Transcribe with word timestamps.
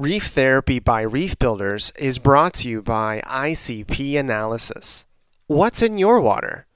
Reef 0.00 0.24
Therapy 0.26 0.80
by 0.80 1.02
Reef 1.02 1.38
Builders 1.38 1.92
is 1.96 2.18
brought 2.18 2.54
to 2.54 2.68
you 2.68 2.82
by 2.82 3.20
ICP 3.26 4.18
Analysis. 4.18 5.06
What's 5.46 5.82
in 5.82 5.98
your 5.98 6.20
water? 6.20 6.66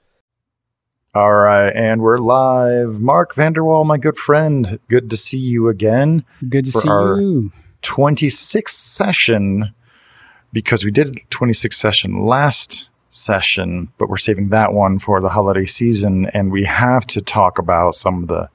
All 1.13 1.33
right, 1.33 1.69
and 1.75 2.01
we're 2.01 2.19
live. 2.19 3.01
Mark 3.01 3.35
Vanderwall, 3.35 3.85
my 3.85 3.97
good 3.97 4.15
friend, 4.15 4.79
good 4.87 5.09
to 5.09 5.17
see 5.17 5.37
you 5.37 5.67
again. 5.67 6.23
Good 6.47 6.63
to 6.67 6.71
For 6.71 6.79
see 6.81 6.89
our- 6.89 7.19
you. 7.19 7.51
26th 7.81 8.69
session, 8.69 9.73
because 10.53 10.85
we 10.85 10.91
did 10.91 11.19
26th 11.29 11.77
session 11.77 12.25
last 12.25 12.89
session, 13.09 13.89
but 13.97 14.07
we're 14.07 14.15
saving 14.15 14.47
that 14.49 14.71
one 14.71 14.97
for 14.97 15.19
the 15.19 15.27
holiday 15.29 15.65
season, 15.65 16.27
and 16.33 16.53
we 16.53 16.63
have 16.63 17.05
to 17.07 17.19
talk 17.19 17.59
about 17.59 17.95
some 17.95 18.23
of 18.23 18.29
the 18.29 18.47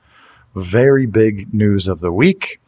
very 0.56 1.04
big 1.04 1.52
news 1.52 1.86
of 1.86 2.00
the 2.00 2.10
week. 2.12 2.60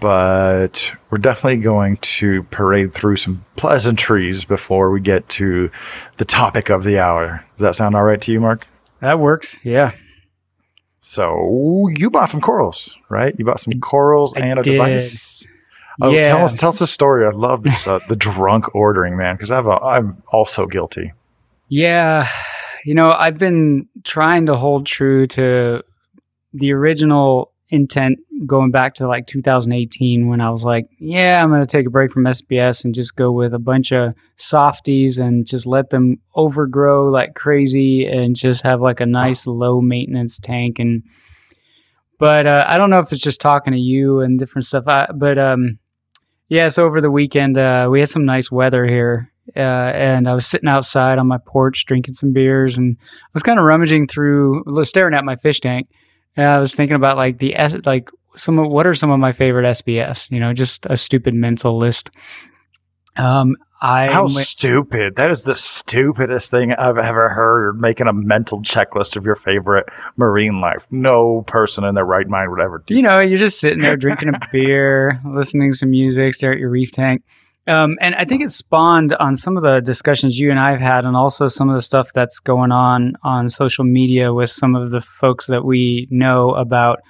But 0.00 0.92
we're 1.10 1.18
definitely 1.18 1.60
going 1.60 1.96
to 1.96 2.44
parade 2.44 2.94
through 2.94 3.16
some 3.16 3.44
pleasantries 3.56 4.44
before 4.44 4.90
we 4.90 5.00
get 5.00 5.28
to 5.30 5.70
the 6.18 6.24
topic 6.24 6.70
of 6.70 6.84
the 6.84 6.98
hour. 7.00 7.44
Does 7.56 7.62
that 7.62 7.76
sound 7.76 7.96
all 7.96 8.04
right 8.04 8.20
to 8.22 8.32
you, 8.32 8.40
Mark? 8.40 8.66
That 9.00 9.18
works. 9.18 9.58
Yeah. 9.64 9.92
So 11.00 11.88
you 11.96 12.10
bought 12.10 12.30
some 12.30 12.40
corals, 12.40 12.96
right? 13.08 13.34
You 13.38 13.44
bought 13.44 13.60
some 13.60 13.80
corals 13.80 14.34
I 14.36 14.40
and 14.40 14.58
a 14.58 14.62
did. 14.62 14.72
device. 14.72 15.46
Oh, 16.00 16.10
yeah. 16.10 16.24
tell 16.24 16.44
us, 16.44 16.56
tell 16.58 16.68
us 16.68 16.78
the 16.78 16.86
story. 16.86 17.26
I 17.26 17.30
love 17.30 17.64
this, 17.64 17.86
uh, 17.86 17.98
the 18.08 18.14
drunk 18.14 18.72
ordering, 18.74 19.16
man, 19.16 19.34
because 19.34 19.50
I've, 19.50 19.66
uh, 19.66 19.78
I'm 19.78 20.22
also 20.28 20.66
guilty. 20.66 21.12
Yeah. 21.68 22.28
You 22.84 22.94
know, 22.94 23.10
I've 23.10 23.38
been 23.38 23.88
trying 24.04 24.46
to 24.46 24.56
hold 24.56 24.86
true 24.86 25.26
to 25.28 25.82
the 26.52 26.72
original 26.72 27.52
intent 27.70 28.18
going 28.46 28.70
back 28.70 28.94
to 28.94 29.06
like 29.06 29.26
2018 29.26 30.28
when 30.28 30.40
I 30.40 30.50
was 30.50 30.64
like, 30.64 30.86
yeah, 30.98 31.42
I'm 31.42 31.50
going 31.50 31.60
to 31.60 31.66
take 31.66 31.86
a 31.86 31.90
break 31.90 32.12
from 32.12 32.24
SBS 32.24 32.84
and 32.84 32.94
just 32.94 33.16
go 33.16 33.30
with 33.30 33.52
a 33.52 33.58
bunch 33.58 33.92
of 33.92 34.14
softies 34.36 35.18
and 35.18 35.46
just 35.46 35.66
let 35.66 35.90
them 35.90 36.16
overgrow 36.34 37.08
like 37.08 37.34
crazy 37.34 38.06
and 38.06 38.36
just 38.36 38.62
have 38.62 38.80
like 38.80 39.00
a 39.00 39.06
nice 39.06 39.46
low 39.46 39.80
maintenance 39.80 40.38
tank 40.38 40.78
and 40.78 41.02
but 42.18 42.46
uh, 42.46 42.64
I 42.66 42.78
don't 42.78 42.90
know 42.90 42.98
if 42.98 43.12
it's 43.12 43.22
just 43.22 43.40
talking 43.40 43.72
to 43.72 43.78
you 43.78 44.20
and 44.20 44.38
different 44.38 44.66
stuff. 44.66 44.88
I, 44.88 45.08
but 45.14 45.38
um, 45.38 45.78
yeah, 46.48 46.68
so 46.68 46.84
over 46.84 47.00
the 47.00 47.10
weekend 47.10 47.56
uh, 47.56 47.88
we 47.90 48.00
had 48.00 48.08
some 48.08 48.24
nice 48.24 48.50
weather 48.50 48.84
here, 48.86 49.32
uh, 49.56 49.60
and 49.60 50.28
I 50.28 50.34
was 50.34 50.46
sitting 50.46 50.68
outside 50.68 51.18
on 51.18 51.28
my 51.28 51.38
porch 51.38 51.86
drinking 51.86 52.14
some 52.14 52.32
beers, 52.32 52.76
and 52.76 52.96
I 53.00 53.30
was 53.34 53.44
kind 53.44 53.58
of 53.58 53.64
rummaging 53.64 54.08
through, 54.08 54.64
staring 54.84 55.14
at 55.14 55.24
my 55.24 55.36
fish 55.36 55.60
tank, 55.60 55.88
and 56.38 56.46
I 56.46 56.60
was 56.60 56.72
thinking 56.72 56.94
about 56.94 57.16
like 57.16 57.38
the 57.38 57.56
S, 57.56 57.74
like 57.84 58.10
some 58.36 58.58
of 58.60 58.70
what 58.70 58.86
are 58.86 58.94
some 58.94 59.10
of 59.10 59.18
my 59.18 59.32
favorite 59.32 59.64
SBS? 59.64 60.30
You 60.30 60.38
know, 60.38 60.54
just 60.54 60.86
a 60.86 60.96
stupid 60.96 61.34
mental 61.34 61.76
list. 61.76 62.10
Um, 63.16 63.56
I 63.80 64.12
How 64.12 64.28
stupid. 64.28 65.16
That 65.16 65.32
is 65.32 65.42
the 65.42 65.56
stupidest 65.56 66.50
thing 66.50 66.72
I've 66.72 66.96
ever 66.96 67.28
heard. 67.28 67.80
Making 67.80 68.06
a 68.06 68.12
mental 68.12 68.62
checklist 68.62 69.16
of 69.16 69.24
your 69.24 69.34
favorite 69.34 69.86
marine 70.16 70.60
life. 70.60 70.86
No 70.92 71.42
person 71.48 71.82
in 71.82 71.96
their 71.96 72.04
right 72.04 72.28
mind 72.28 72.52
would 72.52 72.60
ever 72.60 72.84
do 72.86 72.94
you 72.94 73.02
know, 73.02 73.18
you're 73.18 73.38
just 73.38 73.58
sitting 73.58 73.80
there 73.80 73.96
drinking 73.96 74.28
a 74.28 74.40
beer, 74.52 75.20
listening 75.24 75.72
to 75.72 75.76
some 75.76 75.90
music, 75.90 76.34
stare 76.34 76.52
at 76.52 76.58
your 76.58 76.70
reef 76.70 76.92
tank. 76.92 77.24
Um, 77.68 77.98
and 78.00 78.14
I 78.14 78.24
think 78.24 78.42
it 78.42 78.52
spawned 78.52 79.12
on 79.14 79.36
some 79.36 79.56
of 79.56 79.62
the 79.62 79.80
discussions 79.80 80.38
you 80.38 80.50
and 80.50 80.58
I 80.58 80.70
have 80.70 80.80
had, 80.80 81.04
and 81.04 81.16
also 81.16 81.48
some 81.48 81.68
of 81.68 81.74
the 81.74 81.82
stuff 81.82 82.12
that's 82.14 82.40
going 82.40 82.72
on 82.72 83.14
on 83.22 83.50
social 83.50 83.84
media 83.84 84.32
with 84.32 84.50
some 84.50 84.74
of 84.74 84.90
the 84.90 85.00
folks 85.02 85.46
that 85.48 85.64
we 85.64 86.08
know 86.10 86.54
about 86.54 87.00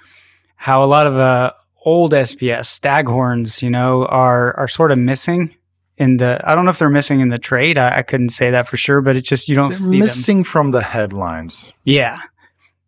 how 0.55 0.83
a 0.83 0.85
lot 0.85 1.07
of 1.07 1.15
uh, 1.17 1.53
old 1.85 2.11
SPS 2.11 2.65
staghorns, 2.79 3.61
you 3.61 3.69
know, 3.69 4.05
are 4.05 4.55
are 4.59 4.67
sort 4.67 4.91
of 4.91 4.97
missing 4.97 5.55
in 5.97 6.17
the. 6.17 6.41
I 6.43 6.55
don't 6.55 6.65
know 6.65 6.71
if 6.71 6.79
they're 6.79 6.89
missing 6.89 7.21
in 7.21 7.29
the 7.29 7.37
trade. 7.37 7.77
I, 7.77 7.99
I 7.99 8.01
couldn't 8.03 8.29
say 8.29 8.51
that 8.51 8.67
for 8.67 8.75
sure, 8.75 9.01
but 9.01 9.15
it's 9.15 9.29
just 9.29 9.47
you 9.47 9.55
don't 9.55 9.69
They're 9.69 9.77
see 9.77 9.89
them. 9.91 9.99
missing 9.99 10.43
from 10.43 10.71
the 10.71 10.81
headlines. 10.83 11.71
Yeah. 11.85 12.19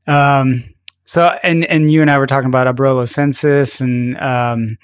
Um, 0.07 0.73
so 1.06 1.25
and 1.44 1.63
and 1.66 1.91
you 1.91 2.01
and 2.01 2.12
I 2.12 2.17
were 2.17 2.25
talking 2.28 2.47
about 2.50 2.73
abrolhosensis 2.73 3.79
and 3.79 4.17
um, 4.19 4.78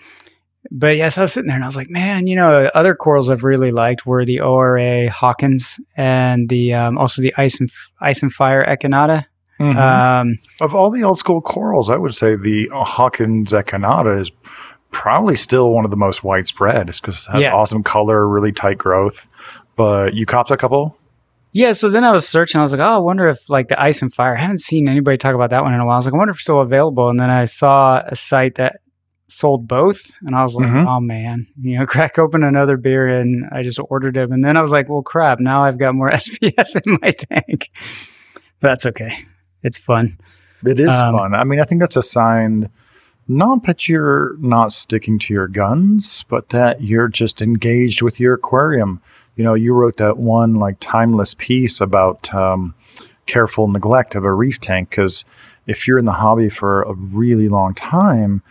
but 0.71 0.97
yes, 0.97 1.17
I 1.17 1.21
was 1.21 1.33
sitting 1.33 1.47
there 1.47 1.55
and 1.55 1.63
I 1.63 1.67
was 1.67 1.75
like, 1.75 1.89
man, 1.89 2.27
you 2.27 2.35
know, 2.35 2.69
other 2.75 2.95
corals 2.95 3.29
I've 3.29 3.43
really 3.43 3.71
liked 3.71 4.05
were 4.05 4.25
the 4.25 4.39
ORA 4.41 5.09
Hawkins 5.09 5.79
and 5.95 6.49
the 6.49 6.73
um, 6.73 6.97
also 6.97 7.21
the 7.21 7.33
ice 7.37 7.59
and 7.59 7.69
ice 8.01 8.21
and 8.21 8.31
fire 8.31 8.65
Echinata. 8.65 9.25
Mhm. 9.59 9.75
Um, 9.75 10.37
of 10.61 10.75
all 10.75 10.91
the 10.91 11.03
old 11.03 11.17
school 11.17 11.41
corals, 11.41 11.89
I 11.89 11.95
would 11.95 12.13
say 12.13 12.35
the 12.35 12.69
Hawkins 12.71 13.53
echinata 13.53 14.21
is 14.21 14.31
probably 14.91 15.35
still 15.35 15.71
one 15.71 15.83
of 15.83 15.89
the 15.91 15.97
most 15.97 16.23
widespread. 16.23 16.89
It's 16.89 16.99
because 16.99 17.27
it 17.27 17.31
has 17.31 17.43
Yeah. 17.43 17.53
awesome 17.55 17.81
color, 17.83 18.27
really 18.27 18.51
tight 18.51 18.77
growth. 18.77 19.27
But 19.75 20.13
you 20.13 20.25
copped 20.25 20.51
a 20.51 20.57
couple? 20.57 20.95
yeah, 21.53 21.71
so 21.71 21.89
then 21.89 22.03
I 22.03 22.11
was 22.11 22.27
searching. 22.27 22.59
I 22.59 22.61
was 22.61 22.71
like, 22.71 22.81
oh, 22.81 22.95
I 22.95 22.97
wonder 22.99 23.27
if 23.27 23.49
like 23.49 23.67
the 23.67 23.81
ice 23.81 24.03
and 24.03 24.13
fire. 24.13 24.37
I 24.37 24.41
haven't 24.41 24.59
seen 24.61 24.87
anybody 24.87 25.17
talk 25.17 25.33
about 25.33 25.49
that 25.49 25.63
one 25.63 25.73
in 25.73 25.79
a 25.79 25.85
while. 25.87 25.95
I 25.95 25.97
was 25.97 26.05
like, 26.05 26.13
I 26.13 26.17
wonder 26.17 26.29
if 26.31 26.35
it's 26.35 26.43
still 26.43 26.61
available. 26.61 27.09
And 27.09 27.19
then 27.19 27.31
I 27.31 27.45
saw 27.45 28.03
a 28.05 28.15
site 28.15 28.55
that 28.55 28.75
sold 29.29 29.67
both, 29.67 30.11
and 30.25 30.35
I 30.35 30.43
was 30.43 30.55
like, 30.55 30.67
Mhm. 30.67 30.85
oh 30.87 30.99
man, 30.99 31.47
you 31.61 31.77
know, 31.79 31.85
crack 31.93 32.17
open 32.17 32.43
another 32.43 32.77
beer, 32.77 33.07
and 33.07 33.45
I 33.51 33.61
just 33.63 33.79
ordered 33.89 34.13
them. 34.15 34.31
And 34.31 34.43
then 34.43 34.55
I 34.57 34.61
was 34.61 34.71
like, 34.71 34.87
well, 34.89 35.01
crap, 35.01 35.39
now 35.39 35.63
I've 35.63 35.77
got 35.77 35.95
more 35.95 36.09
SPS 36.11 36.75
in 36.85 36.97
my 37.01 37.11
tank. 37.11 37.69
But 38.59 38.69
that's 38.69 38.85
okay. 38.87 39.25
It's 39.63 39.77
fun. 39.77 40.17
It 40.65 40.79
is 40.79 40.93
Um, 40.97 41.15
fun. 41.15 41.35
I 41.35 41.43
mean, 41.43 41.59
I 41.59 41.63
think 41.63 41.81
that's 41.81 41.97
a 41.97 42.01
sign 42.01 42.69
not 43.29 43.63
that 43.65 43.89
you're 43.89 44.37
not 44.39 44.71
sticking 44.71 45.19
to 45.19 45.33
your 45.33 45.49
guns, 45.49 46.23
but 46.29 46.47
that 46.49 46.81
you're 46.81 47.09
just 47.09 47.41
engaged 47.41 48.01
with 48.01 48.21
your 48.21 48.33
aquarium. 48.35 49.01
You 49.35 49.43
know, 49.43 49.53
you 49.53 49.73
wrote 49.73 49.97
that 49.97 50.17
one 50.17 50.55
like 50.55 50.77
timeless 50.79 51.33
piece 51.33 51.81
about 51.81 52.33
um, 52.33 52.73
careful 53.25 53.67
neglect 53.67 54.15
of 54.15 54.23
a 54.23 54.31
reef 54.31 54.61
tank 54.61 54.89
because 54.91 55.25
if 55.67 55.85
you're 55.87 55.99
in 55.99 56.05
the 56.05 56.13
hobby 56.13 56.47
for 56.47 56.83
a 56.83 56.93
really 56.93 57.49
long 57.49 57.73
time, 57.75 58.41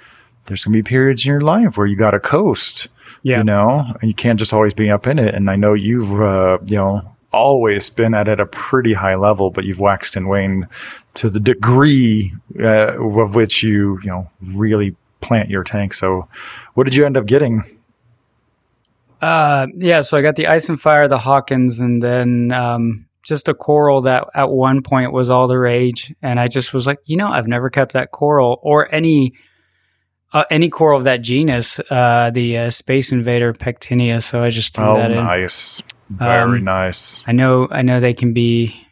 there's 0.47 0.65
going 0.65 0.73
to 0.73 0.79
be 0.79 0.83
periods 0.83 1.25
in 1.25 1.31
your 1.31 1.41
life 1.41 1.77
where 1.77 1.87
you 1.87 1.97
got 1.97 2.13
to 2.13 2.21
coast 2.21 2.89
Yeah. 3.23 3.39
you 3.39 3.45
know? 3.45 3.95
And 4.01 4.09
you 4.11 4.15
can't 4.15 4.39
just 4.39 4.53
always 4.53 4.75
be 4.75 4.91
up 4.91 5.07
in 5.07 5.19
it. 5.19 5.35
And 5.35 5.51
i 5.51 5.57
know 5.57 5.75
you've 5.75 6.21
uh, 6.21 6.59
you 6.67 6.77
know 6.77 7.03
always 7.33 7.91
been 7.91 8.15
at 8.15 8.29
it 8.29 8.41
a 8.41 8.47
pretty 8.47 8.95
high 8.95 9.15
level 9.15 9.51
but 9.51 9.65
you've 9.65 9.81
waxed 9.81 10.17
and 10.17 10.27
waned 10.27 10.67
to 11.13 11.29
the 11.29 11.41
degree 11.41 12.33
uh, 12.59 12.97
of 12.99 13.35
which 13.35 13.63
you 13.63 13.99
you 14.03 14.09
know 14.11 14.31
really 14.43 14.95
plant 15.21 15.51
your 15.51 15.65
tank. 15.65 15.93
So 15.95 16.29
what 16.75 16.85
did 16.85 16.95
you 16.95 17.05
end 17.05 17.17
up 17.17 17.27
getting? 17.27 17.65
Uh, 19.21 19.67
yeah, 19.77 20.03
so 20.03 20.17
I 20.17 20.23
got 20.23 20.37
the 20.37 20.47
ice 20.47 20.69
and 20.69 20.81
fire, 20.81 21.09
the 21.09 21.19
Hawkins, 21.19 21.81
and 21.81 22.03
then 22.03 22.53
um, 22.53 23.07
just 23.25 23.49
a 23.49 23.55
coral 23.55 24.03
that 24.03 24.25
at 24.35 24.51
one 24.51 24.83
point 24.83 25.13
was 25.13 25.31
all 25.31 25.47
the 25.47 25.59
rage, 25.59 26.15
and 26.23 26.39
I 26.39 26.49
just 26.49 26.75
was 26.75 26.87
like, 26.87 26.99
you 27.07 27.17
know, 27.17 27.29
I've 27.29 27.49
never 27.49 27.71
kept 27.71 27.93
that 27.93 28.11
coral 28.13 28.61
or 28.63 28.95
any 28.95 29.33
uh, 30.33 30.45
any 30.51 30.69
coral 30.69 30.99
of 30.99 31.05
that 31.05 31.23
genus, 31.23 31.79
uh, 31.91 32.31
the 32.31 32.59
uh, 32.59 32.71
Space 32.71 33.13
Invader 33.13 33.53
Pectinia. 33.53 34.23
So 34.23 34.43
I 34.43 34.51
just 34.51 34.75
threw 34.75 34.85
oh 34.85 34.97
that 34.97 35.11
in. 35.11 35.19
nice 35.19 35.83
very 36.11 36.59
Um, 36.59 36.65
nice 36.65 37.23
I 37.27 37.33
know, 37.33 37.69
I 37.71 37.83
know 37.83 38.01
they 38.01 38.15
can 38.15 38.33
be 38.33 38.87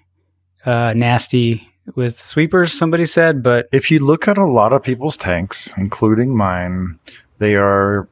uh, 0.64 0.92
nasty 0.96 1.68
with 1.94 2.20
sweepers. 2.20 2.72
Somebody 2.72 3.06
said, 3.06 3.42
but 3.42 3.68
if 3.72 3.90
you 3.90 3.98
look 3.98 4.26
at 4.26 4.38
a 4.38 4.46
lot 4.46 4.72
of 4.72 4.82
people's 4.82 5.16
tanks 5.16 5.72
including 5.76 6.36
mine 6.36 6.98
they 7.38 7.54
are 7.56 8.08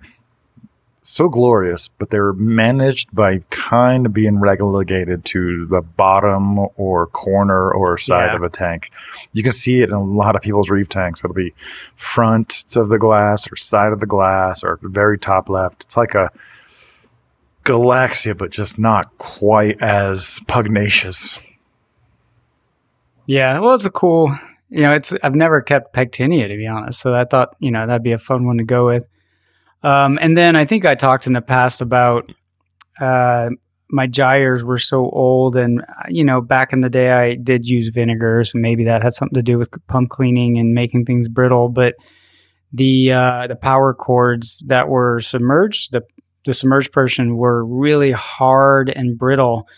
so 1.12 1.28
glorious, 1.28 1.88
but 1.98 2.10
they're 2.10 2.32
managed 2.32 3.14
by 3.14 3.38
kind 3.50 4.06
of 4.06 4.12
being 4.12 4.38
relegated 4.40 5.24
to 5.26 5.66
the 5.66 5.82
bottom 5.82 6.58
or 6.76 7.06
corner 7.08 7.70
or 7.70 7.98
side 7.98 8.30
Yeah. 8.30 8.36
of 8.36 8.42
a 8.42 8.48
tank. 8.48 8.90
You 9.32 9.42
can 9.42 9.52
see 9.52 9.82
it 9.82 9.90
in 9.90 9.94
a 9.94 10.02
lot 10.02 10.36
of 10.36 10.42
people's 10.42 10.70
reef 10.70 10.88
tanks. 10.88 11.22
It'll 11.22 11.34
be 11.34 11.52
front 11.96 12.64
of 12.76 12.88
the 12.88 12.98
glass 12.98 13.50
or 13.52 13.56
side 13.56 13.92
of 13.92 14.00
the 14.00 14.06
glass 14.06 14.62
or 14.64 14.78
very 14.82 15.18
top 15.18 15.48
left. 15.48 15.84
It's 15.84 15.96
like 15.96 16.14
a 16.14 16.30
galaxia, 17.64 18.36
but 18.36 18.50
just 18.50 18.78
not 18.78 19.16
quite 19.18 19.80
as 19.82 20.40
pugnacious. 20.48 21.38
Yeah, 23.26 23.58
well, 23.60 23.74
it's 23.74 23.84
a 23.84 23.90
cool. 23.90 24.34
You 24.68 24.82
know, 24.82 24.92
it's 24.92 25.12
I've 25.22 25.34
never 25.34 25.60
kept 25.60 25.94
Pectinia 25.94 26.48
to 26.48 26.56
be 26.56 26.66
honest, 26.66 27.00
so 27.00 27.14
I 27.14 27.24
thought 27.24 27.54
you 27.60 27.70
know 27.70 27.86
that'd 27.86 28.02
be 28.02 28.12
a 28.12 28.18
fun 28.18 28.46
one 28.46 28.56
to 28.58 28.64
go 28.64 28.86
with. 28.86 29.08
Um, 29.82 30.18
and 30.20 30.36
then 30.36 30.56
I 30.56 30.64
think 30.64 30.84
I 30.84 30.94
talked 30.94 31.26
in 31.26 31.32
the 31.32 31.40
past 31.40 31.80
about 31.80 32.30
uh, 33.00 33.50
my 33.90 34.06
gyres 34.06 34.64
were 34.64 34.78
so 34.78 35.08
old, 35.10 35.56
and 35.56 35.80
uh, 35.82 36.04
you 36.08 36.24
know, 36.24 36.40
back 36.40 36.72
in 36.72 36.80
the 36.80 36.90
day 36.90 37.10
I 37.10 37.34
did 37.34 37.66
use 37.66 37.88
vinegars, 37.88 38.52
and 38.54 38.62
maybe 38.62 38.84
that 38.84 39.02
had 39.02 39.12
something 39.12 39.34
to 39.34 39.42
do 39.42 39.58
with 39.58 39.70
pump 39.86 40.10
cleaning 40.10 40.58
and 40.58 40.72
making 40.72 41.04
things 41.04 41.28
brittle. 41.28 41.68
But 41.68 41.94
the 42.72 43.12
uh, 43.12 43.46
the 43.48 43.56
power 43.56 43.92
cords 43.92 44.62
that 44.66 44.88
were 44.88 45.20
submerged, 45.20 45.92
the 45.92 46.02
the 46.44 46.54
submerged 46.54 46.92
portion 46.92 47.36
were 47.36 47.64
really 47.64 48.12
hard 48.12 48.88
and 48.88 49.18
brittle. 49.18 49.68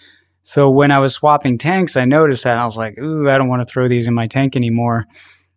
So 0.43 0.71
when 0.71 0.91
I 0.91 0.99
was 0.99 1.15
swapping 1.15 1.59
tanks, 1.59 1.97
I 1.97 2.05
noticed 2.05 2.45
that 2.45 2.59
I 2.59 2.65
was 2.65 2.77
like, 2.77 2.99
"Ooh, 2.99 3.29
I 3.29 3.39
don't 3.39 3.49
want 3.49 3.67
to 3.67 3.73
throw 3.73 3.89
these 3.89 4.07
in 4.07 4.15
my 4.15 4.27
tank 4.27 4.55
anymore." 4.55 5.07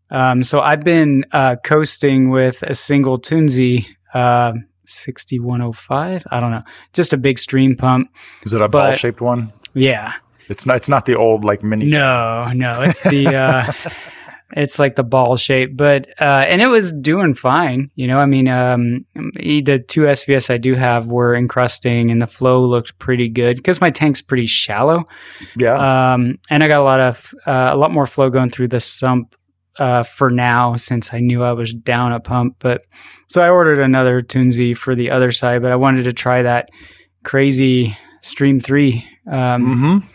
Um, 0.10 0.42
so 0.42 0.62
I've 0.62 0.84
been 0.84 1.26
uh, 1.32 1.58
coasting 1.64 2.30
with 2.30 2.64
a 2.64 2.74
single 2.74 3.20
Tunze 3.20 3.86
uh, 4.14 4.54
6105. 4.86 6.24
I 6.32 6.40
don't 6.40 6.52
know. 6.52 6.62
Just 6.94 7.14
a 7.14 7.18
big 7.18 7.40
stream 7.40 7.76
pump. 7.76 8.10
Is 8.46 8.54
it 8.54 8.62
a 8.62 8.68
ball 8.68 8.94
shaped 8.94 9.22
one? 9.22 9.54
Yeah. 9.74 10.14
It's 10.50 10.66
not. 10.66 10.78
It's 10.78 10.90
not 10.90 11.06
the 11.06 11.16
old 11.16 11.44
like 11.44 11.64
mini. 11.64 11.86
No, 11.86 12.50
no, 12.54 12.82
it's 12.82 13.04
the 13.04 13.28
uh 13.36 13.74
it's 14.56 14.80
like 14.80 14.96
the 14.96 15.04
ball 15.04 15.36
shape, 15.36 15.76
but 15.76 16.08
uh 16.22 16.46
and 16.48 16.62
it 16.62 16.68
was 16.68 16.94
doing 16.94 17.34
fine, 17.34 17.92
you 17.96 18.08
know. 18.08 18.20
I 18.20 18.26
mean, 18.26 18.48
um 18.48 19.06
the 19.16 19.84
two 19.88 20.02
SPS 20.02 20.50
I 20.50 20.58
do 20.58 20.76
have 20.76 21.08
were 21.08 21.36
encrusting 21.36 22.10
and 22.12 22.22
the 22.22 22.28
flow 22.28 22.66
looked 22.66 22.98
pretty 22.98 23.28
good 23.28 23.62
cuz 23.64 23.82
my 23.82 23.90
tank's 23.90 24.22
pretty 24.22 24.48
shallow. 24.48 25.04
Yeah. 25.58 26.14
Um 26.14 26.40
and 26.50 26.64
I 26.64 26.70
got 26.70 26.80
a 26.80 26.86
lot 26.86 27.02
of 27.02 27.34
uh, 27.46 27.72
a 27.74 27.78
lot 27.78 27.92
more 27.92 28.06
flow 28.08 28.30
going 28.30 28.50
through 28.50 28.70
the 28.70 28.80
sump 28.80 29.36
uh 29.80 30.04
for 30.04 30.30
now 30.30 30.76
since 30.76 31.14
I 31.14 31.20
knew 31.20 31.44
I 31.44 31.54
was 31.54 31.74
down 31.74 32.14
a 32.14 32.20
pump, 32.20 32.58
but 32.60 32.82
so 33.28 33.42
I 33.42 33.50
ordered 33.50 33.80
another 33.80 34.22
Tunze 34.22 34.78
for 34.78 34.96
the 34.96 35.10
other 35.12 35.32
side, 35.32 35.62
but 35.62 35.72
I 35.72 35.76
wanted 35.76 36.04
to 36.04 36.14
try 36.14 36.42
that 36.44 36.70
crazy 37.24 37.98
Stream 38.22 38.60
3 38.60 39.08
um 39.28 39.34
mm-hmm. 39.34 40.08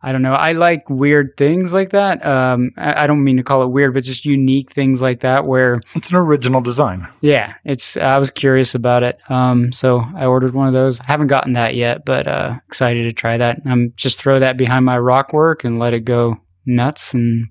I 0.00 0.12
don't 0.12 0.22
know. 0.22 0.34
I 0.34 0.52
like 0.52 0.88
weird 0.88 1.36
things 1.36 1.74
like 1.74 1.90
that. 1.90 2.24
Um, 2.24 2.70
I, 2.76 3.04
I 3.04 3.06
don't 3.08 3.24
mean 3.24 3.36
to 3.38 3.42
call 3.42 3.64
it 3.64 3.70
weird, 3.70 3.94
but 3.94 4.04
just 4.04 4.24
unique 4.24 4.72
things 4.72 5.02
like 5.02 5.20
that. 5.20 5.44
Where, 5.44 5.80
It's 5.96 6.10
an 6.10 6.16
original 6.16 6.60
design. 6.60 7.08
yeah, 7.20 7.54
it's. 7.64 7.96
I 7.96 8.18
was 8.18 8.30
curious 8.30 8.74
about 8.76 9.02
it. 9.02 9.18
Um, 9.28 9.72
so 9.72 10.04
I 10.16 10.26
ordered 10.26 10.54
one 10.54 10.68
of 10.68 10.72
those. 10.72 11.00
I 11.00 11.06
haven't 11.06 11.26
gotten 11.26 11.54
that 11.54 11.74
yet, 11.74 12.04
but 12.04 12.28
uh, 12.28 12.60
excited 12.68 13.02
to 13.04 13.12
try 13.12 13.38
that. 13.38 13.60
I'm 13.66 13.92
just 13.96 14.18
throw 14.18 14.38
that 14.38 14.56
behind 14.56 14.84
my 14.84 14.98
rock 14.98 15.32
work 15.32 15.64
and 15.64 15.80
let 15.80 15.94
it 15.94 16.04
go 16.04 16.36
nuts 16.64 17.12
and 17.12 17.48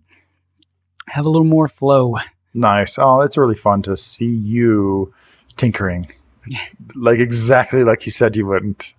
have 1.07 1.25
a 1.25 1.29
little 1.29 1.45
more 1.45 1.67
flow. 1.67 2.17
Nice. 2.53 2.97
Oh, 2.97 3.21
it's 3.21 3.37
really 3.37 3.55
fun 3.55 3.81
to 3.83 3.95
see 3.97 4.25
you 4.25 5.13
tinkering, 5.57 6.11
like 6.95 7.19
exactly 7.19 7.83
like 7.83 8.05
you 8.05 8.11
said 8.11 8.35
you 8.35 8.45
wouldn't. 8.45 8.95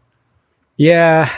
Yeah, 0.77 1.33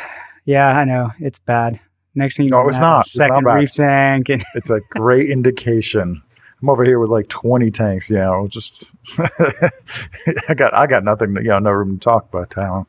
yeah, 0.44 0.69
I 0.76 0.84
know 0.84 1.12
it's 1.19 1.38
bad. 1.38 1.81
Next 2.14 2.37
thing 2.37 2.46
you 2.46 2.50
know, 2.50 2.69
it's 2.69 2.78
not. 2.78 3.00
It's 3.00 3.17
not 3.17 3.28
second 3.28 3.44
bad. 3.44 3.55
reef 3.55 3.72
tank, 3.72 4.28
and 4.28 4.43
It's 4.55 4.70
a 4.70 4.81
great 4.90 5.31
indication. 5.37 6.20
I'm 6.61 6.69
over 6.69 6.84
here 6.84 6.99
with 6.99 7.08
like 7.08 7.28
20 7.28 7.70
tanks. 7.70 8.11
You 8.11 8.16
know, 8.19 8.46
just 8.49 8.90
I 9.19 10.55
got 10.55 10.75
I 10.75 10.87
got 10.87 11.05
nothing. 11.05 11.34
You 11.37 11.43
know, 11.44 11.58
no 11.61 11.70
room 11.70 11.99
to 11.99 12.05
talk. 12.05 12.28
about 12.28 12.56
um, 12.58 12.87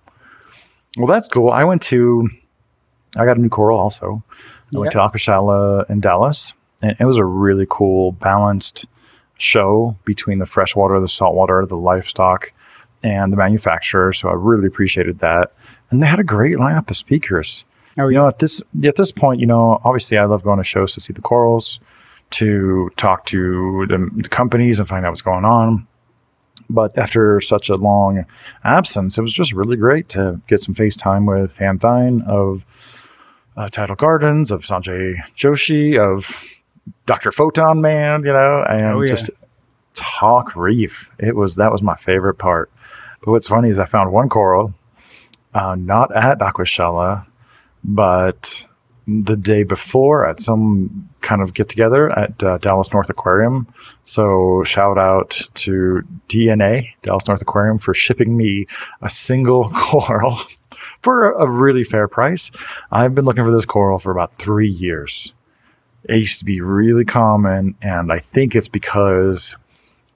well, 0.97 1.07
that's 1.07 1.27
cool. 1.29 1.51
I 1.51 1.63
went 1.63 1.81
to 1.83 2.29
I 3.17 3.25
got 3.25 3.37
a 3.37 3.41
new 3.41 3.49
coral 3.49 3.79
also. 3.79 4.23
I 4.75 4.79
went 4.79 4.91
to 4.93 4.99
Aquashella 4.99 5.89
in 5.89 5.99
Dallas, 5.99 6.53
and 6.81 6.95
it 6.99 7.05
was 7.05 7.17
a 7.17 7.25
really 7.25 7.67
cool, 7.69 8.13
balanced 8.13 8.85
show 9.37 9.97
between 10.05 10.39
the 10.39 10.45
freshwater, 10.45 10.99
the 10.99 11.07
saltwater, 11.07 11.65
the 11.65 11.75
livestock, 11.77 12.53
and 13.03 13.33
the 13.33 13.37
manufacturer. 13.37 14.13
So 14.13 14.29
I 14.29 14.33
really 14.33 14.67
appreciated 14.67 15.19
that. 15.19 15.53
And 15.89 16.01
they 16.01 16.07
had 16.07 16.19
a 16.19 16.23
great 16.23 16.57
lineup 16.57 16.89
of 16.89 16.97
speakers. 16.97 17.65
Oh, 17.99 18.07
you 18.07 18.15
know, 18.15 18.27
at 18.27 18.39
this 18.39 18.61
at 18.85 18.95
this 18.95 19.11
point, 19.11 19.41
you 19.41 19.45
know, 19.45 19.81
obviously 19.83 20.17
I 20.17 20.25
love 20.25 20.43
going 20.43 20.57
to 20.57 20.63
shows 20.63 20.93
to 20.93 21.01
see 21.01 21.11
the 21.11 21.21
corals, 21.21 21.79
to 22.31 22.89
talk 22.95 23.25
to 23.27 23.85
the, 23.89 24.09
the 24.15 24.29
companies 24.29 24.79
and 24.79 24.87
find 24.87 25.05
out 25.05 25.09
what's 25.09 25.21
going 25.21 25.45
on. 25.45 25.87
But 26.69 26.97
after 26.97 27.41
such 27.41 27.69
a 27.69 27.75
long 27.75 28.25
absence, 28.63 29.17
it 29.17 29.21
was 29.21 29.33
just 29.33 29.51
really 29.51 29.75
great 29.75 30.07
to 30.09 30.39
get 30.47 30.61
some 30.61 30.73
FaceTime 30.73 31.27
with 31.27 31.57
Than 31.57 31.79
Thein 31.79 32.21
of 32.25 32.65
uh, 33.57 33.67
Tidal 33.67 33.97
Gardens, 33.97 34.51
of 34.51 34.61
Sanjay 34.61 35.17
Joshi, 35.35 35.99
of 35.99 36.45
Dr. 37.05 37.31
Photon 37.31 37.81
Man, 37.81 38.23
you 38.23 38.33
know, 38.33 38.63
and 38.67 38.95
Oh, 38.95 39.01
yeah. 39.01 39.07
just 39.07 39.29
talk 39.93 40.55
reef. 40.55 41.11
It 41.19 41.35
was 41.35 41.55
that 41.57 41.71
was 41.71 41.81
my 41.81 41.95
favorite 41.95 42.35
part. 42.35 42.71
But 43.23 43.31
what's 43.31 43.47
funny 43.47 43.69
is 43.69 43.79
I 43.79 43.85
found 43.85 44.11
one 44.11 44.29
coral, 44.29 44.73
uh, 45.53 45.75
not 45.75 46.15
at 46.15 46.39
Aquashella, 46.39 47.25
but 47.83 48.65
the 49.07 49.35
day 49.35 49.63
before 49.63 50.25
at 50.27 50.39
some 50.39 51.09
kind 51.21 51.41
of 51.41 51.53
get 51.53 51.67
together 51.67 52.09
at 52.17 52.41
uh, 52.43 52.57
Dallas 52.59 52.91
North 52.93 53.09
Aquarium. 53.09 53.67
So 54.05 54.63
shout 54.63 54.97
out 54.97 55.41
to 55.55 56.01
DNA, 56.29 56.89
Dallas 57.01 57.27
North 57.27 57.41
Aquarium, 57.41 57.77
for 57.79 57.93
shipping 57.93 58.37
me 58.37 58.67
a 59.01 59.09
single 59.09 59.69
coral 59.75 60.39
for 61.01 61.31
a 61.33 61.49
really 61.49 61.83
fair 61.83 62.07
price. 62.07 62.51
I've 62.91 63.13
been 63.13 63.25
looking 63.25 63.43
for 63.43 63.51
this 63.51 63.65
coral 63.65 63.99
for 63.99 64.11
about 64.11 64.31
three 64.33 64.69
years. 64.69 65.33
It 66.05 66.15
used 66.15 66.39
to 66.39 66.45
be 66.45 66.61
really 66.61 67.05
common, 67.05 67.75
and 67.81 68.11
I 68.11 68.19
think 68.19 68.55
it's 68.55 68.67
because 68.67 69.55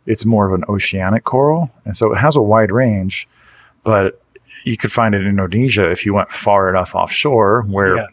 it's 0.06 0.26
more 0.26 0.48
of 0.48 0.54
an 0.54 0.64
oceanic 0.70 1.24
coral, 1.24 1.72
and 1.86 1.96
so 1.96 2.12
it 2.14 2.18
has 2.18 2.36
a 2.36 2.42
wide 2.42 2.72
range, 2.72 3.28
but 3.84 4.22
you 4.64 4.78
could 4.78 4.92
find 4.92 5.14
it 5.14 5.22
in 5.22 5.28
Indonesia 5.28 5.90
if 5.92 6.06
you 6.06 6.14
went 6.14 6.32
far 6.32 6.70
enough 6.70 6.96
offshore 6.96 7.62
where 7.68 7.98
Yeah. 7.98 8.08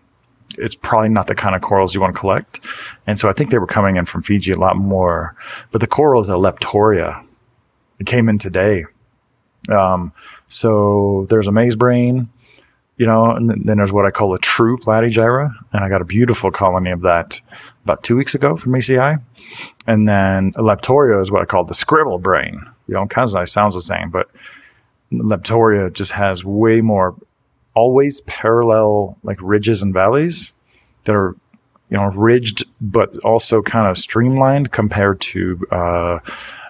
it's 0.58 0.74
probably 0.74 1.08
not 1.08 1.26
the 1.28 1.34
kind 1.34 1.54
of 1.56 1.62
corals 1.62 1.94
you 1.94 2.00
want 2.02 2.14
to 2.14 2.20
collect. 2.20 2.60
And 3.06 3.18
so 3.18 3.28
I 3.28 3.32
think 3.32 3.50
they 3.50 3.58
were 3.58 3.66
coming 3.66 3.96
in 3.96 4.04
from 4.04 4.20
Fiji 4.22 4.52
a 4.52 4.58
lot 4.58 4.76
more. 4.76 5.34
But 5.70 5.80
the 5.80 5.86
coral 5.86 6.20
is 6.20 6.28
a 6.28 6.32
leptoria. 6.34 7.24
It 7.98 8.04
came 8.04 8.28
in 8.28 8.36
today. 8.38 8.84
Um, 9.70 10.12
so 10.48 11.26
there's 11.30 11.46
a 11.48 11.52
maze 11.52 11.74
brain, 11.76 12.28
you 12.96 13.06
know, 13.06 13.30
and 13.32 13.50
then- 13.50 13.76
there's 13.76 13.92
what 13.92 14.06
I 14.06 14.10
call 14.10 14.34
a 14.34 14.38
true 14.38 14.76
platygyra. 14.76 15.52
And 15.72 15.84
I 15.84 15.88
got 15.88 16.02
a 16.02 16.04
beautiful 16.04 16.50
colony 16.50 16.90
of 16.90 17.00
that 17.02 17.40
about 17.84 18.02
two 18.02 18.16
weeks 18.16 18.34
ago 18.34 18.56
from 18.56 18.72
ACI. 18.74 19.18
And 19.86 20.08
then 20.08 20.52
leptoria 20.52 21.20
is 21.20 21.30
what 21.30 21.42
I 21.42 21.44
call 21.44 21.64
the 21.64 21.74
scribble 21.74 22.18
brain. 22.18 22.60
You 22.86 22.94
know, 22.94 23.06
kind 23.06 23.28
of 23.34 23.48
sounds 23.48 23.74
the 23.74 23.82
same, 23.82 24.10
but 24.10 24.30
leptoria 25.12 25.92
just 25.92 26.12
has 26.12 26.44
way 26.44 26.80
more 26.80 27.14
always 27.74 28.20
parallel 28.22 29.16
like 29.22 29.38
ridges 29.40 29.82
and 29.82 29.94
valleys 29.94 30.52
that 31.04 31.14
are 31.14 31.34
you 31.90 31.96
know 31.98 32.06
ridged 32.06 32.64
but 32.80 33.16
also 33.18 33.62
kind 33.62 33.88
of 33.88 33.96
streamlined 33.96 34.72
compared 34.72 35.20
to 35.20 35.58
uh, 35.70 36.18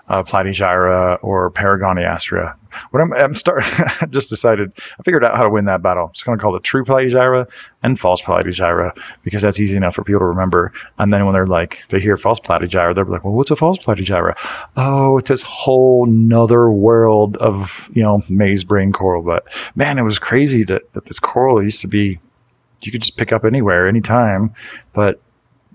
uh, 0.08 0.22
Platygyra 0.22 1.18
or 1.22 1.50
Paragoniastrea. 1.50 2.54
What 2.90 3.00
I'm, 3.00 3.12
I'm 3.12 3.34
start 3.34 3.62
I 4.02 4.06
just 4.06 4.30
decided 4.30 4.72
I 4.98 5.02
figured 5.02 5.24
out 5.24 5.36
how 5.36 5.42
to 5.42 5.50
win 5.50 5.66
that 5.66 5.82
battle. 5.82 6.06
I'm 6.06 6.12
just 6.12 6.24
going 6.24 6.38
to 6.38 6.42
call 6.42 6.56
it 6.56 6.62
true 6.62 6.84
Platygyra 6.84 7.46
and 7.82 7.98
false 8.00 8.22
Platygyra 8.22 8.96
because 9.22 9.42
that's 9.42 9.60
easy 9.60 9.76
enough 9.76 9.94
for 9.94 10.04
people 10.04 10.20
to 10.20 10.26
remember. 10.26 10.72
And 10.98 11.12
then 11.12 11.24
when 11.24 11.34
they're 11.34 11.46
like 11.46 11.86
they 11.88 12.00
hear 12.00 12.16
false 12.16 12.40
Platygyra, 12.40 12.94
they're 12.94 13.04
like, 13.04 13.24
well, 13.24 13.34
what's 13.34 13.50
a 13.50 13.56
false 13.56 13.78
Platygyra? 13.78 14.34
Oh, 14.76 15.18
it's 15.18 15.28
this 15.28 15.42
whole 15.42 16.06
nother 16.06 16.70
world 16.70 17.36
of 17.36 17.90
you 17.92 18.02
know 18.02 18.22
maze 18.28 18.64
brain 18.64 18.92
coral. 18.92 19.22
But 19.22 19.46
man, 19.74 19.98
it 19.98 20.02
was 20.02 20.18
crazy 20.18 20.64
that, 20.64 20.92
that 20.94 21.06
this 21.06 21.18
coral 21.18 21.62
used 21.62 21.80
to 21.82 21.88
be 21.88 22.18
you 22.86 22.92
could 22.92 23.02
just 23.02 23.16
pick 23.16 23.32
up 23.32 23.44
anywhere, 23.44 23.86
anytime. 23.86 24.54
But 24.92 25.20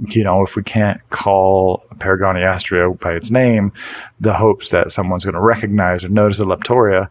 you 0.10 0.24
know, 0.24 0.44
if 0.44 0.56
we 0.56 0.64
can't 0.64 1.02
call 1.10 1.84
Paragoniastrea 1.96 3.00
by 3.00 3.14
its 3.14 3.32
name, 3.32 3.72
the 4.20 4.34
hopes 4.34 4.70
that 4.70 4.92
someone's 4.92 5.24
going 5.24 5.36
to 5.36 5.42
recognize 5.42 6.04
or 6.04 6.10
notice 6.10 6.40
a 6.40 6.44
Leptoria 6.44 7.10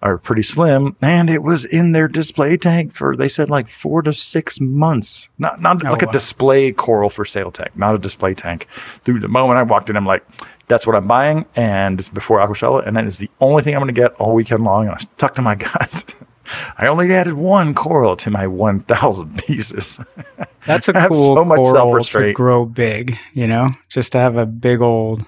are 0.00 0.16
pretty 0.18 0.42
slim. 0.44 0.96
And 1.02 1.28
it 1.28 1.42
was 1.42 1.64
in 1.64 1.90
their 1.92 2.06
display 2.06 2.56
tank 2.56 2.92
for 2.92 3.16
they 3.16 3.26
said 3.28 3.50
like 3.50 3.68
four 3.68 4.02
to 4.02 4.12
six 4.12 4.60
months. 4.60 5.28
Not 5.38 5.60
not 5.60 5.84
Oh, 5.84 5.90
like 5.90 6.02
a 6.02 6.12
display 6.12 6.70
coral 6.72 7.08
for 7.08 7.24
sale 7.24 7.50
tank, 7.50 7.76
not 7.76 7.94
a 7.96 7.98
display 7.98 8.34
tank. 8.34 8.68
Through 9.04 9.18
the 9.20 9.28
moment 9.28 9.58
I 9.58 9.64
walked 9.64 9.90
in, 9.90 9.96
I'm 9.96 10.06
like, 10.06 10.24
that's 10.68 10.86
what 10.86 10.94
I'm 10.94 11.08
buying, 11.08 11.46
and 11.56 11.98
it's 11.98 12.10
before 12.10 12.38
Aquashella, 12.38 12.86
and 12.86 12.96
that 12.96 13.06
is 13.06 13.18
the 13.18 13.30
only 13.40 13.62
thing 13.62 13.74
I'm 13.74 13.80
going 13.80 13.92
to 13.92 13.98
get 14.00 14.12
all 14.20 14.34
weekend 14.34 14.62
long. 14.64 14.84
And 14.86 14.94
I 14.94 14.98
stuck 14.98 15.34
to 15.36 15.42
my 15.42 15.54
guns. 15.56 16.04
I 16.76 16.86
only 16.86 17.12
added 17.14 17.34
one 17.34 17.74
coral 17.74 18.16
to 18.16 18.30
my 18.30 18.46
1,000 18.46 19.38
pieces. 19.38 20.00
That's 20.66 20.88
a 20.88 20.92
cool 21.08 21.36
so 21.36 21.44
much 21.44 21.56
coral 21.58 22.02
to 22.04 22.32
grow 22.32 22.64
big, 22.64 23.18
you 23.32 23.46
know, 23.46 23.70
just 23.88 24.12
to 24.12 24.18
have 24.18 24.36
a 24.36 24.46
big 24.46 24.80
old 24.80 25.24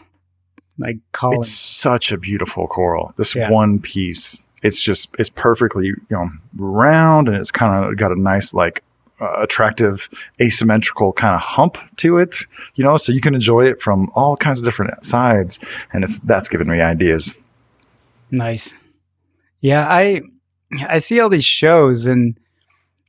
like 0.79 0.99
colony. 1.13 1.41
It's 1.41 1.51
such 1.51 2.11
a 2.13 2.17
beautiful 2.19 2.67
coral. 2.67 3.13
This 3.17 3.35
Yeah. 3.35 3.51
one 3.51 3.79
piece, 3.81 4.43
it's 4.63 4.81
just 4.81 5.15
it's 5.19 5.31
perfectly 5.31 5.87
you 5.87 5.97
know 6.11 6.31
round, 6.57 7.29
and 7.29 7.37
it's 7.37 7.51
kind 7.51 7.85
of 7.85 7.97
got 7.97 8.13
a 8.13 8.21
nice 8.21 8.55
like 8.55 8.83
uh, 9.21 9.43
attractive 9.43 10.09
asymmetrical 10.41 11.13
kind 11.13 11.35
of 11.35 11.41
hump 11.43 11.77
to 11.97 12.17
it. 12.17 12.47
You 12.77 12.85
know, 12.85 12.97
so 12.97 13.13
you 13.13 13.21
can 13.21 13.35
enjoy 13.35 13.67
it 13.67 13.83
from 13.83 14.11
all 14.15 14.37
kinds 14.37 14.59
of 14.59 14.65
different 14.65 15.05
sides, 15.05 15.59
and 15.93 16.03
it's 16.05 16.19
that's 16.21 16.49
giving 16.49 16.69
me 16.69 16.81
ideas. 16.81 17.35
Nice. 18.31 18.73
Yeah, 19.61 19.87
I 19.87 20.23
I 20.87 20.99
see 20.99 21.21
all 21.21 21.29
these 21.29 21.45
shows 21.45 22.07
and 22.07 22.39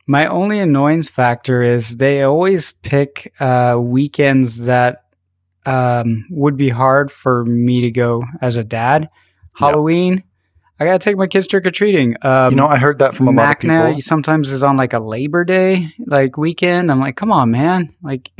my 0.07 0.27
only 0.27 0.59
annoyance 0.59 1.09
factor 1.09 1.61
is 1.61 1.97
they 1.97 2.23
always 2.23 2.71
pick 2.71 3.33
uh, 3.39 3.77
weekends 3.79 4.59
that 4.65 5.05
um, 5.65 6.25
would 6.29 6.57
be 6.57 6.69
hard 6.69 7.11
for 7.11 7.45
me 7.45 7.81
to 7.81 7.91
go 7.91 8.23
as 8.41 8.57
a 8.57 8.63
dad. 8.63 9.09
Halloween, 9.55 10.23
I 10.79 10.85
gotta 10.85 10.99
take 10.99 11.17
my 11.17 11.27
kids 11.27 11.47
trick 11.47 11.65
or 11.65 11.71
treating. 11.71 12.15
Um, 12.23 12.51
you 12.51 12.57
know, 12.57 12.67
I 12.67 12.77
heard 12.77 12.99
that 12.99 13.13
from 13.13 13.27
a 13.27 13.31
lot 13.31 13.51
of 13.51 13.59
people. 13.59 14.01
sometimes 14.01 14.49
is 14.49 14.63
on 14.63 14.77
like 14.77 14.93
a 14.93 14.99
Labor 14.99 15.43
Day 15.43 15.93
like 15.99 16.37
weekend. 16.37 16.91
I'm 16.91 16.99
like, 16.99 17.15
come 17.15 17.31
on, 17.31 17.51
man! 17.51 17.93
Like, 18.01 18.31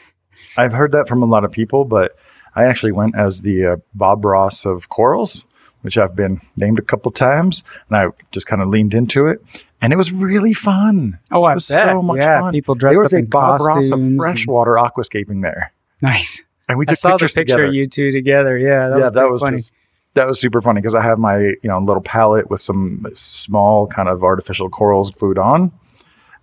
I've 0.58 0.72
heard 0.72 0.92
that 0.92 1.06
from 1.06 1.22
a 1.22 1.26
lot 1.26 1.44
of 1.44 1.52
people, 1.52 1.84
but 1.84 2.16
I 2.56 2.64
actually 2.64 2.92
went 2.92 3.16
as 3.16 3.42
the 3.42 3.66
uh, 3.66 3.76
Bob 3.94 4.24
Ross 4.24 4.64
of 4.64 4.88
corals 4.88 5.44
which 5.84 5.98
I've 5.98 6.16
been 6.16 6.40
named 6.56 6.78
a 6.78 6.82
couple 6.82 7.12
times, 7.12 7.62
and 7.88 7.96
I 7.96 8.06
just 8.32 8.46
kind 8.46 8.60
of 8.62 8.68
leaned 8.68 8.94
into 8.94 9.26
it, 9.26 9.44
and 9.82 9.92
it 9.92 9.96
was 9.96 10.10
really 10.10 10.52
fun. 10.54 11.18
Oh, 11.30 11.44
I 11.44 11.52
It 11.52 11.54
was 11.56 11.68
bet. 11.68 11.86
so 11.88 12.02
much 12.02 12.16
yeah, 12.18 12.40
fun. 12.40 12.52
people 12.52 12.74
dressed 12.74 12.94
there 12.94 13.00
was 13.02 13.12
up 13.12 13.18
a 13.18 13.20
in 13.20 13.26
Bob 13.26 13.60
Ross 13.60 13.90
of 13.90 14.00
freshwater 14.16 14.72
aquascaping 14.72 15.42
there, 15.42 15.72
Nice. 16.00 16.42
and 16.68 16.78
we 16.78 16.84
I 16.88 16.92
took 16.92 16.98
saw 16.98 17.16
the 17.16 17.24
picture 17.26 17.40
together. 17.42 17.64
of 17.66 17.74
you 17.74 17.86
two 17.86 18.10
together. 18.12 18.56
Yeah, 18.58 18.88
that 18.88 18.98
yeah, 18.98 19.04
was 19.04 19.12
that 19.14 19.30
was 19.30 19.40
funny. 19.42 19.56
just 19.58 19.72
that 20.14 20.26
was 20.26 20.40
super 20.40 20.60
funny 20.62 20.80
because 20.80 20.94
I 20.94 21.02
have 21.02 21.18
my 21.18 21.38
you 21.38 21.58
know 21.64 21.78
little 21.80 22.02
palette 22.02 22.48
with 22.50 22.60
some 22.62 23.06
small 23.14 23.86
kind 23.86 24.08
of 24.08 24.22
artificial 24.24 24.70
corals 24.70 25.10
glued 25.10 25.38
on, 25.38 25.70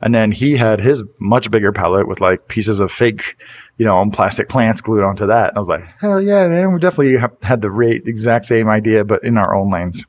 and 0.02 0.14
then 0.14 0.32
he 0.32 0.58
had 0.58 0.80
his 0.82 1.04
much 1.20 1.50
bigger 1.50 1.72
palette 1.72 2.08
with 2.08 2.22
like 2.22 2.48
pieces 2.48 2.80
of 2.80 2.92
fake, 2.92 3.36
you 3.82 3.86
know, 3.88 3.98
on 3.98 4.12
plastic 4.12 4.48
plants 4.48 4.80
glued 4.80 5.04
onto 5.04 5.26
that. 5.26 5.48
And 5.50 5.58
I 5.58 5.60
was 5.60 5.68
like, 5.68 5.84
hell 6.00 6.22
yeah, 6.22 6.48
man, 6.48 6.72
we 6.72 6.80
definitely 6.80 7.18
have 7.18 7.34
had 7.42 7.62
the 7.62 7.72
rate 7.72 8.04
exact 8.06 8.46
same 8.46 8.70
idea, 8.70 9.04
but 9.04 9.24
in 9.24 9.40
our 9.40 9.56
own 9.56 9.72
lanes. 9.72 10.06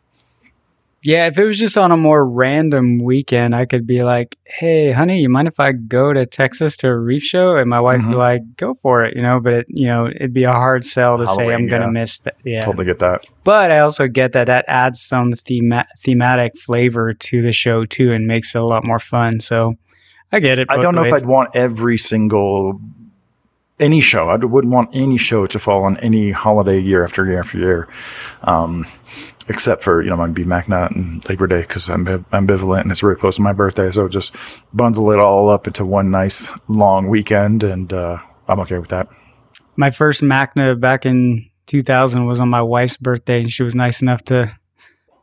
Yeah, 1.03 1.27
if 1.27 1.39
it 1.39 1.45
was 1.45 1.59
just 1.59 1.79
on 1.79 1.91
a 1.91 1.97
more 1.97 2.23
random 2.25 2.99
weekend, 2.99 3.57
I 3.57 3.65
could 3.65 3.87
be 3.87 4.03
like, 4.05 4.37
"Hey, 4.45 4.93
honey, 4.93 5.21
you 5.23 5.29
mind 5.31 5.49
if 5.49 5.59
I 5.59 5.73
go 5.73 6.13
to 6.13 6.27
Texas 6.27 6.77
to 6.77 6.89
a 6.89 6.97
reef 6.97 7.23
show?" 7.23 7.57
And 7.57 7.71
my 7.71 7.81
wife 7.81 8.03
would 8.03 8.09
be 8.11 8.15
Mhm. 8.15 8.19
like, 8.19 8.43
"Go 8.59 8.75
for 8.75 9.03
it," 9.05 9.17
you 9.17 9.23
know. 9.23 9.41
But 9.41 9.53
it, 9.55 9.67
you 9.69 9.87
know, 9.89 10.07
it'd 10.07 10.35
be 10.35 10.45
a 10.45 10.53
hard 10.53 10.85
sell 10.87 11.17
to 11.19 11.27
say 11.27 11.53
I'm 11.53 11.67
gonna 11.67 11.91
miss 11.91 12.21
that. 12.21 12.35
Yeah, 12.45 12.65
Totally 12.67 12.85
get 12.85 12.99
that. 13.01 13.27
but 13.43 13.73
I 13.73 13.79
also 13.81 14.07
get 14.07 14.31
that 14.33 14.47
that 14.47 14.65
adds 14.69 15.01
some 15.01 15.33
thema- 15.33 15.87
thematic 16.05 16.57
flavor 16.59 17.13
to 17.15 17.41
the 17.43 17.53
show 17.53 17.85
too, 17.85 18.13
and 18.13 18.27
makes 18.29 18.55
it 18.55 18.61
a 18.61 18.65
lot 18.65 18.85
more 18.85 19.01
fun. 19.01 19.41
So 19.41 19.75
I 20.31 20.39
get 20.41 20.59
it. 20.61 20.69
I 20.71 20.77
don't 20.77 20.95
know 20.95 21.05
if. 21.05 21.13
I'd 21.13 21.27
want 21.27 21.57
every 21.57 21.99
single 21.99 22.81
any 23.81 24.01
show. 24.01 24.29
I 24.29 24.37
wouldn't 24.37 24.73
want 24.73 24.91
any 24.93 25.19
show 25.19 25.47
to 25.47 25.59
fall 25.59 25.85
on 25.85 25.97
any 25.99 26.31
holiday 26.31 26.79
year 26.81 27.05
after 27.05 27.25
year 27.27 27.41
after 27.41 27.59
year, 27.59 27.89
um, 28.43 28.87
except 29.49 29.83
for 29.83 30.03
you 30.03 30.11
know 30.11 30.17
my 30.17 30.29
B 30.29 30.45
Macna 30.45 30.91
and 30.95 31.27
Labor 31.29 31.47
Day 31.47 31.63
because 31.63 31.89
I'm 31.91 32.05
ambivalent 32.07 32.83
and 32.83 32.91
it's 32.93 33.03
really 33.03 33.19
close 33.21 33.37
to 33.37 33.43
my 33.43 33.53
birthday. 33.53 33.91
So 33.91 34.09
just 34.09 34.35
bundle 34.73 35.11
it 35.11 35.19
all 35.19 35.51
up 35.51 35.67
into 35.67 35.85
one 35.85 36.11
nice 36.11 36.49
long 36.69 37.09
weekend, 37.09 37.65
and 37.65 37.93
uh, 37.93 38.19
I'm 38.49 38.61
okay 38.61 38.79
with 38.79 38.91
that. 38.91 39.09
my 39.77 39.91
first 39.91 40.23
Macna 40.23 40.79
back 40.79 41.07
in 41.07 41.49
2000 41.67 42.27
was 42.27 42.39
on 42.41 42.49
my 42.51 42.63
wife's 42.63 42.97
birthday, 42.97 43.41
and 43.41 43.51
she 43.51 43.63
was 43.63 43.75
nice 43.75 44.03
enough 44.03 44.23
to 44.25 44.55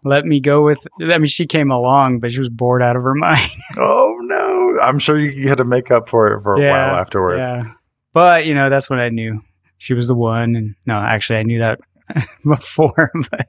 let 0.03 0.25
me 0.25 0.39
go 0.39 0.63
with. 0.63 0.79
I 1.01 1.17
mean, 1.17 1.27
she 1.27 1.45
came 1.45 1.71
along, 1.71 2.19
but 2.19 2.31
she 2.31 2.39
was 2.39 2.49
bored 2.49 2.81
out 2.81 2.95
of 2.95 3.03
her 3.03 3.13
mind. 3.15 3.51
Oh 3.77 4.15
no! 4.21 4.79
I'm 4.81 4.99
sure 4.99 5.19
you 5.19 5.47
had 5.49 5.57
to 5.59 5.65
make 5.65 5.91
up 5.91 6.09
for 6.09 6.27
it 6.33 6.41
for 6.41 6.55
a 6.55 6.59
while 6.69 6.95
afterwards. 6.99 7.47
Yeah, 7.47 7.73
but 8.13 8.45
you 8.45 8.53
know, 8.55 8.69
that's 8.69 8.89
when 8.89 8.99
I 8.99 9.09
knew 9.09 9.41
she 9.77 9.93
was 9.93 10.07
the 10.07 10.15
one. 10.15 10.55
And 10.55 10.75
no, 10.85 10.95
actually, 10.95 11.39
I 11.39 11.43
knew 11.43 11.59
that 11.59 11.79
before, 12.45 13.11
but 13.31 13.47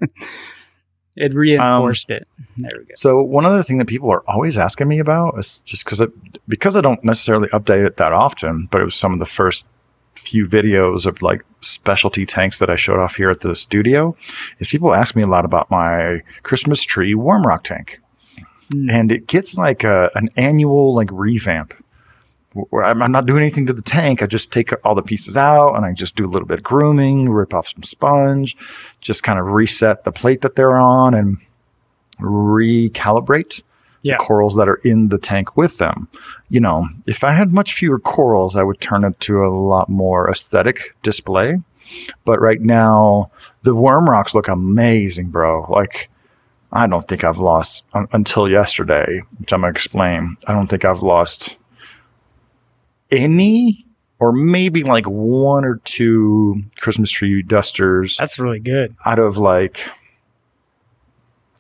it 1.17 1.35
reinforced 1.35 2.11
it. 2.11 2.25
There 2.57 2.71
we 2.79 2.85
go. 2.85 2.95
So 2.97 3.23
one 3.23 3.45
other 3.47 3.63
thing 3.63 3.79
that 3.79 3.87
people 3.89 4.11
are 4.11 4.23
always 4.29 4.59
asking 4.59 4.89
me 4.89 4.99
about 4.99 5.39
is 5.39 5.63
just 5.67 5.85
because 5.85 6.03
because 6.49 6.77
I 6.77 6.81
don't 6.81 7.03
necessarily 7.05 7.49
update 7.49 7.87
it 7.87 7.97
that 7.97 8.13
often, 8.13 8.69
but 8.71 8.81
it 8.81 8.85
was 8.85 8.95
some 8.95 9.13
of 9.13 9.19
the 9.19 9.27
first 9.27 9.67
few 10.17 10.47
videos 10.47 11.07
of 11.07 11.23
like 11.23 11.43
specialty 11.63 12.27
tanks 12.27 12.59
that 12.59 12.69
I 12.69 12.77
showed 12.77 12.99
off 12.99 13.17
here 13.17 13.31
at 13.31 13.41
the 13.41 13.55
studio. 13.55 14.17
Is 14.59 14.69
people 14.69 14.93
ask 14.95 15.17
me 15.17 15.23
a 15.23 15.27
lot 15.27 15.45
about 15.45 15.71
my 15.71 16.23
Christmas 16.43 16.83
tree 16.83 17.15
worm 17.15 17.43
rock 17.45 17.65
tank, 17.65 18.01
Mm. 18.73 18.89
and 18.89 19.11
it 19.11 19.27
gets 19.27 19.57
like 19.57 19.83
a, 19.83 20.13
an 20.15 20.29
annual 20.37 20.95
like 20.95 21.11
revamp. 21.11 21.75
Where 22.53 22.83
I'm, 22.85 22.99
not 23.13 23.27
doing 23.27 23.43
anything 23.43 23.67
to 23.67 23.73
the 23.73 23.81
tank. 23.83 24.23
I 24.23 24.27
just 24.27 24.51
take 24.51 24.73
all 24.85 24.97
the 24.97 25.03
pieces 25.03 25.37
out 25.37 25.75
and 25.77 25.85
I 25.87 25.93
just 25.93 26.17
do 26.17 26.25
a 26.25 26.27
little 26.27 26.49
bit 26.49 26.59
of 26.59 26.65
grooming, 26.65 27.29
rip 27.29 27.55
off 27.55 27.69
some 27.69 27.85
sponge, 27.85 28.57
just 29.01 29.23
kind 29.23 29.39
of 29.39 29.47
reset 29.47 30.03
the 30.03 30.11
plate 30.11 30.41
that 30.41 30.57
they're 30.57 30.77
on, 30.77 31.15
and 31.15 31.39
recalibrate 32.19 33.63
Yeah. 34.03 34.15
the 34.17 34.25
corals 34.25 34.57
that 34.57 34.69
are 34.69 34.81
in 34.83 35.09
the 35.09 35.19
tank 35.19 35.57
with 35.57 35.79
them. 35.79 36.09
You 36.49 36.61
know, 36.61 36.87
if 37.07 37.23
I 37.23 37.33
had 37.33 37.53
much 37.53 37.73
fewer 37.75 37.99
corals, 37.99 38.57
I 38.57 38.63
would 38.63 38.81
turn 38.81 39.05
it 39.05 39.19
to 39.21 39.45
a 39.45 39.49
lot 39.55 39.89
more 39.89 40.29
aesthetic 40.31 40.97
display. 41.03 41.61
But 42.25 42.41
right 42.41 42.61
now, 42.61 43.31
the 43.63 43.75
worm 43.75 44.09
rocks 44.09 44.35
look 44.35 44.49
amazing, 44.49 45.29
bro. 45.31 45.67
Like, 45.69 46.09
I 46.73 46.87
don't 46.87 47.07
think 47.09 47.25
I've 47.25 47.39
lost 47.39 47.85
un- 47.95 48.07
until 48.13 48.49
yesterday, 48.49 49.23
which 49.39 49.53
I'm 49.53 49.61
gonna 49.63 49.71
explain. 49.73 50.37
I 50.47 50.53
don't 50.53 50.69
think 50.69 50.85
I've 50.85 51.03
lost 51.03 51.57
any, 53.11 53.87
or 54.19 54.33
maybe 54.33 54.83
like 54.83 55.07
one 55.07 55.65
or 55.65 55.77
two 55.85 56.63
Christmas 56.79 57.11
tree 57.11 57.43
dusters 57.43 58.17
That's 58.19 58.39
really 58.39 58.61
good. 58.61 58.95
out 59.07 59.19
of 59.19 59.37
like 59.39 59.81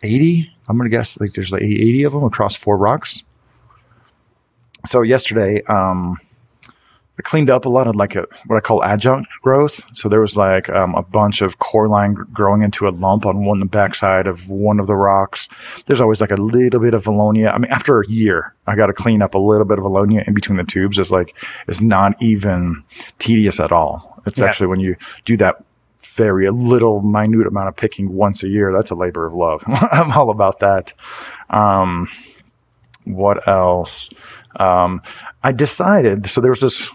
80 0.02 0.50
i'm 0.69 0.78
gonna 0.78 0.88
guess 0.88 1.21
like 1.21 1.33
there's 1.35 1.52
like 1.52 1.62
80 1.62 2.04
of 2.04 2.12
them 2.14 2.25
across 2.25 2.57
four 2.57 2.76
rocks 2.78 3.23
so 4.87 5.02
yesterday 5.02 5.62
um 5.64 6.16
i 7.21 7.23
cleaned 7.23 7.50
up 7.50 7.67
a 7.67 7.69
lot 7.69 7.87
of 7.87 7.95
like 7.97 8.15
a, 8.17 8.25
what 8.47 8.57
i 8.57 8.61
call 8.61 8.83
adjunct 8.83 9.29
growth. 9.43 9.81
So 9.95 10.09
there 10.09 10.23
was 10.23 10.37
like 10.39 10.71
um, 10.71 10.95
a 10.95 11.03
bunch 11.03 11.43
of 11.43 11.59
coralline 11.59 12.15
gr- 12.15 12.23
growing 12.33 12.62
into 12.62 12.89
a 12.89 12.93
lump 13.05 13.27
on 13.27 13.45
one 13.45 13.67
backside 13.67 14.27
of 14.27 14.49
one 14.49 14.81
of 14.81 14.87
the 14.87 14.97
rocks. 14.97 15.47
There's 15.85 16.00
always 16.00 16.21
like 16.23 16.31
a 16.31 16.37
little 16.37 16.81
bit 16.81 16.95
of 16.95 17.05
valonia 17.05 17.53
i 17.55 17.59
mean 17.59 17.71
after 17.71 18.00
a 18.00 18.09
year 18.09 18.55
i 18.67 18.75
got 18.75 18.87
to 18.87 18.95
clean 18.95 19.21
up 19.21 19.35
a 19.35 19.39
little 19.39 19.67
bit 19.67 19.79
of 19.79 19.85
valonia 19.85 20.27
in 20.27 20.33
between 20.35 20.57
the 20.57 20.65
tubes. 20.65 20.99
It's 20.99 21.11
like 21.11 21.37
it's 21.69 21.83
not 21.83 22.21
even 22.23 22.83
tedious 23.19 23.61
at 23.61 23.71
all. 23.73 24.23
It's 24.27 24.41
Yeah. 24.41 24.47
actually 24.47 24.69
when 24.69 24.81
you 24.81 24.97
do 25.27 25.37
that 25.37 25.57
very 26.17 26.49
little 26.50 27.03
minute 27.03 27.47
amount 27.47 27.69
of 27.69 27.77
picking 27.77 28.07
once 28.12 28.43
a 28.43 28.49
year 28.49 28.73
that's 28.73 28.91
a 28.91 28.95
labor 28.95 29.27
of 29.27 29.35
love. 29.35 29.62
I'm 29.69 30.11
all 30.12 30.31
about 30.31 30.61
that. 30.61 30.93
Um 31.50 32.09
what 33.05 33.47
else? 33.49 34.09
Um 34.57 35.03
i 35.43 35.53
decided 35.53 36.29
so 36.29 36.41
there 36.41 36.50
was 36.50 36.61
this 36.61 36.91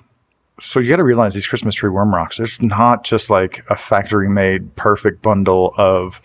so 0.60 0.80
you 0.80 0.90
got 0.90 0.98
to 0.98 1.04
realize 1.04 1.34
these 1.34 1.48
christmas 1.48 1.76
tree 1.76 1.90
worm 1.90 2.14
rocks 2.14 2.38
there's 2.38 2.62
not 2.62 3.04
just 3.04 3.30
like 3.30 3.64
a 3.70 3.76
factory 3.76 4.30
made 4.30 4.76
perfect 4.76 5.22
bundle 5.22 5.74
of 5.78 6.22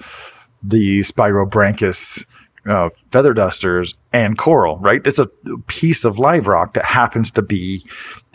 the 0.62 1.00
spirobranchus 1.00 2.24
uh, 2.66 2.90
feather 3.10 3.32
dusters 3.32 3.94
and 4.12 4.36
coral 4.36 4.78
right 4.78 5.06
it's 5.06 5.18
a 5.18 5.26
piece 5.66 6.04
of 6.04 6.18
live 6.18 6.46
rock 6.46 6.74
that 6.74 6.84
happens 6.84 7.30
to 7.30 7.42
be 7.42 7.84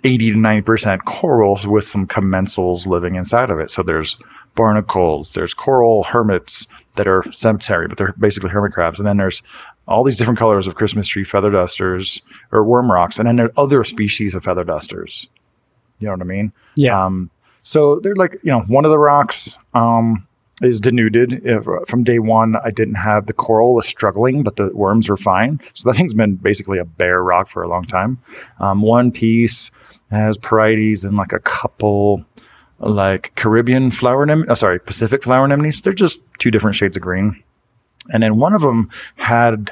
80 0.03 0.33
to 0.33 0.37
90% 0.37 1.05
corals 1.05 1.65
with 1.65 1.83
some 1.83 2.05
commensals 2.05 2.85
living 2.85 3.15
inside 3.15 3.49
of 3.49 3.59
it 3.59 3.69
so 3.69 3.81
there's 3.83 4.17
barnacles, 4.55 5.33
there's 5.33 5.53
coral 5.53 6.03
hermits 6.03 6.65
that 6.95 7.07
are 7.07 7.23
cemetery, 7.31 7.87
but 7.87 7.97
they're 7.97 8.15
basically 8.17 8.49
hermit 8.49 8.73
crabs. 8.73 8.99
And 8.99 9.07
then 9.07 9.17
there's 9.17 9.41
all 9.87 10.03
these 10.03 10.17
different 10.17 10.39
colors 10.39 10.65
of 10.65 10.75
Christmas 10.75 11.07
tree 11.07 11.25
feather 11.25 11.51
dusters 11.51 12.21
or 12.51 12.63
worm 12.63 12.91
rocks. 12.91 13.19
And 13.19 13.27
then 13.27 13.35
there 13.35 13.47
are 13.47 13.59
other 13.59 13.83
species 13.83 14.33
of 14.33 14.43
feather 14.43 14.63
dusters. 14.63 15.27
You 15.99 16.07
know 16.07 16.13
what 16.13 16.21
I 16.21 16.25
mean? 16.25 16.53
Yeah. 16.75 17.05
Um, 17.05 17.29
so 17.63 17.99
they're 18.01 18.15
like, 18.15 18.37
you 18.43 18.51
know, 18.51 18.61
one 18.61 18.85
of 18.85 18.91
the 18.91 18.99
rocks 18.99 19.57
um, 19.73 20.27
is 20.61 20.79
denuded. 20.79 21.41
If, 21.43 21.65
from 21.87 22.03
day 22.03 22.19
one, 22.19 22.55
I 22.63 22.71
didn't 22.71 22.95
have 22.95 23.25
the 23.25 23.33
coral 23.33 23.73
was 23.73 23.87
struggling, 23.87 24.43
but 24.43 24.55
the 24.55 24.67
worms 24.73 25.09
were 25.09 25.17
fine. 25.17 25.59
So 25.73 25.89
that 25.89 25.97
thing's 25.97 26.13
been 26.13 26.35
basically 26.35 26.77
a 26.77 26.85
bare 26.85 27.23
rock 27.23 27.47
for 27.47 27.63
a 27.63 27.67
long 27.67 27.85
time. 27.85 28.19
Um, 28.59 28.81
one 28.81 29.11
piece 29.11 29.71
has 30.11 30.37
Porites 30.37 31.03
and 31.03 31.17
like 31.17 31.33
a 31.33 31.39
couple 31.39 32.23
like 32.79 33.33
Caribbean 33.35 33.89
flower 33.89 34.23
anemones, 34.23 34.49
uh, 34.49 34.55
sorry, 34.55 34.79
Pacific 34.79 35.23
flower 35.23 35.45
anemones. 35.45 35.81
They're 35.81 35.93
just 35.93 36.19
two 36.39 36.51
different 36.51 36.75
shades 36.75 36.97
of 36.97 37.03
green. 37.03 37.41
And 38.13 38.21
then 38.21 38.37
one 38.37 38.53
of 38.53 38.61
them 38.61 38.89
had 39.15 39.71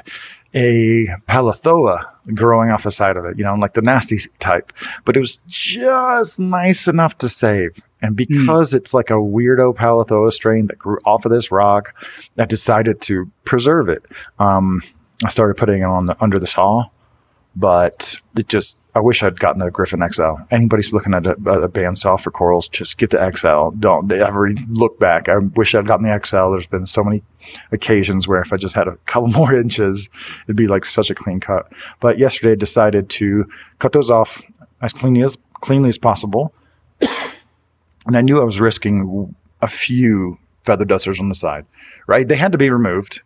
a 0.54 1.06
palythoa 1.28 2.04
growing 2.34 2.70
off 2.70 2.84
the 2.84 2.90
side 2.90 3.16
of 3.16 3.24
it, 3.24 3.36
you 3.36 3.44
know, 3.44 3.54
like 3.54 3.74
the 3.74 3.82
nasty 3.82 4.18
type, 4.38 4.72
but 5.04 5.16
it 5.16 5.20
was 5.20 5.40
just 5.46 6.38
nice 6.38 6.86
enough 6.88 7.18
to 7.18 7.28
save. 7.28 7.82
And 8.00 8.16
because 8.16 8.74
it's 8.74 8.94
like 8.94 9.10
a 9.10 9.14
weirdo 9.14 9.74
palythoa 9.74 10.32
strain 10.32 10.66
that 10.66 10.78
grew 10.78 10.98
off 11.04 11.24
of 11.24 11.32
this 11.32 11.50
rock, 11.50 11.94
I 12.38 12.44
decided 12.44 13.00
to 13.02 13.30
preserve 13.44 13.88
it. 13.88 14.04
Um, 14.38 14.82
I 15.24 15.28
started 15.28 15.56
putting 15.56 15.80
it 15.80 15.86
on 15.86 16.06
the 16.06 16.16
under 16.22 16.38
the 16.38 16.46
saw, 16.46 16.84
but 17.56 18.16
it 18.36 18.48
just 18.48 18.78
I 18.96 19.00
wish 19.00 19.22
I'd 19.24 19.40
gotten 19.40 19.58
the 19.58 19.70
Gryphon 19.70 20.08
XL. 20.08 20.44
Anybody's 20.52 20.92
looking 20.92 21.14
at 21.14 21.26
a, 21.26 21.32
a 21.32 21.68
bandsaw 21.68 22.20
for 22.20 22.30
corals, 22.30 22.68
just 22.68 22.96
get 22.96 23.10
the 23.10 23.30
XL. 23.36 23.76
Don't 23.78 24.10
ever 24.12 24.50
look 24.68 25.00
back. 25.00 25.28
I 25.28 25.38
wish 25.38 25.74
I'd 25.74 25.86
gotten 25.86 26.06
the 26.06 26.20
XL. 26.24 26.50
There's 26.50 26.66
been 26.66 26.86
so 26.86 27.02
many 27.02 27.22
occasions 27.72 28.28
where 28.28 28.40
if 28.40 28.52
I 28.52 28.56
just 28.56 28.74
had 28.74 28.86
a 28.86 28.96
couple 29.06 29.28
more 29.28 29.54
inches, 29.54 30.08
it'd 30.44 30.56
be 30.56 30.68
like 30.68 30.84
such 30.84 31.10
a 31.10 31.14
clean 31.14 31.40
cut. 31.40 31.72
But 32.00 32.18
yesterday 32.18 32.52
I 32.52 32.56
decided 32.56 33.08
to 33.10 33.48
cut 33.80 33.92
those 33.92 34.10
off 34.10 34.40
as 34.80 34.92
cleanly 34.92 35.22
as 35.22 35.36
cleanly 35.60 35.88
as 35.88 35.98
possible. 35.98 36.54
and 37.00 38.16
I 38.16 38.20
knew 38.20 38.40
I 38.40 38.44
was 38.44 38.60
risking 38.60 39.34
a 39.60 39.66
few 39.66 40.38
feather 40.62 40.84
dusters 40.84 41.18
on 41.18 41.28
the 41.28 41.34
side, 41.34 41.66
right? 42.06 42.26
They 42.28 42.36
had 42.36 42.52
to 42.52 42.58
be 42.58 42.70
removed. 42.70 43.22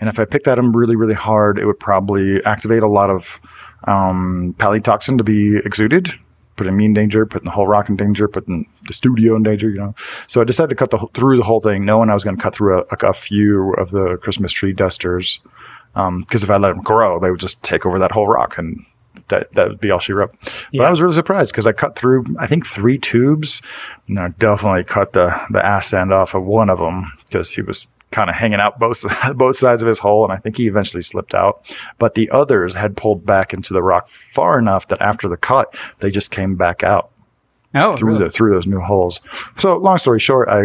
And 0.00 0.08
if 0.08 0.18
I 0.18 0.24
picked 0.24 0.48
at 0.48 0.56
them 0.56 0.74
really, 0.74 0.96
really 0.96 1.14
hard, 1.14 1.58
it 1.58 1.66
would 1.66 1.78
probably 1.78 2.44
activate 2.44 2.82
a 2.82 2.88
lot 2.88 3.10
of 3.10 3.40
um, 3.84 4.54
palytoxin 4.58 5.18
to 5.18 5.24
be 5.24 5.56
exuded, 5.64 6.12
putting 6.56 6.76
me 6.76 6.86
in 6.86 6.94
danger, 6.94 7.26
putting 7.26 7.46
the 7.46 7.50
whole 7.50 7.66
rock 7.66 7.88
in 7.88 7.96
danger, 7.96 8.28
putting 8.28 8.68
the 8.86 8.94
studio 8.94 9.36
in 9.36 9.42
danger, 9.42 9.70
you 9.70 9.78
know. 9.78 9.94
So 10.26 10.40
I 10.40 10.44
decided 10.44 10.70
to 10.70 10.74
cut 10.74 10.90
the, 10.90 11.06
through 11.14 11.36
the 11.36 11.42
whole 11.42 11.60
thing, 11.60 11.84
knowing 11.84 12.10
I 12.10 12.14
was 12.14 12.24
going 12.24 12.36
to 12.36 12.42
cut 12.42 12.54
through 12.54 12.80
a, 12.80 13.08
a, 13.08 13.12
few 13.12 13.74
of 13.74 13.90
the 13.90 14.18
Christmas 14.22 14.52
tree 14.52 14.72
dusters. 14.72 15.40
Because 15.94 16.42
if 16.42 16.50
I 16.50 16.56
let 16.56 16.74
them 16.74 16.82
grow, 16.82 17.20
they 17.20 17.30
would 17.30 17.40
just 17.40 17.62
take 17.62 17.84
over 17.84 17.98
that 17.98 18.12
whole 18.12 18.26
rock, 18.26 18.56
and 18.56 18.84
that 19.28 19.52
that 19.52 19.68
would 19.68 19.80
be 19.80 19.90
all 19.90 19.98
she 19.98 20.12
wrote. 20.12 20.34
But 20.42 20.54
Yeah. 20.72 20.82
I 20.84 20.90
was 20.90 21.02
really 21.02 21.14
surprised 21.14 21.52
because 21.52 21.66
I 21.66 21.72
cut 21.72 21.96
through, 21.96 22.24
I 22.38 22.46
think, 22.46 22.66
three 22.66 22.98
tubes. 22.98 23.60
And 24.08 24.18
I 24.18 24.28
definitely 24.28 24.84
cut 24.84 25.12
the 25.12 25.38
the 25.50 25.64
ass 25.64 25.92
end 25.92 26.12
off 26.12 26.34
of 26.34 26.44
one 26.44 26.70
of 26.70 26.78
them 26.78 27.12
because 27.26 27.52
he 27.52 27.62
was 27.62 27.86
kind 28.12 28.30
of 28.30 28.36
hanging 28.36 28.60
out 28.60 28.78
both 28.78 29.04
both 29.36 29.58
sides 29.58 29.82
of 29.82 29.88
his 29.88 29.98
hole, 29.98 30.22
and 30.24 30.32
I 30.32 30.36
think 30.36 30.56
he 30.56 30.66
eventually 30.68 31.02
slipped 31.02 31.34
out. 31.34 31.64
But 31.98 32.14
the 32.14 32.30
others 32.30 32.74
had 32.74 32.96
pulled 32.96 33.26
back 33.26 33.52
into 33.52 33.72
the 33.74 33.82
rock 33.82 34.06
far 34.06 34.58
enough 34.58 34.88
that 34.88 35.00
after 35.02 35.28
the 35.28 35.36
cut, 35.36 35.74
they 35.98 36.10
just 36.10 36.30
came 36.30 36.54
back 36.56 36.82
out 36.84 37.10
Oh, 37.74 37.96
through 37.96 38.12
really? 38.14 38.24
the 38.24 38.30
through 38.30 38.52
those 38.54 38.66
new 38.66 38.80
holes. 38.80 39.20
So 39.58 39.76
long 39.78 39.98
story 39.98 40.20
short, 40.20 40.48
I 40.48 40.64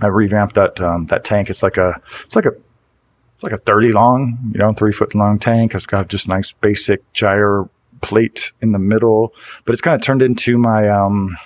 I 0.00 0.06
revamped 0.08 0.54
that 0.56 0.80
um, 0.80 1.06
that 1.06 1.24
tank. 1.24 1.50
It's 1.50 1.62
like 1.62 1.76
a 1.76 2.00
it's 2.24 2.34
like 2.34 2.46
a 2.46 2.52
it's 3.34 3.44
like 3.44 3.52
a 3.52 3.58
thirty 3.58 3.92
long, 3.92 4.38
you 4.52 4.58
know, 4.58 4.72
three 4.72 4.92
foot 4.92 5.14
long 5.14 5.38
tank. 5.38 5.74
It's 5.74 5.86
got 5.86 6.08
just 6.08 6.26
nice 6.28 6.52
basic 6.52 7.00
gyre 7.12 7.68
plate 8.00 8.50
in 8.60 8.72
the 8.72 8.78
middle, 8.78 9.32
but 9.64 9.72
it's 9.74 9.80
kind 9.82 9.94
of 9.94 10.00
turned 10.00 10.22
into 10.22 10.58
my 10.58 10.88
um 10.88 11.36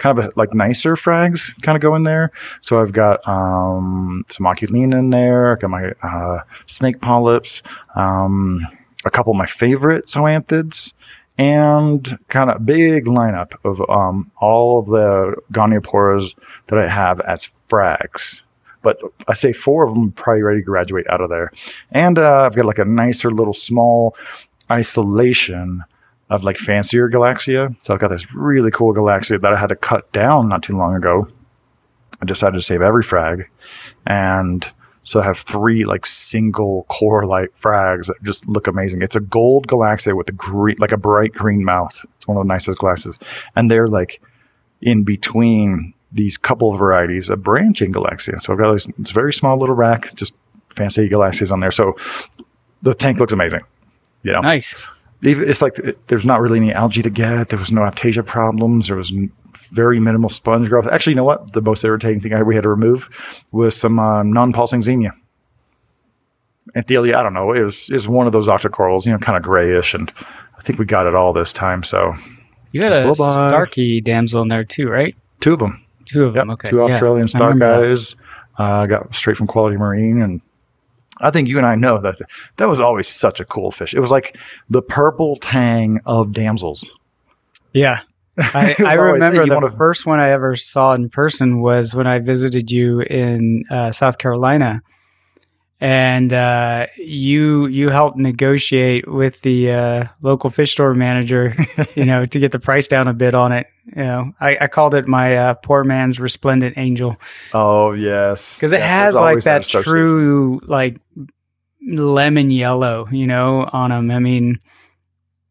kind 0.00 0.18
of 0.18 0.24
a, 0.24 0.32
like 0.34 0.52
nicer 0.52 0.96
frags 0.96 1.52
kind 1.62 1.76
of 1.76 1.82
go 1.82 1.94
in 1.94 2.02
there. 2.02 2.32
So 2.60 2.80
I've 2.80 2.92
got 2.92 3.26
um 3.28 4.24
some 4.28 4.46
oculina 4.46 4.98
in 4.98 5.10
there. 5.10 5.52
I've 5.52 5.60
got 5.60 5.70
my 5.70 5.92
uh, 6.02 6.42
snake 6.66 7.00
polyps, 7.00 7.62
um, 7.94 8.66
a 9.04 9.10
couple 9.10 9.30
of 9.32 9.36
my 9.36 9.46
favorite 9.46 10.06
zoanthids 10.06 10.94
and 11.38 12.18
kind 12.28 12.50
of 12.50 12.66
big 12.66 13.06
lineup 13.06 13.54
of 13.64 13.80
um, 13.88 14.30
all 14.40 14.78
of 14.78 14.86
the 14.86 15.36
Gonioporas 15.52 16.34
that 16.66 16.78
I 16.78 16.86
have 16.86 17.18
as 17.20 17.50
frags. 17.68 18.42
But 18.82 18.98
I 19.26 19.32
say 19.32 19.52
four 19.54 19.84
of 19.84 19.94
them 19.94 20.12
probably 20.12 20.42
ready 20.42 20.60
to 20.60 20.64
graduate 20.64 21.06
out 21.08 21.22
of 21.22 21.30
there. 21.30 21.50
And 21.92 22.18
uh, 22.18 22.42
I've 22.42 22.56
got 22.56 22.66
like 22.66 22.78
a 22.78 22.84
nicer 22.84 23.30
little 23.30 23.54
small 23.54 24.16
isolation 24.70 25.82
of 26.30 26.44
like 26.44 26.56
fancier 26.56 27.10
Galaxia. 27.10 27.74
So 27.82 27.92
I've 27.92 28.00
got 28.00 28.10
this 28.10 28.32
really 28.34 28.70
cool 28.70 28.94
Galaxia 28.94 29.40
that 29.40 29.52
I 29.52 29.58
had 29.58 29.68
to 29.68 29.76
cut 29.76 30.10
down 30.12 30.48
not 30.48 30.62
too 30.62 30.76
long 30.76 30.94
ago. 30.94 31.28
I 32.22 32.24
decided 32.24 32.56
to 32.56 32.62
save 32.62 32.82
every 32.82 33.02
frag. 33.02 33.50
And 34.06 34.66
so 35.02 35.20
I 35.20 35.24
have 35.24 35.38
three 35.38 35.84
like 35.84 36.06
single 36.06 36.84
core 36.84 37.26
light 37.26 37.54
frags 37.58 38.06
that 38.06 38.22
just 38.22 38.46
look 38.46 38.68
amazing. 38.68 39.02
It's 39.02 39.16
a 39.16 39.20
gold 39.20 39.66
Galaxia 39.66 40.16
with 40.16 40.28
a 40.28 40.32
green, 40.32 40.76
like 40.78 40.92
a 40.92 40.96
bright 40.96 41.32
green 41.32 41.64
mouth. 41.64 41.98
It's 42.16 42.28
one 42.28 42.36
of 42.36 42.44
the 42.44 42.48
nicest 42.48 42.78
glasses. 42.78 43.18
And 43.56 43.70
they're 43.70 43.88
like 43.88 44.22
in 44.80 45.02
between 45.02 45.94
these 46.12 46.36
couple 46.36 46.70
varieties 46.72 47.28
of 47.28 47.42
branching 47.42 47.92
Galaxia. 47.92 48.40
So 48.40 48.52
I've 48.52 48.58
got 48.58 48.72
this, 48.72 48.88
it's 48.98 49.10
a 49.10 49.14
very 49.14 49.32
small 49.32 49.58
little 49.58 49.74
rack, 49.74 50.14
just 50.14 50.34
fancy 50.68 51.08
Galaxias 51.08 51.50
on 51.50 51.60
there. 51.60 51.70
So 51.70 51.96
the 52.82 52.94
tank 52.94 53.18
looks 53.18 53.32
amazing. 53.32 53.60
You 54.22 54.32
know, 54.32 54.40
Nice. 54.40 54.76
It's 55.22 55.60
like 55.60 55.78
there's 56.06 56.24
not 56.26 56.40
really 56.40 56.58
any 56.58 56.72
algae 56.72 57.02
to 57.02 57.10
get. 57.10 57.50
There 57.50 57.58
was 57.58 57.70
no 57.72 57.82
aptasia 57.82 58.24
problems. 58.24 58.88
There 58.88 58.96
was 58.96 59.12
very 59.70 60.00
minimal 60.00 60.30
sponge 60.30 60.68
growth. 60.68 60.86
Actually, 60.88 61.12
you 61.12 61.16
know 61.16 61.24
what? 61.24 61.52
The 61.52 61.60
most 61.60 61.84
irritating 61.84 62.20
thing 62.20 62.32
I, 62.32 62.42
we 62.42 62.54
had 62.54 62.62
to 62.64 62.68
remove 62.70 63.08
was 63.52 63.76
some 63.76 63.98
um, 63.98 64.32
non-pulsing 64.32 64.82
xenia. 64.82 65.12
Anthelia, 66.76 67.14
I 67.16 67.22
don't 67.22 67.34
know. 67.34 67.52
It 67.52 67.62
was 67.62 67.90
is 67.90 68.06
one 68.08 68.26
of 68.26 68.32
those 68.32 68.46
octocorals, 68.46 69.04
you 69.06 69.12
know, 69.12 69.18
kind 69.18 69.36
of 69.36 69.42
grayish, 69.42 69.92
and 69.94 70.12
I 70.58 70.62
think 70.62 70.78
we 70.78 70.84
got 70.84 71.06
it 71.06 71.14
all 71.14 71.32
this 71.32 71.52
time. 71.52 71.82
So 71.82 72.14
You 72.72 72.82
had 72.82 72.92
a 72.92 73.04
Bye-bye. 73.04 73.14
Starcki 73.52 74.02
damsel 74.02 74.42
in 74.42 74.48
there 74.48 74.64
too, 74.64 74.88
right? 74.88 75.16
two 75.40 75.54
of 75.54 75.58
them. 75.58 75.84
Two 76.04 76.24
of 76.24 76.34
Yep, 76.34 76.42
them. 76.42 76.50
Okay. 76.50 76.70
two. 76.70 76.82
Australian 76.82 77.24
I 77.24 77.26
star 77.26 77.54
guys. 77.54 78.14
Uh, 78.58 78.86
got 78.86 79.14
straight 79.14 79.36
from 79.36 79.46
Quality 79.46 79.76
Marine, 79.78 80.20
and 80.22 80.40
I 81.20 81.30
think 81.30 81.48
you 81.48 81.56
and 81.58 81.66
I 81.66 81.74
know 81.74 82.00
that 82.00 82.16
that 82.56 82.68
was 82.68 82.80
always 82.80 83.08
such 83.08 83.40
a 83.40 83.44
cool 83.44 83.70
fish. 83.70 83.94
It 83.94 84.00
was 84.00 84.10
like 84.10 84.36
the 84.68 84.82
purple 84.82 85.36
tang 85.36 86.00
of 86.06 86.32
damsels. 86.32 86.90
Yeah. 87.72 88.00
I, 88.38 88.74
I 88.78 88.96
always, 88.96 89.14
remember 89.14 89.42
hey, 89.42 89.48
the 89.48 89.54
wanna- 89.54 89.70
first 89.76 90.06
one 90.06 90.18
I 90.20 90.30
ever 90.30 90.56
saw 90.56 90.94
in 90.94 91.10
person 91.10 91.60
was 91.60 91.94
when 91.94 92.06
I 92.06 92.18
visited 92.20 92.70
you 92.70 93.00
in 93.00 93.64
uh, 93.70 93.92
South 93.92 94.18
Carolina, 94.18 94.82
and 95.80 96.32
uh, 96.32 96.86
you 96.96 97.66
you 97.66 97.88
helped 97.88 98.18
negotiate 98.18 99.08
with 99.08 99.40
the 99.40 99.70
uh, 99.72 100.04
local 100.20 100.50
fish 100.50 100.72
store 100.72 100.94
manager, 100.94 101.54
you 101.94 102.04
know, 102.04 102.24
to 102.26 102.38
get 102.38 102.52
the 102.52 102.58
price 102.60 102.86
down 102.86 103.08
a 103.08 103.14
bit 103.14 103.34
on 103.34 103.52
it. 103.52 103.66
You 103.96 104.04
know, 104.04 104.32
I, 104.40 104.56
I 104.62 104.66
called 104.68 104.94
it 104.94 105.08
my 105.08 105.36
uh, 105.36 105.54
poor 105.54 105.82
man's 105.84 106.20
resplendent 106.20 106.76
angel 106.78 107.16
Oh 107.54 107.92
yes, 107.92 108.56
because 108.56 108.72
it 108.72 108.82
has 108.82 109.14
like 109.14 109.22
always 109.22 109.44
that 109.44 109.64
true 109.64 110.60
like 110.64 110.98
lemon 111.88 112.50
yellow, 112.50 113.06
you 113.10 113.26
know, 113.26 113.68
on 113.72 113.90
them. 113.90 114.10
I 114.10 114.18
mean, 114.18 114.60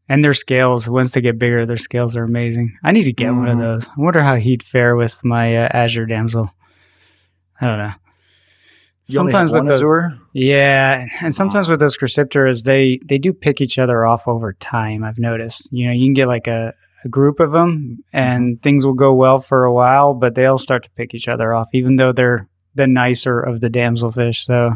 and 0.07 0.23
their 0.23 0.33
scales 0.33 0.87
once 0.89 1.11
they 1.13 1.21
get 1.21 1.39
bigger, 1.39 1.65
their 1.65 1.75
scales 1.77 2.15
are 2.15 2.23
amazing. 2.23 2.77
I 2.83 2.91
need 2.91 3.03
to 3.05 3.13
get 3.13 3.31
one 3.33 3.47
of 3.47 3.57
Mhm. 3.57 3.61
those. 3.61 3.89
I 3.89 3.93
wonder 3.97 4.21
how 4.21 4.35
he'd 4.35 4.63
fare 4.63 4.95
with 4.95 5.19
my 5.25 5.57
uh, 5.57 5.69
Azure 5.71 6.05
damsel. 6.05 6.51
I 7.59 7.67
don't 7.67 7.79
know. 7.79 7.93
You 9.09 9.15
sometimes 9.15 9.51
with 9.51 9.65
those, 9.65 9.81
Azure? 9.81 10.19
yeah, 10.33 11.07
and 11.21 11.33
sometimes 11.33 11.67
with 11.67 11.79
those 11.79 11.97
chrysipteras, 11.97 12.63
they 12.63 12.99
they 13.03 13.17
do 13.17 13.33
pick 13.33 13.59
each 13.59 13.79
other 13.79 14.05
off 14.05 14.27
over 14.27 14.53
time. 14.53 15.03
I've 15.03 15.17
noticed. 15.17 15.67
You 15.71 15.87
know, 15.87 15.93
you 15.93 16.05
can 16.05 16.13
get 16.13 16.27
like 16.27 16.45
a, 16.45 16.75
a 17.03 17.07
group 17.09 17.39
of 17.39 17.51
them, 17.51 18.03
and 18.13 18.61
things 18.61 18.85
will 18.85 18.93
go 18.93 19.11
well 19.15 19.39
for 19.39 19.65
a 19.65 19.73
while, 19.73 20.13
but 20.13 20.35
they'll 20.35 20.59
start 20.59 20.83
to 20.83 20.91
pick 20.91 21.15
each 21.15 21.27
other 21.27 21.55
off, 21.55 21.69
even 21.73 21.95
though 21.95 22.11
they're 22.11 22.47
the 22.75 22.85
nicer 22.85 23.39
of 23.39 23.61
the 23.61 23.69
damselfish. 23.69 24.45
So 24.45 24.73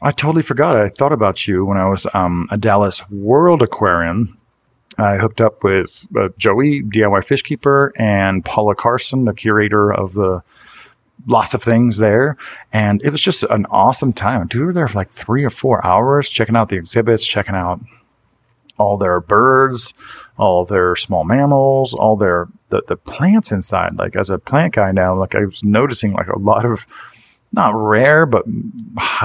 I 0.00 0.12
totally 0.12 0.42
forgot. 0.42 0.76
I 0.76 0.88
thought 0.88 1.12
about 1.12 1.46
you 1.46 1.66
when 1.66 1.76
I 1.76 1.90
was 1.90 2.06
um, 2.14 2.48
at 2.50 2.60
Dallas 2.60 3.08
World 3.10 3.62
Aquarium. 3.62 4.38
I 4.96 5.18
hooked 5.18 5.42
up 5.42 5.62
with 5.62 6.06
uh, 6.16 6.30
Joey, 6.38 6.82
DIY 6.82 7.22
fish 7.22 7.42
keeper, 7.42 7.92
and 7.96 8.44
Paula 8.44 8.74
Carson, 8.74 9.26
the 9.26 9.34
curator 9.34 9.92
of 9.92 10.14
the 10.14 10.42
lots 11.26 11.54
of 11.54 11.62
things 11.62 11.98
there. 11.98 12.36
And 12.72 13.02
it 13.02 13.10
was 13.10 13.20
just 13.20 13.42
an 13.44 13.66
awesome 13.66 14.12
time. 14.12 14.48
We 14.52 14.60
were 14.60 14.72
there 14.72 14.88
for 14.88 14.98
like 14.98 15.10
three 15.10 15.44
or 15.44 15.50
four 15.50 15.84
hours, 15.86 16.30
checking 16.30 16.56
out 16.56 16.68
the 16.68 16.76
exhibits, 16.76 17.26
checking 17.26 17.54
out 17.54 17.80
all 18.78 18.96
their 18.96 19.20
birds, 19.20 19.92
all 20.38 20.64
their 20.64 20.94
small 20.96 21.24
mammals, 21.24 21.92
all 21.94 22.16
their 22.16 22.48
the, 22.68 22.82
the 22.86 22.96
plants 22.96 23.50
inside. 23.50 23.96
Like 23.96 24.16
as 24.16 24.30
a 24.30 24.38
plant 24.38 24.74
guy 24.74 24.92
now, 24.92 25.18
like 25.18 25.34
I 25.34 25.44
was 25.44 25.64
noticing 25.64 26.12
like 26.12 26.28
a 26.28 26.38
lot 26.38 26.64
of 26.64 26.86
not 27.52 27.74
rare, 27.74 28.26
but 28.26 28.44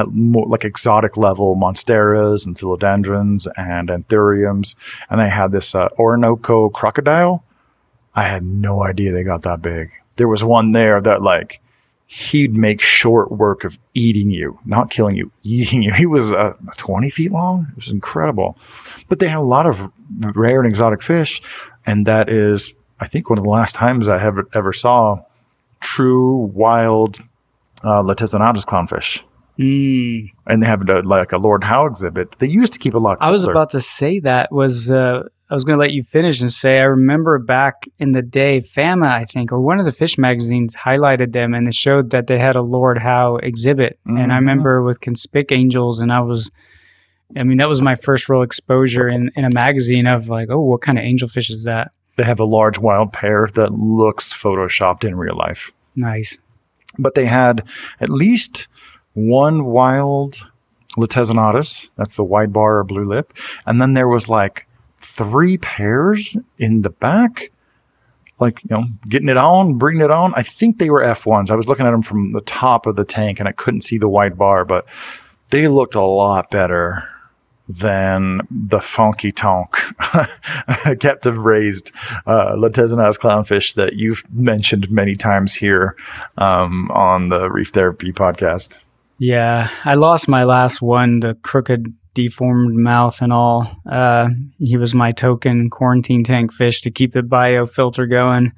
more 0.07 0.47
like 0.47 0.63
exotic 0.63 1.17
level 1.17 1.55
monsteras 1.55 2.45
and 2.45 2.57
philodendrons 2.57 3.47
and 3.57 3.89
anthuriums. 3.89 4.75
And 5.09 5.19
they 5.19 5.29
had 5.29 5.51
this 5.51 5.75
uh, 5.75 5.89
Orinoco 5.99 6.69
crocodile. 6.69 7.43
I 8.15 8.23
had 8.23 8.43
no 8.43 8.83
idea 8.83 9.11
they 9.11 9.23
got 9.23 9.41
that 9.41 9.61
big. 9.61 9.91
There 10.15 10.27
was 10.27 10.43
one 10.43 10.71
there 10.71 11.01
that 11.01 11.21
like 11.21 11.61
he'd 12.05 12.55
make 12.55 12.81
short 12.81 13.31
work 13.31 13.63
of 13.63 13.77
eating 13.93 14.29
you, 14.29 14.59
not 14.65 14.89
killing 14.89 15.15
you, 15.15 15.31
eating 15.41 15.81
you. 15.83 15.91
He 15.95 16.05
was 16.05 16.31
uh, 16.31 16.53
20 16.77 17.09
feet 17.09 17.31
long. 17.31 17.67
It 17.71 17.75
was 17.75 17.89
incredible. 17.89 18.57
But 19.09 19.19
they 19.19 19.27
had 19.27 19.37
a 19.37 19.41
lot 19.41 19.65
of 19.65 19.91
rare 20.35 20.59
and 20.61 20.69
exotic 20.69 21.01
fish. 21.01 21.41
And 21.85 22.05
that 22.05 22.29
is, 22.29 22.73
I 22.99 23.07
think, 23.07 23.29
one 23.29 23.39
of 23.39 23.43
the 23.43 23.49
last 23.49 23.73
times 23.75 24.07
I 24.07 24.21
ever, 24.23 24.47
ever 24.53 24.73
saw 24.73 25.23
true 25.79 26.51
wild 26.53 27.17
uh, 27.83 28.01
latezonatus 28.01 28.63
clownfish. 28.65 29.23
mm, 29.59 30.29
And 30.47 30.61
they 30.63 30.67
have 30.67 30.87
a, 30.89 31.01
like 31.01 31.31
a 31.31 31.37
Lord 31.37 31.63
Howe 31.63 31.85
exhibit. 31.85 32.31
They 32.39 32.47
used 32.47 32.73
to 32.73 32.79
keep 32.79 32.93
a 32.93 32.99
lot. 32.99 33.17
I 33.21 33.31
was 33.31 33.43
about 33.43 33.71
to 33.71 33.81
say 33.81 34.19
that 34.19 34.51
was 34.51 34.91
uh, 34.91 35.23
I 35.53 35.55
was 35.55 35.65
going 35.65 35.77
to 35.77 35.79
let 35.79 35.93
you 35.93 36.01
finish 36.01 36.41
and 36.41 36.51
say 36.51 36.79
I 36.79 36.85
remember 36.85 37.37
back 37.37 37.87
in 37.99 38.13
the 38.13 38.23
day, 38.23 38.59
Fama 38.59 39.05
I 39.05 39.23
think 39.25 39.51
or 39.51 39.59
one 39.59 39.77
of 39.77 39.85
the 39.85 39.91
fish 39.91 40.17
magazines 40.17 40.75
highlighted 40.75 41.31
them 41.31 41.53
and 41.53 41.67
it 41.67 41.75
showed 41.75 42.09
that 42.09 42.25
they 42.25 42.39
had 42.39 42.55
a 42.55 42.63
Lord 42.63 42.97
Howe 42.97 43.35
exhibit. 43.35 43.99
And 44.07 44.33
I 44.33 44.37
Mhm. 44.37 44.39
remember 44.39 44.81
with 44.81 44.99
Conspic 44.99 45.51
Angels, 45.51 45.99
and 45.99 46.11
I 46.11 46.21
was, 46.21 46.49
I 47.37 47.43
mean, 47.43 47.59
that 47.59 47.69
was 47.69 47.83
my 47.83 47.93
first 47.93 48.29
real 48.29 48.41
exposure 48.41 49.07
in 49.07 49.29
in 49.35 49.45
a 49.45 49.51
magazine 49.53 50.07
of 50.07 50.27
like, 50.27 50.47
oh, 50.49 50.59
what 50.59 50.81
kind 50.81 50.97
of 50.97 51.03
angelfish 51.03 51.51
is 51.51 51.65
that? 51.65 51.91
They 52.17 52.23
have 52.23 52.39
a 52.39 52.45
large 52.45 52.79
wild 52.79 53.13
pair 53.13 53.47
that 53.53 53.73
looks 53.73 54.33
photoshopped 54.33 55.03
in 55.03 55.15
real 55.15 55.37
life. 55.37 55.71
Nice. 55.95 56.39
But 56.97 57.13
they 57.13 57.27
had 57.27 57.61
at 58.01 58.09
least 58.09 58.67
one 59.13 59.65
wild 59.65 60.49
latezonatus. 60.97 61.91
That's 61.95 62.15
the 62.15 62.23
wide 62.23 62.51
bar 62.51 62.79
or 62.79 62.83
blue 62.83 63.05
lip. 63.07 63.33
And 63.67 63.79
then 63.79 63.93
there 63.93 64.07
was 64.07 64.27
like 64.27 64.65
three 65.15 65.57
pairs 65.57 66.35
in 66.57 66.81
the 66.81 66.89
back. 66.89 67.51
Like, 68.39 68.61
you 68.63 68.75
know, 68.75 68.83
getting 69.07 69.29
it 69.29 69.37
on, 69.37 69.77
bringing 69.77 70.01
it 70.01 70.11
on. 70.11 70.33
I 70.35 70.43
think 70.43 70.79
they 70.79 70.89
were 70.89 71.01
F1s. 71.01 71.49
I 71.49 71.55
was 71.55 71.67
looking 71.67 71.85
at 71.85 71.91
them 71.91 72.01
from 72.01 72.33
the 72.33 72.41
top 72.41 72.87
of 72.87 72.95
the 72.95 73.05
tank 73.05 73.39
and 73.39 73.47
I 73.47 73.51
couldn't 73.51 73.81
see 73.81 73.97
the 73.97 74.09
white 74.09 74.37
bar, 74.37 74.65
but 74.65 74.85
they 75.49 75.67
looked 75.67 75.95
a 75.95 76.01
lot 76.01 76.49
better 76.49 77.07
than 77.69 78.41
the 78.51 78.81
funky 78.81 79.31
tonk 79.31 79.77
captive 80.99 81.37
raised 81.37 81.91
uh, 82.27 82.55
latezonatus 82.57 83.17
clownfish 83.17 83.75
that 83.75 83.93
you've 83.93 84.23
mentioned 84.31 84.91
many 84.91 85.15
times 85.15 85.53
here 85.53 85.95
um, 86.37 86.91
on 86.91 87.29
the 87.29 87.49
Reef 87.49 87.69
Therapy 87.69 88.11
podcast. 88.11 88.83
Yeah, 89.17 89.69
I 89.85 89.93
lost 89.93 90.27
my 90.27 90.43
last 90.43 90.81
one, 90.81 91.21
the 91.21 91.35
crooked, 91.35 91.93
deformed 92.13 92.75
mouth 92.75 93.21
and 93.21 93.33
all. 93.33 93.69
Uh, 93.89 94.29
he 94.59 94.77
was 94.77 94.93
my 94.93 95.11
token 95.11 95.69
quarantine 95.69 96.23
tank 96.23 96.51
fish 96.53 96.81
to 96.81 96.91
keep 96.91 97.13
the 97.13 97.21
biofilter 97.21 98.09
going, 98.09 98.51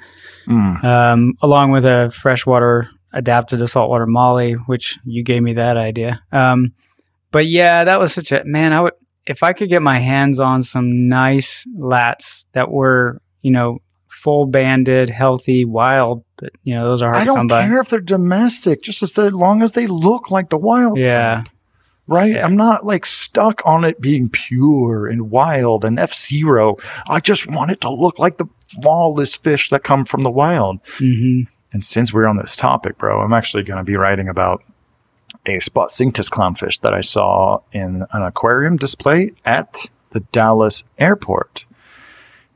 Mm. 0.48 0.84
um, 0.84 1.34
along 1.42 1.72
with 1.72 1.86
a 1.86 2.12
freshwater 2.16 2.90
adapted 3.14 3.60
to 3.60 3.68
saltwater 3.68 4.06
molly, 4.06 4.54
which 4.54 4.98
you 5.06 5.24
gave 5.24 5.42
me 5.42 5.54
that 5.54 5.78
idea. 5.78 6.22
Um, 6.32 6.74
but 7.32 7.48
yeah, 7.48 7.84
that 7.86 8.00
was 8.00 8.14
such 8.14 8.32
a 8.32 8.44
man. 8.46 8.72
I 8.74 8.82
would 8.82 8.94
if 9.26 9.42
I 9.42 9.54
could 9.54 9.70
get 9.70 9.82
my 9.82 9.98
hands 9.98 10.40
on 10.40 10.62
some 10.62 11.08
nice 11.08 11.66
lats 11.80 12.46
that 12.54 12.70
were, 12.70 13.20
you 13.42 13.50
know, 13.52 13.80
full 14.08 14.46
banded, 14.46 15.10
healthy, 15.10 15.66
wild. 15.66 16.24
But 16.38 16.52
you 16.64 16.76
know, 16.76 16.86
those 16.88 17.02
are 17.02 17.08
hard 17.08 17.18
I 17.18 17.20
to 17.22 17.26
don't 17.26 17.36
come 17.38 17.48
by. 17.48 17.66
care 17.68 17.80
if 17.80 17.90
they're 17.90 18.00
domestic, 18.02 18.84
just 18.84 19.02
as 19.02 19.18
long 19.18 19.64
as 19.64 19.72
they 19.72 19.88
look 19.88 20.30
like 20.30 20.50
the 20.50 20.58
wild. 20.60 20.98
Yeah. 21.00 21.38
type, 21.44 21.48
right. 22.08 22.38
I'm 22.38 22.56
not 22.56 22.86
like 22.86 23.06
stuck 23.06 23.62
on 23.66 23.84
it 23.84 24.00
being 24.02 24.30
pure 24.30 25.08
and 25.08 25.30
wild 25.30 25.86
and 25.86 26.00
F 26.00 26.14
zero. 26.14 26.78
I 27.08 27.20
just 27.20 27.48
want 27.48 27.72
it 27.72 27.82
to 27.82 27.90
look 27.90 28.20
like 28.20 28.38
the 28.38 28.48
flawless 28.60 29.36
fish 29.36 29.70
that 29.70 29.84
come 29.84 30.06
from 30.06 30.22
the 30.22 30.32
wild. 30.32 30.80
hmm 30.98 31.42
And 31.74 31.84
since 31.84 32.14
we're 32.14 32.28
on 32.28 32.38
this 32.38 32.56
topic, 32.56 32.98
bro, 32.98 33.22
I'm 33.22 33.34
actually 33.34 33.64
going 33.64 33.78
to 33.78 33.84
be 33.84 33.96
writing 33.96 34.28
about 34.28 34.64
a 35.46 35.60
spot 35.60 35.90
cinctus 35.90 36.30
clownfish 36.30 36.80
that 36.82 36.94
I 36.94 37.02
saw 37.02 37.60
in 37.72 38.06
an 38.12 38.22
aquarium 38.24 38.78
display 38.78 39.32
at 39.46 39.90
the 40.12 40.22
Dallas 40.32 40.84
airport. 40.98 41.66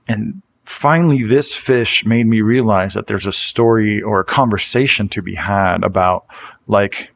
And 0.07 0.41
finally, 0.63 1.23
this 1.23 1.53
fish 1.53 2.05
made 2.05 2.25
me 2.25 2.41
realize 2.41 2.93
that 2.93 3.07
there's 3.07 3.27
a 3.27 3.31
story 3.31 4.01
or 4.01 4.19
a 4.19 4.25
conversation 4.25 5.09
to 5.09 5.21
be 5.21 5.35
had 5.35 5.83
about, 5.83 6.25
like, 6.67 7.09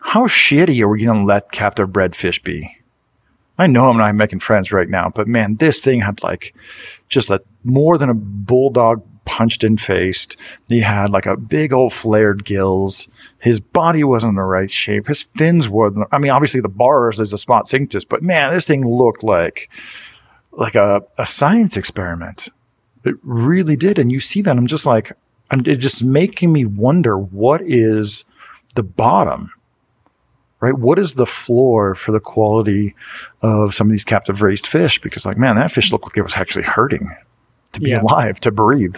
how 0.00 0.26
shitty 0.26 0.80
are 0.82 0.88
we 0.88 1.04
going 1.04 1.20
to 1.20 1.24
let 1.24 1.52
captive 1.52 1.92
bred 1.92 2.14
fish 2.14 2.42
be? 2.42 2.76
I 3.58 3.66
know 3.66 3.90
I'm 3.90 3.96
not 3.96 4.14
making 4.14 4.38
friends 4.38 4.70
right 4.70 4.88
now, 4.88 5.10
but 5.12 5.26
man, 5.26 5.54
this 5.54 5.80
thing 5.80 6.00
had 6.00 6.22
like 6.22 6.54
just 7.08 7.28
like 7.28 7.42
more 7.64 7.98
than 7.98 8.08
a 8.08 8.14
bulldog 8.14 9.02
punched 9.24 9.62
in 9.62 9.76
faced. 9.76 10.36
He 10.68 10.80
had 10.80 11.10
like 11.10 11.26
a 11.26 11.36
big 11.36 11.72
old 11.72 11.92
flared 11.92 12.44
gills. 12.44 13.08
His 13.40 13.60
body 13.60 14.04
wasn't 14.04 14.30
in 14.30 14.36
the 14.36 14.42
right 14.42 14.70
shape. 14.70 15.08
His 15.08 15.22
fins 15.22 15.68
weren't. 15.68 16.06
I 16.12 16.18
mean, 16.18 16.30
obviously 16.30 16.60
the 16.60 16.68
bars 16.68 17.20
is 17.20 17.32
a 17.32 17.38
spot 17.38 17.66
cinctus, 17.66 18.08
but 18.08 18.22
man, 18.22 18.54
this 18.54 18.66
thing 18.66 18.86
looked 18.86 19.22
like 19.22 19.70
like 20.52 20.76
a, 20.76 21.02
a 21.18 21.26
science 21.26 21.76
experiment. 21.76 22.48
It 23.04 23.16
really 23.22 23.76
did. 23.76 23.98
And 23.98 24.10
you 24.10 24.20
see 24.20 24.42
that, 24.42 24.56
I'm 24.56 24.66
just 24.66 24.86
like, 24.86 25.12
I'm 25.50 25.62
it's 25.66 25.78
just 25.78 26.04
making 26.04 26.52
me 26.52 26.64
wonder 26.64 27.18
what 27.18 27.60
is 27.62 28.24
the 28.74 28.82
bottom, 28.82 29.52
right? 30.60 30.76
What 30.76 30.98
is 30.98 31.14
the 31.14 31.26
floor 31.26 31.94
for 31.94 32.12
the 32.12 32.20
quality 32.20 32.94
of 33.42 33.74
some 33.74 33.86
of 33.88 33.90
these 33.92 34.04
captive 34.04 34.42
raised 34.42 34.66
fish? 34.66 35.00
Because, 35.00 35.24
like, 35.26 35.36
man, 35.38 35.56
that 35.56 35.70
fish 35.72 35.92
looked 35.92 36.04
like 36.04 36.16
it 36.16 36.22
was 36.22 36.34
actually 36.36 36.64
hurting 36.64 37.14
to 37.72 37.80
be 37.80 37.90
Yeah. 37.90 38.00
alive, 38.02 38.40
to 38.40 38.50
breathe. 38.50 38.96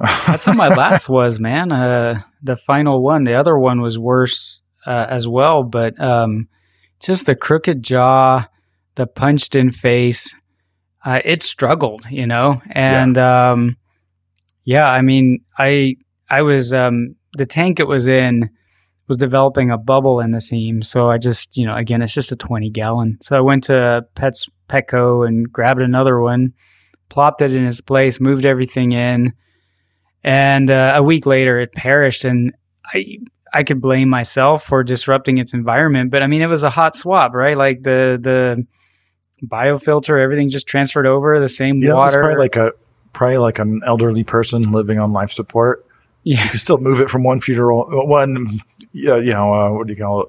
That's 0.00 0.44
how 0.44 0.52
my 0.52 0.68
last 0.68 1.08
was, 1.08 1.40
man. 1.40 1.72
Uh, 1.72 2.20
the 2.42 2.56
final 2.56 3.02
one, 3.02 3.24
the 3.24 3.34
other 3.34 3.58
one 3.58 3.80
was 3.80 3.98
worse 3.98 4.62
uh, 4.86 5.06
as 5.08 5.26
well, 5.26 5.62
but 5.62 5.98
um, 6.00 6.48
just 7.00 7.26
the 7.26 7.34
crooked 7.34 7.82
jaw, 7.82 8.44
the 8.94 9.06
punched 9.06 9.54
in 9.54 9.70
face, 9.70 10.34
uh, 11.04 11.20
it 11.24 11.42
struggled, 11.42 12.06
you 12.10 12.26
know. 12.26 12.60
And 12.70 13.16
um, 13.18 13.76
yeah, 14.64 14.88
I 14.88 15.00
mean, 15.02 15.40
I 15.58 15.96
I 16.28 16.42
was 16.42 16.72
um, 16.72 17.16
the 17.36 17.46
tank 17.46 17.80
it 17.80 17.88
was 17.88 18.06
in 18.06 18.50
was 19.08 19.16
developing 19.16 19.70
a 19.70 19.78
bubble 19.78 20.20
in 20.20 20.32
the 20.32 20.40
seam, 20.40 20.82
so 20.82 21.08
I 21.08 21.18
just 21.18 21.56
you 21.56 21.66
know 21.66 21.76
again 21.76 22.02
it's 22.02 22.14
just 22.14 22.32
a 22.32 22.36
twenty 22.36 22.70
gallon. 22.70 23.18
So 23.20 23.36
I 23.36 23.40
went 23.40 23.64
to 23.64 24.06
Pets 24.14 24.48
Petco 24.68 25.26
and 25.26 25.50
grabbed 25.52 25.80
another 25.80 26.20
one, 26.20 26.54
plopped 27.08 27.42
it 27.42 27.54
in 27.54 27.66
its 27.66 27.80
place, 27.80 28.20
moved 28.20 28.44
everything 28.44 28.92
in. 28.92 29.32
And 30.24 30.70
uh, 30.70 30.94
a 30.96 31.02
week 31.02 31.24
later 31.24 31.58
it 31.58 31.72
perished 31.72 32.24
and 32.24 32.52
i 32.92 33.18
i 33.52 33.62
could 33.62 33.80
blame 33.80 34.08
myself 34.08 34.64
for 34.64 34.82
disrupting 34.82 35.38
its 35.38 35.54
environment. 35.54 36.10
But 36.10 36.22
i 36.22 36.26
mean 36.26 36.42
it 36.42 36.48
was 36.48 36.62
a 36.62 36.70
hot 36.70 36.96
swap 36.96 37.32
right? 37.34 37.56
Like 37.56 37.82
the 37.82 38.18
the 38.20 38.66
biofilter 39.46 40.20
everything 40.20 40.48
just 40.48 40.66
transferred 40.66 41.06
over 41.06 41.38
the 41.38 41.48
same 41.48 41.78
know, 41.78 41.94
water 41.96 42.20
probably 42.20 42.38
like 42.38 42.56
a 42.56 42.72
probably 43.16 43.38
like 43.38 43.58
an 43.58 43.80
elderly 43.86 44.22
person 44.22 44.70
living 44.70 44.98
on 44.98 45.12
life 45.12 45.32
support. 45.32 45.86
yeah. 46.22 46.52
You 46.52 46.58
still 46.58 46.78
move 46.78 47.00
it 47.00 47.08
from 47.08 47.24
one 47.24 47.40
funeral, 47.40 47.86
one, 48.06 48.50
yeah, 48.50 48.60
you 48.96 49.32
know, 49.32 49.54
uh, 49.54 49.70
what 49.72 49.86
do 49.86 49.92
you 49.92 49.98
call 49.98 50.22
it, 50.22 50.28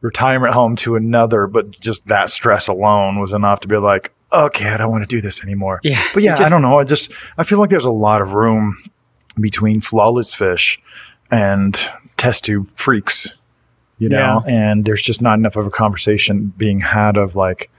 retirement 0.00 0.54
home 0.54 0.76
to 0.76 0.96
another. 0.96 1.46
But 1.46 1.78
just 1.80 2.06
that 2.06 2.30
stress 2.30 2.68
alone 2.68 3.20
was 3.20 3.32
enough 3.32 3.60
to 3.60 3.68
be 3.68 3.76
like, 3.76 4.12
okay, 4.32 4.68
I 4.68 4.76
don't 4.76 4.90
want 4.90 5.02
to 5.08 5.16
do 5.16 5.20
this 5.20 5.42
anymore. 5.42 5.80
yeah 5.82 6.02
But 6.14 6.22
yeah, 6.22 6.32
just- 6.36 6.42
I 6.42 6.48
don't 6.48 6.62
know. 6.62 6.78
I 6.78 6.84
just 6.84 7.10
I 7.38 7.44
feel 7.44 7.58
like 7.58 7.70
there's 7.70 7.84
a 7.84 7.90
lot 7.90 8.20
of 8.20 8.34
room 8.34 8.76
between 9.40 9.80
flawless 9.80 10.34
fish 10.34 10.78
and 11.30 11.78
test 12.16 12.44
tube 12.44 12.68
freaks, 12.74 13.28
you 13.98 14.08
know. 14.08 14.42
And 14.46 14.84
there's 14.84 15.02
just 15.02 15.22
not 15.22 15.38
enough 15.38 15.56
of 15.56 15.66
a 15.66 15.70
conversation 15.70 16.52
being 16.56 16.80
had 16.80 17.16
of 17.16 17.36
like, 17.36 17.70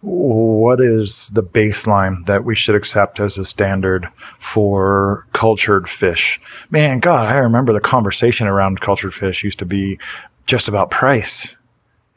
what 0.00 0.80
is 0.80 1.30
the 1.30 1.42
baseline 1.42 2.24
that 2.26 2.44
we 2.44 2.54
should 2.54 2.76
accept 2.76 3.18
as 3.18 3.36
a 3.36 3.44
standard 3.44 4.08
for 4.38 5.26
cultured 5.32 5.88
fish? 5.88 6.40
Man, 6.70 7.00
God, 7.00 7.28
I 7.28 7.38
remember 7.38 7.72
the 7.72 7.80
conversation 7.80 8.46
around 8.46 8.80
cultured 8.80 9.14
fish 9.14 9.42
used 9.42 9.58
to 9.58 9.66
be 9.66 9.98
just 10.46 10.68
about 10.68 10.90
price. 10.90 11.56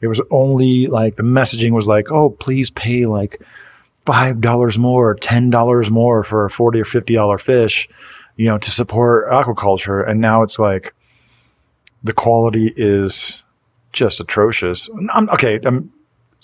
It 0.00 0.06
was 0.06 0.20
only 0.30 0.86
like 0.86 1.16
the 1.16 1.22
messaging 1.22 1.72
was 1.72 1.88
like, 1.88 2.10
oh, 2.10 2.30
please 2.30 2.70
pay 2.70 3.06
like 3.06 3.40
five 4.04 4.40
dollars 4.40 4.78
more, 4.78 5.14
ten 5.14 5.50
dollars 5.50 5.90
more 5.90 6.22
for 6.22 6.44
a 6.44 6.50
forty 6.50 6.80
or 6.80 6.84
fifty 6.84 7.14
dollar 7.14 7.38
fish, 7.38 7.88
you 8.36 8.46
know, 8.46 8.58
to 8.58 8.70
support 8.70 9.28
aquaculture. 9.30 10.08
And 10.08 10.20
now 10.20 10.42
it's 10.42 10.58
like 10.58 10.94
the 12.02 12.12
quality 12.12 12.72
is 12.76 13.42
just 13.92 14.20
atrocious. 14.20 14.88
I'm, 15.12 15.28
okay, 15.30 15.60
um, 15.60 15.92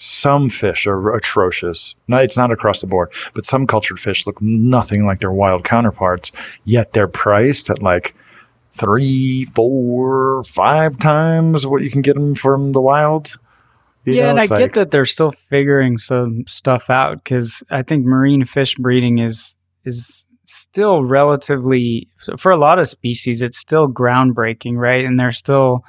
some 0.01 0.49
fish 0.49 0.87
are 0.87 1.13
atrocious. 1.13 1.97
No, 2.07 2.19
it's 2.19 2.37
not 2.37 2.53
across 2.53 2.81
the 2.81 2.87
board, 2.87 3.11
but 3.35 3.45
some 3.45 3.67
cultured 3.67 3.99
fish 3.99 4.27
look 4.27 4.41
nothing 4.41 5.07
like 5.07 5.19
their 5.19 5.33
wild 5.33 5.65
counterparts. 5.65 6.31
Yet 6.65 6.93
they're 6.93 7.09
priced 7.09 7.69
at 7.69 7.83
like 7.83 8.15
three, 8.71 9.45
four, 9.47 10.45
five 10.45 10.99
times 10.99 11.67
what 11.67 11.83
you 11.83 11.91
can 11.91 12.03
get 12.03 12.15
them 12.15 12.37
from 12.37 12.71
the 12.71 12.81
wild. 12.81 13.41
You 14.05 14.15
yeah, 14.15 14.23
know, 14.25 14.31
and 14.31 14.41
I 14.41 14.43
it's 14.45 14.53
get 14.53 14.75
that 14.75 14.93
they're 14.93 15.05
still 15.05 15.33
figuring 15.33 15.99
some 15.99 16.47
stuff 16.47 16.91
out 16.91 17.17
because 17.25 17.65
I 17.69 17.83
think 17.83 18.07
marine 18.07 18.45
fish 18.45 18.77
breeding 18.77 19.19
is 19.19 19.57
is 19.85 20.29
still 20.45 21.03
relatively 21.03 22.07
for 22.39 22.53
a 22.53 22.57
lot 22.57 22.79
of 22.79 22.89
species. 22.89 23.43
It's 23.43 23.59
still 23.59 23.89
groundbreaking, 23.89 24.77
right? 24.77 25.05
And 25.05 25.19
they're 25.19 25.33
still 25.33 25.83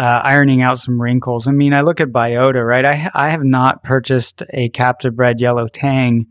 uh, 0.00 0.20
ironing 0.24 0.62
out 0.62 0.78
some 0.78 1.00
wrinkles. 1.00 1.46
I 1.46 1.52
mean, 1.52 1.74
I 1.74 1.82
look 1.82 2.00
at 2.00 2.08
biota, 2.08 2.66
right? 2.66 2.84
I 2.84 3.10
I 3.14 3.28
have 3.30 3.44
not 3.44 3.82
purchased 3.84 4.42
a 4.50 4.68
captive 4.70 5.14
bred 5.16 5.40
yellow 5.40 5.66
tang, 5.68 6.26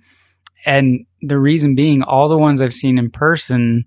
and 0.66 1.06
the 1.22 1.38
reason 1.38 1.76
being, 1.76 2.02
all 2.02 2.30
the 2.30 2.38
ones 2.38 2.62
I've 2.62 2.74
seen 2.74 2.98
in 2.98 3.12
person 3.12 3.86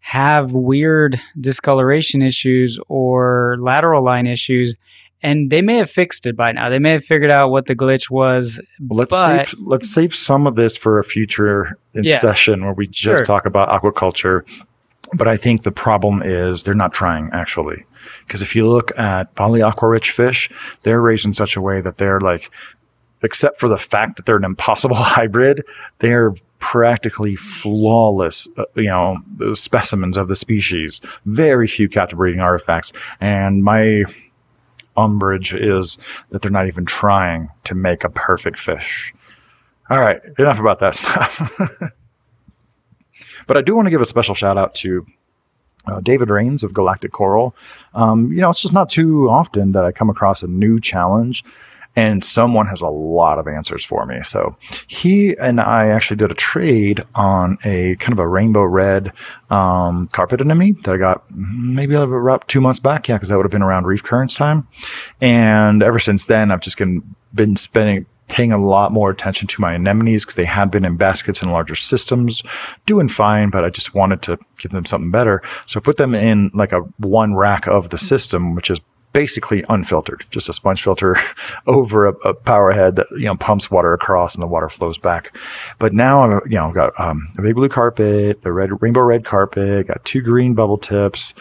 have 0.00 0.52
weird 0.52 1.20
discoloration 1.40 2.22
issues 2.22 2.78
or 2.88 3.56
lateral 3.60 4.02
line 4.02 4.26
issues 4.26 4.74
and 5.20 5.50
they 5.50 5.60
may 5.60 5.76
have 5.78 5.90
fixed 5.90 6.24
it 6.26 6.36
by 6.36 6.52
now. 6.52 6.68
They 6.68 6.78
may 6.78 6.92
have 6.92 7.04
figured 7.04 7.30
out 7.32 7.50
what 7.50 7.66
the 7.66 7.74
glitch 7.74 8.08
was. 8.08 8.60
Let's 8.88 9.10
But- 9.10 9.48
save 9.48 9.54
let's 9.58 9.90
save 9.92 10.14
some 10.14 10.46
of 10.46 10.54
this 10.54 10.76
for 10.76 11.00
a 11.00 11.04
future 11.04 11.76
Yeah. 11.94 12.16
session 12.18 12.64
where 12.64 12.72
we 12.74 12.86
just 12.86 13.02
Sure. 13.02 13.18
talk 13.24 13.44
about 13.44 13.68
aquaculture. 13.68 14.42
But 15.14 15.28
I 15.28 15.36
think 15.36 15.62
the 15.62 15.72
problem 15.72 16.22
is 16.22 16.64
they're 16.64 16.74
not 16.74 16.92
trying 16.92 17.28
actually, 17.32 17.84
because 18.26 18.42
if 18.42 18.54
you 18.54 18.68
look 18.68 18.96
at 18.98 19.34
Bali 19.34 19.60
Aquarich 19.60 20.10
fish, 20.10 20.50
they're 20.82 21.00
raised 21.00 21.26
in 21.26 21.34
such 21.34 21.56
a 21.56 21.62
way 21.62 21.80
that 21.80 21.98
they're 21.98 22.20
like, 22.20 22.50
except 23.22 23.58
for 23.58 23.68
the 23.68 23.76
fact 23.76 24.16
that 24.16 24.26
they're 24.26 24.36
an 24.36 24.44
impossible 24.44 24.96
hybrid, 24.98 25.64
they're 25.98 26.34
practically 26.58 27.36
flawless, 27.36 28.48
uh, 28.56 28.64
you 28.74 28.90
know, 28.90 29.16
specimens 29.54 30.16
of 30.16 30.28
the 30.28 30.36
species. 30.36 31.00
Very 31.24 31.68
few 31.68 31.88
captive 31.88 32.18
breeding 32.18 32.40
artifacts, 32.40 32.92
and 33.20 33.64
my 33.64 34.04
umbrage 34.96 35.54
is 35.54 35.98
that 36.30 36.42
they're 36.42 36.50
not 36.50 36.66
even 36.66 36.84
trying 36.84 37.48
to 37.64 37.74
make 37.74 38.04
a 38.04 38.10
perfect 38.10 38.58
fish. 38.58 39.14
All 39.88 40.00
right, 40.00 40.20
enough 40.38 40.58
about 40.58 40.80
that 40.80 40.94
stuff. 40.96 41.92
But 43.48 43.56
I 43.56 43.62
do 43.62 43.74
want 43.74 43.86
to 43.86 43.90
give 43.90 44.00
a 44.00 44.06
special 44.06 44.36
shout 44.36 44.56
out 44.56 44.76
to 44.76 45.04
uh, 45.88 46.00
David 46.00 46.30
Rains 46.30 46.62
of 46.62 46.72
Galactic 46.72 47.10
Coral. 47.10 47.56
Um, 47.94 48.30
you 48.30 48.40
know, 48.40 48.50
it's 48.50 48.62
just 48.62 48.74
not 48.74 48.88
too 48.88 49.28
often 49.28 49.72
that 49.72 49.84
I 49.84 49.90
come 49.90 50.10
across 50.10 50.44
a 50.44 50.46
new 50.46 50.78
challenge. 50.78 51.42
and 51.96 52.24
someone 52.24 52.68
has 52.68 52.80
a 52.80 52.86
lot 52.86 53.40
of 53.40 53.48
answers 53.48 53.84
for 53.84 54.06
me. 54.06 54.20
So 54.22 54.56
he 54.86 55.36
and 55.38 55.60
I 55.60 55.88
actually 55.88 56.18
did 56.18 56.30
a 56.30 56.34
trade 56.34 57.02
on 57.16 57.58
a 57.64 57.96
kind 57.96 58.12
of 58.12 58.20
a 58.20 58.28
rainbow 58.28 58.62
red 58.62 59.12
um, 59.50 60.08
carpet 60.12 60.40
anemone 60.40 60.80
that 60.84 60.94
I 60.94 60.96
got 60.96 61.24
maybe 61.34 61.96
about 61.96 62.46
two 62.46 62.60
months 62.60 62.78
back. 62.78 63.08
Yeah, 63.08 63.16
because 63.16 63.30
that 63.30 63.36
would 63.36 63.46
have 63.46 63.50
been 63.50 63.62
around 63.62 63.86
reef 63.86 64.04
currents 64.04 64.36
time. 64.36 64.68
And 65.20 65.82
ever 65.82 65.98
since 65.98 66.26
then, 66.26 66.52
I've 66.52 66.60
just 66.60 66.78
been, 66.78 67.02
been 67.34 67.56
spending 67.56 68.06
paying 68.28 68.52
a 68.52 68.58
lot 68.58 68.92
more 68.92 69.10
attention 69.10 69.46
to 69.48 69.60
my 69.60 69.74
anemones 69.74 70.24
because 70.24 70.34
they 70.34 70.44
had 70.44 70.70
been 70.70 70.84
in 70.84 70.96
baskets 70.96 71.42
in 71.42 71.48
larger 71.48 71.74
systems, 71.74 72.42
doing 72.86 73.08
fine, 73.08 73.50
but 73.50 73.64
I 73.64 73.70
just 73.70 73.94
wanted 73.94 74.22
to 74.22 74.38
give 74.58 74.72
them 74.72 74.84
something 74.84 75.10
better. 75.10 75.42
So 75.66 75.80
I 75.80 75.82
put 75.82 75.96
them 75.96 76.14
in 76.14 76.50
like 76.54 76.72
a 76.72 76.80
one 76.98 77.34
rack 77.34 77.66
of 77.66 77.90
the 77.90 77.98
system, 77.98 78.54
which 78.54 78.70
is 78.70 78.80
basically 79.12 79.64
unfiltered, 79.68 80.24
just 80.30 80.48
a 80.48 80.52
sponge 80.52 80.82
filter 80.82 81.16
over 81.66 82.06
a, 82.06 82.12
a, 82.28 82.34
power 82.34 82.72
head 82.72 82.96
that 82.96 83.06
you 83.12 83.24
know 83.24 83.36
pumps 83.36 83.70
water 83.70 83.92
across 83.92 84.34
and 84.34 84.42
the 84.42 84.46
water 84.46 84.68
flows 84.68 84.98
back. 84.98 85.36
But 85.78 85.92
now 85.92 86.22
I'm 86.22 86.40
you 86.44 86.56
know 86.56 86.68
I've 86.68 86.74
got 86.74 86.98
um, 87.00 87.28
a 87.38 87.42
big 87.42 87.54
blue 87.54 87.68
carpet, 87.68 88.42
the 88.42 88.52
red 88.52 88.82
rainbow 88.82 89.00
red 89.00 89.24
carpet, 89.24 89.88
got 89.88 90.04
two 90.04 90.20
green 90.20 90.54
bubble 90.54 90.78
tips, 90.78 91.34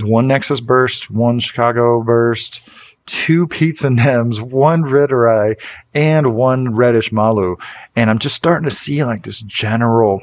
one 0.00 0.26
Nexus 0.26 0.60
burst, 0.60 1.10
one 1.10 1.38
Chicago 1.38 2.02
burst. 2.02 2.62
Two 3.06 3.46
pizza 3.46 3.88
nems, 3.88 4.40
one 4.40 4.84
red 4.84 5.12
eye, 5.12 5.56
and 5.94 6.34
one 6.34 6.74
reddish 6.74 7.12
malu. 7.12 7.56
And 7.96 8.10
I'm 8.10 8.18
just 8.18 8.36
starting 8.36 8.68
to 8.68 8.74
see 8.74 9.04
like 9.04 9.24
this 9.24 9.40
general 9.40 10.22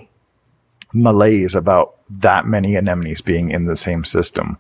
malaise 0.93 1.55
about 1.55 1.95
that 2.09 2.47
many 2.47 2.75
anemones 2.75 3.21
being 3.21 3.51
in 3.51 3.65
the 3.65 3.75
same 3.75 4.03
system 4.03 4.57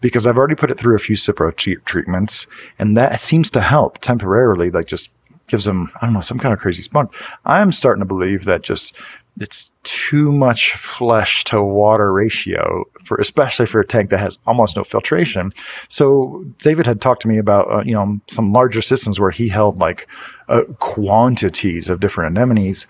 because 0.00 0.26
I've 0.26 0.38
already 0.38 0.54
put 0.54 0.70
it 0.70 0.78
through 0.78 0.94
a 0.94 1.00
few 1.00 1.16
Cipro 1.16 1.54
treatments 1.84 2.46
and 2.78 2.96
that 2.96 3.18
seems 3.18 3.50
to 3.50 3.60
help 3.60 3.98
temporarily, 3.98 4.70
like 4.70 4.86
just 4.86 5.10
gives 5.48 5.64
them, 5.64 5.90
I 6.00 6.06
don't 6.06 6.14
know, 6.14 6.20
some 6.20 6.38
kind 6.38 6.52
of 6.52 6.60
crazy 6.60 6.82
spunk. 6.82 7.12
I'm 7.44 7.72
starting 7.72 8.00
to 8.00 8.06
believe 8.06 8.44
that 8.44 8.62
just 8.62 8.94
it's 9.40 9.72
too 9.82 10.30
much 10.30 10.72
flesh 10.72 11.42
to 11.44 11.62
water 11.62 12.12
ratio 12.12 12.84
for 13.02 13.16
especially 13.16 13.66
for 13.66 13.80
a 13.80 13.86
tank 13.86 14.10
that 14.10 14.18
has 14.18 14.38
almost 14.46 14.76
no 14.76 14.84
filtration. 14.84 15.52
So 15.88 16.44
David 16.58 16.86
had 16.86 17.00
talked 17.00 17.22
to 17.22 17.28
me 17.28 17.38
about 17.38 17.70
uh, 17.70 17.82
you 17.84 17.94
know 17.94 18.20
some 18.28 18.52
larger 18.52 18.82
systems 18.82 19.18
where 19.18 19.30
he 19.30 19.48
held 19.48 19.78
like 19.78 20.06
uh, 20.48 20.62
quantities 20.78 21.88
of 21.88 22.00
different 22.00 22.36
anemones, 22.36 22.86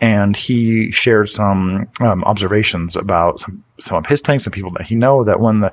and 0.00 0.36
he 0.36 0.92
shared 0.92 1.30
some 1.30 1.88
um, 2.00 2.22
observations 2.24 2.94
about 2.94 3.40
some 3.40 3.64
some 3.80 3.96
of 3.96 4.06
his 4.06 4.20
tanks 4.20 4.44
and 4.44 4.52
people 4.52 4.70
that 4.70 4.86
he 4.86 4.94
know 4.94 5.24
that 5.24 5.40
when 5.40 5.60
the 5.60 5.72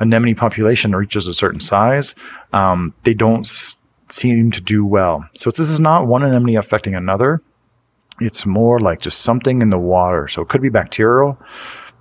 anemone 0.00 0.34
population 0.34 0.94
reaches 0.94 1.26
a 1.26 1.34
certain 1.34 1.60
size, 1.60 2.14
um, 2.52 2.94
they 3.02 3.14
don't 3.14 3.46
seem 4.08 4.50
to 4.52 4.60
do 4.60 4.84
well. 4.86 5.24
So 5.34 5.50
this 5.50 5.70
is 5.70 5.80
not 5.80 6.06
one 6.06 6.22
anemone 6.22 6.56
affecting 6.56 6.94
another 6.94 7.42
it's 8.20 8.46
more 8.46 8.80
like 8.80 9.00
just 9.00 9.20
something 9.20 9.62
in 9.62 9.70
the 9.70 9.78
water. 9.78 10.28
So 10.28 10.42
it 10.42 10.48
could 10.48 10.62
be 10.62 10.68
bacterial. 10.68 11.38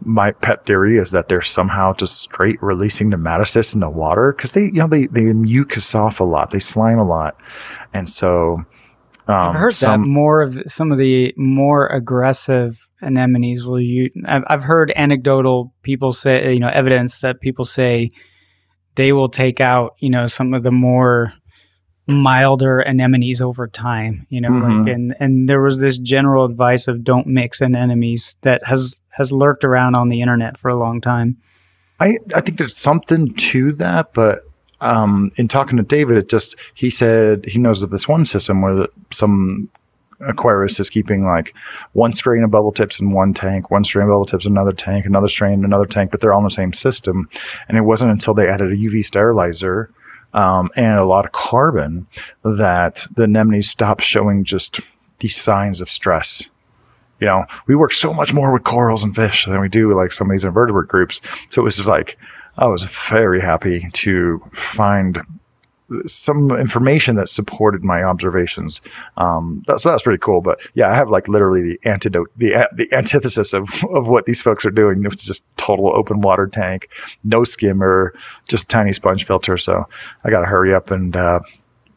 My 0.02 0.32
pet 0.32 0.66
theory 0.66 0.98
is 0.98 1.12
that 1.12 1.30
they're 1.30 1.42
somehow 1.42 1.94
just 1.94 2.22
straight 2.22 2.62
releasing 2.62 3.12
nematocysts 3.12 3.74
in 3.74 3.80
the 3.80 3.90
water 3.90 4.34
because 4.34 4.52
they, 4.52 4.66
you 4.66 4.74
know, 4.74 4.88
they, 4.88 5.08
they 5.08 5.24
mucus 5.24 5.96
off 5.96 6.20
a 6.20 6.24
lot. 6.24 6.52
They 6.52 6.60
slime 6.60 7.00
a 7.00 7.06
lot. 7.06 7.38
And 7.94 8.10
so, 8.10 8.66
um, 9.28 9.36
I've 9.36 9.56
heard 9.56 9.74
some, 9.74 10.02
that 10.02 10.08
more 10.08 10.42
of 10.42 10.62
some 10.68 10.92
of 10.92 10.98
the 10.98 11.34
more 11.38 11.88
aggressive 11.88 12.88
anemones 13.02 13.66
will 13.66 13.80
you. 13.80 14.10
I've, 14.26 14.44
I've 14.48 14.64
heard 14.64 14.92
anecdotal 14.98 15.74
people 15.82 16.12
say, 16.12 16.54
you 16.54 16.60
know, 16.60 16.68
evidence 16.68 17.22
that 17.22 17.40
people 17.40 17.64
say 17.64 18.10
they 18.96 19.14
will 19.14 19.30
take 19.30 19.62
out, 19.62 19.96
you 20.00 20.10
know, 20.10 20.26
some 20.26 20.54
of 20.54 20.64
the 20.64 20.72
more 20.72 21.34
milder 22.08 22.82
anemones 22.86 23.42
over 23.42 23.68
time 23.68 24.28
you 24.30 24.42
know 24.42 24.50
mm-hmm. 24.50 24.84
like, 24.84 24.94
and 24.94 25.16
and 25.20 25.48
there 25.48 25.62
was 25.62 25.80
this 25.80 25.98
general 25.98 26.44
advice 26.46 26.88
of 26.88 27.04
don't 27.04 27.28
mix 27.28 27.62
anemones 27.62 28.36
that 28.42 28.62
has 28.66 28.98
has 29.10 29.32
lurked 29.32 29.64
around 29.64 29.96
on 29.96 30.10
the 30.10 30.22
internet 30.22 30.58
for 30.58 30.70
a 30.70 30.76
long 30.76 31.00
time 31.00 31.38
i 32.00 32.18
i 32.36 32.42
think 32.42 32.58
there's 32.58 32.76
something 32.76 33.34
to 33.36 33.72
that 33.74 34.14
but 34.14 34.44
um 34.82 35.32
in 35.38 35.48
talking 35.48 35.78
to 35.78 35.84
david 35.84 36.18
it 36.18 36.28
just 36.28 36.56
he 36.74 36.90
said 36.90 37.46
he 37.46 37.58
knows 37.58 37.82
of 37.82 37.90
this 37.90 38.08
one 38.08 38.26
system 38.26 38.62
where 38.62 38.88
some 39.12 39.70
aquarist 40.28 40.80
is 40.80 40.90
keeping 40.90 41.26
like 41.26 41.56
one 41.94 42.14
strain 42.14 42.44
of 42.44 42.52
bubble 42.52 42.72
tips 42.72 43.00
in 43.00 43.12
one 43.12 43.34
tank, 43.34 43.72
one 43.72 43.84
strain 43.84 44.04
of 44.04 44.10
bubble 44.10 44.26
tips 44.26 44.46
in 44.46 44.54
another 44.54 44.74
tank, 44.74 45.06
another 45.06 45.28
strain 45.28 45.54
in 45.54 45.66
another 45.66 45.86
tank, 45.86 46.12
but 46.12 46.22
they're 46.22 46.34
all 46.34 46.40
in 46.40 46.46
the 46.46 46.50
same 46.50 46.74
system. 46.74 47.30
And 47.68 47.78
it 47.78 47.82
wasn't 47.82 48.12
until 48.12 48.34
they 48.34 48.50
added 48.50 48.72
a 48.72 48.76
UV 48.76 49.06
sterilizer 49.06 49.90
um, 50.34 50.70
and 50.76 50.98
a 50.98 51.06
lot 51.06 51.26
of 51.26 51.32
carbon 51.32 52.08
that 52.44 53.08
the 53.16 53.24
anemones 53.24 53.70
stop 53.70 54.00
showing 54.00 54.44
just 54.44 54.80
these 55.20 55.40
signs 55.40 55.82
of 55.82 55.90
stress. 55.90 56.50
You 57.20 57.28
know, 57.28 57.46
we 57.68 57.76
work 57.76 57.94
so 57.94 58.14
much 58.14 58.34
more 58.34 58.52
with 58.52 58.64
corals 58.64 59.04
and 59.04 59.16
fish 59.16 59.46
than 59.46 59.62
we 59.62 59.70
do 59.70 59.88
with 59.88 59.98
like 59.98 60.12
some 60.12 60.30
of 60.30 60.34
these 60.34 60.44
invertebrate 60.44 60.90
groups. 60.90 61.22
So 61.50 61.62
it 61.62 61.66
was 61.66 61.78
just 61.78 61.88
like, 61.88 62.18
I 62.58 62.66
was 62.68 62.84
very 62.84 63.40
happy 63.40 63.90
to 63.94 64.42
find 64.52 65.20
some 66.06 66.52
information 66.52 67.16
that 67.16 67.30
supported 67.30 67.84
my 67.84 68.04
observations. 68.04 68.82
Um, 69.18 69.64
so 69.78 69.90
that's 69.90 70.04
pretty 70.04 70.20
cool. 70.20 70.42
But 70.42 70.62
yeah, 70.74 70.90
I 70.90 70.96
have 70.96 71.10
like 71.10 71.28
literally 71.28 71.62
the 71.62 71.80
antidote, 71.84 72.32
the 72.38 72.68
the 72.74 72.92
antithesis 72.94 73.54
of 73.54 73.70
of 73.92 74.08
what 74.08 74.26
these 74.26 74.42
folks 74.42 74.66
are 74.66 74.72
doing. 74.72 75.04
It's 75.06 75.24
just 75.24 75.44
total 75.58 75.96
open 75.96 76.22
water 76.22 76.48
tank, 76.48 76.90
no 77.24 77.44
skimmer, 77.44 78.14
just 78.48 78.70
tiny 78.70 78.94
sponge 78.94 79.26
filter. 79.26 79.58
So 79.58 79.88
I 80.24 80.30
got 80.30 80.42
to 80.42 80.48
hurry 80.48 80.74
up 80.74 80.92
and. 80.92 81.16
Uh, 81.16 81.40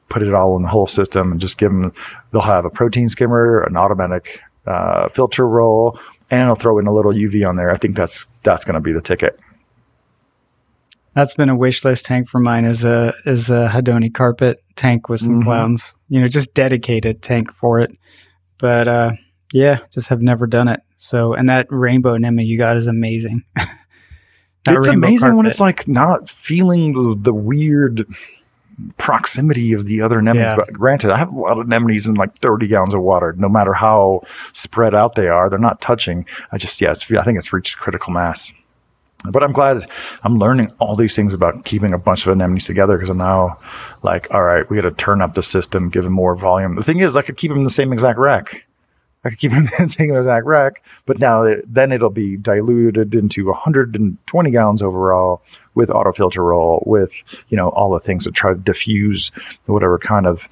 put 0.08 0.22
it 0.22 0.32
all 0.32 0.56
in 0.56 0.62
the 0.62 0.68
whole 0.68 0.86
system 0.86 1.32
and 1.32 1.40
just 1.40 1.58
give 1.58 1.72
them 1.72 1.92
they'll 2.30 2.40
have 2.40 2.64
a 2.64 2.70
protein 2.70 3.08
skimmer 3.08 3.62
an 3.62 3.76
automatic 3.76 4.40
uh, 4.64 5.08
filter 5.08 5.48
roll 5.48 5.98
and 6.30 6.42
i'll 6.42 6.54
throw 6.54 6.78
in 6.78 6.86
a 6.86 6.92
little 6.92 7.12
uv 7.12 7.44
on 7.44 7.56
there 7.56 7.72
i 7.72 7.76
think 7.76 7.96
that's 7.96 8.28
that's 8.44 8.64
going 8.64 8.74
to 8.74 8.80
be 8.80 8.92
the 8.92 9.00
ticket 9.00 9.40
that's 11.16 11.32
been 11.32 11.48
a 11.48 11.56
wish 11.56 11.82
list 11.82 12.04
tank 12.04 12.28
for 12.28 12.38
mine 12.38 12.66
is 12.66 12.84
a 12.84 13.14
is 13.24 13.48
a 13.48 13.68
haddoni 13.68 14.12
carpet 14.12 14.62
tank 14.76 15.08
with 15.08 15.20
some 15.20 15.36
mm-hmm. 15.36 15.44
clowns. 15.44 15.96
You 16.10 16.20
know, 16.20 16.28
just 16.28 16.52
dedicated 16.52 17.22
tank 17.22 17.52
for 17.54 17.80
it. 17.80 17.98
But 18.58 18.86
uh, 18.86 19.12
yeah, 19.52 19.78
just 19.90 20.10
have 20.10 20.20
never 20.20 20.46
done 20.46 20.68
it. 20.68 20.80
So 20.98 21.32
and 21.32 21.48
that 21.48 21.66
rainbow 21.70 22.14
anemone 22.14 22.46
you 22.46 22.58
got 22.58 22.76
is 22.76 22.86
amazing. 22.86 23.44
it's 24.68 24.88
amazing 24.88 25.20
carpet. 25.20 25.36
when 25.38 25.46
it's 25.46 25.58
like 25.58 25.88
not 25.88 26.28
feeling 26.28 26.92
the, 26.92 27.16
the 27.18 27.34
weird 27.34 28.06
proximity 28.98 29.72
of 29.72 29.86
the 29.86 30.02
other 30.02 30.18
anemones. 30.18 30.50
Yeah. 30.50 30.56
But 30.56 30.74
granted, 30.74 31.10
I 31.12 31.16
have 31.16 31.32
a 31.32 31.38
lot 31.38 31.58
of 31.58 31.66
anemones 31.66 32.06
in 32.06 32.16
like 32.16 32.38
30 32.40 32.66
gallons 32.66 32.92
of 32.92 33.00
water. 33.00 33.34
No 33.38 33.48
matter 33.48 33.72
how 33.72 34.20
spread 34.52 34.94
out 34.94 35.14
they 35.14 35.28
are, 35.28 35.48
they're 35.48 35.58
not 35.58 35.80
touching. 35.80 36.26
I 36.52 36.58
just, 36.58 36.82
yes, 36.82 37.10
I 37.10 37.22
think 37.22 37.38
it's 37.38 37.54
reached 37.54 37.78
critical 37.78 38.12
mass. 38.12 38.52
But 39.30 39.42
I'm 39.42 39.52
glad 39.52 39.86
I'm 40.22 40.38
learning 40.38 40.72
all 40.80 40.96
these 40.96 41.16
things 41.16 41.34
about 41.34 41.64
keeping 41.64 41.92
a 41.92 41.98
bunch 41.98 42.26
of 42.26 42.32
anemones 42.32 42.64
together 42.66 42.96
because 42.96 43.10
I'm 43.10 43.18
now 43.18 43.58
like, 44.02 44.28
all 44.32 44.42
right, 44.42 44.68
we 44.70 44.76
got 44.76 44.82
to 44.82 44.92
turn 44.92 45.20
up 45.20 45.34
the 45.34 45.42
system, 45.42 45.90
give 45.90 46.04
them 46.04 46.12
more 46.12 46.34
volume. 46.34 46.76
The 46.76 46.84
thing 46.84 47.00
is, 47.00 47.16
I 47.16 47.22
could 47.22 47.36
keep 47.36 47.50
them 47.50 47.58
in 47.58 47.64
the 47.64 47.70
same 47.70 47.92
exact 47.92 48.18
rack. 48.18 48.66
I 49.24 49.30
could 49.30 49.38
keep 49.38 49.50
them 49.50 49.64
in 49.78 49.84
the 49.84 49.88
same 49.88 50.14
exact 50.14 50.46
rack, 50.46 50.82
but 51.04 51.18
now 51.18 51.42
it, 51.42 51.64
then 51.72 51.92
it'll 51.92 52.10
be 52.10 52.36
diluted 52.36 53.14
into 53.14 53.46
120 53.46 54.50
gallons 54.50 54.82
overall 54.82 55.42
with 55.74 55.90
auto 55.90 56.12
filter 56.12 56.42
roll, 56.42 56.82
with 56.86 57.22
you 57.48 57.56
know 57.56 57.70
all 57.70 57.92
the 57.92 58.00
things 58.00 58.24
that 58.24 58.34
try 58.34 58.52
to 58.52 58.58
diffuse 58.58 59.30
whatever 59.66 59.98
kind 59.98 60.26
of 60.26 60.48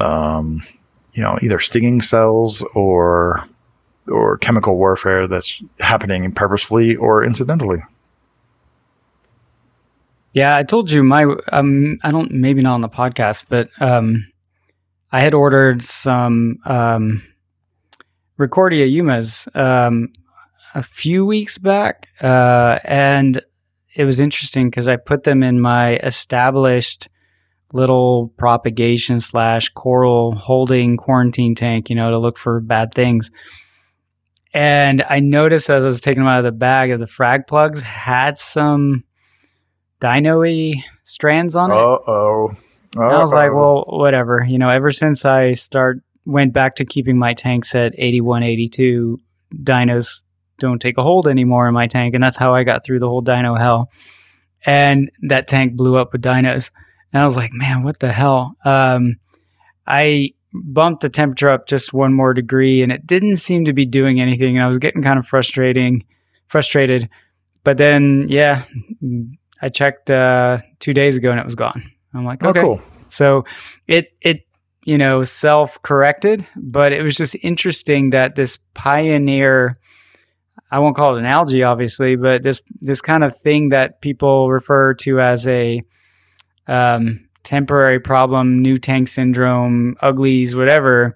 um, 0.00 0.62
you 1.12 1.22
know 1.22 1.38
either 1.42 1.60
stinging 1.60 2.02
cells 2.02 2.64
or 2.74 3.48
or 4.08 4.38
chemical 4.38 4.76
warfare 4.76 5.26
that's 5.26 5.62
happening 5.80 6.30
purposefully 6.32 6.96
or 6.96 7.24
incidentally. 7.24 7.82
Yeah, 10.32 10.54
I 10.54 10.64
told 10.64 10.90
you 10.90 11.02
my 11.02 11.24
um 11.52 11.98
I 12.02 12.10
don't 12.10 12.30
maybe 12.30 12.62
not 12.62 12.74
on 12.74 12.80
the 12.82 12.88
podcast, 12.88 13.44
but 13.48 13.68
um 13.80 14.26
I 15.10 15.20
had 15.20 15.34
ordered 15.34 15.82
some 15.82 16.58
um 16.64 17.22
Ricordea 18.38 18.92
Yumas 18.92 19.48
um 19.56 20.12
a 20.74 20.82
few 20.82 21.24
weeks 21.24 21.58
back 21.58 22.08
uh 22.20 22.78
and 22.84 23.40
it 23.94 24.04
was 24.04 24.20
interesting 24.20 24.68
because 24.68 24.88
I 24.88 24.96
put 24.96 25.24
them 25.24 25.42
in 25.42 25.58
my 25.58 25.96
established 25.96 27.08
little 27.72 28.28
propagation 28.36 29.20
slash 29.20 29.70
coral 29.70 30.34
holding 30.34 30.96
quarantine 30.96 31.54
tank, 31.54 31.88
you 31.90 31.96
know, 31.96 32.10
to 32.10 32.18
look 32.18 32.38
for 32.38 32.60
bad 32.60 32.92
things. 32.92 33.30
And 34.56 35.04
I 35.10 35.20
noticed 35.20 35.68
as 35.68 35.84
I 35.84 35.86
was 35.86 36.00
taking 36.00 36.22
them 36.22 36.32
out 36.32 36.38
of 36.38 36.44
the 36.46 36.50
bag 36.50 36.90
of 36.90 36.98
the 36.98 37.06
frag 37.06 37.46
plugs 37.46 37.82
had 37.82 38.38
some 38.38 39.04
dino 40.00 40.42
strands 41.04 41.54
on 41.54 41.70
it. 41.70 41.74
Uh-oh. 41.74 42.56
I 42.96 43.18
was 43.18 43.34
like, 43.34 43.52
well, 43.52 43.84
whatever. 43.86 44.42
You 44.48 44.56
know, 44.56 44.70
ever 44.70 44.92
since 44.92 45.26
I 45.26 45.52
start 45.52 45.98
went 46.24 46.54
back 46.54 46.76
to 46.76 46.86
keeping 46.86 47.18
my 47.18 47.34
tanks 47.34 47.74
at 47.74 47.92
81, 47.98 48.44
82, 48.44 49.20
dinos 49.62 50.24
don't 50.58 50.80
take 50.80 50.96
a 50.96 51.02
hold 51.02 51.28
anymore 51.28 51.68
in 51.68 51.74
my 51.74 51.86
tank. 51.86 52.14
And 52.14 52.24
that's 52.24 52.38
how 52.38 52.54
I 52.54 52.64
got 52.64 52.82
through 52.82 53.00
the 53.00 53.08
whole 53.08 53.20
dino 53.20 53.56
hell. 53.56 53.90
And 54.64 55.10
that 55.28 55.48
tank 55.48 55.76
blew 55.76 55.98
up 55.98 56.12
with 56.12 56.22
dinos. 56.22 56.70
And 57.12 57.20
I 57.20 57.24
was 57.26 57.36
like, 57.36 57.52
man, 57.52 57.82
what 57.82 57.98
the 57.98 58.10
hell? 58.10 58.56
Um, 58.64 59.16
I 59.86 60.30
bumped 60.52 61.02
the 61.02 61.08
temperature 61.08 61.48
up 61.48 61.66
just 61.66 61.92
one 61.92 62.14
more 62.14 62.32
degree 62.32 62.82
and 62.82 62.92
it 62.92 63.06
didn't 63.06 63.36
seem 63.36 63.64
to 63.64 63.72
be 63.72 63.84
doing 63.84 64.20
anything 64.20 64.56
and 64.56 64.64
I 64.64 64.68
was 64.68 64.78
getting 64.78 65.02
kind 65.02 65.18
of 65.18 65.26
frustrating 65.26 66.04
frustrated. 66.46 67.08
But 67.64 67.78
then 67.78 68.26
yeah, 68.28 68.64
I 69.60 69.68
checked 69.68 70.10
uh 70.10 70.60
2 70.80 70.92
days 70.92 71.16
ago 71.16 71.30
and 71.30 71.40
it 71.40 71.44
was 71.44 71.54
gone. 71.54 71.90
I'm 72.14 72.24
like, 72.24 72.42
Oh, 72.44 72.52
cool. 72.52 72.82
So 73.08 73.44
it 73.86 74.10
it 74.20 74.46
you 74.84 74.98
know 74.98 75.24
self 75.24 75.80
corrected, 75.82 76.46
but 76.56 76.92
it 76.92 77.02
was 77.02 77.16
just 77.16 77.36
interesting 77.42 78.10
that 78.10 78.34
this 78.34 78.58
pioneer 78.74 79.76
I 80.70 80.78
won't 80.80 80.96
call 80.96 81.16
it 81.16 81.20
an 81.20 81.26
algae 81.26 81.62
obviously, 81.62 82.16
but 82.16 82.42
this 82.42 82.62
this 82.80 83.00
kind 83.00 83.24
of 83.24 83.36
thing 83.36 83.70
that 83.70 84.00
people 84.00 84.50
refer 84.50 84.94
to 84.94 85.20
as 85.20 85.46
a 85.46 85.82
um, 86.66 87.25
temporary 87.46 88.00
problem, 88.00 88.60
new 88.60 88.76
tank 88.76 89.08
syndrome, 89.08 89.96
uglies, 90.02 90.54
whatever. 90.54 91.14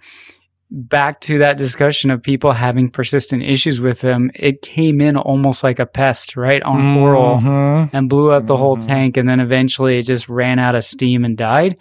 Back 0.70 1.20
to 1.22 1.38
that 1.38 1.58
discussion 1.58 2.10
of 2.10 2.22
people 2.22 2.52
having 2.52 2.88
persistent 2.88 3.42
issues 3.42 3.80
with 3.80 4.00
them, 4.02 4.30
it 4.36 4.62
came 4.62 5.00
in 5.00 5.16
almost 5.16 5.64
like 5.64 5.80
a 5.80 5.86
pest, 5.86 6.36
right 6.36 6.62
on 6.62 6.94
coral 6.94 7.38
Mhm. 7.38 7.90
and 7.92 8.08
blew 8.08 8.30
up 8.30 8.46
the 8.46 8.56
whole 8.56 8.76
Mhm. 8.76 8.86
tank 8.86 9.16
and 9.16 9.28
then 9.28 9.40
eventually 9.40 9.98
it 9.98 10.06
just 10.06 10.28
ran 10.28 10.58
out 10.60 10.76
of 10.76 10.84
steam 10.84 11.24
and 11.24 11.36
died 11.36 11.76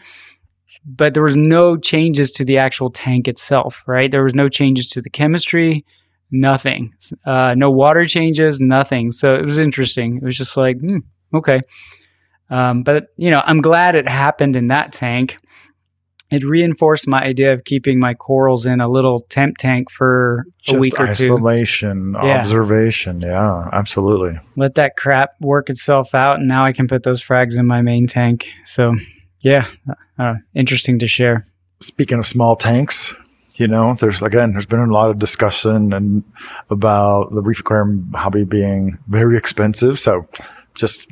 but 0.86 1.14
there 1.14 1.24
was 1.24 1.36
no 1.36 1.76
changes 1.78 2.32
to 2.32 2.46
the 2.46 2.58
actual 2.58 2.90
tank 2.90 3.28
itself 3.28 3.84
right 3.86 4.12
there 4.12 4.24
was 4.24 4.34
no 4.34 4.48
changes 4.50 4.88
to 4.88 5.02
the 5.02 5.10
chemistry 5.10 5.84
nothing 6.32 6.92
uh, 7.26 7.54
no 7.58 7.70
water 7.70 8.06
changes 8.08 8.60
nothing 8.62 9.12
so 9.12 9.36
it 9.36 9.44
was 9.44 9.58
interesting 9.58 10.18
it 10.18 10.24
was 10.24 10.38
just 10.38 10.56
like 10.58 10.78
hmm, 10.80 11.00
okay 11.36 11.60
um, 12.50 12.84
but 12.84 13.08
you 13.18 13.30
know 13.30 13.42
i'm 13.46 13.62
glad 13.62 13.96
it 13.96 14.08
happened 14.08 14.56
in 14.56 14.68
that 14.68 14.92
tank 14.94 15.38
it 16.32 16.44
reinforced 16.44 17.08
my 17.08 17.24
idea 17.24 17.54
of 17.54 17.64
keeping 17.64 18.00
my 18.00 18.14
corals 18.14 18.66
in 18.68 18.80
a 18.82 18.88
little 18.88 19.22
temp 19.30 19.58
tank 19.58 19.90
for 19.90 20.46
Just 20.62 20.76
a 20.76 20.80
week 20.80 21.00
or 21.00 21.08
two 21.16 21.34
isolation, 21.34 22.14
Yeah. 22.22 22.42
observation. 22.42 23.20
Yeah, 23.22 23.68
absolutely. 23.74 24.40
let 24.56 24.76
that 24.76 24.96
crap 24.96 25.32
work 25.42 25.70
itself 25.72 26.14
out 26.14 26.38
and 26.40 26.48
now 26.48 26.64
i 26.66 26.72
can 26.74 26.88
put 26.88 27.04
those 27.04 27.24
frags 27.24 27.58
in 27.58 27.66
my 27.66 27.82
main 27.82 28.06
tank 28.08 28.52
so 28.66 28.92
yeah 29.42 29.66
uh, 30.20 30.36
interesting 30.54 31.00
to 31.00 31.08
share 31.08 31.46
Speaking 31.82 32.20
of 32.20 32.28
small 32.28 32.58
tanks, 32.58 33.16
you 33.56 33.66
know, 33.66 33.96
there's 34.02 34.22
again, 34.22 34.52
there's 34.52 34.66
been 34.66 34.82
a 34.82 34.92
lot 34.92 35.10
of 35.10 35.18
discussion 35.18 35.94
and 35.94 36.26
about 36.70 37.34
the 37.34 37.42
reef 37.42 37.62
aquarium 37.62 38.12
hobby 38.14 38.44
being 38.44 38.98
very 39.08 39.38
expensive. 39.38 39.98
So, 39.98 40.28
just 40.76 41.08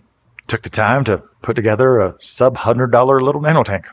took 0.47 0.63
the 0.63 0.69
time 0.69 1.03
to 1.05 1.17
put 1.41 1.55
together 1.55 1.99
a 1.99 2.15
sub 2.19 2.57
hundred 2.57 2.91
dollar 2.91 3.21
little 3.21 3.41
nano 3.41 3.63
tank. 3.63 3.87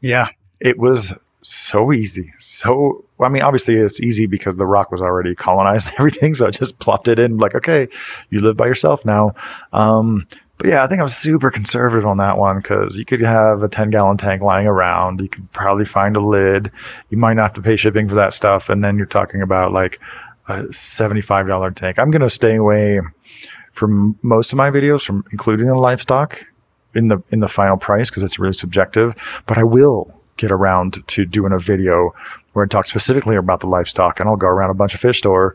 yeah 0.00 0.28
It 0.60 0.78
was 0.78 1.14
so 1.42 1.92
easy. 1.92 2.32
So, 2.38 3.04
I 3.20 3.28
mean, 3.28 3.42
obviously 3.42 3.76
it's 3.76 4.00
easy 4.00 4.26
because 4.26 4.56
the 4.56 4.66
rock 4.66 4.92
was 4.92 5.00
already 5.00 5.34
colonized 5.34 5.88
and 5.88 5.96
everything. 5.98 6.34
So 6.34 6.46
I 6.46 6.50
just 6.50 6.78
plopped 6.78 7.08
it 7.08 7.18
in 7.18 7.38
like, 7.38 7.54
okay, 7.54 7.88
you 8.30 8.40
live 8.40 8.56
by 8.56 8.66
yourself 8.66 9.04
now. 9.04 9.34
Um, 9.72 10.26
but 10.58 10.68
yeah, 10.68 10.84
I 10.84 10.86
think 10.86 11.00
I 11.00 11.04
was 11.04 11.16
super 11.16 11.50
conservative 11.50 12.06
on 12.06 12.18
that 12.18 12.38
one 12.38 12.58
because 12.58 12.96
you 12.96 13.04
could 13.04 13.20
have 13.20 13.62
a 13.62 13.68
10 13.68 13.90
gallon 13.90 14.16
tank 14.16 14.42
lying 14.42 14.66
around. 14.66 15.20
You 15.20 15.28
could 15.28 15.50
probably 15.52 15.84
find 15.84 16.16
a 16.16 16.20
lid. 16.20 16.70
You 17.10 17.18
might 17.18 17.34
not 17.34 17.42
have 17.42 17.54
to 17.54 17.62
pay 17.62 17.76
shipping 17.76 18.08
for 18.08 18.14
that 18.14 18.34
stuff. 18.34 18.68
And 18.68 18.84
then 18.84 18.96
you're 18.96 19.06
talking 19.06 19.42
about 19.42 19.72
like 19.72 19.98
a 20.48 20.62
$75 20.64 21.74
tank. 21.74 21.98
I'm 21.98 22.10
going 22.10 22.22
to 22.22 22.30
stay 22.30 22.54
away 22.54 23.00
from 23.72 24.18
most 24.22 24.52
of 24.52 24.56
my 24.56 24.70
videos 24.70 25.02
from 25.02 25.24
including 25.32 25.66
the 25.66 25.74
livestock 25.74 26.46
in 26.94 27.08
the 27.08 27.22
in 27.30 27.40
the 27.40 27.48
final 27.48 27.76
price 27.76 28.10
because 28.10 28.22
it's 28.22 28.38
really 28.38 28.52
subjective. 28.52 29.14
But 29.46 29.58
I 29.58 29.64
will 29.64 30.14
get 30.36 30.52
around 30.52 31.02
to 31.06 31.24
doing 31.24 31.52
a 31.52 31.58
video 31.58 32.14
where 32.52 32.64
I 32.64 32.68
talk 32.68 32.86
specifically 32.86 33.36
about 33.36 33.60
the 33.60 33.66
livestock, 33.66 34.20
and 34.20 34.28
I'll 34.28 34.36
go 34.36 34.46
around 34.46 34.70
a 34.70 34.74
bunch 34.74 34.94
of 34.94 35.00
fish 35.00 35.18
store 35.18 35.54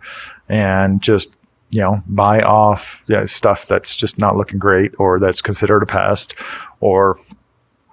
and 0.49 1.01
just 1.01 1.29
you 1.69 1.81
know 1.81 2.01
buy 2.07 2.41
off 2.41 3.03
yeah, 3.07 3.25
stuff 3.25 3.67
that's 3.67 3.95
just 3.95 4.17
not 4.17 4.35
looking 4.35 4.59
great 4.59 4.93
or 4.97 5.19
that's 5.19 5.41
considered 5.41 5.83
a 5.83 5.85
pest 5.85 6.35
or 6.79 7.19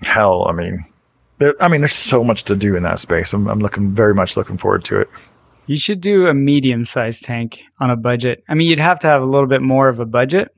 hell, 0.03 0.47
I 0.49 0.53
mean. 0.53 0.85
There, 1.39 1.55
I 1.61 1.69
mean, 1.69 1.81
there's 1.81 1.95
so 1.95 2.23
much 2.23 2.45
to 2.45 2.55
do 2.55 2.77
in 2.77 2.85
that 2.85 3.01
space. 3.01 3.33
I'm, 3.33 3.49
I'm 3.49 3.59
looking 3.59 3.93
very 3.93 4.15
much 4.15 4.37
looking 4.37 4.57
forward 4.57 4.85
to 4.85 5.01
it. 5.01 5.11
You 5.67 5.77
should 5.77 6.01
do 6.01 6.27
a 6.27 6.35
medium 6.35 6.85
sized 6.85 7.25
tank 7.25 7.63
on 7.81 7.91
a 7.91 7.97
budget 7.97 8.43
i 8.49 8.55
mean 8.55 8.69
you'd 8.69 8.79
have 8.79 8.99
to 9.01 9.07
have 9.07 9.23
a 9.23 9.27
little 9.27 9.47
bit 9.49 9.63
more 9.63 9.89
of 9.89 9.99
a 10.01 10.07
budget 10.07 10.51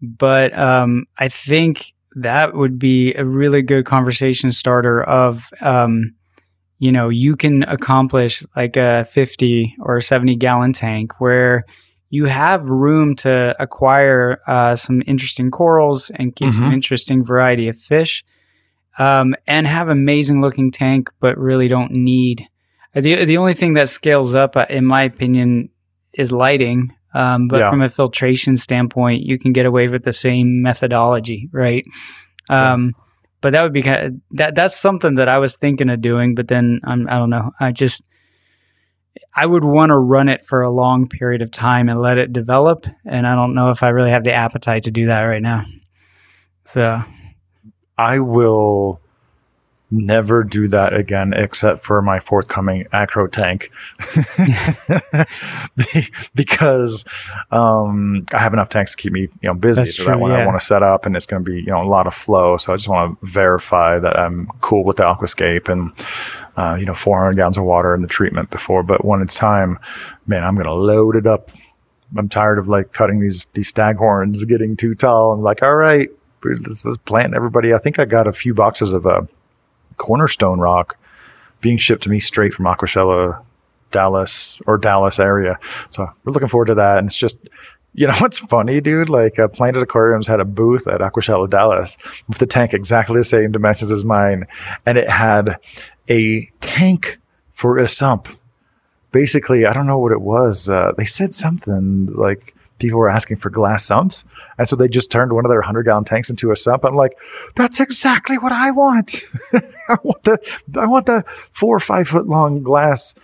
but 0.00 0.56
um, 0.58 1.04
i 1.18 1.28
think 1.28 1.92
that 2.14 2.54
would 2.54 2.78
be 2.78 3.14
a 3.14 3.24
really 3.24 3.62
good 3.62 3.84
conversation 3.86 4.50
starter 4.52 5.02
of 5.04 5.48
um, 5.60 5.98
you 6.78 6.90
know 6.92 7.08
you 7.08 7.36
can 7.36 7.62
accomplish 7.64 8.42
like 8.56 8.76
a 8.76 9.04
50 9.10 9.76
or 9.80 10.00
70 10.00 10.36
gallon 10.36 10.72
tank 10.72 11.20
where 11.20 11.62
you 12.10 12.24
have 12.24 12.64
room 12.66 13.14
to 13.16 13.54
acquire 13.60 14.38
uh, 14.46 14.74
some 14.74 15.02
interesting 15.06 15.50
corals 15.50 16.10
and 16.14 16.34
keep 16.34 16.54
some 16.54 16.70
Mhm. 16.70 16.72
interesting 16.72 17.22
variety 17.24 17.68
of 17.68 17.76
fish 17.76 18.22
um, 18.98 19.34
and 19.46 19.66
have 19.66 19.88
amazing 19.88 20.40
looking 20.40 20.70
tank 20.72 21.10
but 21.20 21.36
really 21.36 21.68
don't 21.68 21.92
need 21.92 22.46
the, 22.94 23.24
the 23.24 23.36
only 23.36 23.54
thing 23.54 23.74
that 23.74 23.88
scales 23.88 24.34
up 24.34 24.56
uh, 24.56 24.66
in 24.68 24.84
my 24.84 25.02
opinion 25.02 25.68
is 26.14 26.32
lighting 26.32 26.92
um, 27.14 27.48
but 27.48 27.58
Yeah. 27.58 27.70
from 27.70 27.82
a 27.82 27.88
filtration 27.88 28.56
standpoint 28.56 29.22
you 29.22 29.38
can 29.38 29.52
get 29.52 29.66
away 29.66 29.88
with 29.88 30.04
the 30.04 30.12
same 30.12 30.62
methodology 30.62 31.48
right 31.52 31.84
um, 32.50 32.94
but 33.40 33.52
that 33.52 33.62
would 33.62 33.72
be 33.72 33.82
kind 33.82 34.06
of, 34.06 34.14
that 34.32 34.54
that's 34.54 34.76
something 34.76 35.14
that 35.14 35.28
I 35.28 35.38
was 35.38 35.54
thinking 35.54 35.90
of 35.90 36.00
doing, 36.00 36.34
but 36.34 36.48
then 36.48 36.80
I'm, 36.82 37.06
I 37.08 37.18
don't 37.18 37.30
know. 37.30 37.52
I 37.60 37.70
just 37.72 38.02
I 39.36 39.46
would 39.46 39.64
want 39.64 39.90
to 39.90 39.96
run 39.96 40.28
it 40.28 40.44
for 40.44 40.62
a 40.62 40.70
long 40.70 41.08
period 41.08 41.42
of 41.42 41.50
time 41.52 41.88
and 41.88 42.00
let 42.00 42.18
it 42.18 42.32
develop, 42.32 42.86
and 43.04 43.26
I 43.26 43.34
don't 43.36 43.54
know 43.54 43.70
if 43.70 43.82
I 43.82 43.90
really 43.90 44.10
have 44.10 44.24
the 44.24 44.32
appetite 44.32 44.84
to 44.84 44.90
do 44.90 45.06
that 45.06 45.20
right 45.22 45.42
now. 45.42 45.64
So 46.64 47.00
I 47.96 48.18
will 48.20 49.00
never 49.90 50.44
do 50.44 50.68
that 50.68 50.92
again 50.92 51.32
except 51.32 51.80
for 51.80 52.02
my 52.02 52.20
forthcoming 52.20 52.86
acro 52.92 53.26
tank. 53.26 53.70
Because 56.34 57.04
um, 57.50 58.26
I 58.32 58.38
have 58.38 58.52
enough 58.52 58.68
tanks 58.68 58.92
to 58.92 58.96
keep 58.96 59.12
me 59.12 59.22
you 59.22 59.30
know 59.44 59.54
busy 59.54 59.80
That's 59.80 59.96
so 59.96 60.04
true, 60.04 60.12
that 60.12 60.20
one 60.20 60.30
yeah. 60.30 60.38
I 60.38 60.46
want 60.46 60.58
to 60.58 60.64
set 60.64 60.82
up 60.82 61.06
and 61.06 61.16
it's 61.16 61.26
going 61.26 61.44
to 61.44 61.50
be 61.50 61.58
you 61.58 61.66
know 61.66 61.82
a 61.82 61.88
lot 61.88 62.06
of 62.06 62.14
flow. 62.14 62.56
So 62.56 62.72
I 62.72 62.76
just 62.76 62.88
want 62.88 63.18
to 63.20 63.26
verify 63.26 63.98
that 63.98 64.18
I'm 64.18 64.48
cool 64.60 64.84
with 64.84 64.98
the 64.98 65.04
aquascape 65.04 65.68
and 65.68 65.92
uh, 66.56 66.76
you 66.78 66.84
know 66.84 66.94
400 66.94 67.34
gallons 67.36 67.58
of 67.58 67.64
water 67.64 67.94
in 67.94 68.02
the 68.02 68.08
treatment 68.08 68.50
before. 68.50 68.82
But 68.82 69.04
when 69.04 69.20
it's 69.22 69.36
time 69.36 69.78
man 70.26 70.44
I'm 70.44 70.54
going 70.54 70.66
to 70.66 70.74
load 70.74 71.16
it 71.16 71.26
up. 71.26 71.50
I'm 72.16 72.28
tired 72.28 72.58
of 72.58 72.68
like 72.68 72.92
cutting 72.92 73.20
these 73.20 73.46
these 73.52 73.72
staghorns 73.72 74.46
getting 74.48 74.76
too 74.76 74.94
tall. 74.94 75.32
I'm 75.32 75.42
like 75.42 75.62
all 75.62 75.74
right 75.74 76.08
let's, 76.44 76.84
let's 76.84 76.98
plant 76.98 77.34
everybody. 77.34 77.74
I 77.74 77.78
think 77.78 77.98
I 77.98 78.04
got 78.04 78.26
a 78.26 78.32
few 78.32 78.54
boxes 78.54 78.92
of 78.92 79.06
uh, 79.06 79.22
cornerstone 79.98 80.58
rock 80.58 80.96
being 81.60 81.76
shipped 81.76 82.02
to 82.04 82.10
me 82.10 82.20
straight 82.20 82.54
from 82.54 82.66
Aquashella, 82.66 83.42
Dallas 83.90 84.60
or 84.66 84.78
Dallas 84.78 85.18
area. 85.18 85.58
So 85.90 86.08
we're 86.24 86.32
looking 86.32 86.48
forward 86.48 86.66
to 86.66 86.74
that. 86.76 86.98
And 86.98 87.08
it's 87.08 87.16
just, 87.16 87.36
you 87.94 88.06
know, 88.06 88.14
what's 88.18 88.38
funny, 88.38 88.80
dude? 88.80 89.08
Like 89.08 89.38
uh, 89.38 89.48
Planet 89.48 89.82
Aquariums 89.82 90.26
had 90.26 90.40
a 90.40 90.44
booth 90.44 90.86
at 90.86 91.00
Aquashella, 91.00 91.48
Dallas 91.50 91.96
with 92.28 92.38
the 92.38 92.46
tank 92.46 92.74
exactly 92.74 93.18
the 93.18 93.24
same 93.24 93.52
dimensions 93.52 93.90
as 93.90 94.04
mine. 94.04 94.46
And 94.86 94.98
it 94.98 95.08
had 95.08 95.56
a 96.08 96.50
tank 96.60 97.18
for 97.52 97.78
a 97.78 97.88
sump. 97.88 98.28
Basically, 99.10 99.66
I 99.66 99.72
don't 99.72 99.86
know 99.86 99.98
what 99.98 100.12
it 100.12 100.20
was. 100.20 100.68
Uh, 100.68 100.92
they 100.96 101.06
said 101.06 101.34
something 101.34 102.06
like 102.14 102.54
people 102.78 102.98
were 102.98 103.08
asking 103.08 103.36
for 103.36 103.50
glass 103.50 103.84
sumps. 103.84 104.24
And 104.56 104.68
so 104.68 104.76
they 104.76 104.88
just 104.88 105.10
turned 105.10 105.32
one 105.32 105.44
of 105.44 105.50
their 105.50 105.60
100 105.60 105.84
gallon 105.84 106.04
tanks 106.04 106.30
into 106.30 106.50
a 106.50 106.56
sump. 106.56 106.84
I'm 106.84 106.96
like, 106.96 107.16
that's 107.54 107.80
exactly 107.80 108.38
what 108.38 108.52
I 108.52 108.70
want. 108.70 109.22
I 109.52 109.96
want 110.02 110.24
the 110.24 110.38
I 110.78 110.86
want 110.86 111.06
the 111.06 111.24
four 111.52 111.76
or 111.76 111.80
five 111.80 112.08
foot 112.08 112.26
long 112.26 112.62
glass, 112.62 113.14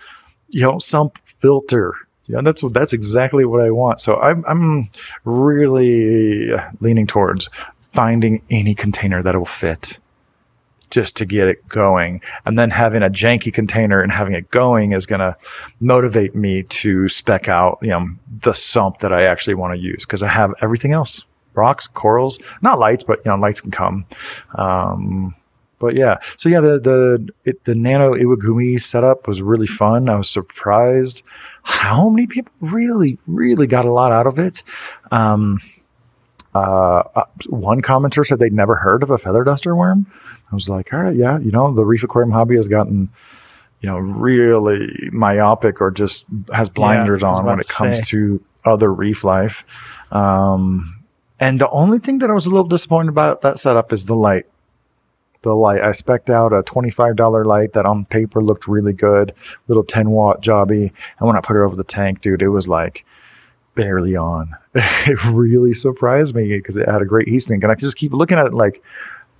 you 0.49 0.61
know, 0.61 0.79
sump 0.79 1.17
filter. 1.19 1.93
Yeah, 2.27 2.41
that's 2.41 2.63
that's 2.71 2.93
exactly 2.93 3.45
what 3.45 3.61
I 3.61 3.71
want. 3.71 4.01
So 4.01 4.15
I'm 4.15 4.43
I'm 4.47 4.89
really 5.25 6.51
leaning 6.79 7.07
towards 7.07 7.49
finding 7.81 8.41
any 8.49 8.73
container 8.73 9.21
that 9.21 9.35
will 9.35 9.45
fit 9.45 9.99
just 10.89 11.15
to 11.17 11.25
get 11.25 11.47
it 11.47 11.67
going. 11.67 12.21
And 12.45 12.57
then 12.57 12.69
having 12.69 13.03
a 13.03 13.09
janky 13.09 13.53
container 13.53 14.01
and 14.01 14.11
having 14.11 14.33
it 14.33 14.49
going 14.51 14.93
is 14.93 15.05
going 15.05 15.19
to 15.19 15.35
motivate 15.79 16.35
me 16.35 16.63
to 16.63 17.07
spec 17.09 17.47
out, 17.47 17.79
you 17.81 17.89
know, 17.89 18.07
the 18.41 18.53
sump 18.53 18.99
that 18.99 19.13
I 19.13 19.23
actually 19.23 19.55
want 19.55 19.73
to 19.73 19.79
use 19.79 20.05
because 20.05 20.23
I 20.23 20.27
have 20.27 20.53
everything 20.61 20.91
else. 20.91 21.23
Rocks, 21.53 21.87
corals, 21.87 22.37
not 22.61 22.79
lights, 22.79 23.05
but 23.05 23.19
you 23.23 23.31
know, 23.31 23.37
lights 23.37 23.61
can 23.61 23.71
come. 23.71 24.05
Um, 24.55 25.33
but 25.79 25.95
yeah, 25.95 26.17
so 26.37 26.49
yeah, 26.49 26.61
the 26.61 26.79
the 26.79 27.29
it, 27.43 27.63
the 27.65 27.75
nano 27.75 28.13
Iwagumi 28.13 28.81
setup 28.81 29.27
was 29.27 29.41
really 29.41 29.67
fun. 29.67 30.09
I 30.09 30.15
was 30.15 30.29
surprised 30.29 31.21
how 31.63 32.09
many 32.09 32.27
people 32.27 32.51
really, 32.59 33.17
really 33.27 33.67
got 33.67 33.85
a 33.85 33.91
lot 33.91 34.11
out 34.11 34.27
of 34.27 34.39
it. 34.39 34.63
Um, 35.11 35.59
Uh, 36.55 37.03
uh, 37.15 37.25
one 37.47 37.81
commenter 37.81 38.25
said 38.25 38.39
they'd 38.39 38.53
never 38.53 38.75
heard 38.75 39.03
of 39.03 39.11
a 39.11 39.17
feather 39.17 39.43
duster 39.43 39.75
worm. 39.75 40.05
I 40.49 40.55
was 40.55 40.69
like, 40.69 40.93
all 40.93 41.01
right, 41.01 41.15
yeah, 41.15 41.37
you 41.39 41.51
know, 41.51 41.73
the 41.73 41.83
reef 41.83 42.01
aquarium 42.01 42.31
hobby 42.31 42.55
has 42.55 42.69
gotten, 42.69 43.09
you 43.81 43.89
know, 43.89 43.97
really 43.97 45.09
myopic 45.11 45.81
or 45.81 45.91
just 45.91 46.25
has 46.53 46.69
blinders 46.69 47.23
was 47.23 47.39
on 47.39 47.45
when 47.45 47.59
it 47.59 47.67
to 47.67 47.73
comes 47.73 47.97
say. 47.97 48.03
to 48.05 48.41
other 48.63 48.91
reef 48.91 49.25
life. 49.25 49.65
Um, 50.11 51.03
and 51.41 51.59
the 51.59 51.69
only 51.71 51.99
thing 51.99 52.19
that 52.19 52.29
I 52.29 52.33
was 52.33 52.45
a 52.45 52.49
little 52.49 52.69
disappointed 52.69 53.09
about 53.09 53.41
that 53.41 53.59
setup 53.59 53.91
is 53.91 54.05
the 54.05 54.15
light. 54.15 54.45
The 55.41 55.53
light. 55.53 55.81
I 55.81 55.91
spec'd 55.91 56.31
out 56.31 56.53
a 56.53 56.63
$25 56.63 57.45
light 57.45 57.73
that 57.73 57.85
on 57.85 58.05
paper 58.05 58.41
looked 58.41 58.65
really 58.65 58.93
good, 58.93 59.33
little 59.67 59.83
10 59.83 60.09
watt 60.09 60.41
jobby. 60.41 60.91
And 61.19 61.27
when 61.27 61.35
I 61.35 61.41
put 61.41 61.57
it 61.57 61.63
over 61.63 61.75
the 61.75 61.83
tank, 61.83 62.21
dude, 62.21 62.41
it 62.41 62.47
was 62.47 62.69
like 62.69 63.05
barely 63.75 64.15
on. 64.15 64.55
it 64.73 65.23
really 65.25 65.73
surprised 65.73 66.35
me 66.35 66.47
because 66.49 66.77
it 66.77 66.87
had 66.87 67.01
a 67.01 67.05
great 67.05 67.27
heat 67.27 67.41
sink. 67.41 67.63
And 67.63 67.71
I 67.71 67.75
just 67.75 67.97
keep 67.97 68.13
looking 68.13 68.37
at 68.37 68.47
it 68.47 68.53
like, 68.53 68.81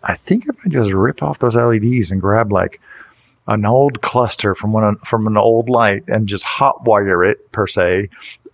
I 0.04 0.14
think 0.14 0.48
if 0.48 0.56
I 0.66 0.70
just 0.70 0.92
rip 0.92 1.24
off 1.24 1.40
those 1.40 1.56
LEDs 1.56 2.12
and 2.12 2.22
grab 2.22 2.52
like 2.52 2.80
an 3.48 3.66
old 3.66 4.02
cluster 4.02 4.56
from 4.56 4.74
one 4.74 4.98
from 4.98 5.28
an 5.28 5.38
old 5.38 5.70
light 5.70 6.04
and 6.08 6.28
just 6.28 6.44
hot 6.44 6.86
wire 6.86 7.24
it 7.24 7.52
per 7.52 7.68
se, 7.68 8.10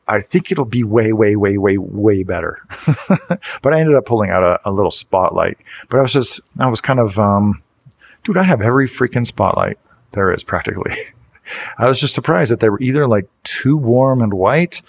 I 0.08 0.20
think 0.20 0.52
it'll 0.52 0.66
be 0.66 0.84
way, 0.84 1.14
way, 1.14 1.36
way, 1.36 1.58
way, 1.58 1.78
way 1.78 2.24
better. 2.24 2.60
but 3.62 3.74
I 3.74 3.80
ended 3.80 3.96
up 3.96 4.06
pulling 4.06 4.30
out 4.30 4.44
a, 4.44 4.60
a 4.70 4.72
little 4.72 4.92
spotlight. 4.92 5.58
But 5.90 6.00
I 6.00 6.02
was 6.02 6.14
just, 6.14 6.42
I 6.60 6.68
was 6.68 6.82
kind 6.82 7.00
of, 7.00 7.18
um, 7.20 7.62
dude, 8.24 8.38
I 8.38 8.44
have 8.44 8.62
every 8.62 8.88
freaking 8.88 9.26
spotlight 9.26 9.78
there 10.12 10.34
is 10.34 10.44
practically. 10.44 10.94
I 11.78 11.88
was 11.88 12.00
just 12.00 12.14
surprised 12.14 12.52
that 12.52 12.60
they 12.60 12.70
were 12.70 12.82
either 12.82 13.08
like 13.08 13.28
too 13.44 13.76
warm 13.76 14.22
and 14.22 14.34
white 14.34 14.82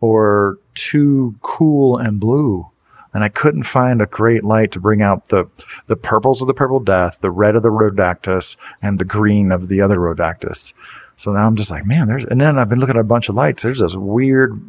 or 0.00 0.58
too 0.74 1.34
cool 1.42 1.98
and 1.98 2.20
blue. 2.20 2.66
And 3.14 3.24
I 3.24 3.28
couldn't 3.28 3.62
find 3.62 4.02
a 4.02 4.06
great 4.06 4.44
light 4.44 4.72
to 4.72 4.80
bring 4.80 5.00
out 5.00 5.28
the 5.28 5.48
the 5.86 5.96
purples 5.96 6.42
of 6.42 6.48
the 6.48 6.54
purple 6.54 6.80
death, 6.80 7.18
the 7.20 7.30
red 7.30 7.56
of 7.56 7.62
the 7.62 7.70
rhodactis, 7.70 8.56
and 8.82 8.98
the 8.98 9.06
green 9.06 9.52
of 9.52 9.68
the 9.68 9.80
other 9.80 9.96
rhodactis. 9.96 10.74
So 11.16 11.32
now 11.32 11.46
I'm 11.46 11.56
just 11.56 11.70
like, 11.70 11.86
man, 11.86 12.08
there's 12.08 12.26
and 12.26 12.40
then 12.40 12.58
I've 12.58 12.68
been 12.68 12.78
looking 12.78 12.96
at 12.96 13.00
a 13.00 13.04
bunch 13.04 13.28
of 13.30 13.34
lights. 13.34 13.62
There's 13.62 13.78
this 13.78 13.94
weird 13.94 14.60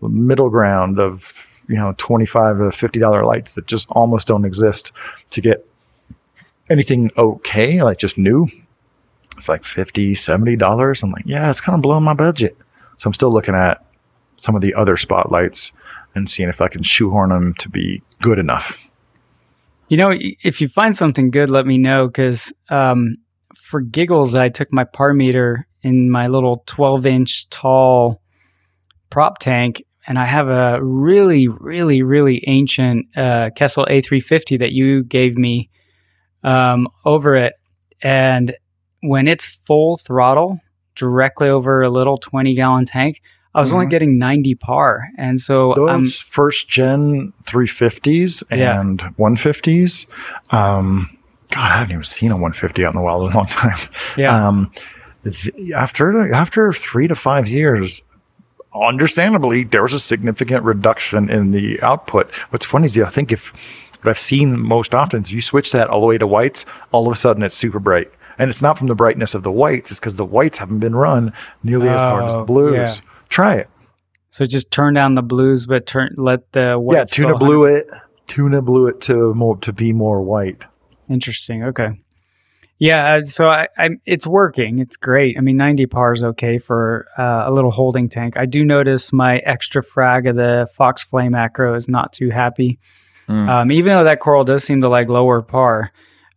middle 0.00 0.48
ground 0.48 1.00
of 1.00 1.60
you 1.68 1.74
know 1.74 1.94
25 1.98 2.58
to 2.58 2.70
50 2.70 3.00
dollar 3.00 3.24
lights 3.24 3.54
that 3.54 3.66
just 3.66 3.90
almost 3.90 4.28
don't 4.28 4.44
exist 4.44 4.92
to 5.30 5.40
get 5.40 5.66
anything 6.70 7.10
okay, 7.16 7.82
like 7.82 7.98
just 7.98 8.16
new. 8.16 8.48
It's 9.36 9.48
like 9.48 9.64
50 9.64 10.14
70 10.14 10.56
dollars. 10.56 11.02
I'm 11.02 11.10
like, 11.10 11.26
yeah, 11.26 11.50
it's 11.50 11.60
kind 11.60 11.74
of 11.74 11.82
blowing 11.82 12.04
my 12.04 12.14
budget. 12.14 12.56
So 12.98 13.08
I'm 13.08 13.14
still 13.14 13.32
looking 13.32 13.54
at 13.54 13.84
some 14.38 14.54
of 14.54 14.62
the 14.62 14.74
other 14.74 14.96
spotlights 14.96 15.72
and 16.14 16.28
seeing 16.28 16.48
if 16.48 16.60
I 16.60 16.68
can 16.68 16.82
shoehorn 16.82 17.30
them 17.30 17.54
to 17.58 17.68
be 17.68 18.02
good 18.22 18.38
enough. 18.38 18.88
You 19.88 19.96
know, 19.96 20.12
if 20.12 20.60
you 20.60 20.68
find 20.68 20.96
something 20.96 21.30
good, 21.30 21.48
let 21.48 21.66
me 21.66 21.78
know 21.78 22.06
because 22.06 22.52
um, 22.68 23.16
for 23.56 23.80
giggles, 23.80 24.34
I 24.34 24.48
took 24.48 24.72
my 24.72 24.84
par 24.84 25.14
meter 25.14 25.66
in 25.82 26.10
my 26.10 26.26
little 26.26 26.62
12 26.66 27.06
inch 27.06 27.48
tall 27.50 28.20
prop 29.10 29.38
tank, 29.38 29.82
and 30.06 30.18
I 30.18 30.26
have 30.26 30.48
a 30.48 30.82
really, 30.82 31.48
really, 31.48 32.02
really 32.02 32.44
ancient 32.46 33.06
uh, 33.16 33.50
Kessil 33.56 33.88
A350 33.88 34.58
that 34.58 34.72
you 34.72 35.04
gave 35.04 35.36
me 35.36 35.66
um, 36.42 36.88
over 37.04 37.34
it. 37.36 37.54
And 38.02 38.54
when 39.02 39.26
it's 39.26 39.46
full 39.46 39.96
throttle, 39.96 40.60
directly 40.94 41.48
over 41.48 41.82
a 41.82 41.90
little 41.90 42.18
20 42.18 42.54
gallon 42.54 42.84
tank, 42.84 43.20
I 43.58 43.60
was 43.60 43.72
only 43.72 43.86
Mhm. 43.86 43.90
getting 43.90 44.18
90 44.18 44.54
par. 44.54 45.08
And 45.18 45.40
so 45.40 45.74
Those 45.76 45.90
I'm 45.90 46.06
first 46.08 46.68
gen 46.68 47.32
350s 47.46 48.42
Yeah. 48.50 48.80
and 48.80 49.00
150s, 49.18 50.06
um, 50.50 51.10
God, 51.52 51.72
I 51.72 51.76
haven't 51.78 51.92
even 51.92 52.04
seen 52.04 52.30
a 52.30 52.36
150 52.36 52.84
out 52.84 52.94
in 52.94 52.98
the 53.00 53.04
wild 53.04 53.28
in 53.28 53.32
a 53.32 53.36
long 53.36 53.46
time. 53.50 53.78
yeah. 54.16 54.48
Um, 54.48 54.70
th- 55.24 55.50
after 55.74 56.32
after 56.34 56.72
three 56.72 57.08
to 57.08 57.14
five 57.14 57.48
years, 57.48 58.02
understandably, 58.74 59.64
there 59.64 59.82
was 59.82 59.94
a 59.94 60.00
significant 60.00 60.64
reduction 60.64 61.30
in 61.30 61.50
the 61.52 61.80
output. 61.82 62.30
What's 62.50 62.66
funny 62.66 62.86
is, 62.86 62.98
I 62.98 63.08
think 63.08 63.32
if 63.32 63.52
what 64.02 64.10
I've 64.10 64.18
seen 64.18 64.60
most 64.60 64.94
often 64.94 65.22
is 65.22 65.32
you 65.32 65.40
switch 65.42 65.72
that 65.72 65.88
all 65.88 66.00
the 66.00 66.06
way 66.06 66.18
to 66.18 66.26
whites, 66.26 66.64
all 66.92 67.06
of 67.08 67.12
a 67.12 67.16
sudden 67.16 67.42
it's 67.42 67.54
super 67.54 67.78
bright. 67.80 68.10
And 68.38 68.50
it's 68.50 68.62
not 68.62 68.78
from 68.78 68.86
the 68.86 68.94
brightness 68.94 69.34
of 69.34 69.42
the 69.42 69.50
whites, 69.50 69.90
it's 69.90 69.98
because 69.98 70.14
the 70.16 70.24
whites 70.24 70.58
haven't 70.58 70.78
been 70.78 70.94
run 70.94 71.32
nearly 71.64 71.88
as 71.88 72.02
hard 72.02 72.24
as 72.24 72.34
the 72.34 72.40
Oh, 72.40 72.44
blues. 72.44 73.00
yeah. 73.02 73.10
Try 73.28 73.56
it. 73.56 73.70
So 74.30 74.46
just 74.46 74.70
turn 74.70 74.94
down 74.94 75.14
the 75.14 75.22
blues, 75.22 75.66
but 75.66 75.86
turn 75.86 76.14
let 76.16 76.52
the 76.52 76.80
yeah, 76.92 77.04
tuna 77.04 77.32
go 77.32 77.38
blue 77.38 77.64
it. 77.64 77.86
Tuna 78.26 78.60
blue 78.62 78.86
it 78.88 79.00
to 79.02 79.34
more 79.34 79.56
to 79.58 79.72
be 79.72 79.92
more 79.92 80.22
white. 80.22 80.66
Interesting. 81.08 81.64
Okay. 81.64 81.90
Yeah. 82.78 83.14
uh, 83.14 83.22
So 83.22 83.48
I, 83.48 83.68
I, 83.76 83.90
it's 84.06 84.26
working. 84.26 84.78
It's 84.78 84.96
great. 84.96 85.36
I 85.36 85.40
mean, 85.40 85.56
90 85.56 85.86
par 85.86 86.12
is 86.12 86.22
okay 86.22 86.58
for 86.58 87.06
uh, 87.18 87.44
a 87.46 87.50
little 87.50 87.70
holding 87.70 88.08
tank. 88.08 88.36
I 88.36 88.46
do 88.46 88.64
notice 88.64 89.12
my 89.12 89.38
extra 89.38 89.82
frag 89.82 90.26
of 90.26 90.36
the 90.36 90.68
Fox 90.74 91.02
Flame 91.02 91.34
Acro 91.34 91.74
is 91.74 91.88
not 91.88 92.12
too 92.12 92.30
happy. 92.30 92.78
Mm. 93.28 93.48
Um, 93.48 93.72
even 93.72 93.94
though 93.94 94.04
that 94.04 94.20
coral 94.20 94.44
does 94.44 94.62
seem 94.62 94.80
to 94.82 94.88
like 94.88 95.08
lower 95.08 95.42
par. 95.42 95.90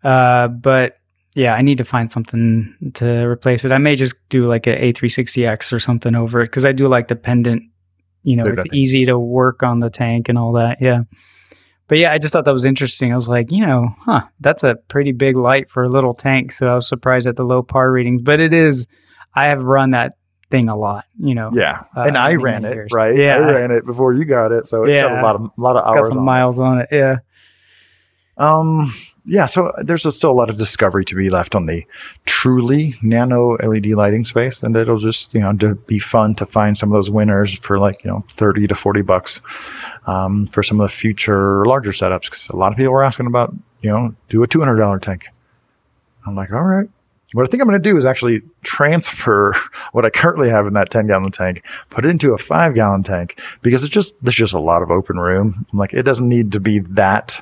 Uh, 0.03 0.47
but 0.47 0.97
yeah, 1.35 1.53
I 1.55 1.61
need 1.61 1.77
to 1.77 1.85
find 1.85 2.11
something 2.11 2.75
to 2.95 3.25
replace 3.25 3.63
it. 3.65 3.71
I 3.71 3.77
may 3.77 3.95
just 3.95 4.15
do 4.29 4.47
like 4.47 4.67
a 4.67 4.75
A360X 4.93 5.71
or 5.73 5.79
something 5.79 6.15
over 6.15 6.41
it 6.41 6.45
because 6.47 6.65
I 6.65 6.71
do 6.71 6.87
like 6.87 7.07
the 7.07 7.15
pendant. 7.15 7.63
You 8.23 8.35
know, 8.35 8.43
Dude, 8.43 8.59
it's 8.59 8.65
easy 8.73 9.05
to 9.07 9.17
work 9.17 9.63
on 9.63 9.79
the 9.79 9.89
tank 9.89 10.29
and 10.29 10.37
all 10.37 10.53
that. 10.53 10.77
Yeah. 10.79 11.03
But 11.87 11.97
yeah, 11.97 12.13
I 12.13 12.19
just 12.19 12.31
thought 12.31 12.45
that 12.45 12.53
was 12.53 12.65
interesting. 12.65 13.11
I 13.11 13.15
was 13.15 13.27
like, 13.27 13.51
you 13.51 13.65
know, 13.65 13.89
huh, 14.01 14.21
that's 14.39 14.63
a 14.63 14.75
pretty 14.75 15.11
big 15.11 15.35
light 15.35 15.69
for 15.69 15.83
a 15.83 15.89
little 15.89 16.13
tank. 16.13 16.51
So 16.51 16.67
I 16.67 16.75
was 16.75 16.87
surprised 16.87 17.25
at 17.27 17.35
the 17.35 17.43
low 17.43 17.63
par 17.63 17.91
readings. 17.91 18.21
But 18.21 18.39
it 18.39 18.53
is, 18.53 18.87
I 19.33 19.47
have 19.47 19.63
run 19.63 19.89
that 19.89 20.13
thing 20.51 20.69
a 20.69 20.77
lot, 20.77 21.05
you 21.19 21.33
know. 21.33 21.49
Yeah, 21.53 21.83
uh, 21.97 22.01
and 22.03 22.17
I 22.17 22.35
ran 22.35 22.63
it 22.65 22.73
years. 22.75 22.91
right. 22.93 23.15
Yeah. 23.17 23.35
I 23.35 23.39
ran 23.39 23.71
it 23.71 23.85
before 23.85 24.13
you 24.13 24.23
got 24.25 24.51
it, 24.51 24.67
so 24.67 24.83
it's 24.83 24.95
got 24.95 25.11
Yeah. 25.11 25.21
a 25.21 25.23
lot 25.23 25.35
of 25.35 25.41
a 25.41 25.49
lot 25.61 25.75
of 25.77 25.81
It's 25.81 25.89
got 25.89 25.97
hours. 25.97 26.07
some 26.09 26.17
on 26.19 26.23
it. 26.23 26.25
miles 26.25 26.59
on 26.59 26.79
it. 26.79 26.87
Yeah. 26.91 27.15
Um, 28.37 28.93
yeah, 29.25 29.45
so 29.45 29.71
there's 29.83 30.05
a, 30.05 30.11
still 30.11 30.31
a 30.31 30.33
lot 30.33 30.49
of 30.49 30.57
discovery 30.57 31.05
to 31.05 31.15
be 31.15 31.29
left 31.29 31.55
on 31.55 31.67
the 31.67 31.85
truly 32.25 32.95
nano 33.03 33.51
LED 33.57 33.87
lighting 33.87 34.25
space, 34.25 34.63
and 34.63 34.75
it'll 34.75 34.99
just 34.99 35.33
you 35.33 35.41
know 35.41 35.53
be 35.85 35.99
fun 35.99 36.33
to 36.35 36.45
find 36.45 36.77
some 36.77 36.89
of 36.89 36.93
those 36.93 37.11
winners 37.11 37.53
for 37.53 37.77
like 37.77 38.03
you 38.03 38.09
know 38.09 38.25
thirty 38.31 38.65
to 38.67 38.73
forty 38.73 39.01
bucks 39.01 39.39
um, 40.07 40.47
for 40.47 40.63
some 40.63 40.81
of 40.81 40.89
the 40.89 40.93
future 40.93 41.63
larger 41.65 41.91
setups. 41.91 42.23
Because 42.23 42.49
a 42.49 42.55
lot 42.55 42.71
of 42.71 42.77
people 42.77 42.93
were 42.93 43.03
asking 43.03 43.27
about 43.27 43.53
you 43.81 43.91
know 43.91 44.15
do 44.29 44.41
a 44.41 44.47
two 44.47 44.59
hundred 44.59 44.77
dollar 44.77 44.97
tank. 44.97 45.27
I'm 46.25 46.35
like, 46.35 46.51
all 46.51 46.63
right. 46.63 46.89
What 47.33 47.47
I 47.47 47.49
think 47.49 47.61
I'm 47.61 47.69
going 47.69 47.81
to 47.81 47.89
do 47.89 47.95
is 47.95 48.05
actually 48.05 48.41
transfer 48.61 49.55
what 49.93 50.05
I 50.05 50.09
currently 50.09 50.49
have 50.49 50.67
in 50.67 50.73
that 50.73 50.89
10 50.89 51.07
gallon 51.07 51.31
tank, 51.31 51.65
put 51.89 52.05
it 52.05 52.09
into 52.09 52.33
a 52.33 52.37
five 52.37 52.75
gallon 52.75 53.03
tank 53.03 53.39
because 53.61 53.85
it's 53.85 53.93
just, 53.93 54.21
there's 54.21 54.35
just 54.35 54.53
a 54.53 54.59
lot 54.59 54.81
of 54.81 54.91
open 54.91 55.17
room. 55.17 55.65
I'm 55.71 55.79
like, 55.79 55.93
it 55.93 56.03
doesn't 56.03 56.27
need 56.27 56.51
to 56.51 56.59
be 56.59 56.79
that 56.79 57.41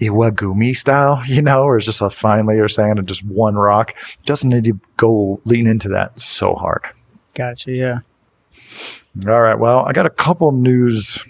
Iwagumi 0.00 0.76
style, 0.76 1.22
you 1.26 1.42
know, 1.42 1.62
or 1.62 1.76
it's 1.76 1.86
just 1.86 2.00
a 2.00 2.10
fine 2.10 2.46
layer 2.46 2.64
of 2.64 2.72
sand 2.72 2.98
and 2.98 3.08
just 3.08 3.24
one 3.24 3.54
rock. 3.54 3.94
Doesn't 4.26 4.50
need 4.50 4.64
to 4.64 4.78
go 4.96 5.40
lean 5.44 5.66
into 5.66 5.88
that 5.90 6.18
so 6.20 6.54
hard. 6.54 6.82
Gotcha. 7.34 7.72
Yeah. 7.72 7.98
All 9.26 9.40
right. 9.40 9.58
Well, 9.58 9.80
I 9.86 9.92
got 9.92 10.06
a 10.06 10.10
couple 10.10 10.50
news 10.52 11.24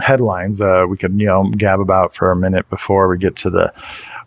headlines 0.00 0.60
uh, 0.60 0.84
we 0.88 0.96
could, 0.96 1.18
you 1.18 1.26
know, 1.26 1.50
gab 1.56 1.80
about 1.80 2.14
for 2.14 2.30
a 2.30 2.36
minute 2.36 2.68
before 2.68 3.08
we 3.08 3.18
get 3.18 3.36
to 3.36 3.50
the 3.50 3.72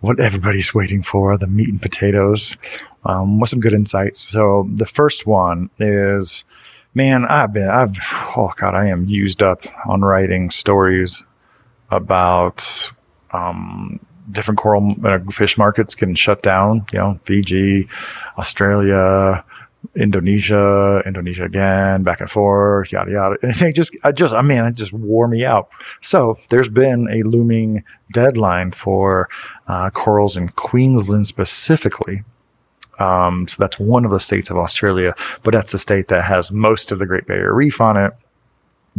what 0.01 0.19
everybody's 0.19 0.73
waiting 0.73 1.03
for, 1.03 1.37
the 1.37 1.47
meat 1.47 1.67
and 1.67 1.81
potatoes, 1.81 2.57
um, 3.05 3.39
with 3.39 3.49
some 3.49 3.59
good 3.59 3.73
insights. 3.73 4.21
So 4.21 4.69
the 4.73 4.85
first 4.85 5.27
one 5.27 5.69
is, 5.77 6.45
man, 6.93 7.25
I've 7.25 7.51
been, 7.51 7.67
I've, 7.67 7.97
oh 8.37 8.53
God, 8.55 8.75
I 8.75 8.87
am 8.87 9.05
used 9.05 9.43
up 9.43 9.65
on 9.85 10.01
writing 10.01 10.51
stories 10.51 11.25
about 11.91 12.91
um, 13.31 13.99
different 14.31 14.59
coral 14.59 14.95
uh, 15.03 15.19
fish 15.31 15.57
markets 15.57 15.95
can 15.95 16.15
shut 16.15 16.41
down. 16.41 16.85
You 16.93 16.99
know, 16.99 17.19
Fiji, 17.23 17.87
Australia, 18.37 19.43
Indonesia, 19.95 21.01
Indonesia 21.05 21.45
again, 21.45 22.03
back 22.03 22.19
and 22.21 22.29
forth, 22.29 22.91
yada 22.91 23.11
yada. 23.11 23.35
And 23.41 23.73
just, 23.73 23.95
I 24.03 24.11
just, 24.11 24.33
I 24.33 24.41
mean, 24.41 24.63
it 24.65 24.75
just 24.75 24.93
wore 24.93 25.27
me 25.27 25.45
out. 25.45 25.69
So 26.01 26.37
there's 26.49 26.69
been 26.69 27.07
a 27.09 27.23
looming 27.23 27.83
deadline 28.13 28.71
for 28.71 29.29
uh, 29.67 29.89
corals 29.91 30.35
in 30.35 30.49
Queensland 30.49 31.27
specifically. 31.27 32.23
Um, 32.99 33.47
so 33.47 33.55
that's 33.57 33.79
one 33.79 34.03
of 34.03 34.11
the 34.11 34.19
states 34.19 34.49
of 34.49 34.57
Australia, 34.57 35.15
but 35.43 35.53
that's 35.53 35.71
the 35.71 35.79
state 35.79 36.09
that 36.09 36.25
has 36.25 36.51
most 36.51 36.91
of 36.91 36.99
the 36.99 37.05
Great 37.05 37.25
Barrier 37.25 37.53
Reef 37.53 37.79
on 37.79 37.95
it, 37.95 38.11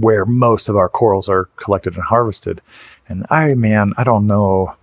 where 0.00 0.24
most 0.24 0.68
of 0.68 0.76
our 0.76 0.88
corals 0.88 1.28
are 1.28 1.46
collected 1.56 1.94
and 1.94 2.02
harvested. 2.02 2.60
And 3.08 3.26
I, 3.30 3.54
man, 3.54 3.92
I 3.96 4.04
don't 4.04 4.26
know 4.26 4.74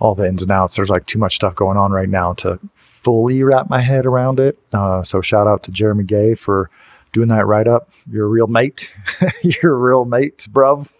all 0.00 0.14
the 0.14 0.26
ins 0.26 0.42
and 0.42 0.52
outs. 0.52 0.76
There's 0.76 0.90
like 0.90 1.06
too 1.06 1.18
much 1.18 1.36
stuff 1.36 1.54
going 1.54 1.76
on 1.76 1.92
right 1.92 2.08
now 2.08 2.32
to 2.34 2.58
fully 2.74 3.42
wrap 3.42 3.68
my 3.68 3.80
head 3.80 4.06
around 4.06 4.40
it. 4.40 4.58
Uh, 4.72 5.02
so 5.02 5.20
shout 5.20 5.46
out 5.46 5.62
to 5.64 5.70
Jeremy 5.70 6.04
Gay 6.04 6.34
for 6.34 6.70
doing 7.12 7.28
that 7.28 7.46
write 7.46 7.68
up. 7.68 7.90
You're 8.10 8.26
a 8.26 8.28
real 8.28 8.46
mate. 8.46 8.96
You're 9.42 9.74
a 9.74 9.78
real 9.78 10.04
mate, 10.04 10.46
bruv. 10.50 10.92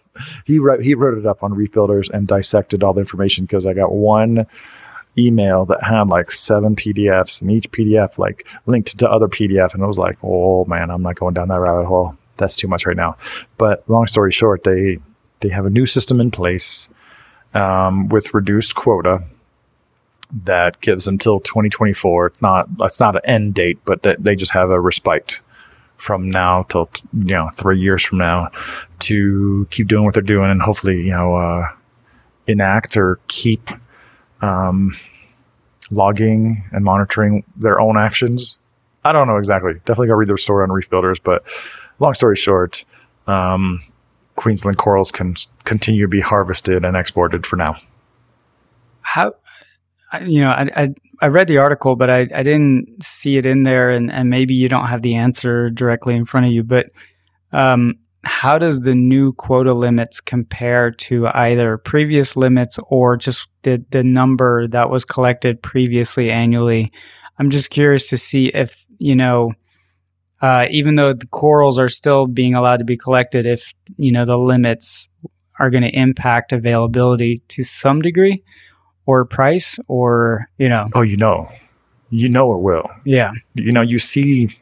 he 0.45 0.59
wrote 0.59 0.83
he 0.83 0.95
wrote 0.95 1.17
it 1.17 1.25
up 1.25 1.43
on 1.43 1.53
Reef 1.53 1.71
Builders 1.71 2.09
and 2.09 2.27
dissected 2.27 2.83
all 2.83 2.93
the 2.93 2.99
information 2.99 3.45
because 3.45 3.65
I 3.65 3.73
got 3.73 3.93
one 3.93 4.45
email 5.17 5.65
that 5.65 5.83
had 5.83 6.07
like 6.07 6.31
seven 6.31 6.75
PDFs 6.75 7.41
and 7.41 7.51
each 7.51 7.69
PDF 7.71 8.17
like 8.17 8.47
linked 8.65 8.97
to 8.99 9.09
other 9.09 9.27
PDF 9.27 9.73
and 9.73 9.83
it 9.83 9.87
was 9.87 9.97
like, 9.97 10.17
oh 10.23 10.65
man, 10.65 10.89
I'm 10.91 11.01
not 11.01 11.15
going 11.15 11.33
down 11.33 11.47
that 11.49 11.59
rabbit 11.59 11.85
hole. 11.85 12.17
That's 12.39 12.57
too 12.57 12.67
much 12.67 12.85
right 12.85 12.97
now. 12.97 13.17
But 13.57 13.87
long 13.87 14.07
story 14.07 14.31
short, 14.31 14.63
they 14.63 14.97
they 15.41 15.49
have 15.49 15.65
a 15.65 15.69
new 15.69 15.85
system 15.85 16.19
in 16.19 16.31
place 16.31 16.89
um, 17.53 18.09
with 18.09 18.33
reduced 18.33 18.75
quota 18.75 19.23
that 20.45 20.79
gives 20.81 21.07
until 21.07 21.39
2024. 21.39 22.33
Not 22.41 22.77
that's 22.77 22.99
not 22.99 23.15
an 23.15 23.21
end 23.25 23.53
date, 23.53 23.79
but 23.85 24.03
they 24.19 24.35
just 24.35 24.51
have 24.51 24.69
a 24.69 24.79
respite 24.79 25.41
from 25.97 26.29
now 26.29 26.63
till 26.63 26.89
you 27.13 27.35
know 27.35 27.49
three 27.53 27.79
years 27.79 28.03
from 28.03 28.19
now 28.19 28.49
to 28.99 29.67
keep 29.69 29.87
doing 29.87 30.05
what 30.05 30.13
they're 30.13 30.23
doing 30.23 30.49
and 30.49 30.61
hopefully 30.61 30.95
you 30.95 31.11
know 31.11 31.35
uh, 31.35 31.67
enact 32.47 32.95
or 32.95 33.19
keep 33.27 33.69
um, 34.41 34.95
logging 35.91 36.63
and 36.71 36.83
monitoring 36.83 37.43
their 37.55 37.79
own 37.79 37.97
actions. 37.97 38.57
I 39.03 39.11
don't 39.11 39.27
know 39.27 39.37
exactly. 39.37 39.73
Definitely 39.85 40.07
go 40.07 40.15
read 40.15 40.29
their 40.29 40.37
story 40.37 40.63
on 40.63 40.71
Reef 40.71 40.89
Builders, 40.89 41.19
but 41.19 41.43
long 41.99 42.13
story 42.13 42.35
short, 42.35 42.85
um, 43.27 43.83
Queensland 44.35 44.77
corals 44.77 45.11
can 45.11 45.35
continue 45.65 46.03
to 46.03 46.07
be 46.07 46.21
harvested 46.21 46.85
and 46.85 46.95
exported 46.95 47.45
for 47.45 47.57
now. 47.57 47.75
How, 49.01 49.33
you 50.25 50.41
know, 50.41 50.49
I, 50.49 50.69
I, 50.75 50.89
I 51.21 51.27
read 51.27 51.47
the 51.47 51.57
article, 51.57 51.95
but 51.95 52.09
I, 52.09 52.21
I 52.33 52.43
didn't 52.43 53.03
see 53.03 53.37
it 53.37 53.45
in 53.45 53.63
there, 53.63 53.89
and, 53.89 54.11
and 54.11 54.29
maybe 54.29 54.53
you 54.53 54.69
don't 54.69 54.87
have 54.87 55.01
the 55.01 55.15
answer 55.15 55.69
directly 55.69 56.15
in 56.15 56.25
front 56.25 56.45
of 56.45 56.51
you. 56.53 56.63
But 56.63 56.87
um, 57.51 57.95
how 58.23 58.57
does 58.57 58.81
the 58.81 58.95
new 58.95 59.33
quota 59.33 59.73
limits 59.73 60.21
compare 60.21 60.91
to 60.91 61.27
either 61.27 61.77
previous 61.77 62.37
limits 62.37 62.79
or 62.87 63.17
just 63.17 63.47
the, 63.63 63.83
the 63.91 64.03
number 64.03 64.67
that 64.67 64.89
was 64.89 65.03
collected 65.03 65.61
previously 65.61 66.31
annually? 66.31 66.87
I'm 67.37 67.49
just 67.49 67.69
curious 67.69 68.05
to 68.07 68.17
see 68.17 68.47
if, 68.47 68.85
you 68.97 69.15
know, 69.15 69.53
uh, 70.41 70.67
even 70.69 70.95
though 70.95 71.13
the 71.13 71.27
corals 71.27 71.77
are 71.77 71.89
still 71.89 72.27
being 72.27 72.55
allowed 72.55 72.77
to 72.77 72.85
be 72.85 72.97
collected, 72.97 73.45
if, 73.45 73.73
you 73.97 74.11
know, 74.11 74.25
the 74.25 74.37
limits 74.37 75.09
are 75.59 75.69
going 75.69 75.83
to 75.83 75.89
impact 75.89 76.53
availability 76.53 77.41
to 77.49 77.63
some 77.63 78.01
degree 78.01 78.43
or 79.05 79.25
price 79.25 79.79
or, 79.87 80.49
you 80.57 80.69
know. 80.69 80.89
Oh, 80.93 81.01
you 81.01 81.17
know, 81.17 81.51
you 82.09 82.29
know 82.29 82.53
it 82.53 82.59
will. 82.59 82.89
Yeah. 83.03 83.31
You 83.55 83.71
know, 83.71 83.81
you 83.81 83.99
see 83.99 84.57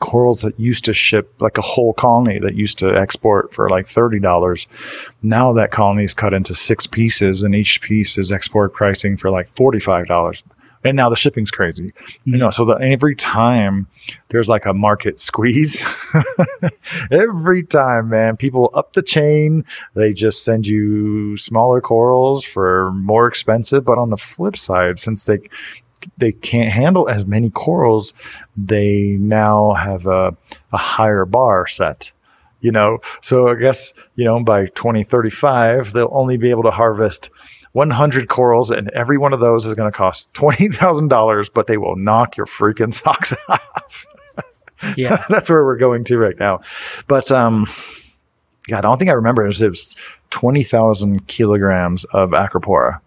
corals 0.00 0.42
that 0.42 0.58
used 0.58 0.84
to 0.86 0.92
ship 0.92 1.32
like 1.40 1.58
a 1.58 1.62
whole 1.62 1.92
colony 1.92 2.38
that 2.38 2.54
used 2.54 2.78
to 2.78 2.88
export 2.96 3.52
for 3.52 3.68
like 3.68 3.84
$30 3.84 4.66
now 5.22 5.52
that 5.52 5.70
colony 5.70 6.04
is 6.04 6.14
cut 6.14 6.32
into 6.32 6.54
six 6.54 6.86
pieces 6.86 7.42
and 7.42 7.54
each 7.54 7.82
piece 7.82 8.16
is 8.16 8.32
export 8.32 8.72
pricing 8.72 9.16
for 9.16 9.30
like 9.30 9.54
$45 9.54 10.42
and 10.84 10.96
now 10.96 11.08
the 11.08 11.16
shipping's 11.16 11.50
crazy 11.50 11.88
mm-hmm. 11.88 12.30
you 12.30 12.36
know 12.36 12.50
so 12.50 12.64
that 12.64 12.80
every 12.82 13.14
time 13.14 13.86
there's 14.28 14.48
like 14.48 14.66
a 14.66 14.74
market 14.74 15.20
squeeze 15.20 15.84
every 17.10 17.62
time 17.62 18.08
man 18.08 18.36
people 18.36 18.70
up 18.74 18.92
the 18.92 19.02
chain 19.02 19.64
they 19.94 20.12
just 20.12 20.44
send 20.44 20.66
you 20.66 21.36
smaller 21.36 21.80
corals 21.80 22.44
for 22.44 22.90
more 22.92 23.26
expensive 23.26 23.84
but 23.84 23.98
on 23.98 24.10
the 24.10 24.16
flip 24.16 24.56
side 24.56 24.98
since 24.98 25.24
they 25.24 25.40
they 26.18 26.32
can't 26.32 26.70
handle 26.70 27.08
as 27.08 27.26
many 27.26 27.50
corals, 27.50 28.14
they 28.56 29.16
now 29.20 29.74
have 29.74 30.06
a, 30.06 30.36
a 30.72 30.78
higher 30.78 31.24
bar 31.24 31.66
set. 31.66 32.12
You 32.60 32.72
know, 32.72 32.98
so 33.22 33.48
I 33.48 33.54
guess, 33.54 33.94
you 34.16 34.24
know, 34.26 34.42
by 34.42 34.66
2035, 34.66 35.92
they'll 35.92 36.10
only 36.12 36.36
be 36.36 36.50
able 36.50 36.64
to 36.64 36.70
harvest 36.70 37.30
100 37.72 38.28
corals, 38.28 38.70
and 38.70 38.90
every 38.90 39.18
one 39.18 39.32
of 39.32 39.40
those 39.40 39.66
is 39.66 39.74
going 39.74 39.90
to 39.90 39.96
cost 39.96 40.32
$20,000, 40.34 41.50
but 41.54 41.66
they 41.66 41.76
will 41.76 41.96
knock 41.96 42.36
your 42.36 42.46
freaking 42.46 42.92
socks 42.94 43.32
off. 43.48 44.06
Yeah. 44.96 45.24
That's 45.28 45.48
where 45.48 45.64
we're 45.64 45.76
going 45.76 46.04
to 46.04 46.18
right 46.18 46.38
now. 46.38 46.60
But, 47.06 47.30
um, 47.30 47.66
yeah, 48.68 48.78
I 48.78 48.80
don't 48.80 48.98
think 48.98 49.10
I 49.10 49.14
remember 49.14 49.44
it 49.46 49.58
was 49.58 49.96
20,000 50.30 51.26
kilograms 51.26 52.04
of 52.06 52.30
acropora 52.30 53.00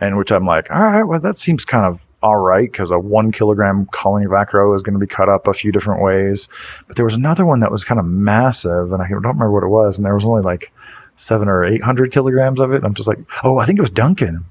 and 0.00 0.16
which 0.16 0.32
I'm 0.32 0.46
like, 0.46 0.70
all 0.70 0.82
right, 0.82 1.02
well, 1.02 1.20
that 1.20 1.36
seems 1.36 1.64
kind 1.64 1.84
of 1.84 2.06
all 2.22 2.36
right 2.36 2.70
because 2.70 2.90
a 2.90 2.98
one 2.98 3.32
kilogram 3.32 3.86
colony 3.92 4.26
of 4.26 4.32
acro 4.32 4.74
is 4.74 4.82
going 4.82 4.94
to 4.94 5.00
be 5.00 5.06
cut 5.06 5.28
up 5.28 5.46
a 5.46 5.52
few 5.52 5.72
different 5.72 6.02
ways. 6.02 6.48
But 6.86 6.96
there 6.96 7.04
was 7.04 7.14
another 7.14 7.44
one 7.44 7.60
that 7.60 7.70
was 7.70 7.84
kind 7.84 8.00
of 8.00 8.06
massive, 8.06 8.92
and 8.92 9.02
I 9.02 9.08
don't 9.08 9.22
remember 9.22 9.50
what 9.50 9.62
it 9.62 9.68
was, 9.68 9.98
and 9.98 10.06
there 10.06 10.14
was 10.14 10.24
only 10.24 10.42
like 10.42 10.72
seven 11.20 11.48
or 11.48 11.64
eight 11.64 11.82
hundred 11.82 12.12
kilograms 12.12 12.60
of 12.60 12.72
it. 12.72 12.82
I'm 12.82 12.94
just 12.94 13.08
like, 13.08 13.18
oh, 13.44 13.58
I 13.58 13.66
think 13.66 13.78
it 13.78 13.82
was 13.82 13.90
Duncan. 13.90 14.46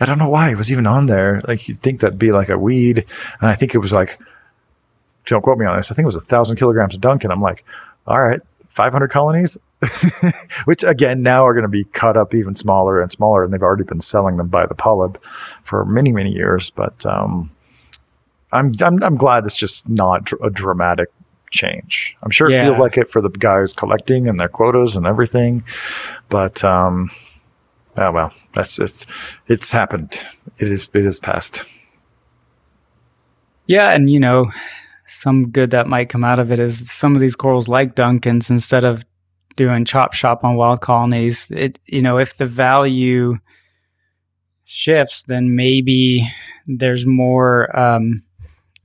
I 0.00 0.06
don't 0.06 0.18
know 0.18 0.28
why 0.28 0.50
it 0.50 0.56
was 0.56 0.70
even 0.70 0.86
on 0.86 1.06
there. 1.06 1.40
Like 1.46 1.68
you'd 1.68 1.80
think 1.80 2.00
that'd 2.00 2.18
be 2.18 2.32
like 2.32 2.48
a 2.48 2.58
weed, 2.58 3.04
and 3.40 3.50
I 3.50 3.54
think 3.54 3.74
it 3.74 3.78
was 3.78 3.92
like, 3.92 4.20
don't 5.26 5.42
quote 5.42 5.58
me 5.58 5.66
on 5.66 5.76
this. 5.76 5.90
I 5.90 5.94
think 5.94 6.04
it 6.04 6.06
was 6.06 6.16
a 6.16 6.20
thousand 6.20 6.56
kilograms 6.56 6.94
of 6.94 7.00
Duncan. 7.00 7.30
I'm 7.30 7.40
like, 7.40 7.64
all 8.06 8.20
right, 8.20 8.40
500 8.68 9.08
colonies, 9.08 9.56
which 10.64 10.82
again 10.82 11.22
now 11.22 11.46
are 11.46 11.54
going 11.54 11.62
to 11.62 11.68
be 11.68 11.84
cut 11.84 12.16
up 12.16 12.34
even 12.34 12.56
smaller 12.56 13.00
and 13.00 13.10
smaller, 13.12 13.44
and 13.44 13.52
they've 13.52 13.62
already 13.62 13.84
been 13.84 14.00
selling 14.00 14.36
them 14.36 14.48
by 14.48 14.66
the 14.66 14.74
polyp 14.74 15.22
for 15.62 15.84
many 15.84 16.10
many 16.10 16.32
years. 16.32 16.70
But 16.70 17.06
um, 17.06 17.50
I'm, 18.52 18.74
I'm 18.80 19.02
I'm 19.02 19.16
glad 19.16 19.46
it's 19.46 19.56
just 19.56 19.88
not 19.88 20.32
a 20.42 20.50
dramatic 20.50 21.10
change. 21.50 22.16
I'm 22.22 22.30
sure 22.30 22.50
yeah. 22.50 22.62
it 22.62 22.64
feels 22.64 22.78
like 22.78 22.96
it 22.96 23.08
for 23.08 23.20
the 23.20 23.30
guys 23.30 23.72
collecting 23.72 24.28
and 24.28 24.38
their 24.38 24.48
quotas 24.48 24.96
and 24.96 25.06
everything, 25.06 25.64
but 26.28 26.62
um, 26.64 27.10
oh 27.98 28.12
well, 28.12 28.32
that's 28.54 28.78
it's 28.78 29.06
it's 29.46 29.70
happened. 29.70 30.18
It 30.58 30.70
is 30.70 30.88
it 30.94 31.04
is 31.04 31.20
past. 31.20 31.64
Yeah, 33.66 33.90
and 33.90 34.10
you 34.10 34.18
know, 34.18 34.50
some 35.06 35.50
good 35.50 35.70
that 35.70 35.86
might 35.86 36.08
come 36.08 36.24
out 36.24 36.38
of 36.38 36.50
it 36.50 36.58
is 36.58 36.90
some 36.90 37.14
of 37.14 37.20
these 37.20 37.36
corals 37.36 37.68
like 37.68 37.94
Duncan's 37.94 38.50
instead 38.50 38.84
of 38.84 39.04
doing 39.56 39.84
chop 39.84 40.14
shop 40.14 40.44
on 40.44 40.56
wild 40.56 40.80
colonies, 40.80 41.50
it 41.50 41.78
you 41.86 42.00
know, 42.00 42.18
if 42.18 42.36
the 42.36 42.46
value 42.46 43.36
shifts, 44.64 45.22
then 45.24 45.56
maybe 45.56 46.30
there's 46.66 47.06
more 47.06 47.76
um, 47.78 48.22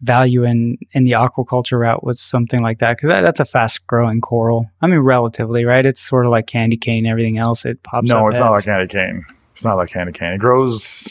value 0.03 0.43
in 0.43 0.77
in 0.91 1.05
the 1.05 1.11
aquaculture 1.11 1.79
route 1.79 2.03
with 2.03 2.19
something 2.19 2.59
like 2.59 2.79
that 2.79 2.97
because 2.97 3.07
that, 3.07 3.21
that's 3.21 3.39
a 3.39 3.45
fast 3.45 3.87
growing 3.87 4.21
coral. 4.21 4.69
I 4.81 4.87
mean, 4.87 4.99
relatively, 4.99 5.65
right? 5.65 5.85
It's 5.85 6.01
sort 6.01 6.25
of 6.25 6.31
like 6.31 6.45
candy 6.45 6.77
cane. 6.77 7.05
Everything 7.05 7.37
else, 7.37 7.65
it 7.65 7.81
pops. 7.83 8.07
No, 8.07 8.27
it's 8.27 8.35
heads. 8.35 8.43
not 8.43 8.51
like 8.51 8.65
candy 8.65 8.87
cane. 8.87 9.25
It's 9.53 9.63
not 9.63 9.77
like 9.77 9.89
candy 9.89 10.11
cane. 10.11 10.33
It 10.33 10.39
grows 10.39 11.07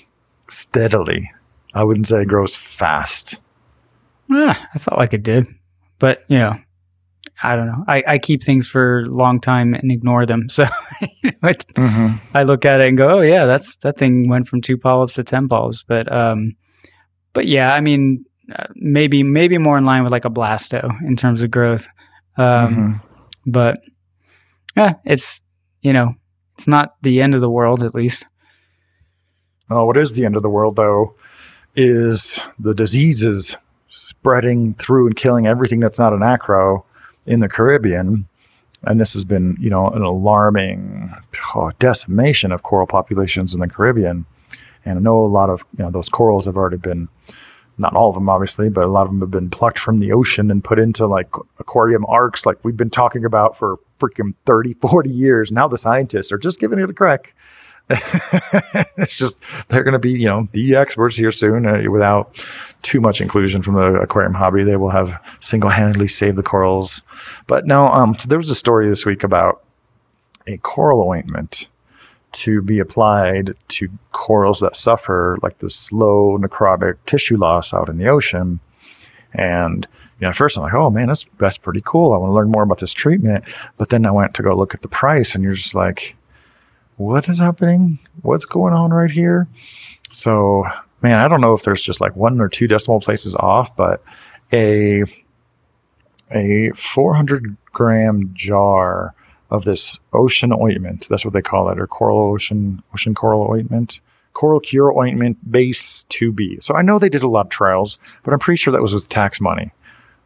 steadily. 0.51 1.30
I 1.74 1.84
wouldn't 1.84 2.07
say 2.07 2.22
it 2.22 2.28
grows 2.28 2.55
fast. 2.55 3.36
Ah, 4.30 4.68
I 4.74 4.78
felt 4.78 4.99
like 4.99 5.14
it 5.14 5.22
did, 5.22 5.47
but 5.99 6.24
you 6.28 6.38
know, 6.38 6.53
I 7.43 7.57
don't 7.57 7.66
know. 7.66 7.84
I, 7.88 8.05
I 8.07 8.18
keep 8.18 8.43
things 8.43 8.68
for 8.68 9.01
a 9.01 9.07
long 9.07 9.40
time 9.40 9.74
and 9.74 9.90
ignore 9.90 10.26
them. 10.26 10.49
So 10.51 10.64
mm-hmm. 10.64 12.16
I 12.34 12.43
look 12.43 12.64
at 12.64 12.80
it 12.80 12.88
and 12.88 12.99
go, 12.99 13.18
"Oh 13.18 13.20
yeah, 13.22 13.47
that's 13.47 13.78
that 13.78 13.97
thing 13.97 14.28
went 14.28 14.49
from 14.49 14.61
two 14.61 14.76
polyps 14.76 15.14
to 15.14 15.24
ten 15.24 15.49
polyps." 15.49 15.82
But 15.82 16.12
um, 16.12 16.57
but 17.32 17.47
yeah, 17.47 17.72
I 17.72 17.80
mean, 17.80 18.24
uh, 18.55 18.66
maybe 18.74 19.22
maybe 19.22 19.59
more 19.59 19.78
in 19.78 19.84
line 19.84 20.03
with 20.03 20.12
like 20.12 20.24
a 20.24 20.30
blasto 20.30 20.90
in 21.03 21.16
terms 21.16 21.43
of 21.43 21.51
growth. 21.51 21.86
Um, 22.36 22.45
mm-hmm. 22.45 22.93
but 23.47 23.78
yeah, 24.76 24.95
it's 25.05 25.43
you 25.82 25.93
know, 25.93 26.12
it's 26.55 26.66
not 26.66 26.95
the 27.03 27.20
end 27.20 27.34
of 27.34 27.40
the 27.40 27.51
world 27.51 27.82
at 27.82 27.95
least. 27.95 28.24
Oh, 29.70 29.84
what 29.84 29.97
is 29.97 30.12
the 30.12 30.24
end 30.24 30.36
of 30.36 30.43
the 30.43 30.51
world 30.51 30.76
though? 30.76 31.14
Is 31.74 32.38
the 32.59 32.74
diseases 32.74 33.57
spreading 34.22 34.72
through 34.74 35.07
and 35.09 35.16
killing 35.16 35.49
everything 35.49 35.80
that's 35.80 35.99
not 35.99 36.12
an 36.12 36.22
acro 36.22 36.84
in 37.26 37.40
the 37.40 37.49
Caribbean. 37.49 38.28
And 38.84 39.01
this 39.01 39.14
has 39.14 39.24
been, 39.24 39.57
you 39.61 39.68
know, 39.68 39.88
an 39.88 40.03
alarming 40.03 41.12
oh, 41.55 41.72
decimation 41.78 42.53
of 42.53 42.62
coral 42.62 42.86
populations 42.86 43.55
in 43.55 43.61
the 43.61 43.68
Caribbean. 43.68 44.24
And 44.84 44.99
I 44.99 45.03
know 45.03 45.24
a 45.24 45.26
lot 45.26 45.51
of, 45.51 45.64
you 45.76 45.84
know, 45.84 45.90
those 45.90 46.09
corals 46.09 46.47
have 46.47 46.57
already 46.57 46.76
been, 46.76 47.09
not 47.78 47.94
all 47.94 48.08
of 48.08 48.14
them 48.14 48.28
obviously, 48.28 48.68
but 48.68 48.84
a 48.84 48.88
lot 48.88 49.02
of 49.02 49.08
them 49.08 49.20
have 49.20 49.30
been 49.30 49.50
plucked 49.50 49.78
from 49.78 50.00
the 50.00 50.12
ocean 50.12 50.50
and 50.50 50.62
put 50.62 50.78
into 50.78 51.06
like 51.06 51.28
aquarium 51.58 52.04
arks, 52.06 52.46
like 52.46 52.64
we've 52.64 52.76
been 52.76 52.90
talking 52.90 53.24
about 53.24 53.56
for 53.56 53.78
freaking 53.98 54.34
30, 54.46 54.74
40 54.80 55.10
years. 55.10 55.52
Now 55.52 55.68
the 55.68 55.78
scientists 55.78 56.32
are 56.32 56.38
just 56.38 56.60
giving 56.60 56.78
it 56.78 56.90
a 56.90 56.94
crack. 56.94 57.34
it's 58.96 59.16
just 59.16 59.40
they're 59.66 59.82
going 59.82 59.92
to 59.92 59.98
be 59.98 60.12
you 60.12 60.26
know 60.26 60.48
the 60.52 60.76
experts 60.76 61.16
here 61.16 61.32
soon 61.32 61.66
uh, 61.66 61.82
without 61.90 62.32
too 62.82 63.00
much 63.00 63.20
inclusion 63.20 63.60
from 63.60 63.74
the 63.74 63.94
aquarium 64.00 64.32
hobby 64.32 64.62
they 64.62 64.76
will 64.76 64.88
have 64.88 65.20
single-handedly 65.40 66.06
saved 66.06 66.36
the 66.36 66.44
corals 66.44 67.02
but 67.48 67.66
no 67.66 67.88
um 67.88 68.16
so 68.16 68.28
there 68.28 68.38
was 68.38 68.48
a 68.50 68.54
story 68.54 68.88
this 68.88 69.04
week 69.04 69.24
about 69.24 69.64
a 70.46 70.56
coral 70.58 71.06
ointment 71.08 71.68
to 72.33 72.62
be 72.62 72.78
applied 72.78 73.55
to 73.68 73.89
corals 74.12 74.61
that 74.61 74.76
suffer 74.76 75.39
like 75.43 75.59
the 75.59 75.68
slow 75.70 76.39
necrotic 76.39 76.97
tissue 77.07 77.37
loss 77.37 77.74
out 77.74 77.89
in 77.89 77.99
the 77.99 78.09
ocean 78.09 78.61
And 79.35 79.87
you 80.18 80.24
know, 80.26 80.28
at 80.30 80.37
first 80.37 80.57
I'm 80.57 80.62
like, 80.62 80.74
oh 80.74 80.91
man, 80.91 81.09
that's 81.09 81.24
that's 81.39 81.59
pretty 81.59 81.83
cool. 81.85 82.12
I 82.12 82.16
want 82.16 82.30
to 82.30 82.35
learn 82.35 82.51
more 82.51 82.62
about 82.62 82.78
this 82.78 82.93
treatment. 82.93 83.45
But 83.76 83.89
then 83.89 84.07
I 84.07 84.11
went 84.11 84.35
to 84.35 84.43
go 84.43 84.55
look 84.57 84.74
at 84.74 84.83
the 84.83 84.89
price, 84.89 85.35
and 85.35 85.43
you're 85.43 85.53
just 85.53 85.74
like, 85.74 86.16
what 86.97 87.28
is 87.28 87.41
happening? 87.41 87.99
What's 88.22 88.45
going 88.45 88.74
on 88.74 88.93
right 88.93 89.11
here? 89.11 89.49
So, 90.12 90.64
man, 91.01 91.18
I 91.18 91.28
don't 91.28 91.41
know 91.41 91.55
if 91.55 91.64
there's 91.64 91.83
just 91.83 92.01
like 92.01 92.14
one 92.14 92.41
or 92.41 92.49
two 92.49 92.68
decimal 92.68 93.01
places 93.01 93.35
off, 93.37 93.74
but 93.76 94.03
a 94.53 95.05
a 96.30 96.70
400 96.70 97.57
gram 97.72 98.30
jar 98.35 99.14
of 99.53 99.64
this 99.64 99.98
ocean 100.14 100.53
ointment. 100.53 101.07
That's 101.09 101.24
what 101.24 101.34
they 101.34 101.42
call 101.42 101.68
it, 101.68 101.78
or 101.78 101.86
coral 101.86 102.32
ocean 102.32 102.82
ocean 102.92 103.14
coral 103.14 103.48
ointment. 103.48 104.00
Coral 104.32 104.61
Cure 104.61 104.98
ointment 104.98 105.36
base 105.53 106.05
2B. 106.09 106.64
So 106.64 106.74
I 106.74 106.80
know 106.80 106.98
they 106.98 107.11
did 107.11 107.22
a 107.22 107.28
lot 107.28 107.46
of 107.46 107.50
trials, 107.50 107.98
but 108.22 108.32
I'm 108.32 108.38
pretty 108.38 108.57
sure 108.57 108.72
that 108.72 108.80
was 108.80 108.94
with 108.94 109.11
tax 109.11 109.42
money, 109.42 109.72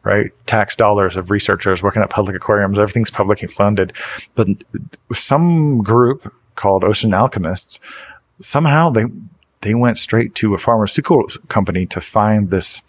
right? 0.05 0.31
Tax 0.47 0.77
dollars 0.77 1.16
of 1.16 1.33
researchers 1.33 1.83
working 1.83 2.03
at 2.03 2.11
public 2.11 2.37
aquariums. 2.37 2.79
Everything's 2.79 3.11
publicly 3.11 3.49
funded. 3.49 3.93
But 4.37 4.47
some 5.12 5.83
group 5.83 6.33
called 6.55 6.85
Ocean 6.85 7.12
Alchemists, 7.12 7.81
somehow 8.41 8.91
they 8.91 9.07
they 9.62 9.74
went 9.74 9.99
straight 9.99 10.37
to 10.37 10.55
a 10.55 10.59
pharmaceutical 10.59 11.27
company 11.49 11.85
to 11.87 12.01
find 12.01 12.51
this 12.51 12.83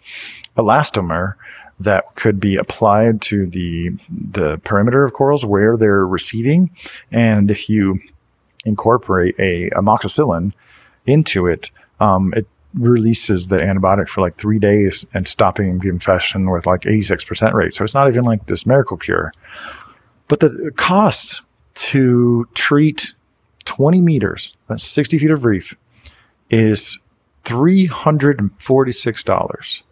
elastomer 0.56 1.34
that 1.80 2.14
could 2.16 2.40
be 2.40 2.56
applied 2.56 3.22
to 3.22 3.46
the 3.46 3.90
the 4.10 4.58
perimeter 4.64 5.04
of 5.04 5.12
corals 5.12 5.44
where 5.44 5.76
they're 5.76 6.06
receding. 6.06 6.70
And 7.12 7.50
if 7.50 7.68
you 7.68 8.00
incorporate 8.64 9.36
a 9.38 9.68
amoxicillin 9.70 10.52
into 11.06 11.46
it, 11.46 11.70
um, 12.00 12.34
it 12.36 12.46
releases 12.74 13.48
the 13.48 13.56
antibiotic 13.56 14.08
for 14.08 14.20
like 14.20 14.34
three 14.34 14.58
days 14.58 15.06
and 15.14 15.26
stopping 15.26 15.78
the 15.78 15.88
infection 15.88 16.50
with 16.50 16.66
like 16.66 16.82
86% 16.82 17.54
rate. 17.54 17.72
So 17.72 17.82
it's 17.84 17.94
not 17.94 18.08
even 18.08 18.24
like 18.24 18.44
this 18.46 18.66
miracle 18.66 18.98
cure. 18.98 19.32
But 20.28 20.40
the 20.40 20.72
cost 20.76 21.40
to 21.74 22.48
treat 22.54 23.12
20 23.64 24.00
meters, 24.00 24.56
that's 24.68 24.84
60 24.84 25.18
feet 25.18 25.30
of 25.30 25.44
reef, 25.44 25.76
is 26.50 26.98
$346 27.44 29.82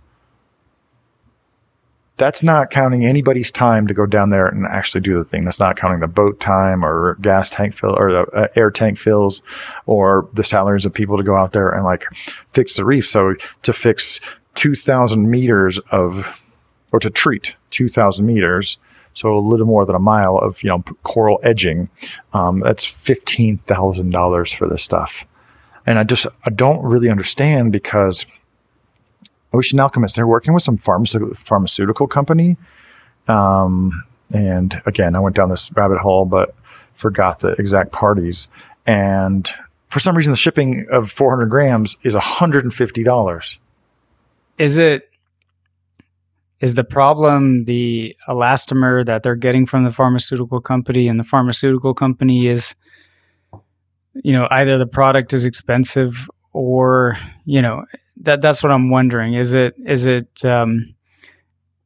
that's 2.19 2.43
not 2.43 2.71
counting 2.71 3.05
anybody's 3.05 3.53
time 3.53 3.87
to 3.87 3.95
go 3.95 4.07
down 4.07 4.31
there 4.31 4.47
and 4.47 4.67
actually 4.67 5.03
do 5.03 5.19
the 5.19 5.25
thing. 5.25 5.45
That's 5.45 5.61
not 5.61 5.77
counting 5.77 6.01
the 6.01 6.07
boat 6.07 6.41
time 6.41 6.85
or 6.85 7.17
gas 7.21 7.51
tank 7.51 7.75
fill 7.75 7.95
or 7.99 8.11
the 8.11 8.21
uh, 8.33 8.49
air 8.57 8.71
tank 8.71 8.99
fills 8.99 9.43
or 9.85 10.29
the 10.33 10.45
salaries 10.45 10.85
of 10.87 10.95
people 10.95 11.19
to 11.19 11.23
go 11.23 11.37
out 11.37 11.53
there 11.53 11.71
and 11.71 11.85
like 11.85 12.05
fix 12.51 12.77
the 12.77 12.85
reef. 12.85 13.07
So 13.07 13.35
to 13.63 13.73
fix 13.73 14.21
2,000 14.55 15.31
meters 15.31 15.79
of, 15.91 16.41
or 16.91 17.01
to 17.01 17.11
treat 17.11 17.55
2,000 17.71 18.25
meters, 18.25 18.79
so 19.17 19.37
a 19.37 19.41
little 19.41 19.67
more 19.67 19.87
than 19.87 19.97
a 19.97 20.01
mile 20.01 20.37
of 20.37 20.63
you 20.63 20.69
know 20.69 20.85
coral 21.03 21.41
edging, 21.43 21.89
um, 22.35 22.61
that's 22.61 22.85
fifteen 22.85 23.57
thousand 23.57 24.11
dollars 24.11 24.53
for 24.53 24.69
this 24.69 24.83
stuff. 24.83 25.27
And 25.87 25.99
I 25.99 26.05
just 26.05 26.27
I 26.45 26.51
don't 26.51 26.83
really 26.83 27.09
understand 27.09 27.73
because 27.73 28.27
Ocean 29.53 29.81
Alchemist. 29.81 30.17
They're 30.17 30.27
working 30.27 30.55
with 30.55 30.63
some 30.63 30.77
pharmaceutical 30.77 32.07
company. 32.07 32.57
Um, 33.29 34.05
and 34.33 34.81
again, 34.87 35.15
I 35.15 35.21
went 35.21 35.37
down 35.37 35.51
this 35.51 35.71
rabbit 35.75 35.99
hole, 35.99 36.25
but 36.25 36.55
forgot 36.95 37.41
the 37.41 37.49
exact 37.53 37.93
parties. 37.93 38.49
And 38.87 39.49
for 39.89 40.01
some 40.01 40.17
reason, 40.17 40.33
the 40.33 40.37
shipping 40.37 40.87
of 40.91 41.11
400 41.11 41.47
grams 41.47 41.97
is 42.03 42.15
$150. 42.15 43.59
Is 44.59 44.79
it 44.79 45.11
is 46.61 46.75
the 46.75 46.85
problem 46.85 47.65
the 47.65 48.17
elastomer 48.29 49.05
that 49.05 49.23
they're 49.23 49.37
getting 49.37 49.67
from 49.67 49.85
the 49.85 49.91
pharmaceutical 49.91 50.61
company 50.61 51.09
and 51.09 51.21
the 51.21 51.25
pharmaceutical 51.25 51.93
company 51.93 52.47
is 52.47 52.75
you 54.15 54.33
know 54.33 54.49
either 54.51 54.79
the 54.79 54.87
product 54.87 55.33
is 55.35 55.45
expensive 55.45 56.29
or 56.57 57.19
you 57.45 57.61
know 57.61 57.85
that 58.23 58.41
that's 58.41 58.63
what 58.63 58.73
I'm 58.73 58.89
wondering. 58.91 59.35
Is 59.35 59.53
it 59.53 59.75
is 59.87 60.07
it 60.07 60.45
um, 60.45 60.95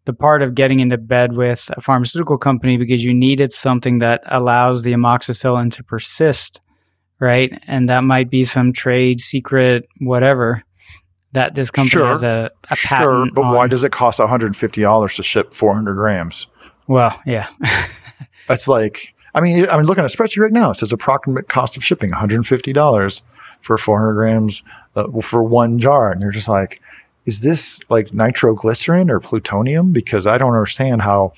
the 0.05 0.13
part 0.13 0.43
of 0.43 0.55
getting 0.55 0.79
into 0.81 0.97
bed 0.97 1.33
with 1.37 1.69
a 1.77 1.81
pharmaceutical 1.81 2.39
company 2.39 2.77
because 2.77 3.03
you 3.05 3.13
needed 3.13 3.53
something 3.53 3.99
that 3.99 4.23
allows 4.27 4.83
the 4.83 4.93
amoxicillin 4.93 5.73
to 5.73 5.83
persist, 5.85 6.61
right? 7.19 7.53
And 7.67 7.89
that 7.89 8.05
might 8.05 8.31
be 8.31 8.45
some 8.45 8.73
trade 8.73 9.21
secret, 9.21 9.87
whatever 10.01 10.63
that 11.33 11.55
this 11.55 11.71
company 11.71 11.91
Sure. 11.91 12.09
has 12.09 12.23
a, 12.25 12.51
a 12.71 12.77
Sure, 12.77 12.89
patent. 12.89 13.35
but 13.35 13.43
why 13.43 13.67
does 13.69 13.85
it 13.85 13.93
cost 13.93 14.19
$150 14.19 15.15
to 15.17 15.23
ship 15.23 15.55
400 15.55 15.95
grams? 15.95 16.47
Well, 16.89 17.21
yeah, 17.25 17.47
That's 18.49 18.67
like, 18.67 19.15
I 19.33 19.41
mean, 19.41 19.69
I'm 19.69 19.85
looking 19.85 20.03
at 20.03 20.13
a 20.13 20.17
spreadsheet 20.17 20.41
right 20.43 20.51
now. 20.53 20.71
It 20.73 20.77
says 20.79 20.91
approximate 20.91 21.49
cost 21.49 21.77
of 21.77 21.85
shipping 21.85 22.11
$150 22.11 23.23
for 23.61 23.77
400 23.79 24.15
grams 24.15 24.63
uh, 24.97 25.05
for 25.23 25.43
one 25.43 25.79
jar. 25.79 26.11
And 26.13 26.23
you're 26.23 26.31
just 26.33 26.49
like, 26.49 26.81
is 27.27 27.43
this 27.43 27.81
like 27.91 28.13
nitroglycerin 28.15 29.11
or 29.11 29.21
plutonium? 29.21 29.93
Because 29.93 30.27
I 30.27 30.39
don't 30.39 30.53
understand 30.55 31.03
how 31.03 31.33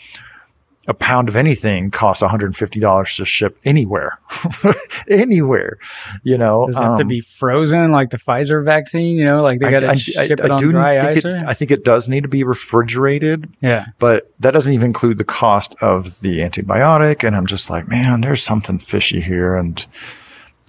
a 0.89 0.95
pound 0.95 1.29
of 1.29 1.37
anything 1.37 1.91
costs 1.93 2.23
$150 2.25 3.17
to 3.17 3.25
ship 3.25 3.57
anywhere. 3.65 4.19
anywhere, 5.09 5.79
you 6.25 6.37
know. 6.37 6.67
does 6.67 6.77
it 6.77 6.83
have 6.83 6.97
to 6.99 7.03
Um, 7.03 7.09
be 7.09 7.21
frozen 7.21 7.93
like 7.93 8.11
the 8.11 8.17
Pfizer 8.17 8.65
vaccine? 8.65 9.17
You 9.17 9.25
know, 9.25 9.43
like 9.43 9.61
they 9.61 9.71
got 9.71 9.81
to 9.81 9.97
ship 9.97 10.17
I- 10.41 10.45
it 10.45 10.51
I 10.51 10.55
on 10.55 10.61
dry 10.61 11.09
ice. 11.11 11.25
it- 11.25 11.45
I 11.47 11.55
think 11.55 11.71
it 11.71 11.85
does 11.85 12.09
need 12.09 12.23
to 12.23 12.29
be 12.29 12.43
refrigerated 12.45 13.49
yeah, 13.61 13.87
but 13.99 14.33
that 14.41 14.53
doesn't 14.53 14.73
even 14.73 14.87
include 14.87 15.19
the 15.19 15.25
cost 15.25 15.75
of 15.81 16.21
the 16.21 16.41
antibiotic. 16.41 17.25
And 17.27 17.37
I'm 17.37 17.47
just 17.47 17.71
like, 17.71 17.87
man, 17.89 18.21
there's 18.23 18.43
something 18.43 18.79
fishy 18.79 19.21
here. 19.21 19.57
And 19.57 19.85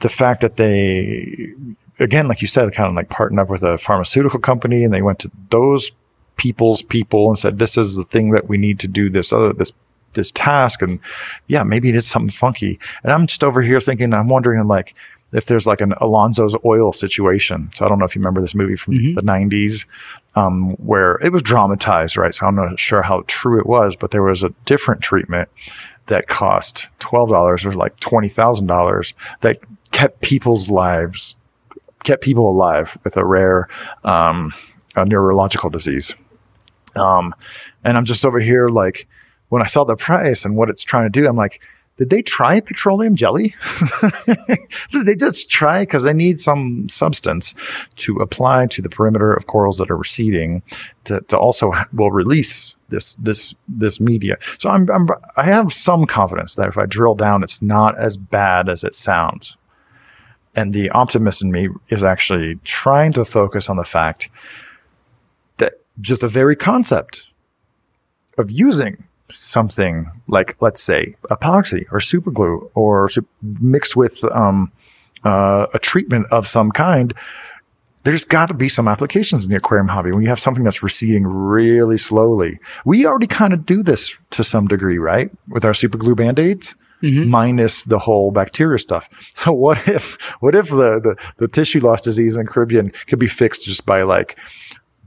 the 0.03 0.09
fact 0.09 0.41
that 0.41 0.57
they, 0.57 1.53
again, 1.99 2.27
like 2.27 2.41
you 2.41 2.47
said, 2.47 2.71
kind 2.73 2.89
of 2.89 2.95
like 2.95 3.09
partnered 3.09 3.39
up 3.43 3.49
with 3.49 3.63
a 3.63 3.77
pharmaceutical 3.77 4.39
company 4.39 4.83
and 4.83 4.93
they 4.93 5.01
went 5.01 5.19
to 5.19 5.31
those 5.49 5.91
people's 6.35 6.81
people 6.81 7.29
and 7.29 7.39
said, 7.39 7.57
this 7.59 7.77
is 7.77 7.95
the 7.95 8.03
thing 8.03 8.31
that 8.31 8.47
we 8.49 8.57
need 8.57 8.79
to 8.79 8.87
do 8.87 9.09
this 9.09 9.31
other, 9.31 9.53
this, 9.53 9.71
this 10.13 10.31
task. 10.31 10.81
And 10.81 10.99
yeah, 11.47 11.63
maybe 11.63 11.87
it 11.89 11.95
is 11.95 12.05
something 12.07 12.29
funky. 12.29 12.79
And 13.03 13.11
I'm 13.13 13.27
just 13.27 13.43
over 13.43 13.61
here 13.61 13.79
thinking, 13.79 14.13
I'm 14.13 14.27
wondering, 14.27 14.59
I'm 14.59 14.67
like, 14.67 14.93
if 15.31 15.45
there's 15.45 15.65
like 15.65 15.81
an 15.81 15.93
Lorenzo's 16.01 16.55
oil 16.65 16.91
situation. 16.93 17.69
So 17.73 17.85
I 17.85 17.87
don't 17.87 17.97
know 17.97 18.05
if 18.05 18.15
you 18.15 18.19
remember 18.19 18.41
this 18.41 18.53
movie 18.55 18.75
from 18.75 18.93
Mhm. 18.95 19.15
the 19.15 19.21
90s 19.23 19.85
um, 20.35 20.71
where 20.73 21.15
it 21.23 21.31
was 21.31 21.41
dramatized, 21.41 22.17
right? 22.17 22.35
So 22.35 22.45
I'm 22.45 22.55
not 22.55 22.79
sure 22.79 23.01
how 23.03 23.23
true 23.27 23.59
it 23.59 23.65
was, 23.65 23.95
but 23.95 24.11
there 24.11 24.21
was 24.21 24.43
a 24.43 24.49
different 24.65 25.01
treatment 25.01 25.49
that 26.07 26.27
cost 26.27 26.89
twelve 26.99 27.29
dollars 27.29 27.65
or 27.65 27.71
like 27.73 27.97
twenty 28.01 28.27
thousand 28.27 28.67
dollars 28.67 29.13
that 29.39 29.57
kept 29.93 30.19
people's 30.19 30.69
lives, 30.69 31.37
kept 32.03 32.21
people 32.21 32.49
alive 32.49 32.97
with 33.05 33.15
a 33.15 33.23
rare 33.23 33.69
um, 34.03 34.51
a 34.97 35.05
neurological 35.05 35.69
disease. 35.69 36.13
Um, 36.95 37.33
and 37.83 37.97
I'm 37.97 38.05
just 38.05 38.25
over 38.25 38.39
here 38.39 38.67
like 38.67 39.07
when 39.49 39.61
I 39.61 39.67
saw 39.67 39.83
the 39.83 39.95
price 39.95 40.43
and 40.43 40.55
what 40.55 40.69
it's 40.69 40.83
trying 40.83 41.05
to 41.05 41.09
do, 41.09 41.27
I'm 41.27 41.35
like, 41.35 41.63
did 41.97 42.09
they 42.09 42.23
try 42.23 42.59
petroleum 42.59 43.15
jelly? 43.15 43.53
did 44.91 45.05
they 45.05 45.15
just 45.15 45.49
try 45.49 45.83
because 45.83 46.03
they 46.03 46.13
need 46.13 46.39
some 46.39 46.89
substance 46.89 47.53
to 47.97 48.17
apply 48.17 48.65
to 48.67 48.81
the 48.81 48.89
perimeter 48.89 49.31
of 49.31 49.45
corals 49.45 49.77
that 49.77 49.91
are 49.91 49.97
receding 49.97 50.63
to, 51.03 51.21
to 51.21 51.37
also 51.37 51.71
will 51.93 52.11
release 52.11 52.75
this 52.89 53.13
this 53.15 53.53
this 53.67 53.99
media. 53.99 54.37
So 54.57 54.69
I'm, 54.69 54.89
I'm 54.89 55.07
I 55.37 55.43
have 55.43 55.71
some 55.71 56.05
confidence 56.05 56.55
that 56.55 56.67
if 56.67 56.79
I 56.79 56.87
drill 56.87 57.13
down, 57.13 57.43
it's 57.43 57.61
not 57.61 57.97
as 57.99 58.17
bad 58.17 58.69
as 58.69 58.83
it 58.83 58.95
sounds. 58.95 59.55
And 60.55 60.73
the 60.73 60.89
optimist 60.91 61.41
in 61.41 61.51
me 61.51 61.69
is 61.89 62.03
actually 62.03 62.59
trying 62.63 63.13
to 63.13 63.25
focus 63.25 63.69
on 63.69 63.77
the 63.77 63.83
fact 63.83 64.29
that 65.57 65.73
just 65.99 66.21
the 66.21 66.27
very 66.27 66.55
concept 66.55 67.23
of 68.37 68.51
using 68.51 69.03
something 69.29 70.09
like, 70.27 70.61
let's 70.61 70.81
say, 70.81 71.15
epoxy 71.31 71.85
or 71.91 71.99
superglue 71.99 72.69
or 72.75 73.09
mixed 73.41 73.95
with 73.95 74.23
um, 74.25 74.71
uh, 75.23 75.67
a 75.73 75.79
treatment 75.79 76.27
of 76.31 76.47
some 76.47 76.71
kind, 76.71 77.13
there's 78.03 78.25
got 78.25 78.47
to 78.47 78.53
be 78.53 78.69
some 78.69 78.87
applications 78.87 79.45
in 79.45 79.49
the 79.49 79.55
aquarium 79.55 79.87
hobby 79.87 80.11
when 80.11 80.21
you 80.21 80.29
have 80.29 80.39
something 80.39 80.63
that's 80.63 80.83
receding 80.83 81.25
really 81.25 81.97
slowly. 81.97 82.59
We 82.85 83.05
already 83.05 83.27
kind 83.27 83.53
of 83.53 83.65
do 83.65 83.81
this 83.81 84.15
to 84.31 84.43
some 84.43 84.67
degree, 84.67 84.97
right? 84.97 85.31
With 85.47 85.63
our 85.65 85.71
superglue 85.71 86.15
band-aids 86.15 86.75
Mhm. 87.03 87.27
minus 87.27 87.83
the 87.83 87.99
whole 87.99 88.31
bacteria 88.31 88.79
stuff. 88.79 89.07
So 89.35 89.51
what 89.51 89.87
if 89.87 90.13
what 90.41 90.55
if 90.55 90.69
the, 90.69 90.99
the 90.99 91.15
the 91.37 91.47
tissue 91.47 91.81
loss 91.81 92.01
disease 92.01 92.37
in 92.37 92.47
Caribbean 92.47 92.91
could 93.07 93.19
be 93.19 93.27
fixed 93.27 93.65
just 93.65 93.85
by 93.85 94.03
like 94.03 94.37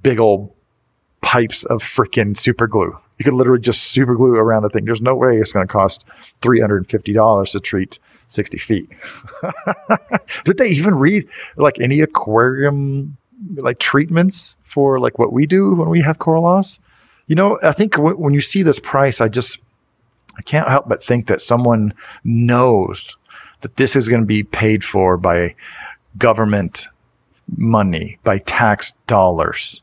big 0.03 0.21
old 0.21 0.53
pipes 1.23 1.65
of 1.65 1.83
freaking 1.83 2.37
super 2.37 2.67
glue? 2.67 2.97
You 3.19 3.25
could 3.25 3.33
literally 3.35 3.61
just 3.63 3.85
super 3.85 4.15
glue 4.15 4.35
around 4.37 4.65
a 4.67 4.69
thing. 4.69 4.85
There's 4.85 5.01
no 5.01 5.15
way 5.15 5.39
it's 5.39 5.53
going 5.53 5.67
to 5.67 5.73
cost 5.73 6.05
three 6.43 6.61
hundred 6.61 6.77
and 6.79 6.91
fifty 6.91 7.13
dollars 7.15 7.53
to 7.53 7.61
treat 7.61 7.99
sixty 8.29 8.59
feet. 8.59 8.91
Did 10.45 10.59
they 10.59 10.69
even 10.69 10.95
read 10.97 11.27
like 11.57 11.81
any 11.81 12.01
aquarium 12.01 13.17
like 13.57 13.79
treatments 13.79 14.57
for 14.63 14.99
like 15.01 15.19
what 15.19 15.33
we 15.33 15.47
do 15.47 15.75
when 15.75 15.89
we 15.89 16.03
have 16.03 16.19
coral 16.19 16.43
loss? 16.43 16.79
You 17.27 17.37
know, 17.37 17.59
I 17.63 17.73
think 17.73 17.93
w- 17.95 18.17
when 18.17 18.35
you 18.35 18.41
see 18.41 18.63
this 18.63 18.79
price, 18.79 19.21
I 19.21 19.29
just 19.29 19.59
I 20.37 20.43
can't 20.43 20.69
help 20.69 20.89
but 20.89 21.03
think 21.03 21.27
that 21.27 21.41
someone 21.41 21.95
knows 22.25 23.17
that 23.63 23.77
this 23.77 23.97
is 23.97 24.09
going 24.09 24.21
to 24.21 24.27
be 24.27 24.43
paid 24.43 24.85
for 24.85 25.17
by 25.17 25.55
government 26.19 26.89
money, 27.57 28.19
by 28.25 28.39
tax 28.39 28.93
dollars. 29.07 29.83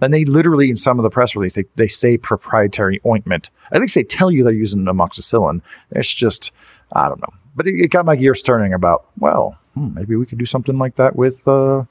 And 0.00 0.14
they 0.14 0.24
literally, 0.24 0.70
in 0.70 0.76
some 0.76 0.98
of 0.98 1.02
the 1.02 1.10
press 1.10 1.34
release, 1.34 1.54
they, 1.54 1.64
they 1.74 1.88
say 1.88 2.16
proprietary 2.16 3.00
ointment. 3.04 3.50
At 3.72 3.80
least 3.80 3.96
they 3.96 4.04
tell 4.04 4.30
you 4.30 4.44
they're 4.44 4.52
using 4.52 4.84
amoxicillin. 4.84 5.60
It's 5.90 6.12
just, 6.12 6.52
I 6.92 7.08
don't 7.08 7.20
know. 7.20 7.34
But 7.56 7.66
it, 7.66 7.80
it 7.80 7.88
got 7.88 8.06
my 8.06 8.14
gears 8.14 8.42
turning 8.42 8.72
about, 8.72 9.06
well, 9.18 9.58
hmm, 9.74 9.94
maybe 9.94 10.14
we 10.14 10.24
could 10.24 10.38
do 10.38 10.46
something 10.46 10.78
like 10.78 10.94
that 10.96 11.16
with, 11.16 11.48
uh, 11.48 11.84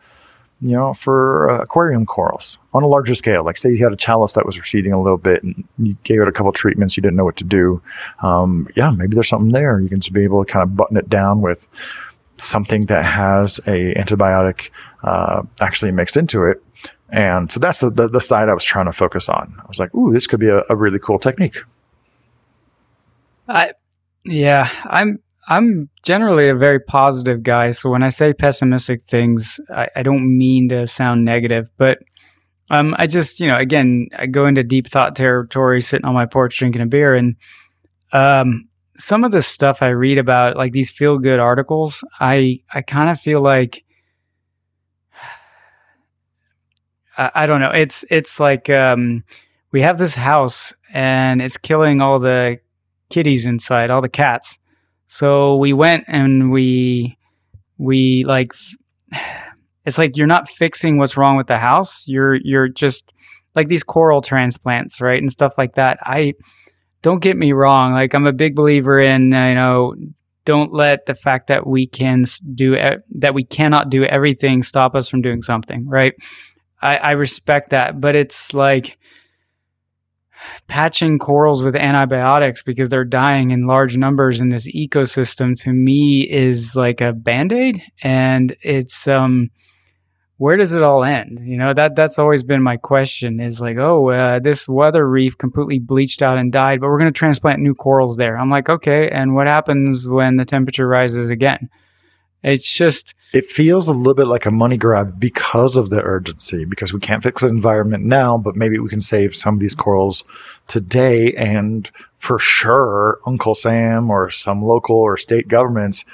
you 0.62 0.72
know, 0.72 0.94
for 0.94 1.50
uh, 1.50 1.62
aquarium 1.62 2.06
corals 2.06 2.58
on 2.74 2.84
a 2.84 2.88
larger 2.88 3.14
scale. 3.14 3.44
Like, 3.44 3.58
say 3.58 3.72
you 3.72 3.84
had 3.84 3.94
a 3.94 3.98
chalice 3.98 4.34
that 4.34 4.46
was 4.46 4.58
receding 4.58 4.94
a 4.94 5.02
little 5.02 5.18
bit 5.18 5.44
and 5.44 5.68
you 5.78 5.96
gave 6.04 6.22
it 6.22 6.28
a 6.28 6.32
couple 6.32 6.52
treatments, 6.52 6.98
you 6.98 7.02
didn't 7.02 7.16
know 7.16 7.26
what 7.26 7.38
to 7.38 7.44
do. 7.44 7.82
Um, 8.24 8.68
yeah, 8.76 8.92
maybe 8.92 9.14
there's 9.14 9.30
something 9.30 9.52
there. 9.52 9.80
You 9.80 9.90
can 9.90 10.00
just 10.00 10.14
be 10.14 10.24
able 10.24 10.44
to 10.44 10.52
kind 10.52 10.64
of 10.64 10.76
button 10.76 10.98
it 10.98 11.10
down 11.10 11.42
with 11.42 11.68
something 12.38 12.86
that 12.88 13.04
has 13.04 13.60
a 13.68 13.94
antibiotic 13.96 14.70
uh, 15.04 15.44
actually 15.62 15.92
mixed 15.92 16.18
into 16.18 16.44
it 16.46 16.64
and 17.10 17.52
so 17.52 17.60
that's 17.60 17.80
the, 17.80 17.90
the, 17.90 18.10
the, 18.10 18.22
side 18.22 18.50
I 18.50 18.54
was 18.54 18.66
trying 18.66 18.88
to 18.88 18.92
focus 18.92 19.30
on. 19.30 19.56
I 19.60 19.66
was 19.68 19.80
like, 19.80 19.94
ooh, 19.96 20.12
this 20.12 20.28
could 20.28 20.40
be 20.40 20.50
a, 20.50 20.62
a 20.70 20.76
really 20.76 21.00
cool 21.00 21.20
technique. 21.20 21.58
I, 23.48 23.72
yeah, 24.26 24.70
I'm, 24.84 25.20
I'm 25.48 25.90
generally 26.04 26.50
a 26.50 26.56
very 26.56 26.80
positive 26.80 27.42
guy. 27.44 27.72
So 27.72 27.90
when 27.90 28.04
I 28.04 28.10
say 28.10 28.34
pessimistic 28.34 29.04
things, 29.04 29.60
I, 29.74 29.88
I 29.96 30.04
don't 30.04 30.38
mean 30.38 30.70
to 30.70 30.88
sound 30.88 31.24
negative, 31.24 31.72
but 31.78 32.00
um, 32.70 32.96
I 32.98 33.08
just, 33.08 33.40
you 33.40 33.48
know, 33.48 33.58
again, 33.58 34.10
I 34.18 34.26
go 34.26 34.46
into 34.46 34.64
deep 34.64 34.88
thought 34.88 35.16
territory 35.16 35.82
sitting 35.82 36.06
on 36.06 36.14
my 36.14 36.26
porch 36.26 36.58
drinking 36.58 36.82
a 36.82 36.86
beer. 36.86 37.16
And 37.16 37.38
um, 38.12 38.68
some 39.00 39.24
of 39.24 39.32
the 39.32 39.42
stuff 39.42 39.82
I 39.82 39.88
read 39.90 40.18
about, 40.18 40.58
like 40.58 40.74
these 40.74 40.92
feel 40.92 41.18
good 41.18 41.40
articles, 41.40 42.04
I, 42.20 42.60
I 42.74 42.82
kind 42.82 43.10
of 43.10 43.20
feel 43.20 43.42
like 43.42 43.86
I, 47.18 47.32
I 47.36 47.46
don't 47.46 47.62
know. 47.62 47.72
It's 47.72 48.06
it's 48.10 48.40
like 48.40 48.70
um, 48.70 49.24
we 49.72 49.82
have 49.82 49.98
this 49.98 50.16
house 50.16 50.74
and 50.94 51.42
it's 51.42 51.58
killing 51.58 52.02
all 52.02 52.20
the 52.20 52.60
kitties 53.10 53.46
inside, 53.46 53.90
all 53.90 54.02
the 54.02 54.10
cats. 54.10 54.60
So 55.08 55.56
we 55.58 55.74
went 55.74 56.06
and 56.08 56.52
we 56.52 57.18
we 57.78 58.24
like 58.28 58.54
it's 59.86 59.98
like 59.98 60.18
you're 60.18 60.28
not 60.28 60.50
fixing 60.50 60.98
what's 60.98 61.18
wrong 61.18 61.38
with 61.38 61.48
the 61.48 61.58
house. 61.58 62.08
You're 62.08 62.36
you're 62.36 62.68
just 62.68 63.14
like 63.56 63.68
these 63.68 63.84
coral 63.84 64.22
transplants, 64.22 65.02
right? 65.02 65.20
And 65.20 65.32
stuff 65.32 65.58
like 65.58 65.76
that. 65.76 65.98
I 66.04 66.34
don't 67.02 67.22
get 67.22 67.38
me 67.38 67.54
wrong, 67.54 67.94
like 67.94 68.14
I'm 68.14 68.28
a 68.28 68.34
big 68.34 68.56
believer 68.56 69.00
in 69.00 69.34
uh, 69.34 69.48
you 69.48 69.56
know 69.56 69.96
don't 70.46 70.72
let 70.72 71.06
the 71.08 71.14
fact 71.14 71.48
that 71.48 71.68
we 71.68 71.86
can 71.86 72.24
do 72.54 72.78
that 73.12 73.34
we 73.34 73.44
cannot 73.44 73.90
do 73.90 74.06
everything 74.06 74.64
stop 74.64 74.96
us 74.96 75.10
from 75.10 75.22
doing 75.22 75.42
something, 75.42 75.88
right? 75.88 76.14
I, 76.82 76.98
I 76.98 77.12
respect 77.12 77.72
that, 77.72 78.00
but 78.00 78.16
it's 78.16 78.54
like 78.54 78.98
patching 80.68 81.20
corals 81.20 81.64
with 81.64 81.76
antibiotics 81.76 82.62
because 82.64 82.90
they're 82.90 83.06
dying 83.06 83.52
in 83.52 83.68
large 83.68 83.98
numbers 83.98 84.40
in 84.40 84.50
this 84.50 84.68
ecosystem 84.68 85.56
to 85.64 85.72
me 85.72 86.22
is 86.22 86.76
like 86.76 87.02
a 87.02 87.14
band-aid. 87.14 87.82
And 88.04 88.56
it's 88.62 89.08
um 89.08 89.50
where 90.38 90.56
does 90.56 90.72
it 90.72 90.84
all 90.84 91.04
end? 91.04 91.40
You 91.44 91.58
know 91.58 91.74
that 91.74 91.96
that's 91.96 92.20
always 92.20 92.44
been 92.44 92.62
my 92.62 92.78
question 92.78 93.40
is 93.40 93.60
like 93.60 93.78
oh 93.78 94.10
uh, 94.10 94.40
this 94.40 94.68
weather 94.68 95.10
reef 95.10 95.38
completely 95.38 95.80
bleached 95.80 96.22
out 96.22 96.38
and 96.38 96.52
died 96.52 96.80
but 96.80 96.88
we're 96.88 97.00
going 97.00 97.12
to 97.12 97.18
transplant 97.18 97.62
new 97.62 97.74
corals 97.74 98.18
there. 98.18 98.38
I'm 98.38 98.50
like 98.50 98.70
okay 98.70 99.10
and 99.10 99.36
what 99.36 99.48
happens 99.48 100.08
when 100.08 100.38
the 100.38 100.46
temperature 100.46 100.88
rises 100.88 101.30
again 101.30 101.70
it's 102.48 102.72
just 102.72 103.14
it 103.34 103.46
feels 103.46 103.88
a 103.88 103.92
little 103.92 104.14
bit 104.14 104.28
like 104.28 104.46
a 104.46 104.52
money 104.52 104.78
grab 104.78 105.20
because 105.20 105.76
of 105.76 105.90
the 105.90 106.02
urgency, 106.02 106.64
because 106.64 106.94
we 106.94 107.00
can't 107.00 107.24
fix 107.24 107.42
the 107.42 107.48
environment 107.48 108.06
now, 108.06 108.38
but 108.38 108.56
maybe 108.56 108.80
we 108.80 108.90
can 108.90 109.02
save 109.02 109.36
some 109.36 109.56
of 109.56 109.60
these 109.60 109.76
corals 109.76 110.24
today. 110.68 111.34
And 111.34 111.90
for 112.18 112.40
sure, 112.40 113.20
Uncle 113.26 113.54
Sam 113.54 114.10
or 114.10 114.30
some 114.30 114.64
local 114.64 114.96
or 114.96 115.18
state 115.18 115.50
governments, 115.50 116.06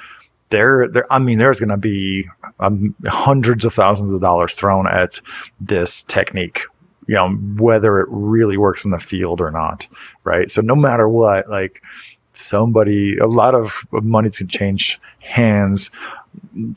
there, 0.50 0.88
there. 0.88 1.12
I 1.14 1.20
mean, 1.20 1.38
there's 1.38 1.60
going 1.60 1.70
to 1.70 1.78
be 1.78 2.28
um, 2.60 2.96
hundreds 3.06 3.64
of 3.64 3.74
thousands 3.74 4.12
of 4.12 4.22
dollars 4.22 4.54
thrown 4.54 4.88
at 4.88 5.22
this 5.60 6.02
technique. 6.04 6.62
You 7.06 7.16
know, 7.16 7.30
whether 7.62 8.00
it 8.00 8.08
really 8.10 8.58
works 8.58 8.86
in 8.86 8.92
the 8.92 8.98
field 8.98 9.42
or 9.42 9.52
not, 9.52 9.88
right? 10.24 10.50
So 10.50 10.62
no 10.62 10.76
matter 10.76 11.08
what, 11.08 11.50
like 11.50 11.84
somebody, 12.32 13.18
a 13.18 13.28
lot 13.28 13.54
of 13.54 13.86
money's 13.92 14.38
can 14.38 14.48
change 14.48 15.00
hands 15.20 15.92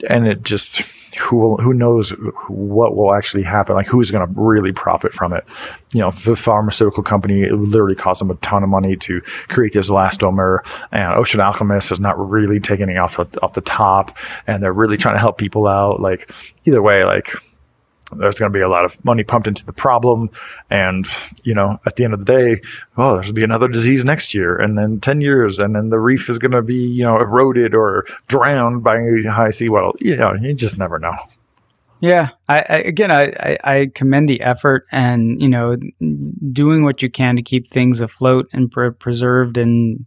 and 0.09 0.27
it 0.27 0.43
just 0.43 0.83
who 1.19 1.37
will, 1.37 1.57
who 1.57 1.73
knows 1.73 2.11
what 2.49 2.95
will 2.95 3.15
actually 3.15 3.43
happen? 3.43 3.75
Like 3.75 3.87
who's 3.87 4.11
going 4.11 4.27
to 4.27 4.41
really 4.41 4.73
profit 4.73 5.13
from 5.13 5.33
it? 5.33 5.45
You 5.93 6.01
know 6.01 6.11
the 6.11 6.37
pharmaceutical 6.37 7.03
company 7.03 7.43
it 7.43 7.53
literally 7.53 7.95
cost 7.95 8.19
them 8.19 8.31
a 8.31 8.35
ton 8.37 8.63
of 8.63 8.69
money 8.69 8.97
to 8.97 9.21
create 9.49 9.73
this 9.73 9.89
elastomer 9.89 10.61
and 10.93 11.15
ocean 11.15 11.41
alchemist 11.41 11.93
is 11.93 12.01
not 12.01 12.19
really 12.19 12.61
taking 12.61 12.89
it 12.89 12.99
off 12.99 13.17
the, 13.17 13.43
off 13.43 13.55
the 13.55 13.61
top 13.61 14.17
and 14.47 14.63
they're 14.63 14.73
really 14.73 14.97
trying 14.97 15.15
to 15.15 15.21
help 15.21 15.39
people 15.39 15.67
out. 15.67 16.01
Like 16.01 16.31
either 16.65 16.83
way 16.83 17.05
like 17.05 17.35
there's 18.13 18.39
going 18.39 18.53
to 18.53 18.57
be 18.57 18.63
a 18.63 18.69
lot 18.69 18.85
of 18.85 19.03
money 19.05 19.25
pumped 19.25 19.49
into 19.49 19.67
the 19.67 19.73
problem. 19.73 20.31
And, 20.71 21.07
you 21.43 21.55
know, 21.55 21.79
at 21.87 21.97
the 21.97 22.05
end 22.05 22.15
of 22.15 22.25
the 22.25 22.27
day, 22.27 22.61
oh, 22.97 23.15
there's 23.15 23.27
going 23.27 23.35
to 23.35 23.41
be 23.41 23.45
another 23.45 23.69
disease 23.69 24.05
next 24.05 24.35
year 24.35 24.57
and 24.57 24.79
then 24.79 25.01
10 25.01 25.21
years. 25.21 25.59
And 25.59 25.75
then 25.75 25.91
the 25.91 25.99
reef 25.99 26.31
is 26.31 26.39
going 26.39 26.53
to 26.53 26.63
be, 26.63 26.77
you 26.77 27.03
know, 27.03 27.19
eroded 27.19 27.75
or 27.75 28.05
drowned 28.29 28.85
by 28.85 28.99
high 29.27 29.51
sea 29.51 29.69
well. 29.69 29.93
You 30.01 30.17
know, 30.17 30.35
you 30.35 30.55
just 30.55 30.79
never 30.79 30.99
know. 30.99 31.17
Yeah, 32.01 32.31
I, 32.47 32.59
I 32.59 32.77
again, 32.81 33.11
I, 33.11 33.57
I, 33.65 33.91
commend 33.95 34.29
the 34.29 34.43
effort 34.43 34.85
and 34.93 35.41
you 35.41 35.49
know 35.49 35.77
doing 36.53 36.85
what 36.85 37.01
you 37.01 37.11
can 37.11 37.37
to 37.37 37.43
keep 37.43 37.67
things 37.67 38.03
afloat 38.03 38.49
and 38.53 38.71
pre- 38.71 38.91
preserved 38.91 39.57
and 39.57 40.07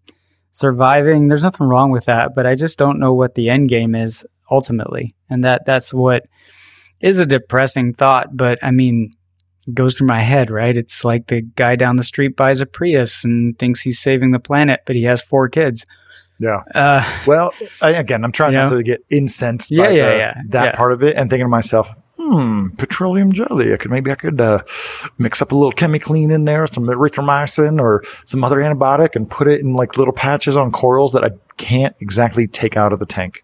surviving. 0.52 1.28
There's 1.28 1.44
nothing 1.44 1.66
wrong 1.66 1.90
with 1.90 2.06
that, 2.06 2.36
but 2.36 2.46
I 2.46 2.54
just 2.54 2.78
don't 2.78 3.00
know 3.00 3.14
what 3.16 3.34
the 3.34 3.50
end 3.50 3.70
game 3.70 3.96
is 3.96 4.24
ultimately, 4.52 5.16
and 5.32 5.44
that 5.44 5.64
that's 5.66 5.92
what 5.92 6.26
is 7.02 7.20
a 7.20 7.26
depressing 7.26 7.94
thought, 7.94 8.36
but 8.36 8.60
I 8.62 8.72
mean, 8.72 9.12
it 9.68 9.76
goes 9.76 9.98
through 9.98 10.08
my 10.08 10.20
head, 10.20 10.50
right? 10.50 10.76
It's 10.76 11.06
like 11.06 11.28
the 11.28 11.42
guy 11.42 11.76
down 11.76 11.96
the 11.96 12.04
street 12.04 12.36
buys 12.36 12.62
a 12.62 12.66
Prius 12.66 13.24
and 13.24 13.58
thinks 13.58 13.82
he's 13.82 14.00
saving 14.00 14.32
the 14.32 14.40
planet, 14.40 14.82
but 14.86 14.96
he 14.96 15.04
has 15.04 15.22
four 15.22 15.48
kids. 15.50 15.86
Yeah. 16.40 16.64
Uh, 16.74 17.04
well, 17.28 17.54
I, 17.82 17.92
again, 17.92 18.24
I'm 18.24 18.32
trying 18.32 18.54
not 18.54 18.72
know? 18.72 18.78
to 18.78 18.84
get 18.84 19.04
incensed 19.10 19.72
yeah, 19.72 19.84
by 19.84 19.90
yeah, 19.90 20.10
the, 20.10 20.18
yeah, 20.18 20.42
that 20.48 20.76
part 20.76 20.94
of 20.94 21.04
it 21.04 21.18
and 21.18 21.30
thinking 21.30 21.46
to 21.46 21.50
myself, 21.50 21.94
hmm, 22.18 22.70
petroleum 22.78 23.32
jelly. 23.32 23.74
I 23.74 23.78
could 23.78 23.92
maybe 23.92 24.12
I 24.12 24.16
could 24.16 24.40
uh, 24.40 24.64
mix 25.18 25.42
up 25.42 25.52
a 25.52 25.56
little 25.56 25.72
chemiclean 25.72 26.32
in 26.32 26.46
there, 26.46 26.66
some 26.68 26.86
erythromycin 26.86 27.80
or 27.80 28.04
some 28.26 28.44
other 28.44 28.58
antibiotic, 28.58 29.16
and 29.16 29.30
put 29.30 29.48
it 29.48 29.60
in 29.60 29.74
like 29.74 29.98
little 29.98 30.14
patches 30.14 30.56
on 30.56 30.72
corals 30.72 31.14
that 31.14 31.24
I 31.24 31.32
can't 31.58 31.96
exactly 32.00 32.48
take 32.48 32.78
out 32.78 32.94
of 32.94 33.00
the 33.00 33.06
tank. 33.06 33.44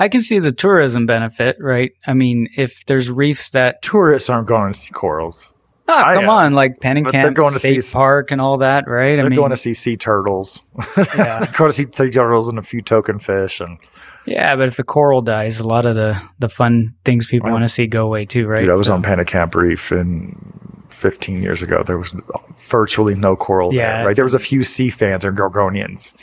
I 0.00 0.08
can 0.08 0.22
see 0.22 0.38
the 0.38 0.50
tourism 0.50 1.04
benefit, 1.04 1.58
right? 1.60 1.92
I 2.06 2.14
mean, 2.14 2.48
if 2.56 2.86
there's 2.86 3.10
reefs 3.10 3.50
that 3.50 3.82
tourists 3.82 4.30
aren't 4.30 4.48
going 4.48 4.72
to 4.72 4.78
see 4.78 4.90
corals. 4.92 5.52
Oh, 5.86 6.02
come 6.14 6.28
on, 6.28 6.54
like 6.54 6.78
Pennekamp 6.78 7.34
going 7.34 7.52
State 7.58 7.74
to 7.74 7.82
see, 7.82 7.92
Park 7.92 8.30
and 8.30 8.40
all 8.40 8.58
that, 8.58 8.88
right? 8.88 9.16
They're 9.16 9.26
I 9.26 9.28
mean, 9.28 9.36
going 9.36 9.50
to 9.50 9.56
see 9.56 9.74
sea 9.74 9.96
turtles. 9.96 10.62
Yeah, 10.96 11.04
they're 11.40 11.52
going 11.52 11.70
to 11.70 11.72
see 11.72 11.84
sea 11.92 12.10
turtles 12.10 12.48
and 12.48 12.58
a 12.58 12.62
few 12.62 12.80
token 12.80 13.18
fish, 13.18 13.60
and 13.60 13.76
yeah. 14.24 14.56
But 14.56 14.68
if 14.68 14.76
the 14.76 14.84
coral 14.84 15.20
dies, 15.20 15.60
a 15.60 15.66
lot 15.66 15.84
of 15.84 15.96
the 15.96 16.18
the 16.38 16.48
fun 16.48 16.94
things 17.04 17.26
people 17.26 17.50
want 17.50 17.64
to 17.64 17.68
see 17.68 17.86
go 17.86 18.06
away 18.06 18.24
too, 18.24 18.46
right? 18.46 18.60
Dude, 18.60 18.70
I 18.70 18.74
was 18.74 18.86
so. 18.86 18.94
on 18.94 19.02
Pennekamp 19.02 19.54
Reef 19.54 19.92
in 19.92 20.86
15 20.90 21.42
years 21.42 21.60
ago. 21.62 21.82
There 21.84 21.98
was 21.98 22.14
virtually 22.56 23.16
no 23.16 23.34
coral 23.36 23.74
yeah, 23.74 23.98
there, 23.98 24.06
right? 24.06 24.16
There 24.16 24.24
was 24.24 24.34
a 24.34 24.38
few 24.38 24.62
sea 24.62 24.90
fans 24.90 25.24
and 25.24 25.36
gorgonians. 25.36 26.14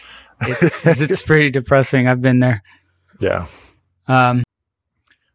It's 0.41 0.87
it's 0.87 1.21
pretty 1.21 1.49
depressing. 1.59 2.07
I've 2.07 2.21
been 2.21 2.39
there. 2.39 2.63
Yeah. 3.19 3.47
Um, 4.07 4.43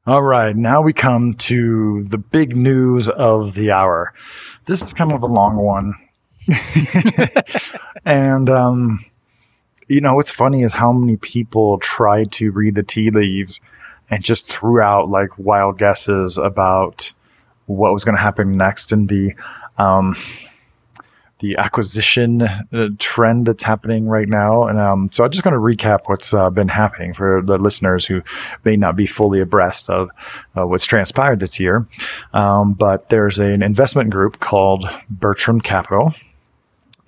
all 0.06 0.22
right, 0.22 0.56
now 0.56 0.82
we 0.82 0.92
come 0.92 1.34
to 1.34 2.02
the 2.04 2.18
big 2.18 2.56
news 2.56 3.08
of 3.08 3.54
the 3.54 3.70
hour. 3.70 4.12
This 4.66 4.82
is 4.82 4.92
kind 4.92 5.12
of 5.12 5.22
a 5.22 5.26
long 5.26 5.56
one. 5.56 5.94
and, 8.04 8.50
um, 8.50 9.04
you 9.88 10.00
know, 10.00 10.14
what's 10.14 10.30
funny 10.30 10.62
is 10.62 10.72
how 10.72 10.90
many 10.90 11.16
people 11.16 11.78
tried 11.78 12.32
to 12.32 12.50
read 12.50 12.74
the 12.74 12.82
tea 12.82 13.10
leaves 13.10 13.60
and 14.10 14.24
just 14.24 14.48
threw 14.48 14.80
out 14.80 15.08
like 15.08 15.38
wild 15.38 15.78
guesses 15.78 16.36
about 16.36 17.12
what 17.66 17.92
was 17.92 18.04
going 18.04 18.16
to 18.16 18.22
happen 18.22 18.56
next 18.56 18.92
in 18.92 19.06
the, 19.06 19.34
um, 19.78 20.16
the 21.42 21.56
acquisition 21.58 22.42
uh, 22.42 22.88
trend 22.98 23.46
that's 23.46 23.64
happening 23.64 24.06
right 24.06 24.28
now. 24.28 24.68
And 24.68 24.78
um, 24.78 25.10
so 25.12 25.24
I'm 25.24 25.30
just 25.30 25.42
going 25.42 25.54
to 25.54 25.60
recap 25.60 26.02
what's 26.06 26.32
uh, 26.32 26.48
been 26.50 26.68
happening 26.68 27.12
for 27.12 27.42
the 27.42 27.58
listeners 27.58 28.06
who 28.06 28.22
may 28.64 28.76
not 28.76 28.94
be 28.94 29.06
fully 29.06 29.40
abreast 29.40 29.90
of 29.90 30.08
uh, 30.56 30.66
what's 30.66 30.86
transpired 30.86 31.40
this 31.40 31.58
year. 31.58 31.86
Um, 32.32 32.74
but 32.74 33.08
there's 33.08 33.40
an 33.40 33.60
investment 33.60 34.10
group 34.10 34.38
called 34.38 34.88
Bertram 35.10 35.60
Capital. 35.60 36.14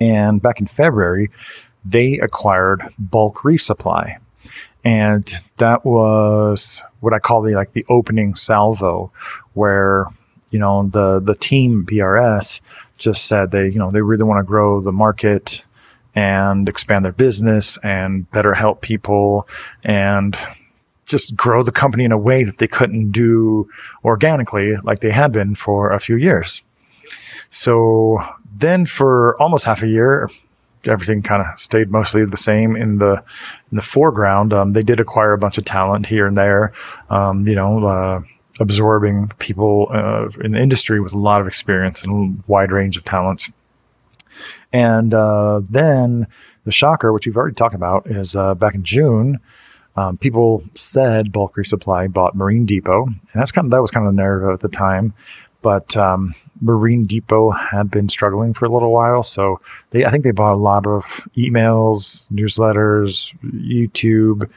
And 0.00 0.42
back 0.42 0.60
in 0.60 0.66
February, 0.66 1.30
they 1.84 2.18
acquired 2.18 2.82
Bulk 2.98 3.44
Reef 3.44 3.62
Supply. 3.62 4.18
And 4.82 5.32
that 5.58 5.84
was 5.84 6.82
what 6.98 7.14
I 7.14 7.20
call 7.20 7.40
the 7.40 7.54
like 7.54 7.72
the 7.72 7.86
opening 7.88 8.34
salvo, 8.34 9.12
where 9.54 10.06
you 10.50 10.58
know 10.58 10.88
the 10.92 11.20
the 11.20 11.34
team 11.34 11.86
BRS 11.88 12.60
just 12.98 13.26
said 13.26 13.50
they 13.50 13.66
you 13.68 13.78
know 13.78 13.90
they 13.90 14.00
really 14.00 14.24
want 14.24 14.38
to 14.38 14.48
grow 14.48 14.80
the 14.80 14.92
market 14.92 15.64
and 16.14 16.68
expand 16.68 17.04
their 17.04 17.12
business 17.12 17.76
and 17.78 18.30
better 18.30 18.54
help 18.54 18.80
people 18.80 19.48
and 19.82 20.38
just 21.06 21.36
grow 21.36 21.62
the 21.62 21.72
company 21.72 22.04
in 22.04 22.12
a 22.12 22.18
way 22.18 22.44
that 22.44 22.58
they 22.58 22.68
couldn't 22.68 23.10
do 23.10 23.68
organically 24.04 24.76
like 24.76 25.00
they 25.00 25.10
had 25.10 25.32
been 25.32 25.54
for 25.54 25.92
a 25.92 26.00
few 26.00 26.16
years. 26.16 26.62
So 27.50 28.24
then 28.56 28.86
for 28.86 29.40
almost 29.40 29.64
half 29.64 29.82
a 29.82 29.88
year, 29.88 30.30
everything 30.84 31.22
kind 31.22 31.42
of 31.42 31.58
stayed 31.58 31.90
mostly 31.90 32.24
the 32.24 32.36
same 32.36 32.76
in 32.76 32.98
the 32.98 33.22
in 33.70 33.76
the 33.76 33.82
foreground. 33.82 34.52
Um, 34.52 34.72
they 34.72 34.82
did 34.82 35.00
acquire 35.00 35.32
a 35.32 35.38
bunch 35.38 35.58
of 35.58 35.64
talent 35.64 36.06
here 36.06 36.26
and 36.26 36.36
there, 36.36 36.72
um, 37.10 37.46
you 37.46 37.54
know, 37.54 37.86
uh, 37.86 38.22
absorbing 38.60 39.28
people 39.38 39.88
uh, 39.92 40.28
in 40.42 40.52
the 40.52 40.58
industry 40.58 41.00
with 41.00 41.12
a 41.12 41.18
lot 41.18 41.40
of 41.40 41.46
experience 41.46 42.02
and 42.02 42.12
a 42.46 42.50
wide 42.50 42.70
range 42.70 42.96
of 42.96 43.04
talents. 43.04 43.50
And 44.72 45.14
uh, 45.14 45.60
then 45.68 46.26
the 46.64 46.72
shocker, 46.72 47.12
which 47.12 47.26
we've 47.26 47.36
already 47.36 47.54
talked 47.54 47.74
about, 47.74 48.06
is 48.06 48.34
uh, 48.34 48.54
back 48.54 48.74
in 48.74 48.82
June. 48.82 49.38
Um, 49.96 50.18
people 50.18 50.64
said 50.74 51.30
Bulk 51.30 51.56
Reef 51.56 51.68
Supply 51.68 52.08
bought 52.08 52.34
Marine 52.34 52.66
Depot, 52.66 53.06
and 53.06 53.20
that's 53.32 53.52
kind 53.52 53.66
of 53.66 53.70
that 53.70 53.80
was 53.80 53.92
kind 53.92 54.06
of 54.06 54.12
the 54.12 54.20
narrative 54.20 54.50
at 54.50 54.60
the 54.60 54.68
time. 54.68 55.14
But 55.62 55.96
um, 55.96 56.34
Marine 56.60 57.04
Depot 57.04 57.52
had 57.52 57.90
been 57.90 58.08
struggling 58.08 58.54
for 58.54 58.66
a 58.66 58.68
little 58.68 58.92
while, 58.92 59.22
so 59.22 59.60
they 59.90 60.04
I 60.04 60.10
think 60.10 60.24
they 60.24 60.32
bought 60.32 60.54
a 60.54 60.56
lot 60.56 60.86
of 60.86 61.28
emails, 61.36 62.28
newsletters, 62.30 63.32
YouTube 63.44 64.50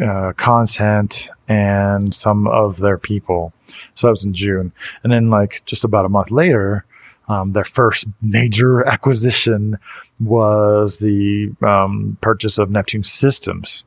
uh, 0.00 0.32
content, 0.34 1.28
and 1.48 2.14
some 2.14 2.46
of 2.46 2.78
their 2.78 2.98
people. 2.98 3.52
So 3.94 4.06
that 4.06 4.12
was 4.12 4.24
in 4.24 4.34
June, 4.34 4.72
and 5.02 5.12
then 5.12 5.30
like 5.30 5.62
just 5.66 5.84
about 5.84 6.04
a 6.04 6.08
month 6.08 6.30
later, 6.30 6.84
um, 7.28 7.52
their 7.52 7.64
first 7.64 8.06
major 8.22 8.86
acquisition 8.86 9.78
was 10.20 10.98
the 10.98 11.54
um, 11.62 12.16
purchase 12.20 12.58
of 12.58 12.70
Neptune 12.70 13.04
Systems, 13.04 13.84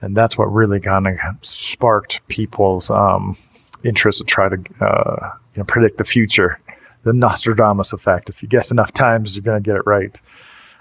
and 0.00 0.16
that's 0.16 0.36
what 0.36 0.52
really 0.52 0.80
kind 0.80 1.06
of 1.06 1.16
sparked 1.42 2.26
people's 2.28 2.90
um, 2.90 3.36
interest 3.84 4.18
to 4.18 4.24
try 4.24 4.48
to 4.48 4.56
uh, 4.80 5.30
you 5.54 5.60
know 5.60 5.64
predict 5.64 5.98
the 5.98 6.04
future. 6.04 6.60
The 7.02 7.14
Nostradamus 7.14 7.94
effect. 7.94 8.28
If 8.28 8.42
you 8.42 8.48
guess 8.48 8.70
enough 8.70 8.92
times, 8.92 9.34
you're 9.34 9.42
going 9.42 9.62
to 9.62 9.66
get 9.66 9.76
it 9.76 9.86
right. 9.86 10.20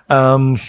Um, 0.10 0.60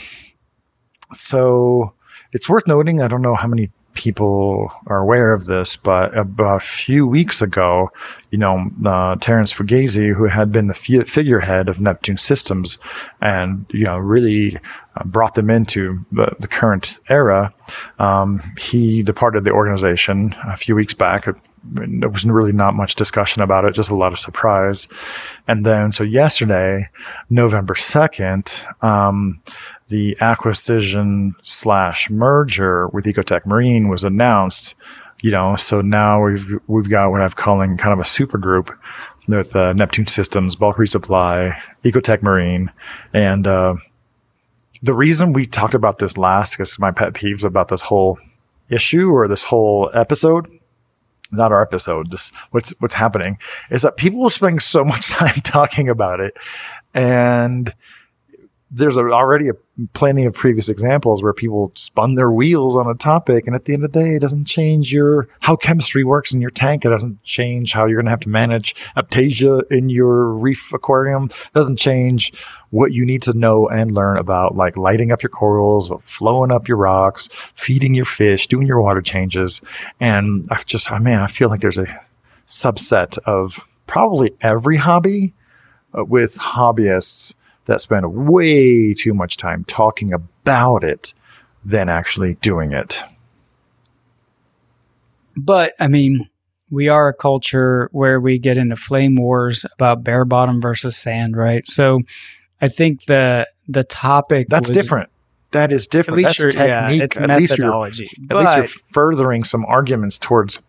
so 1.12 1.92
it's 2.32 2.48
worth 2.48 2.66
noting. 2.66 3.02
I 3.02 3.08
don't 3.08 3.22
know 3.22 3.34
how 3.34 3.48
many 3.48 3.70
people 4.00 4.72
are 4.86 5.00
aware 5.00 5.34
of 5.34 5.44
this, 5.44 5.76
but 5.76 6.16
about 6.16 6.56
a 6.56 6.60
few 6.64 7.06
weeks 7.06 7.42
ago, 7.42 7.90
you 8.30 8.38
know, 8.38 8.70
uh, 8.86 9.16
Terence 9.16 9.52
Fugazzi, 9.52 10.14
who 10.14 10.24
had 10.24 10.52
been 10.52 10.68
the 10.68 11.00
f- 11.00 11.08
figurehead 11.08 11.68
of 11.68 11.80
Neptune 11.80 12.18
Systems 12.18 12.78
and, 13.20 13.66
you 13.70 13.84
know, 13.84 13.98
really 13.98 14.56
uh, 14.96 15.04
brought 15.04 15.34
them 15.34 15.50
into 15.50 16.04
the, 16.12 16.30
the 16.38 16.46
current 16.46 16.98
era, 17.08 17.52
um, 17.98 18.40
he 18.56 19.02
departed 19.02 19.44
the 19.44 19.50
organization 19.50 20.34
a 20.46 20.56
few 20.56 20.76
weeks 20.76 20.94
back. 20.94 21.26
There 21.64 22.08
was 22.08 22.24
really 22.24 22.52
not 22.52 22.74
much 22.74 22.94
discussion 22.94 23.42
about 23.42 23.64
it, 23.64 23.74
just 23.74 23.90
a 23.90 23.96
lot 23.96 24.12
of 24.12 24.18
surprise. 24.18 24.86
And 25.48 25.66
then, 25.66 25.90
so 25.90 26.04
yesterday, 26.04 26.88
November 27.30 27.74
2nd, 27.74 28.84
um, 28.84 29.42
the 29.88 30.16
acquisition 30.20 31.34
slash 31.42 32.08
merger 32.10 32.86
with 32.88 33.06
Ecotech 33.06 33.44
Marine 33.44 33.88
was 33.88 34.04
announced, 34.04 34.76
you 35.22 35.30
know, 35.30 35.56
so 35.56 35.80
now 35.80 36.24
we've 36.24 36.46
we've 36.66 36.88
got 36.88 37.10
what 37.10 37.20
I'm 37.20 37.30
calling 37.30 37.76
kind 37.76 37.92
of 37.92 37.98
a 37.98 38.08
super 38.08 38.38
group 38.38 38.70
with 39.28 39.54
uh, 39.54 39.72
Neptune 39.74 40.06
Systems, 40.06 40.56
Bulk 40.56 40.78
Reef 40.78 40.90
Supply, 40.90 41.56
Ecotech 41.84 42.22
Marine, 42.22 42.70
and 43.12 43.46
uh, 43.46 43.74
the 44.82 44.94
reason 44.94 45.32
we 45.32 45.46
talked 45.46 45.74
about 45.74 45.98
this 45.98 46.16
last, 46.16 46.56
because 46.56 46.78
my 46.78 46.90
pet 46.90 47.12
peeves 47.12 47.44
about 47.44 47.68
this 47.68 47.82
whole 47.82 48.18
issue 48.70 49.10
or 49.10 49.28
this 49.28 49.42
whole 49.42 49.90
episode, 49.94 50.48
not 51.32 51.52
our 51.52 51.62
episode, 51.62 52.10
just 52.10 52.34
what's 52.50 52.70
what's 52.78 52.94
happening, 52.94 53.38
is 53.70 53.82
that 53.82 53.96
people 53.96 54.24
are 54.24 54.30
spending 54.30 54.60
so 54.60 54.84
much 54.92 55.10
time 55.10 55.40
talking 55.42 55.88
about 55.88 56.20
it, 56.20 56.36
and 56.94 57.74
there's 58.70 58.96
a, 58.96 59.00
already 59.00 59.48
a, 59.48 59.52
plenty 59.94 60.24
of 60.24 60.34
previous 60.34 60.68
examples 60.68 61.22
where 61.22 61.32
people 61.32 61.72
spun 61.74 62.14
their 62.14 62.30
wheels 62.30 62.76
on 62.76 62.86
a 62.86 62.94
topic, 62.94 63.46
and 63.46 63.56
at 63.56 63.64
the 63.64 63.74
end 63.74 63.84
of 63.84 63.92
the 63.92 64.00
day, 64.00 64.14
it 64.14 64.20
doesn't 64.20 64.44
change 64.44 64.92
your 64.92 65.28
how 65.40 65.56
chemistry 65.56 66.04
works 66.04 66.32
in 66.32 66.40
your 66.40 66.50
tank. 66.50 66.84
It 66.84 66.90
doesn't 66.90 67.22
change 67.24 67.72
how 67.72 67.86
you're 67.86 67.96
going 67.96 68.06
to 68.06 68.10
have 68.10 68.20
to 68.20 68.28
manage 68.28 68.74
Aiptasia 68.96 69.70
in 69.70 69.88
your 69.88 70.26
reef 70.26 70.72
aquarium. 70.72 71.24
It 71.24 71.54
doesn't 71.54 71.76
change 71.76 72.32
what 72.70 72.92
you 72.92 73.04
need 73.04 73.22
to 73.22 73.32
know 73.32 73.68
and 73.68 73.90
learn 73.90 74.18
about 74.18 74.54
like 74.54 74.76
lighting 74.76 75.10
up 75.10 75.22
your 75.22 75.30
corals, 75.30 75.90
flowing 76.02 76.52
up 76.52 76.68
your 76.68 76.76
rocks, 76.76 77.28
feeding 77.54 77.94
your 77.94 78.04
fish, 78.04 78.46
doing 78.46 78.66
your 78.66 78.80
water 78.80 79.02
changes. 79.02 79.60
And 79.98 80.46
I 80.50 80.62
just, 80.62 80.90
oh 80.92 80.98
man, 80.98 81.20
I 81.20 81.26
feel 81.26 81.48
like 81.48 81.60
there's 81.60 81.78
a 81.78 82.00
subset 82.46 83.18
of 83.18 83.66
probably 83.88 84.32
every 84.40 84.76
hobby 84.76 85.34
uh, 85.98 86.04
with 86.04 86.36
hobbyists 86.36 87.34
that 87.70 87.80
spend 87.80 88.04
way 88.28 88.92
too 88.92 89.14
much 89.14 89.36
time 89.36 89.64
talking 89.64 90.12
about 90.12 90.82
it 90.82 91.14
than 91.64 91.88
actually 91.88 92.34
doing 92.34 92.72
it. 92.72 93.00
But 95.36 95.74
I 95.78 95.86
mean, 95.86 96.28
we 96.68 96.88
are 96.88 97.06
a 97.08 97.14
culture 97.14 97.88
where 97.92 98.20
we 98.20 98.40
get 98.40 98.56
into 98.56 98.74
flame 98.74 99.14
wars 99.14 99.64
about 99.72 100.02
bare 100.02 100.24
bottom 100.24 100.60
versus 100.60 100.96
sand, 100.96 101.36
right? 101.36 101.64
So 101.64 102.00
I 102.60 102.66
think 102.66 103.04
the 103.04 103.46
the 103.68 103.84
topic 103.84 104.48
that's 104.48 104.68
was, 104.68 104.74
different. 104.74 105.08
That 105.52 105.70
is 105.70 105.86
different. 105.86 106.18
At 106.18 106.24
least 106.24 106.38
that's 106.40 106.54
technique. 106.56 106.98
Yeah, 106.98 107.04
it's 107.04 107.16
at 107.16 107.28
methodology. 107.28 108.02
Least 108.02 108.18
you're, 108.18 108.38
at 108.38 108.44
least 108.44 108.56
you're 108.56 108.82
furthering 108.92 109.44
some 109.44 109.64
arguments 109.66 110.18
towards 110.18 110.60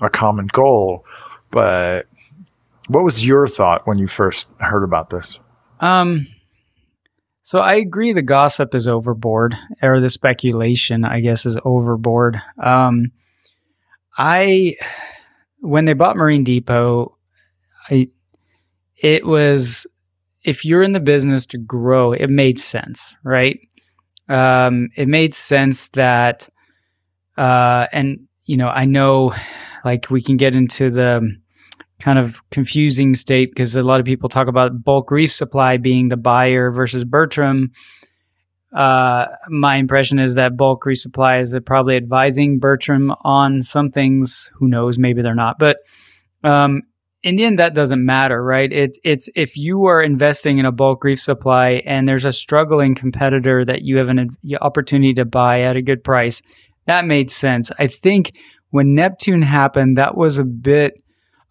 a 0.00 0.08
common 0.08 0.46
goal. 0.46 1.04
But 1.50 2.06
what 2.88 3.04
was 3.04 3.26
your 3.26 3.46
thought 3.48 3.86
when 3.86 3.98
you 3.98 4.08
first 4.08 4.48
heard 4.60 4.82
about 4.82 5.10
this? 5.10 5.38
Um, 5.82 6.28
so 7.42 7.58
I 7.58 7.74
agree 7.74 8.12
the 8.12 8.22
gossip 8.22 8.74
is 8.74 8.88
overboard, 8.88 9.58
or 9.82 10.00
the 10.00 10.08
speculation, 10.08 11.04
I 11.04 11.20
guess, 11.20 11.44
is 11.44 11.58
overboard. 11.64 12.40
Um, 12.62 13.10
I, 14.16 14.76
when 15.58 15.84
they 15.84 15.92
bought 15.92 16.16
Marine 16.16 16.44
Depot, 16.44 17.18
I, 17.90 18.08
it 18.96 19.26
was, 19.26 19.86
if 20.44 20.64
you're 20.64 20.84
in 20.84 20.92
the 20.92 21.00
business 21.00 21.44
to 21.46 21.58
grow, 21.58 22.12
it 22.12 22.30
made 22.30 22.60
sense, 22.60 23.14
right? 23.24 23.58
Um, 24.28 24.90
it 24.96 25.08
made 25.08 25.34
sense 25.34 25.88
that, 25.88 26.48
uh, 27.36 27.86
and, 27.92 28.28
you 28.44 28.56
know, 28.56 28.68
I 28.68 28.84
know 28.84 29.34
like 29.84 30.10
we 30.10 30.22
can 30.22 30.36
get 30.36 30.54
into 30.54 30.90
the, 30.90 31.36
kind 32.02 32.18
of 32.18 32.42
confusing 32.50 33.14
state 33.14 33.50
because 33.50 33.76
a 33.76 33.82
lot 33.82 34.00
of 34.00 34.06
people 34.06 34.28
talk 34.28 34.48
about 34.48 34.82
bulk 34.82 35.10
reef 35.10 35.32
supply 35.32 35.76
being 35.76 36.08
the 36.08 36.16
buyer 36.16 36.72
versus 36.72 37.04
Bertram. 37.04 37.70
Uh, 38.76 39.26
my 39.48 39.76
impression 39.76 40.18
is 40.18 40.34
that 40.34 40.56
bulk 40.56 40.84
reef 40.84 40.98
supply 40.98 41.38
is 41.38 41.54
probably 41.64 41.96
advising 41.96 42.58
Bertram 42.58 43.14
on 43.22 43.62
some 43.62 43.90
things. 43.90 44.50
Who 44.54 44.66
knows? 44.66 44.98
Maybe 44.98 45.22
they're 45.22 45.34
not. 45.34 45.60
But 45.60 45.76
um, 46.42 46.82
in 47.22 47.36
the 47.36 47.44
end, 47.44 47.60
that 47.60 47.74
doesn't 47.74 48.04
matter, 48.04 48.42
right? 48.42 48.72
It, 48.72 48.98
it's 49.04 49.28
if 49.36 49.56
you 49.56 49.84
are 49.84 50.02
investing 50.02 50.58
in 50.58 50.64
a 50.64 50.72
bulk 50.72 51.04
reef 51.04 51.20
supply 51.20 51.82
and 51.86 52.08
there's 52.08 52.24
a 52.24 52.32
struggling 52.32 52.96
competitor 52.96 53.64
that 53.64 53.82
you 53.82 53.98
have 53.98 54.08
an 54.08 54.36
opportunity 54.60 55.14
to 55.14 55.24
buy 55.24 55.60
at 55.60 55.76
a 55.76 55.82
good 55.82 56.02
price, 56.02 56.42
that 56.86 57.04
made 57.04 57.30
sense. 57.30 57.70
I 57.78 57.86
think 57.86 58.32
when 58.70 58.96
Neptune 58.96 59.42
happened, 59.42 59.98
that 59.98 60.16
was 60.16 60.38
a 60.38 60.44
bit 60.44 60.94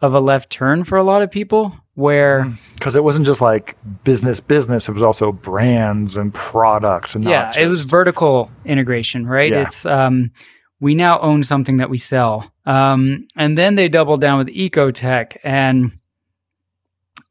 of 0.02 0.14
a 0.14 0.20
left 0.20 0.49
turn 0.49 0.84
for 0.84 0.97
a 0.97 1.04
lot 1.04 1.22
of 1.22 1.30
people 1.30 1.76
where 1.95 2.58
because 2.76 2.93
mm. 2.93 2.97
it 2.97 3.04
wasn't 3.04 3.26
just 3.26 3.41
like 3.41 3.78
business 4.04 4.39
business 4.39 4.88
it 4.88 4.93
was 4.93 5.04
also 5.04 5.32
brands 5.32 6.18
and 6.18 6.34
products 6.34 7.16
and 7.16 7.24
yeah 7.24 7.52
it 7.58 7.68
was 7.68 7.86
vertical 7.86 8.49
integration 8.66 9.26
right 9.28 9.52
yeah. 9.52 9.62
it's 9.62 9.86
um 9.86 10.32
we 10.80 10.95
now 10.95 11.20
own 11.20 11.43
something 11.43 11.78
that 11.78 11.89
we 11.89 11.97
sell 11.97 12.52
um 12.66 13.28
and 13.36 13.58
then 13.58 13.76
they 13.76 13.89
doubled 13.89 14.22
down 14.22 14.38
with 14.38 14.47
ecotech 14.47 15.38
and 15.43 15.91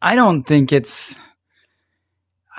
i 0.02 0.14
don't 0.14 0.44
think 0.44 0.72
it's 0.72 1.18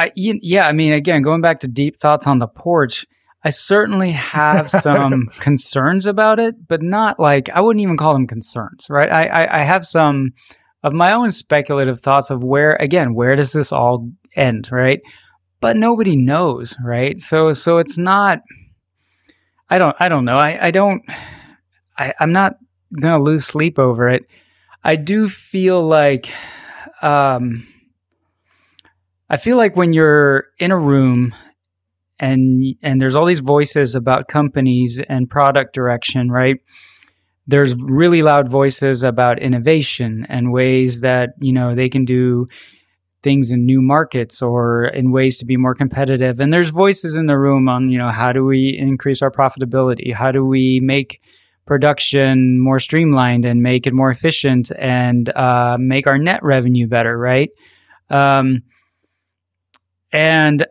I 0.02 0.12
yeah, 0.16 0.68
I 0.68 0.72
mean, 0.72 0.94
again, 0.94 1.22
going 1.22 1.42
back 1.42 1.60
to 1.60 1.68
deep 1.68 1.96
thoughts 1.96 2.26
on 2.26 2.40
the 2.40 2.48
porch, 2.48 3.06
I 3.44 3.50
certainly 3.50 4.12
have 4.12 4.70
some 4.70 5.28
concerns 5.40 6.06
about 6.06 6.40
it, 6.40 6.68
but 6.68 6.82
not 6.82 7.20
like 7.20 7.50
I 7.50 7.62
wouldn't 7.62 7.82
even 7.82 7.98
call 7.98 8.14
them 8.14 8.28
concerns, 8.28 8.88
right? 8.90 9.12
I, 9.12 9.26
I, 9.26 9.62
I 9.62 9.64
have 9.64 9.86
some 9.86 10.32
of 10.84 10.94
my 10.94 11.12
own 11.14 11.32
speculative 11.32 12.02
thoughts 12.02 12.30
of 12.30 12.44
where 12.44 12.76
again, 12.76 13.14
where 13.14 13.36
does 13.36 13.52
this 13.52 13.72
all 13.72 14.10
end, 14.36 14.70
right? 14.72 15.02
But 15.60 15.78
nobody 15.78 16.16
knows, 16.16 16.76
right? 16.84 17.20
So 17.20 17.54
so 17.54 17.78
it's 17.78 17.98
not 17.98 18.42
I 19.70 19.78
don't 19.78 19.96
I 20.00 20.10
don't 20.10 20.26
know. 20.26 20.38
I, 20.38 20.68
I 20.68 20.72
don't 20.72 21.04
I, 21.98 22.14
I'm 22.20 22.32
not 22.32 22.58
gonna 23.00 23.24
lose 23.24 23.46
sleep 23.46 23.80
over 23.80 24.10
it. 24.10 24.26
I 24.84 24.96
do 24.96 25.28
feel 25.30 25.82
like 25.88 26.30
um 27.02 27.68
I 29.30 29.38
feel 29.38 29.56
like 29.56 29.76
when 29.76 29.94
you're 29.94 30.48
in 30.60 30.72
a 30.72 30.78
room 30.78 31.34
and 32.22 32.76
and 32.84 33.02
there's 33.02 33.16
all 33.16 33.26
these 33.26 33.40
voices 33.40 33.96
about 33.96 34.28
companies 34.28 35.02
and 35.10 35.30
product 35.30 35.74
direction, 35.74 36.30
right? 36.32 36.58
There's 37.48 37.76
really 37.76 38.22
loud 38.22 38.48
voices 38.48 39.04
about 39.04 39.40
innovation 39.40 40.26
and 40.30 40.54
ways 40.54 41.02
that, 41.02 41.32
you 41.40 41.52
know, 41.52 41.74
they 41.76 41.90
can 41.90 42.06
do 42.06 42.46
things 43.24 43.52
in 43.52 43.66
new 43.66 43.82
markets 43.82 44.42
or 44.42 44.86
in 44.86 45.12
ways 45.12 45.38
to 45.38 45.46
be 45.46 45.58
more 45.58 45.76
competitive. 45.76 46.40
And 46.40 46.54
there's 46.54 46.70
voices 46.70 47.16
in 47.16 47.26
the 47.26 47.38
room 47.38 47.68
on, 47.68 47.90
you 47.90 47.98
know, 47.98 48.10
how 48.10 48.32
do 48.32 48.46
we 48.46 48.78
increase 48.78 49.22
our 49.22 49.32
profitability? 49.32 50.14
How 50.14 50.32
do 50.32 50.46
we 50.46 50.80
make 50.82 51.20
production 51.66 52.60
more 52.60 52.80
streamlined 52.80 53.46
and 53.46 53.62
make 53.62 53.86
it 53.86 53.94
more 53.94 54.12
efficient 54.12 54.72
and 54.78 55.30
uh, 55.30 55.78
make 55.80 56.08
our 56.08 56.18
net 56.18 56.42
revenue 56.44 56.88
better, 56.88 57.18
right? 57.18 57.50
Um, 58.10 58.64
and 60.12 60.66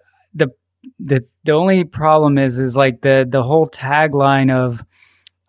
the 0.98 1.20
the 1.44 1.52
only 1.52 1.84
problem 1.84 2.38
is 2.38 2.58
is 2.58 2.76
like 2.76 3.02
the 3.02 3.26
the 3.28 3.42
whole 3.42 3.68
tagline 3.68 4.50
of 4.50 4.82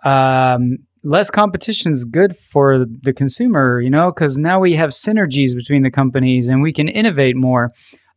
um, 0.04 0.78
less 1.04 1.30
competition 1.30 1.92
is 1.92 2.06
good 2.06 2.36
for 2.38 2.86
the 2.86 3.14
consumer, 3.14 3.80
you 3.82 3.90
know, 3.90 4.12
because 4.12 4.38
now 4.38 4.60
we 4.60 4.76
have 4.76 4.90
synergies 4.90 5.56
between 5.56 5.84
the 5.84 5.92
companies 5.92 6.48
and 6.48 6.62
we 6.62 6.74
can 6.74 6.88
innovate 6.88 7.36
more. 7.36 7.72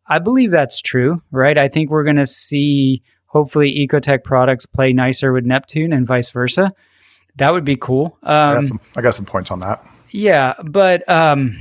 I 0.06 0.18
believe 0.18 0.50
that's 0.50 0.80
true, 0.80 1.22
right? 1.30 1.56
I 1.56 1.68
think 1.68 1.90
we're 1.90 2.04
going 2.04 2.16
to 2.16 2.26
see 2.26 3.02
hopefully 3.26 3.74
Ecotech 3.74 4.22
products 4.22 4.66
play 4.66 4.92
nicer 4.92 5.32
with 5.32 5.44
Neptune 5.44 5.92
and 5.92 6.06
vice 6.06 6.30
versa. 6.30 6.72
That 7.36 7.52
would 7.52 7.64
be 7.64 7.76
cool. 7.76 8.18
Um, 8.22 8.32
I, 8.32 8.54
got 8.54 8.66
some, 8.66 8.80
I 8.96 9.00
got 9.00 9.14
some 9.14 9.24
points 9.24 9.50
on 9.50 9.60
that. 9.60 9.84
Yeah, 10.10 10.54
but 10.62 11.08
um, 11.08 11.56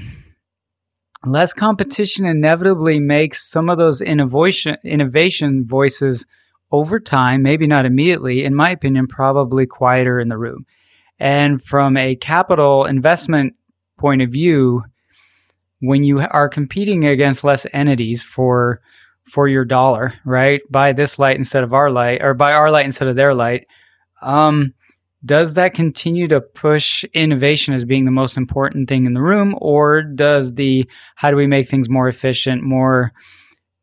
less 1.26 1.54
competition 1.54 2.26
inevitably 2.26 3.00
makes 3.00 3.50
some 3.50 3.70
of 3.70 3.78
those 3.78 4.02
innovation 4.02 4.78
innovation 4.84 5.66
voices 5.66 6.26
over 6.72 7.00
time, 7.00 7.44
maybe 7.44 7.68
not 7.68 7.86
immediately, 7.86 8.44
in 8.44 8.56
my 8.56 8.72
opinion, 8.72 9.08
probably 9.08 9.66
quieter 9.66 10.20
in 10.20 10.28
the 10.28 10.38
room. 10.38 10.66
And 11.20 11.64
from 11.64 11.96
a 11.96 12.16
capital 12.16 12.86
investment 12.86 13.54
point 13.98 14.22
of 14.22 14.32
view, 14.32 14.84
when 15.80 16.04
you 16.04 16.20
are 16.20 16.50
competing 16.50 17.06
against 17.06 17.44
less 17.44 17.66
entities 17.74 18.24
for 18.24 18.82
for 19.26 19.48
your 19.48 19.64
dollar, 19.64 20.14
right? 20.26 20.62
Buy 20.70 20.92
this 20.92 21.18
light 21.18 21.38
instead 21.38 21.64
of 21.64 21.74
our 21.74 21.90
light, 21.90 22.22
or 22.22 22.34
buy 22.34 22.54
our 22.54 22.72
light 22.72 22.86
instead 22.86 23.08
of 23.08 23.16
their 23.16 23.34
light. 23.34 23.66
Um, 24.22 24.74
does 25.26 25.54
that 25.54 25.74
continue 25.74 26.28
to 26.28 26.42
push 26.42 27.04
innovation 27.14 27.74
as 27.74 27.86
being 27.86 28.06
the 28.06 28.12
most 28.12 28.36
important 28.38 28.90
thing 28.90 29.06
in 29.06 29.14
the 29.14 29.22
room 29.22 29.56
or 29.60 30.04
does 30.04 30.54
the 30.54 30.88
how 31.16 31.32
do 31.32 31.38
we 31.38 31.48
make 31.48 31.68
things 31.68 31.90
more 31.90 32.08
efficient 32.08 32.62
more 32.64 33.14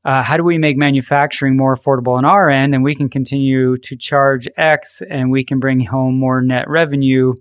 uh, 0.04 0.22
how 0.22 0.36
do 0.36 0.42
we 0.42 0.56
make 0.56 0.78
manufacturing 0.78 1.56
more 1.56 1.76
affordable 1.76 2.16
on 2.16 2.24
our 2.24 2.48
end 2.48 2.74
and 2.74 2.82
we 2.82 2.94
can 2.94 3.08
continue 3.08 3.76
to 3.76 3.96
charge 3.96 4.48
x 4.56 5.02
and 5.10 5.30
we 5.30 5.44
can 5.44 5.58
bring 5.58 5.80
home 5.80 6.18
more 6.18 6.40
net 6.40 6.68
revenue? 6.68 7.34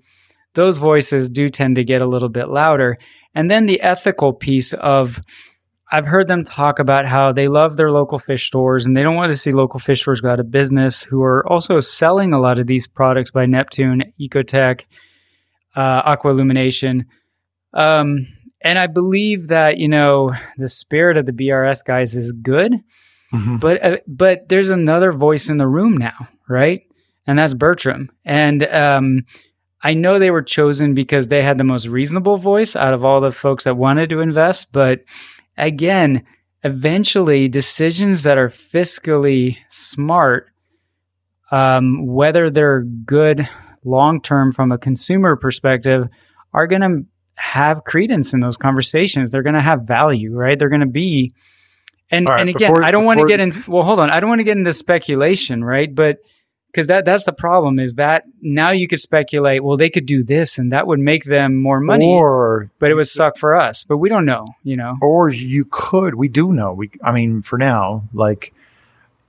Those 0.56 0.78
voices 0.78 1.30
do 1.30 1.47
tend 1.47 1.76
to 1.76 1.86
get 1.86 2.02
a 2.02 2.08
little 2.08 2.28
bit 2.28 2.50
louder. 2.50 2.97
And 3.34 3.50
then 3.50 3.66
the 3.66 3.80
ethical 3.82 4.34
piece 4.34 4.74
of 4.74 5.22
I've 5.92 6.06
heard 6.06 6.28
them 6.28 6.44
talk 6.44 6.78
about 6.78 7.06
how 7.06 7.32
they 7.32 7.48
love 7.48 7.76
their 7.76 7.92
local 7.92 8.20
fish 8.20 8.46
stores 8.46 8.86
and 8.86 8.96
they 8.96 9.02
don't 9.02 9.16
want 9.16 9.32
to 9.32 9.38
see 9.38 9.52
local 9.52 9.80
fish 9.80 10.02
stores 10.02 10.22
go 10.22 10.30
out 10.30 10.40
of 10.40 10.52
business 10.52 11.02
who 11.02 11.24
are 11.24 11.48
also 11.48 11.80
selling 11.80 12.32
a 12.32 12.40
lot 12.40 12.60
of 12.60 12.68
these 12.68 12.88
products 12.88 13.32
by 13.32 13.48
Neptune, 13.48 14.04
Ecotech, 14.20 14.86
uh, 15.76 16.02
Aqua 16.06 16.32
Illumination. 16.32 17.06
Um, 17.74 18.28
and 18.62 18.78
I 18.78 18.88
believe 18.88 19.48
that, 19.48 19.78
you 19.78 19.88
know, 19.88 20.32
the 20.58 20.68
spirit 20.68 21.18
of 21.18 21.26
the 21.26 21.32
BRS 21.32 21.84
guys 21.84 22.16
is 22.16 22.34
good, 22.34 22.74
mm-hmm. 23.34 23.58
but, 23.58 23.84
uh, 23.84 23.98
but 24.06 24.48
there's 24.50 24.70
another 24.70 25.12
voice 25.12 25.50
in 25.50 25.58
the 25.58 25.68
room 25.68 25.98
now, 25.98 26.28
right? 26.48 26.82
And 27.26 27.40
that's 27.40 27.54
Bertram. 27.54 28.12
And, 28.26 28.64
um, 28.66 29.20
I 29.82 29.94
know 29.94 30.20
they 30.20 30.32
were 30.32 30.42
chosen 30.42 30.94
because 30.94 31.30
they 31.30 31.42
had 31.42 31.58
the 31.58 31.64
most 31.64 31.88
reasonable 31.88 32.38
voice 32.38 32.76
out 32.76 32.94
of 32.94 33.06
all 33.06 33.22
the 33.22 33.32
folks 33.32 33.64
that 33.64 33.78
wanted 33.78 34.10
to 34.10 34.20
invest, 34.20 34.74
but 34.74 35.00
again, 35.60 36.24
eventually 36.64 37.47
decisions 37.47 38.24
that 38.24 38.38
are 38.38 38.49
fiscally 38.49 39.57
smart, 39.70 40.47
um, 41.51 42.05
whether 42.05 42.49
they're 42.49 42.82
good 42.82 43.47
long 43.84 44.22
term 44.22 44.51
from 44.51 44.72
a 44.72 44.78
consumer 44.78 45.36
perspective, 45.36 46.07
are 46.53 46.68
going 46.68 46.82
to 46.82 47.05
have 47.36 47.84
credence 47.84 48.34
in 48.34 48.39
those 48.39 48.57
conversations. 48.57 49.32
They're 49.32 49.43
going 49.43 49.53
to 49.55 49.62
have 49.62 49.84
value, 49.84 50.36
right? 50.36 50.57
They're 50.60 50.70
going 50.70 50.82
to 50.82 50.86
be. 50.86 51.34
And, 52.12 52.28
right, 52.28 52.41
and 52.41 52.49
again, 52.49 52.72
before, 52.72 52.84
I 52.84 52.91
don't 52.91 53.05
want 53.05 53.20
to 53.20 53.28
get 53.28 53.39
into, 53.39 53.64
well, 53.70 53.84
hold 53.84 53.99
on. 53.99 54.10
I 54.10 54.20
don't 54.20 54.30
want 54.30 54.39
to 54.39 54.43
get 54.43 54.57
into 54.57 54.74
speculation, 54.74 55.64
right? 55.64 55.93
But 55.93 56.18
because 56.72 56.88
that 56.88 57.06
that's 57.06 57.24
the 57.24 57.34
problem 57.34 57.80
is 57.80 57.96
that 57.96 58.26
now 58.42 58.70
you 58.72 58.88
could 58.88 59.00
speculate 59.00 59.64
well 59.64 59.78
they 59.78 59.90
could 59.90 60.06
do 60.06 60.24
this 60.24 60.58
and 60.58 60.72
that 60.72 60.88
would 60.88 61.00
make 61.00 61.26
them 61.26 61.56
more 61.56 61.80
money 61.80 62.06
or 62.06 62.72
but 62.80 62.92
it 62.92 62.96
would 62.96 63.08
suck 63.08 63.38
for 63.38 63.56
us 63.56 63.84
but 63.84 63.98
we 63.98 64.10
don't 64.10 64.26
know 64.26 64.48
you 64.64 64.76
know? 64.76 64.98
Or 65.02 65.30
you 65.30 65.66
could 65.70 66.16
we 66.16 66.28
do 66.28 66.52
know 66.52 66.74
we 66.74 66.92
i 67.04 67.12
mean 67.12 67.42
for 67.42 67.58
now 67.58 68.04
like 68.14 68.54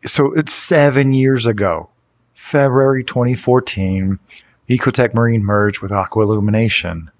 so 0.07 0.33
it's 0.33 0.55
seven 0.55 1.13
years 1.13 1.47
ago 1.47 1.89
february 2.35 3.05
2014 3.05 4.19
ecotech 4.69 5.15
marine 5.15 5.45
merged 5.45 5.81
with 5.81 5.93
aqua 5.93 6.23
illumination 6.23 7.11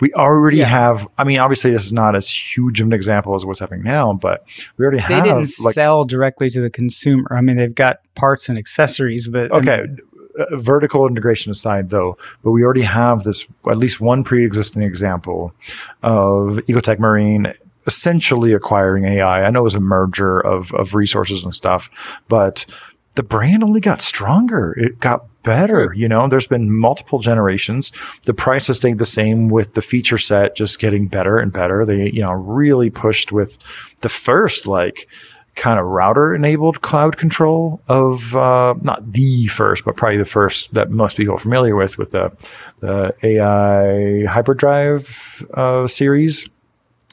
we 0.00 0.12
already 0.14 0.58
yeah. 0.58 0.66
have 0.66 1.06
i 1.18 1.24
mean 1.24 1.38
obviously 1.38 1.70
this 1.70 1.84
is 1.84 1.92
not 1.92 2.16
as 2.16 2.28
huge 2.28 2.80
of 2.80 2.86
an 2.86 2.92
example 2.92 3.34
as 3.34 3.44
what's 3.44 3.60
happening 3.60 3.82
now 3.82 4.12
but 4.12 4.44
we 4.76 4.84
already 4.84 4.98
they 4.98 5.02
have 5.02 5.24
they 5.24 5.28
didn't 5.28 5.50
like, 5.62 5.74
sell 5.74 6.04
directly 6.04 6.50
to 6.50 6.60
the 6.60 6.70
consumer 6.70 7.28
i 7.30 7.40
mean 7.40 7.56
they've 7.56 7.74
got 7.74 8.00
parts 8.14 8.48
and 8.48 8.58
accessories 8.58 9.28
but 9.28 9.50
okay 9.52 9.74
I 9.74 9.82
mean, 9.82 9.98
uh, 10.38 10.56
vertical 10.56 11.06
integration 11.06 11.50
aside 11.50 11.90
though 11.90 12.16
but 12.42 12.52
we 12.52 12.64
already 12.64 12.82
have 12.82 13.24
this 13.24 13.44
at 13.68 13.76
least 13.76 14.00
one 14.00 14.24
pre-existing 14.24 14.82
example 14.82 15.52
of 16.02 16.58
ecotech 16.68 16.98
marine 16.98 17.52
essentially 17.86 18.52
acquiring 18.52 19.04
ai 19.04 19.42
i 19.42 19.50
know 19.50 19.60
it 19.60 19.64
was 19.64 19.74
a 19.74 19.80
merger 19.80 20.38
of, 20.40 20.72
of 20.74 20.94
resources 20.94 21.44
and 21.44 21.54
stuff 21.54 21.90
but 22.28 22.64
the 23.14 23.22
brand 23.22 23.64
only 23.64 23.80
got 23.80 24.00
stronger. 24.00 24.72
It 24.78 25.00
got 25.00 25.26
better. 25.42 25.92
You 25.94 26.08
know, 26.08 26.28
there's 26.28 26.46
been 26.46 26.76
multiple 26.76 27.18
generations. 27.18 27.92
The 28.24 28.34
price 28.34 28.66
has 28.68 28.76
stayed 28.76 28.98
the 28.98 29.06
same 29.06 29.48
with 29.48 29.74
the 29.74 29.82
feature 29.82 30.18
set 30.18 30.54
just 30.54 30.78
getting 30.78 31.08
better 31.08 31.38
and 31.38 31.52
better. 31.52 31.84
They, 31.84 32.10
you 32.10 32.22
know, 32.22 32.32
really 32.32 32.90
pushed 32.90 33.32
with 33.32 33.58
the 34.02 34.08
first 34.08 34.66
like 34.66 35.08
kind 35.56 35.80
of 35.80 35.86
router 35.86 36.34
enabled 36.34 36.80
cloud 36.80 37.16
control 37.16 37.82
of 37.88 38.36
uh, 38.36 38.74
not 38.82 39.12
the 39.12 39.46
first, 39.48 39.84
but 39.84 39.96
probably 39.96 40.18
the 40.18 40.24
first 40.24 40.72
that 40.74 40.90
most 40.90 41.16
people 41.16 41.34
are 41.34 41.38
familiar 41.38 41.74
with 41.74 41.98
with 41.98 42.12
the 42.12 42.32
the 42.80 43.12
AI 43.22 44.24
hyperdrive 44.30 45.44
uh, 45.54 45.86
series 45.86 46.48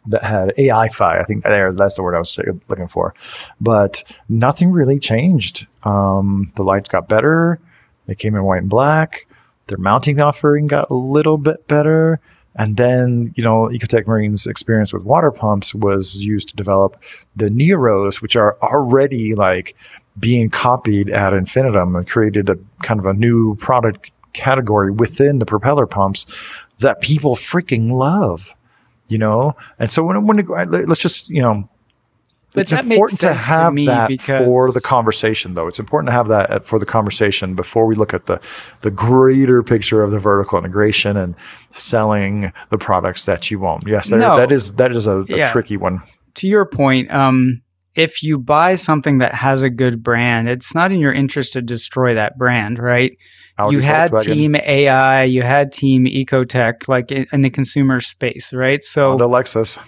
that 0.08 0.24
had 0.24 0.54
AI 0.58 0.90
fi. 0.90 1.20
I 1.20 1.24
think 1.24 1.44
there 1.44 1.72
that's 1.72 1.96
the 1.96 2.04
word 2.04 2.16
I 2.16 2.20
was 2.20 2.40
looking 2.68 2.88
for, 2.88 3.14
but 3.62 4.04
nothing 4.30 4.72
really 4.72 5.00
changed. 5.00 5.68
Um, 5.84 6.52
the 6.56 6.64
lights 6.64 6.90
got 6.90 7.08
better. 7.08 7.60
They 8.08 8.16
came 8.16 8.36
in 8.36 8.44
white 8.44 8.62
and 8.62 8.70
black. 8.70 9.28
Their 9.68 9.78
mounting 9.78 10.20
offering 10.22 10.68
got 10.68 10.90
a 10.90 10.96
little 10.96 11.38
bit 11.38 11.68
better. 11.68 12.20
And 12.56 12.76
then, 12.78 13.34
you 13.36 13.44
know, 13.44 13.70
Ecotech 13.72 14.08
Marine's 14.08 14.48
experience 14.48 14.92
with 14.92 15.04
water 15.04 15.30
pumps 15.30 15.76
was 15.76 16.18
used 16.18 16.50
to 16.50 16.56
develop 16.56 16.98
the 17.36 17.50
Neros, 17.50 18.22
which 18.22 18.36
are 18.36 18.58
already 18.64 19.36
like 19.36 19.76
being 20.20 20.50
copied 20.50 21.12
ad 21.12 21.34
infinitum 21.34 21.96
and 21.96 22.10
created 22.10 22.50
a 22.50 22.58
kind 22.82 23.00
of 23.00 23.06
a 23.06 23.14
new 23.14 23.56
product 23.58 24.10
category 24.34 24.92
within 24.92 25.38
the 25.38 25.46
propeller 25.46 25.86
pumps 25.86 26.26
that 26.80 27.02
people 27.02 27.36
freaking 27.36 27.92
love 27.92 28.56
you 29.08 29.18
know. 29.18 29.56
And 29.80 29.92
so 29.92 30.04
when 30.04 30.26
when 30.26 30.46
let's 30.70 31.00
just 31.00 31.30
you 31.30 31.42
know. 31.42 31.70
But 32.54 32.62
it's 32.62 32.72
important 32.72 33.20
to 33.20 33.34
have 33.34 33.76
to 33.76 33.86
that 33.86 34.22
for 34.22 34.72
the 34.72 34.82
conversation, 34.82 35.54
though. 35.54 35.68
It's 35.68 35.80
important 35.80 36.08
to 36.08 36.14
have 36.14 36.30
that 36.30 36.66
for 36.66 36.80
the 36.80 36.86
conversation 36.86 37.56
before 37.56 37.86
we 37.86 37.94
look 37.94 38.14
at 38.14 38.26
the 38.26 38.40
the 38.82 38.90
greater 38.90 39.62
picture 39.62 40.02
of 40.02 40.12
the 40.12 40.18
vertical 40.18 40.58
integration 40.58 41.18
and 41.18 41.36
selling 41.72 42.52
the 42.70 42.78
products 42.78 43.26
that 43.26 43.52
you 43.52 43.68
own. 43.68 43.82
Yes, 43.86 44.10
that, 44.10 44.18
no. 44.18 44.38
that 44.38 44.52
is 44.52 44.74
that 44.76 44.92
is 44.92 45.08
a, 45.08 45.20
a 45.20 45.26
yeah. 45.28 45.52
tricky 45.52 45.78
one. 45.78 46.02
To 46.36 46.48
your 46.48 46.66
point, 46.66 47.12
um, 47.14 47.62
if 47.96 48.24
you 48.24 48.38
buy 48.38 48.76
something 48.76 49.18
that 49.18 49.34
has 49.34 49.64
a 49.64 49.70
good 49.70 50.02
brand, 50.02 50.48
it's 50.48 50.74
not 50.74 50.92
in 50.92 51.00
your 51.00 51.14
interest 51.14 51.54
to 51.54 51.62
destroy 51.62 52.14
that 52.14 52.38
brand, 52.38 52.80
right? 52.80 53.18
Audi, 53.58 53.76
you 53.76 53.82
had 53.82 54.12
Volkswagen, 54.12 54.34
Team 54.34 54.56
AI, 54.56 55.24
you 55.24 55.42
had 55.42 55.72
Team 55.74 56.06
Ecotech, 56.06 56.88
like 56.88 57.12
in, 57.12 57.26
in 57.32 57.42
the 57.42 57.50
consumer 57.50 58.02
space, 58.02 58.54
right? 58.54 58.84
So 58.84 59.10
Honda, 59.10 59.26
Lexus. 59.26 59.80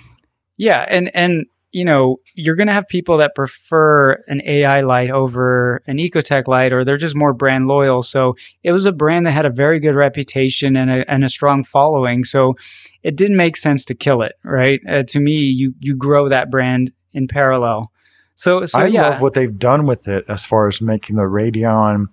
yeah, 0.58 0.86
and 0.90 1.14
and 1.16 1.46
you 1.72 1.86
know 1.86 2.18
you're 2.34 2.56
going 2.56 2.68
to 2.68 2.74
have 2.74 2.88
people 2.88 3.18
that 3.18 3.36
prefer 3.36 4.14
an 4.28 4.42
AI 4.44 4.82
light 4.82 5.12
over 5.12 5.84
an 5.86 5.98
Ecotech 5.98 6.48
light, 6.48 6.74
or 6.74 6.84
they're 6.84 6.98
just 6.98 7.16
more 7.16 7.34
brand 7.34 7.68
loyal. 7.68 8.02
So 8.02 8.36
it 8.64 8.72
was 8.72 8.86
a 8.86 8.92
brand 8.92 9.28
that 9.28 9.32
had 9.32 9.46
a 9.46 9.52
very 9.52 9.80
good 9.80 9.96
reputation 9.96 10.76
and 10.76 10.90
a 10.90 11.12
and 11.12 11.24
a 11.24 11.30
strong 11.30 11.64
following. 11.64 12.24
So 12.24 12.54
it 13.04 13.16
didn't 13.16 13.38
make 13.38 13.56
sense 13.56 13.86
to 13.86 13.96
kill 13.96 14.22
it, 14.24 14.34
right? 14.44 14.82
Uh, 14.88 15.04
to 15.04 15.20
me, 15.20 15.34
you 15.34 15.76
you 15.80 15.96
grow 15.96 16.28
that 16.30 16.50
brand 16.50 16.92
in 17.14 17.28
parallel. 17.28 17.92
So 18.36 18.66
so 18.66 18.80
I 18.80 18.88
yeah, 18.88 19.10
love 19.10 19.22
what 19.22 19.34
they've 19.34 19.60
done 19.60 19.86
with 19.86 20.08
it 20.08 20.26
as 20.28 20.46
far 20.46 20.68
as 20.68 20.82
making 20.82 21.18
the 21.18 21.28
Radion, 21.28 22.08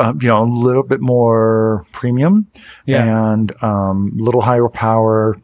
uh, 0.00 0.14
you 0.20 0.28
know, 0.28 0.42
a 0.42 0.44
little 0.44 0.82
bit 0.82 1.00
more 1.00 1.86
premium 1.92 2.46
yeah. 2.86 3.32
and 3.32 3.52
um, 3.62 4.16
a 4.18 4.22
little 4.22 4.40
higher 4.40 4.68
power 4.68 5.38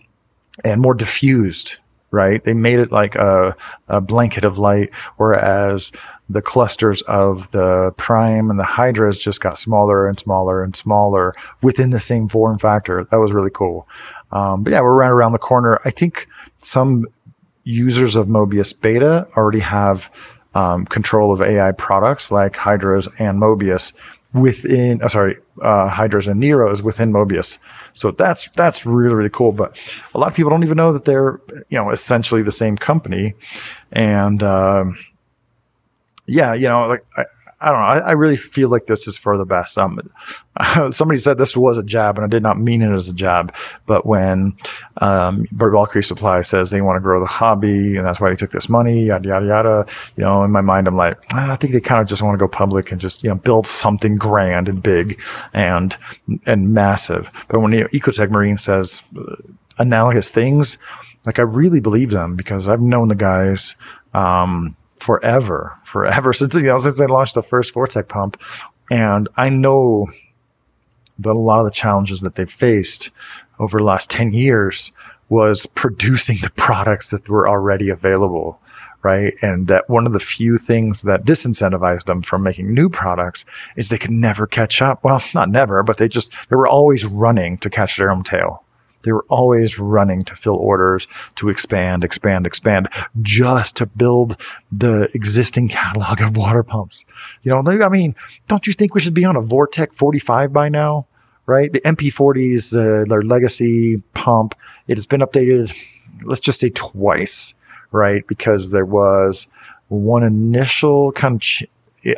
and 0.65 0.81
more 0.81 0.95
diffused. 0.95 1.77
Right? 2.13 2.43
They 2.43 2.55
made 2.55 2.79
it 2.79 2.93
like 2.93 3.15
a, 3.15 3.55
a 3.89 4.01
blanket 4.01 4.45
of 4.45 4.59
light, 4.59 4.91
whereas 5.17 5.93
the 6.29 6.41
clusters 6.41 7.03
of 7.03 7.51
the 7.51 7.93
Prime 7.97 8.49
and 8.49 8.59
the 8.59 8.65
Hydras 8.65 9.19
just 9.19 9.41
got 9.41 9.59
smaller 9.59 10.09
and 10.09 10.19
smaller 10.19 10.63
and 10.63 10.75
smaller 10.75 11.35
within 11.63 11.91
the 11.91 12.01
same 12.01 12.29
form 12.29 12.59
factor. 12.59 13.05
That 13.05 13.19
was 13.19 13.33
really 13.33 13.51
cool. 13.51 13.87
Um, 14.33 14.63
but 14.63 14.73
yeah, 14.73 14.81
we're 14.81 14.95
right 14.95 15.11
around 15.11 15.33
the 15.33 15.39
corner. 15.39 15.79
I 15.85 15.91
think 15.91 16.27
some 16.59 17.07
users 17.65 18.17
of 18.17 18.29
Mobius 18.29 18.73
Beta 18.79 19.29
already 19.37 19.61
have 19.61 20.11
um, 20.55 20.87
control 20.87 21.33
of 21.33 21.43
AI 21.43 21.73
products 21.73 22.31
like 22.31 22.57
Hydras 22.57 23.09
and 23.19 23.41
Mobius 23.41 23.93
within. 24.41 25.03
Uh, 25.03 25.09
sorry, 25.09 25.39
uh, 25.63 25.89
Hydras 25.89 26.29
and 26.29 26.41
Neros 26.41 26.83
within 26.83 27.13
Mobius. 27.13 27.59
So 27.95 28.11
that's 28.11 28.49
that's 28.57 28.87
really 28.87 29.15
really 29.15 29.31
cool. 29.31 29.53
But 29.53 29.77
a 30.15 30.19
lot 30.19 30.29
of 30.29 30.35
people 30.35 30.51
don't 30.51 30.63
even 30.63 30.77
know 30.77 30.93
that 30.93 31.05
they're 31.05 31.41
you 31.69 31.79
know 31.79 31.91
essentially 31.91 32.43
the 32.43 32.53
same 32.53 32.77
company, 32.77 33.35
and 33.93 34.43
um, 34.43 34.99
yeah, 36.27 36.55
you 36.55 36.69
know, 36.69 36.89
like 36.89 37.05
I, 37.17 37.25
I 37.59 37.71
don't 37.71 37.81
know. 37.81 37.87
I, 37.87 37.99
I, 38.11 38.13
really 38.13 38.37
feel 38.37 38.69
like 38.69 38.87
this 38.87 39.09
is 39.09 39.17
for 39.17 39.39
the 39.39 39.47
best. 39.47 39.79
Um, 39.79 39.99
somebody 40.93 41.19
said 41.19 41.39
this 41.39 41.57
was 41.57 41.79
a 41.79 41.83
jab, 41.83 42.19
and 42.19 42.25
I 42.25 42.29
did 42.29 42.43
not 42.43 42.61
mean 42.61 42.83
it 42.83 42.93
as 42.93 43.09
a 43.09 43.15
jab. 43.15 43.55
But 43.87 44.05
when 44.05 44.55
um, 44.99 45.47
Bulk 45.53 45.95
Reef 45.95 46.05
Supply 46.05 46.43
says 46.43 46.71
they 46.71 46.83
want 46.83 46.97
to 46.97 47.01
grow 47.01 47.19
the 47.19 47.27
hobby, 47.27 47.97
and 47.97 48.07
that's 48.07 48.21
why 48.21 48.29
they 48.29 48.37
took 48.37 48.51
this 48.51 48.69
money, 48.69 49.07
yada 49.07 49.27
yada 49.27 49.47
yada. 49.47 49.87
You 50.17 50.25
know, 50.25 50.45
in 50.45 50.51
my 50.51 50.61
mind, 50.61 50.87
I'm 50.87 50.97
like, 50.97 51.19
ah, 51.33 51.53
I 51.53 51.57
think 51.57 51.73
they 51.73 51.81
kind 51.81 52.03
of 52.03 52.07
just 52.07 52.21
want 52.21 52.35
to 52.35 52.39
go 52.39 52.47
public 52.47 52.93
and 52.93 53.01
just 53.01 53.23
you 53.23 53.31
know 53.31 53.37
build 53.37 53.67
something 53.67 54.17
grand 54.17 54.69
and 54.69 54.83
big 54.83 55.19
and 55.55 55.97
and 56.45 56.75
massive. 56.75 57.31
But 57.49 57.61
when 57.61 57.73
Ecotech 57.73 58.31
Marine 58.31 58.59
says 58.59 59.03
analogous 59.79 60.29
things, 60.31 60.77
like 61.25 61.39
I 61.39 61.43
really 61.43 61.81
believe 61.81 62.11
them 62.11 62.37
because 62.37 62.69
I've 62.69 62.83
known 62.83 63.09
the 63.09 63.15
guys. 63.15 63.77
Um, 64.13 64.77
forever, 64.99 65.79
forever 65.85 66.33
since 66.33 66.55
you 66.55 66.63
know 66.63 66.79
since 66.79 66.99
they 66.99 67.07
launched 67.07 67.35
the 67.35 67.43
first 67.43 67.75
VorTech 67.75 68.09
pump, 68.09 68.41
and 68.91 69.29
I 69.37 69.49
know 69.49 70.11
that 71.19 71.31
a 71.31 71.33
lot 71.33 71.61
of 71.61 71.65
the 71.65 71.71
challenges 71.71 72.21
that 72.21 72.35
they've 72.35 72.51
faced 72.51 73.11
over 73.59 73.79
the 73.79 73.85
last 73.85 74.11
ten 74.11 74.33
years 74.33 74.93
was 75.29 75.67
producing 75.67 76.39
the 76.43 76.51
products 76.51 77.11
that 77.11 77.29
were 77.29 77.49
already 77.49 77.89
available. 77.89 78.61
Right. 79.03 79.35
And 79.41 79.69
that 79.69 79.89
one 79.89 80.05
of 80.09 80.13
the 80.13 80.19
few 80.19 80.57
things 80.57 81.03
that 81.03 81.25
disincentivized 81.25 82.07
them 82.07 82.23
from 82.23 82.43
making 82.43 82.75
new 82.75 82.89
products 82.89 83.45
is 83.77 83.89
they 83.89 83.99
could 83.99 84.11
never 84.11 84.49
catch 84.49 84.83
up. 84.83 85.05
Well, 85.05 85.23
not 85.35 85.49
never, 85.49 85.85
but 85.85 85.99
they 85.99 86.09
just, 86.09 86.33
they 86.49 86.57
were 86.57 86.67
always 86.67 87.05
running 87.05 87.57
to 87.59 87.71
catch 87.71 87.99
their 87.99 88.11
own 88.11 88.25
tail. 88.25 88.65
They 89.07 89.13
were 89.13 89.25
always 89.29 89.79
running 89.79 90.25
to 90.25 90.35
fill 90.35 90.57
orders, 90.57 91.07
to 91.37 91.49
expand, 91.49 92.05
expand, 92.05 92.47
expand, 92.47 92.89
just 93.23 93.77
to 93.77 93.87
build 93.87 94.37
the 94.71 95.09
existing 95.15 95.69
catalog 95.69 96.21
of 96.21 96.37
water 96.37 96.63
pumps. 96.63 97.07
You 97.43 97.53
know, 97.53 97.83
I 97.85 97.89
mean, 97.89 98.15
don't 98.49 98.67
you 98.67 98.73
think 98.73 98.95
we 98.95 99.01
should 99.01 99.15
be 99.15 99.25
on 99.25 99.37
a 99.37 99.43
VorTech 99.43 99.95
45 99.95 100.53
by 100.53 100.69
now? 100.69 101.07
Right? 101.47 101.73
The 101.73 101.81
MP40s, 101.81 102.77
uh, 102.77 103.05
their 103.09 103.23
legacy 103.23 104.03
pump, 104.15 104.57
it 104.89 104.97
has 104.97 105.07
been 105.07 105.21
updated, 105.21 105.73
let's 106.25 106.41
just 106.41 106.59
say 106.59 106.71
twice, 106.71 107.55
right? 107.93 108.27
Because 108.27 108.73
there 108.73 108.85
was 108.85 109.47
one 109.87 110.25
initial 110.25 111.13
kind 111.13 111.37
of 111.37 111.41
ch- 111.41 111.65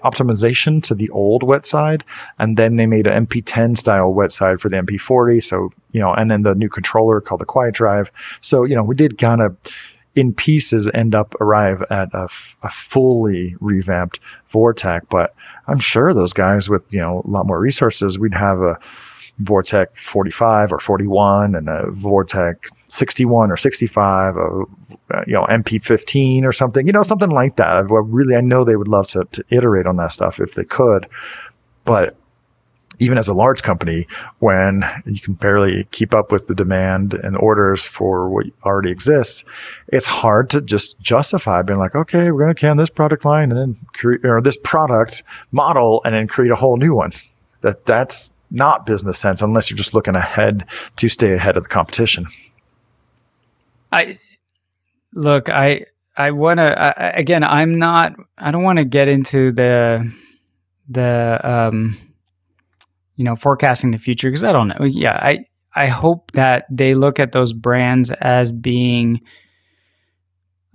optimization 0.04 0.82
to 0.84 0.94
the 0.94 1.08
old 1.10 1.42
wet 1.42 1.64
side, 1.64 2.04
and 2.38 2.56
then 2.56 2.76
they 2.76 2.86
made 2.86 3.06
an 3.06 3.26
MP10 3.26 3.78
style 3.78 4.12
wet 4.12 4.32
side 4.32 4.60
for 4.60 4.68
the 4.68 4.76
MP40. 4.76 5.42
So 5.42 5.70
you 5.92 6.00
know, 6.00 6.12
and 6.12 6.30
then 6.30 6.42
the 6.42 6.54
new 6.54 6.68
controller 6.68 7.20
called 7.20 7.40
the 7.40 7.46
Quiet 7.46 7.74
Drive. 7.74 8.12
So 8.40 8.64
you 8.64 8.74
know, 8.74 8.82
we 8.82 8.94
did 8.94 9.18
kind 9.18 9.40
of 9.40 9.56
in 10.14 10.34
pieces 10.34 10.88
end 10.94 11.14
up 11.14 11.34
arrive 11.40 11.82
at 11.90 12.12
a, 12.12 12.24
f- 12.24 12.56
a 12.62 12.68
fully 12.68 13.54
revamped 13.60 14.18
VorTech, 14.50 15.02
but 15.08 15.34
I'm 15.68 15.78
sure 15.78 16.12
those 16.12 16.32
guys 16.32 16.68
with 16.68 16.82
you 16.92 17.00
know 17.00 17.22
a 17.24 17.30
lot 17.30 17.46
more 17.46 17.60
resources, 17.60 18.18
we'd 18.18 18.34
have 18.34 18.60
a 18.60 18.78
VorTech 19.42 19.96
45 19.96 20.72
or 20.72 20.80
41 20.80 21.54
and 21.54 21.68
a 21.68 21.84
VorTech 21.84 22.68
61 22.88 23.50
or 23.50 23.56
65, 23.56 24.36
a, 24.36 24.40
uh, 24.40 25.24
you 25.26 25.34
know, 25.34 25.44
MP15 25.44 26.44
or 26.44 26.52
something, 26.52 26.86
you 26.86 26.92
know, 26.92 27.02
something 27.02 27.30
like 27.30 27.56
that. 27.56 27.86
really, 27.88 28.34
I 28.34 28.40
know 28.40 28.64
they 28.64 28.76
would 28.76 28.88
love 28.88 29.08
to, 29.08 29.24
to 29.32 29.44
iterate 29.50 29.86
on 29.86 29.96
that 29.96 30.12
stuff 30.12 30.40
if 30.40 30.54
they 30.54 30.64
could. 30.64 31.06
But 31.84 32.16
even 32.98 33.18
as 33.18 33.28
a 33.28 33.34
large 33.34 33.62
company, 33.62 34.06
when 34.40 34.84
you 35.04 35.20
can 35.20 35.34
barely 35.34 35.84
keep 35.92 36.14
up 36.14 36.32
with 36.32 36.48
the 36.48 36.54
demand 36.54 37.14
and 37.14 37.36
orders 37.36 37.84
for 37.84 38.28
what 38.28 38.46
already 38.64 38.90
exists, 38.90 39.44
it's 39.88 40.06
hard 40.06 40.50
to 40.50 40.60
just 40.60 40.98
justify 41.00 41.62
being 41.62 41.78
like, 41.78 41.94
okay, 41.94 42.30
we're 42.30 42.44
going 42.44 42.54
to 42.54 42.60
can 42.60 42.76
this 42.76 42.90
product 42.90 43.24
line 43.24 43.52
and 43.52 43.60
then 43.60 43.86
create, 43.92 44.24
or 44.24 44.40
this 44.40 44.58
product 44.62 45.22
model 45.52 46.02
and 46.04 46.14
then 46.14 46.26
create 46.26 46.50
a 46.50 46.56
whole 46.56 46.76
new 46.76 46.94
one. 46.94 47.12
That 47.60 47.86
that's 47.86 48.32
not 48.50 48.86
business 48.86 49.18
sense 49.18 49.42
unless 49.42 49.70
you're 49.70 49.76
just 49.76 49.94
looking 49.94 50.16
ahead 50.16 50.64
to 50.96 51.08
stay 51.08 51.34
ahead 51.34 51.56
of 51.56 51.64
the 51.64 51.68
competition. 51.68 52.26
I 53.92 54.18
look, 55.12 55.48
I 55.48 55.86
I 56.16 56.32
want 56.32 56.58
to 56.58 57.16
again. 57.16 57.44
I'm 57.44 57.78
not. 57.78 58.14
I 58.36 58.50
don't 58.50 58.64
want 58.64 58.78
to 58.78 58.84
get 58.84 59.08
into 59.08 59.52
the 59.52 60.12
the 60.88 61.40
um, 61.44 61.96
you 63.16 63.24
know, 63.24 63.36
forecasting 63.36 63.90
the 63.90 63.98
future 63.98 64.28
because 64.28 64.44
I 64.44 64.52
don't 64.52 64.68
know. 64.68 64.84
Yeah, 64.84 65.12
I 65.14 65.44
I 65.74 65.86
hope 65.86 66.32
that 66.32 66.66
they 66.70 66.94
look 66.94 67.20
at 67.20 67.32
those 67.32 67.52
brands 67.52 68.10
as 68.10 68.52
being 68.52 69.20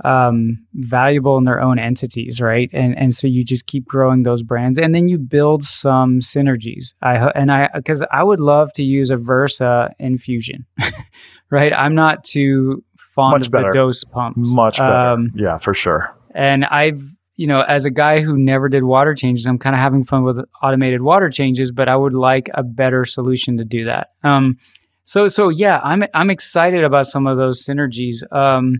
um, 0.04 0.66
valuable 0.74 1.38
in 1.38 1.46
their 1.46 1.62
own 1.62 1.80
entities, 1.80 2.42
right? 2.42 2.70
And 2.74 2.98
and 2.98 3.16
so 3.16 3.28
you 3.28 3.44
just 3.44 3.68
keep 3.68 3.86
growing 3.86 4.24
those 4.24 4.44
brands, 4.44 4.78
and 4.78 4.94
then 4.94 5.08
you 5.08 5.18
build 5.18 5.64
some 5.64 6.20
synergies. 6.20 6.94
I 7.02 7.16
and 7.36 7.52
I 7.52 7.70
because 7.74 8.04
I 8.12 8.24
would 8.24 8.40
love 8.40 8.74
to 8.74 8.84
use 8.84 9.10
a 9.10 9.18
Versa 9.18 9.94
in 10.00 10.18
Fusion, 10.18 10.66
right? 11.50 11.74
I'm 11.74 11.96
not 11.96 12.24
too 12.24 12.84
fond 13.16 13.40
Much 13.40 13.48
of 13.48 13.52
better. 13.52 13.72
the 13.72 13.78
dose 13.78 14.04
pumps. 14.04 14.54
Much 14.54 14.78
better. 14.80 14.94
Um, 14.94 15.32
yeah, 15.36 15.58
for 15.58 15.74
sure. 15.74 16.16
and 16.34 16.66
I've 16.66 17.02
you 17.36 17.48
know, 17.48 17.62
as 17.62 17.84
a 17.84 17.90
guy 17.90 18.22
who 18.22 18.38
never 18.38 18.70
did 18.70 18.84
water 18.84 19.16
changes, 19.16 19.48
I'm 19.48 19.58
kind 19.58 19.76
of 19.76 19.80
having 19.80 20.04
fun 20.04 20.24
with 20.24 20.40
automated 20.62 21.02
water 21.02 21.32
changes, 21.32 21.72
but 21.72 21.88
I 21.90 21.96
would 21.96 22.14
like 22.14 22.48
a 22.54 22.62
better 22.62 23.06
solution 23.06 23.58
to 23.58 23.66
do 23.66 23.86
that. 23.86 24.10
Um, 24.24 24.58
so 25.04 25.28
so 25.28 25.50
yeah, 25.50 25.80
I'm 25.84 26.04
I'm 26.14 26.30
excited 26.30 26.84
about 26.84 27.08
some 27.08 27.26
of 27.26 27.38
those 27.38 27.66
synergies. 27.66 28.18
Um, 28.32 28.76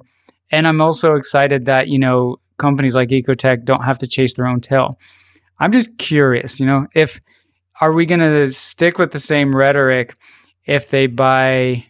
and 0.52 0.68
I'm 0.68 0.82
also 0.82 1.16
excited 1.16 1.66
that, 1.66 1.88
you 1.88 1.98
know, 1.98 2.38
companies 2.58 2.94
like 2.94 3.10
Ecotech 3.10 3.66
don't 3.66 3.84
have 3.84 3.98
to 4.00 4.08
chase 4.08 4.36
their 4.36 4.46
own 4.46 4.62
tail. 4.62 5.00
I'm 5.60 5.72
just 5.72 5.98
curious, 5.98 6.60
you 6.60 6.68
know, 6.68 6.86
if 6.94 7.20
are 7.82 7.92
we 7.92 8.06
going 8.06 8.20
to 8.20 8.52
stick 8.52 9.00
with 9.00 9.12
the 9.14 9.20
same 9.20 9.56
rhetoric 9.56 10.16
if 10.66 10.90
they 10.90 11.08
buy 11.08 11.86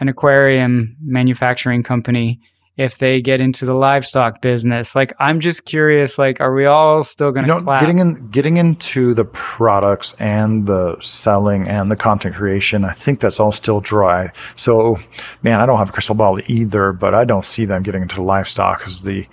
an 0.00 0.08
aquarium 0.08 0.96
manufacturing 1.00 1.82
company 1.82 2.40
if 2.76 2.98
they 2.98 3.22
get 3.22 3.40
into 3.40 3.64
the 3.64 3.72
livestock 3.72 4.42
business. 4.42 4.94
Like 4.94 5.14
I'm 5.18 5.40
just 5.40 5.64
curious, 5.64 6.18
like 6.18 6.40
are 6.40 6.54
we 6.54 6.66
all 6.66 7.02
still 7.02 7.32
going 7.32 7.46
to 7.46 7.54
you 7.54 7.60
know, 7.60 7.80
getting 7.80 7.98
in 8.00 8.28
getting 8.28 8.58
into 8.58 9.14
the 9.14 9.24
products 9.24 10.14
and 10.18 10.66
the 10.66 10.96
selling 11.00 11.68
and 11.68 11.90
the 11.90 11.96
content 11.96 12.34
creation, 12.34 12.84
I 12.84 12.92
think 12.92 13.20
that's 13.20 13.40
all 13.40 13.52
still 13.52 13.80
dry. 13.80 14.30
So, 14.56 14.98
man, 15.42 15.60
I 15.60 15.66
don't 15.66 15.78
have 15.78 15.88
a 15.88 15.92
crystal 15.92 16.14
ball 16.14 16.38
either, 16.46 16.92
but 16.92 17.14
I 17.14 17.24
don't 17.24 17.46
see 17.46 17.64
them 17.64 17.82
getting 17.82 18.02
into 18.02 18.16
the 18.16 18.22
livestock 18.22 18.80
because 18.80 19.02
the 19.02 19.26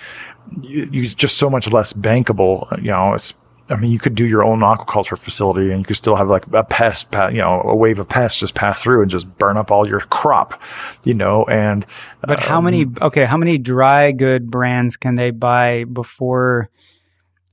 you, 0.61 0.89
you 0.91 1.07
just 1.07 1.37
so 1.37 1.49
much 1.49 1.71
less 1.71 1.93
bankable. 1.93 2.77
You 2.77 2.91
know, 2.91 3.13
it's 3.13 3.33
I 3.69 3.77
mean, 3.77 3.91
you 3.91 3.99
could 3.99 4.15
do 4.15 4.25
your 4.25 4.43
own 4.43 4.59
aquaculture 4.59 5.17
facility, 5.17 5.71
and 5.71 5.79
you 5.79 5.85
could 5.85 5.95
still 5.95 6.15
have 6.17 6.27
like 6.29 6.43
a 6.53 6.63
pest, 6.63 7.07
you 7.31 7.37
know, 7.37 7.61
a 7.63 7.75
wave 7.75 7.99
of 7.99 8.09
pests 8.09 8.39
just 8.39 8.55
pass 8.55 8.83
through 8.83 9.01
and 9.01 9.09
just 9.09 9.37
burn 9.37 9.55
up 9.55 9.71
all 9.71 9.87
your 9.87 10.01
crop, 10.01 10.61
you 11.05 11.13
know. 11.13 11.45
And 11.45 11.85
But 12.27 12.41
how 12.41 12.59
many? 12.59 12.83
um, 12.83 12.97
Okay, 13.01 13.23
how 13.25 13.37
many 13.37 13.57
dry 13.57 14.11
good 14.11 14.51
brands 14.51 14.97
can 14.97 15.15
they 15.15 15.31
buy 15.31 15.85
before? 15.85 16.69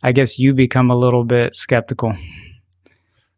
I 0.03 0.13
guess 0.13 0.39
you 0.39 0.53
become 0.55 0.91
a 0.91 0.97
little 0.97 1.25
bit 1.25 1.55
skeptical. 1.55 2.15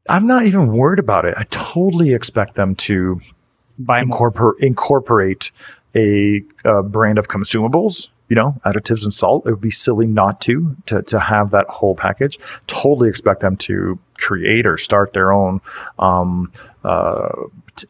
I'm 0.08 0.26
not 0.26 0.46
even 0.46 0.68
worried 0.72 0.98
about 0.98 1.24
it. 1.24 1.34
I 1.36 1.44
totally 1.50 2.12
expect 2.14 2.54
them 2.54 2.74
to 2.76 3.20
Buy 3.78 3.98
more. 3.98 4.02
incorporate 4.04 4.62
incorporate 4.62 5.52
a, 5.94 6.42
uh 6.64 6.82
brand 6.82 7.18
of 7.18 7.28
consumables. 7.28 8.08
You 8.32 8.36
know, 8.36 8.60
additives 8.64 9.02
and 9.04 9.12
salt. 9.12 9.46
It 9.46 9.50
would 9.50 9.60
be 9.60 9.70
silly 9.70 10.06
not 10.06 10.40
to 10.46 10.74
to 10.86 11.02
to 11.02 11.20
have 11.20 11.50
that 11.50 11.66
whole 11.68 11.94
package. 11.94 12.38
Totally 12.66 13.10
expect 13.10 13.40
them 13.40 13.56
to 13.68 13.98
create 14.16 14.64
or 14.66 14.78
start 14.78 15.12
their 15.12 15.32
own 15.32 15.60
um, 15.98 16.50
uh, 16.82 17.28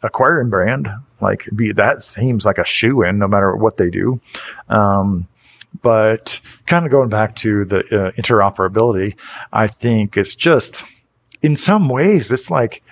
aquarium 0.03 0.51
brand. 0.51 0.89
Like 1.21 1.49
be 1.55 1.71
that 1.75 2.03
seems 2.03 2.45
like 2.45 2.59
a 2.59 2.65
shoe 2.65 3.03
in, 3.03 3.21
no 3.21 3.29
matter 3.29 3.55
what 3.55 3.77
they 3.77 3.89
do. 3.89 4.21
Um, 4.69 5.29
but 5.81 6.41
kind 6.67 6.85
of 6.85 6.91
going 6.91 7.09
back 7.09 7.37
to 7.37 7.65
the 7.65 7.79
uh, 7.79 8.11
interoperability, 8.21 9.17
I 9.53 9.69
think 9.69 10.17
it's 10.17 10.35
just 10.35 10.83
in 11.41 11.55
some 11.55 11.89
ways 11.89 12.33
it's 12.33 12.51
like 12.51 12.83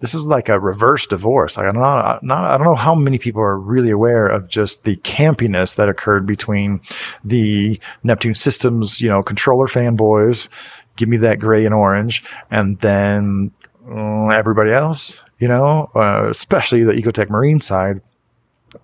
this 0.00 0.14
is 0.14 0.26
like 0.26 0.48
a 0.48 0.60
reverse 0.60 1.06
divorce. 1.06 1.56
Like 1.56 1.66
I'm 1.66 1.80
not, 1.80 2.22
know, 2.22 2.34
not, 2.34 2.44
I 2.44 2.56
don't 2.56 2.66
know 2.66 2.74
how 2.76 2.94
many 2.94 3.18
people 3.18 3.42
are 3.42 3.58
really 3.58 3.90
aware 3.90 4.26
of 4.26 4.48
just 4.48 4.84
the 4.84 4.96
campiness 4.98 5.74
that 5.76 5.88
occurred 5.88 6.24
between 6.26 6.80
the 7.24 7.80
Neptune 8.04 8.34
Systems, 8.34 9.00
you 9.00 9.08
know, 9.08 9.22
controller 9.22 9.66
fanboys. 9.66 10.48
Give 10.96 11.08
me 11.08 11.16
that 11.18 11.38
gray 11.40 11.64
and 11.64 11.74
orange, 11.74 12.24
and 12.50 12.78
then 12.80 13.52
uh, 13.90 14.28
everybody 14.28 14.72
else, 14.72 15.22
you 15.38 15.46
know, 15.48 15.90
uh, 15.94 16.28
especially 16.28 16.82
the 16.84 16.92
Ecotech 16.92 17.30
Marine 17.30 17.60
side. 17.60 18.00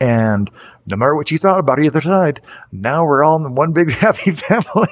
And 0.01 0.51
no 0.87 0.97
matter 0.97 1.15
what 1.15 1.31
you 1.31 1.39
thought 1.39 1.59
about 1.59 1.83
either 1.83 2.01
side, 2.01 2.41
now 2.73 3.05
we're 3.05 3.23
all 3.25 3.37
in 3.45 3.55
one 3.55 3.73
big 3.73 3.91
happy 4.05 4.31
family. 4.31 4.89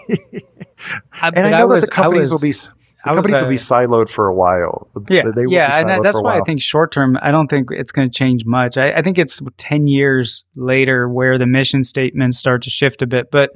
I, 1.21 1.29
and 1.29 1.47
I 1.47 1.51
know 1.51 1.69
that 1.69 1.75
was- 1.75 1.85
the 1.85 1.91
companies 1.91 2.31
was- 2.31 2.43
will 2.43 2.49
be. 2.51 2.82
The 3.05 3.15
companies 3.15 3.43
will 3.43 3.49
be 3.51 3.57
siloed 3.57 4.09
for 4.09 4.29
a 4.29 4.35
while. 4.35 4.89
Yeah, 5.11 5.23
They 5.35 5.45
yeah, 5.49 5.79
and 5.79 5.89
that- 5.89 6.03
that's 6.03 6.21
why 6.21 6.39
I 6.39 6.41
think 6.43 6.61
short 6.61 6.93
term. 6.93 7.19
I 7.21 7.31
don't 7.31 7.49
think 7.49 7.69
it's 7.71 7.91
going 7.91 8.09
to 8.11 8.17
change 8.17 8.45
much. 8.47 8.77
I, 8.77 8.93
I 8.93 9.03
think 9.03 9.19
it's 9.19 9.41
ten 9.57 9.87
years 9.87 10.45
later 10.55 11.09
where 11.09 11.37
the 11.39 11.47
mission 11.47 11.83
statements 11.85 12.39
start 12.39 12.63
to 12.63 12.71
shift 12.71 13.03
a 13.03 13.07
bit. 13.07 13.31
But 13.33 13.51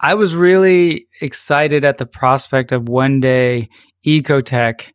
I 0.00 0.14
was 0.14 0.34
really 0.34 1.06
excited 1.20 1.84
at 1.84 1.98
the 1.98 2.06
prospect 2.06 2.72
of 2.72 2.88
one 2.88 3.20
day 3.20 3.68
Ecotech 4.06 4.92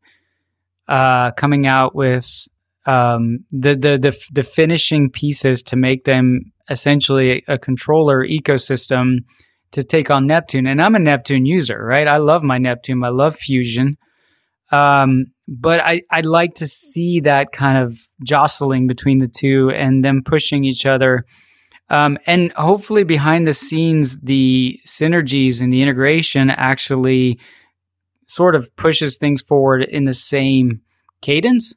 uh, 0.88 1.32
coming 1.32 1.68
out 1.68 1.96
with 1.96 2.48
um, 2.88 3.40
the, 3.52 3.76
the 3.76 3.98
the 3.98 4.18
the 4.32 4.44
finishing 4.44 5.10
pieces 5.12 5.62
to 5.64 5.76
make 5.76 6.04
them 6.06 6.52
essentially 6.70 7.44
a 7.48 7.58
controller 7.60 8.26
ecosystem 8.26 9.20
to 9.76 9.84
take 9.84 10.10
on 10.10 10.26
Neptune. 10.26 10.68
And 10.68 10.82
I'm 10.82 10.96
a 10.96 11.00
Neptune 11.00 11.46
user, 11.46 11.84
right? 11.84 12.08
I 12.08 12.18
love 12.18 12.44
my 12.44 12.58
Neptune. 12.58 13.04
I 13.04 13.10
love 13.10 13.36
Fusion. 13.36 13.98
Um, 14.72 15.26
but 15.48 15.82
I, 15.82 16.02
I'd 16.10 16.26
like 16.26 16.56
to 16.56 16.68
see 16.68 17.20
that 17.20 17.52
kind 17.52 17.78
of 17.78 18.00
jostling 18.24 18.88
between 18.88 19.20
the 19.20 19.28
two 19.28 19.70
and 19.72 20.04
them 20.04 20.22
pushing 20.26 20.64
each 20.64 20.86
other. 20.86 21.26
Um, 21.90 22.18
and 22.26 22.54
hopefully 22.54 23.04
behind 23.04 23.46
the 23.46 23.54
scenes, 23.54 24.18
the 24.24 24.80
synergies 24.88 25.62
and 25.62 25.72
the 25.72 25.82
integration 25.82 26.50
actually 26.50 27.38
sort 28.28 28.56
of 28.56 28.74
pushes 28.78 29.18
things 29.18 29.42
forward 29.42 29.84
in 29.84 30.06
the 30.06 30.14
same 30.14 30.82
cadence. 31.22 31.76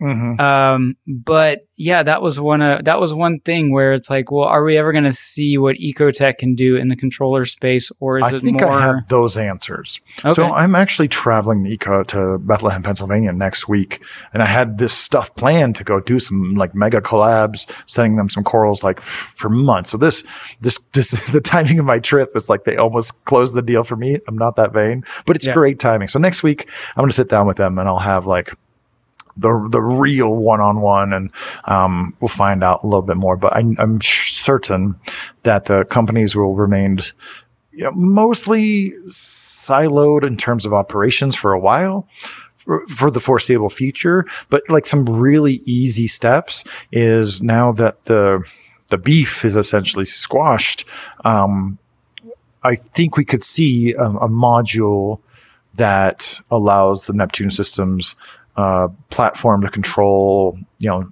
Mhm. 0.00 0.40
Um, 0.40 0.94
but 1.06 1.60
yeah, 1.76 2.02
that 2.02 2.22
was 2.22 2.38
one 2.40 2.60
uh, 2.62 2.80
that 2.84 3.00
was 3.00 3.14
one 3.14 3.40
thing 3.40 3.72
where 3.72 3.92
it's 3.92 4.10
like, 4.10 4.30
well, 4.30 4.44
are 4.44 4.64
we 4.64 4.76
ever 4.76 4.92
going 4.92 5.04
to 5.04 5.12
see 5.12 5.58
what 5.58 5.76
Ecotech 5.76 6.38
can 6.38 6.54
do 6.54 6.76
in 6.76 6.88
the 6.88 6.96
controller 6.96 7.44
space, 7.44 7.90
or 8.00 8.18
is 8.18 8.24
I 8.24 8.36
it 8.36 8.42
think 8.42 8.60
more? 8.60 8.70
I 8.72 8.80
have 8.82 9.08
those 9.08 9.36
answers. 9.36 10.00
okay. 10.24 10.34
So 10.34 10.44
I'm 10.52 10.74
actually 10.74 11.08
traveling 11.08 11.64
to 11.64 11.70
Eco 11.70 12.02
to 12.04 12.38
Bethlehem, 12.38 12.82
Pennsylvania 12.82 13.32
next 13.32 13.68
week, 13.68 14.02
and 14.32 14.42
I 14.42 14.46
had 14.46 14.78
this 14.78 14.92
stuff 14.92 15.34
planned 15.36 15.76
to 15.76 15.84
go 15.84 16.00
do 16.00 16.18
some 16.18 16.54
like 16.54 16.74
mega 16.74 17.00
collabs, 17.00 17.68
sending 17.86 18.16
them 18.16 18.28
some 18.28 18.44
corals 18.44 18.82
like 18.82 19.00
for 19.00 19.48
months. 19.48 19.90
So 19.90 19.96
this, 19.98 20.24
this, 20.60 20.78
this, 20.92 21.10
the 21.32 21.40
timing 21.40 21.78
of 21.78 21.84
my 21.84 21.98
trip 21.98 22.36
is 22.36 22.48
like 22.48 22.64
they 22.64 22.76
almost 22.76 23.24
closed 23.24 23.54
the 23.54 23.62
deal 23.62 23.84
for 23.84 23.96
me. 23.96 24.18
I'm 24.26 24.36
not 24.38 24.56
that 24.56 24.72
vain, 24.72 25.04
but 25.26 25.36
it's 25.36 25.46
Yeah. 25.46 25.54
great 25.54 25.78
timing. 25.78 26.08
So 26.08 26.18
next 26.18 26.42
week 26.42 26.68
I'm 26.96 27.02
going 27.02 27.10
to 27.10 27.14
sit 27.16 27.28
down 27.28 27.46
with 27.46 27.56
them 27.56 27.78
and 27.78 27.88
I'll 27.88 27.98
have 27.98 28.26
like 28.26 28.52
the 29.38 29.68
the 29.70 29.80
real 29.80 30.34
one 30.34 30.60
on 30.60 30.80
one, 30.80 31.12
and 31.12 31.30
um, 31.64 32.14
we'll 32.20 32.28
find 32.28 32.62
out 32.62 32.82
a 32.82 32.86
little 32.86 33.02
bit 33.02 33.16
more. 33.16 33.36
But 33.36 33.54
I, 33.54 33.60
I'm 33.78 34.00
certain 34.00 34.94
that 35.44 35.66
the 35.66 35.84
companies 35.84 36.36
will 36.36 36.54
remain, 36.54 36.98
you 37.72 37.84
know, 37.84 37.92
mostly 37.92 38.92
siloed 39.08 40.26
in 40.26 40.36
terms 40.36 40.66
of 40.66 40.72
operations 40.74 41.36
for 41.36 41.52
a 41.52 41.60
while. 41.60 42.06
For, 42.56 42.86
for 42.86 43.10
the 43.10 43.20
foreseeable 43.20 43.70
future, 43.70 44.26
but 44.50 44.62
like 44.68 44.84
some 44.84 45.06
really 45.06 45.62
easy 45.64 46.06
steps 46.06 46.64
is 46.92 47.40
now 47.40 47.72
that 47.72 48.04
the 48.04 48.44
the 48.88 48.98
beef 48.98 49.42
is 49.44 49.56
essentially 49.56 50.04
squashed. 50.04 50.84
Um, 51.24 51.78
I 52.62 52.74
think 52.74 53.16
we 53.16 53.24
could 53.24 53.42
see 53.42 53.92
a, 53.92 54.04
a 54.04 54.28
module 54.28 55.20
that 55.76 56.40
allows 56.50 57.06
the 57.06 57.12
Neptune 57.12 57.50
systems 57.50 58.16
uh, 58.58 58.88
platform 59.10 59.62
to 59.62 59.68
control, 59.68 60.58
you 60.80 60.90
know, 60.90 61.08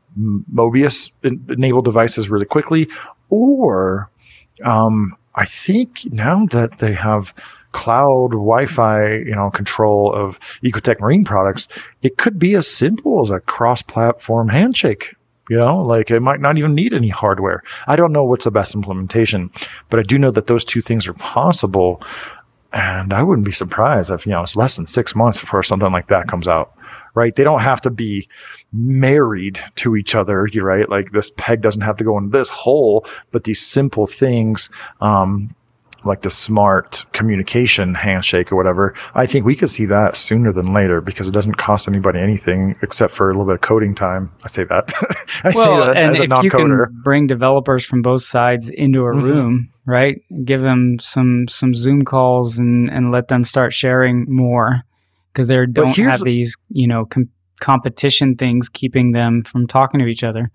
Mobius 0.52 1.12
en- 1.22 1.44
enabled 1.48 1.84
devices 1.84 2.28
really 2.28 2.44
quickly. 2.44 2.88
Or 3.30 4.10
um, 4.64 5.16
I 5.36 5.44
think 5.44 6.06
now 6.10 6.46
that 6.46 6.78
they 6.78 6.92
have 6.92 7.32
cloud 7.70 8.30
Wi-Fi, 8.32 9.18
you 9.30 9.34
know, 9.34 9.50
control 9.50 10.12
of 10.12 10.40
Ecotech 10.64 10.98
Marine 10.98 11.24
products, 11.24 11.68
it 12.02 12.16
could 12.16 12.38
be 12.38 12.56
as 12.56 12.66
simple 12.66 13.20
as 13.20 13.30
a 13.30 13.40
cross-platform 13.40 14.48
handshake. 14.48 15.14
You 15.48 15.58
know, 15.58 15.80
like 15.82 16.10
it 16.10 16.18
might 16.18 16.40
not 16.40 16.58
even 16.58 16.74
need 16.74 16.92
any 16.92 17.10
hardware. 17.10 17.62
I 17.86 17.94
don't 17.94 18.12
know 18.12 18.24
what's 18.24 18.46
the 18.46 18.50
best 18.50 18.74
implementation, 18.74 19.50
but 19.90 20.00
I 20.00 20.02
do 20.02 20.18
know 20.18 20.32
that 20.32 20.48
those 20.48 20.64
two 20.64 20.80
things 20.80 21.06
are 21.06 21.14
possible. 21.14 22.02
And 22.72 23.12
I 23.12 23.22
wouldn't 23.22 23.46
be 23.46 23.52
surprised 23.52 24.10
if, 24.10 24.26
you 24.26 24.32
know, 24.32 24.42
it's 24.42 24.56
less 24.56 24.74
than 24.76 24.88
six 24.88 25.14
months 25.14 25.38
before 25.40 25.62
something 25.62 25.92
like 25.92 26.08
that 26.08 26.26
comes 26.26 26.48
out, 26.48 26.74
right? 27.16 27.34
They 27.34 27.42
don't 27.42 27.62
have 27.62 27.80
to 27.80 27.90
be 27.90 28.28
married 28.72 29.58
to 29.76 29.96
each 29.96 30.14
other, 30.14 30.46
you 30.52 30.62
right? 30.62 30.88
Like 30.88 31.10
this 31.10 31.30
peg 31.36 31.62
doesn't 31.62 31.80
have 31.82 31.96
to 31.96 32.04
go 32.04 32.16
in 32.18 32.30
this 32.30 32.48
hole, 32.48 33.04
but 33.32 33.44
these 33.44 33.60
simple 33.66 34.06
things, 34.06 34.70
um, 35.00 35.54
like 36.04 36.22
the 36.22 36.30
smart 36.30 37.04
communication 37.12 37.94
handshake 37.94 38.52
or 38.52 38.56
whatever, 38.56 38.94
I 39.16 39.26
think 39.26 39.44
we 39.44 39.56
could 39.56 39.70
see 39.70 39.86
that 39.86 40.14
sooner 40.16 40.52
than 40.52 40.72
later 40.72 41.00
because 41.00 41.26
it 41.26 41.32
doesn't 41.32 41.54
cost 41.56 41.88
anybody 41.88 42.20
anything 42.20 42.76
except 42.82 43.12
for 43.12 43.28
a 43.28 43.32
little 43.32 43.46
bit 43.46 43.56
of 43.56 43.60
coding 43.62 43.94
time. 43.94 44.30
I 44.44 44.48
say 44.48 44.62
that. 44.64 44.92
I 45.42 45.50
say 45.50 45.58
well, 45.58 45.86
that 45.86 45.96
and 45.96 46.12
as 46.12 46.20
a 46.20 46.22
if 46.24 46.28
you 46.28 46.50
non-coder. 46.50 46.86
can 46.86 47.00
bring 47.02 47.26
developers 47.26 47.84
from 47.84 48.02
both 48.02 48.22
sides 48.22 48.70
into 48.70 49.00
a 49.00 49.12
Mhm. 49.14 49.22
room, 49.22 49.68
right? 49.84 50.20
Give 50.44 50.60
them 50.60 50.98
some 51.00 51.48
some 51.48 51.74
Zoom 51.74 52.02
calls 52.02 52.56
and 52.58 52.88
and 52.88 53.10
let 53.10 53.26
them 53.26 53.44
start 53.44 53.72
sharing 53.72 54.26
more 54.28 54.82
because 55.36 55.48
they 55.48 55.66
don't 55.66 55.94
have 55.96 56.22
these 56.24 56.56
you 56.70 56.86
know 56.86 57.04
com- 57.04 57.28
competition 57.60 58.36
things 58.36 58.68
keeping 58.68 59.12
them 59.12 59.42
from 59.42 59.66
talking 59.66 60.00
to 60.00 60.06
each 60.06 60.24
other. 60.24 60.50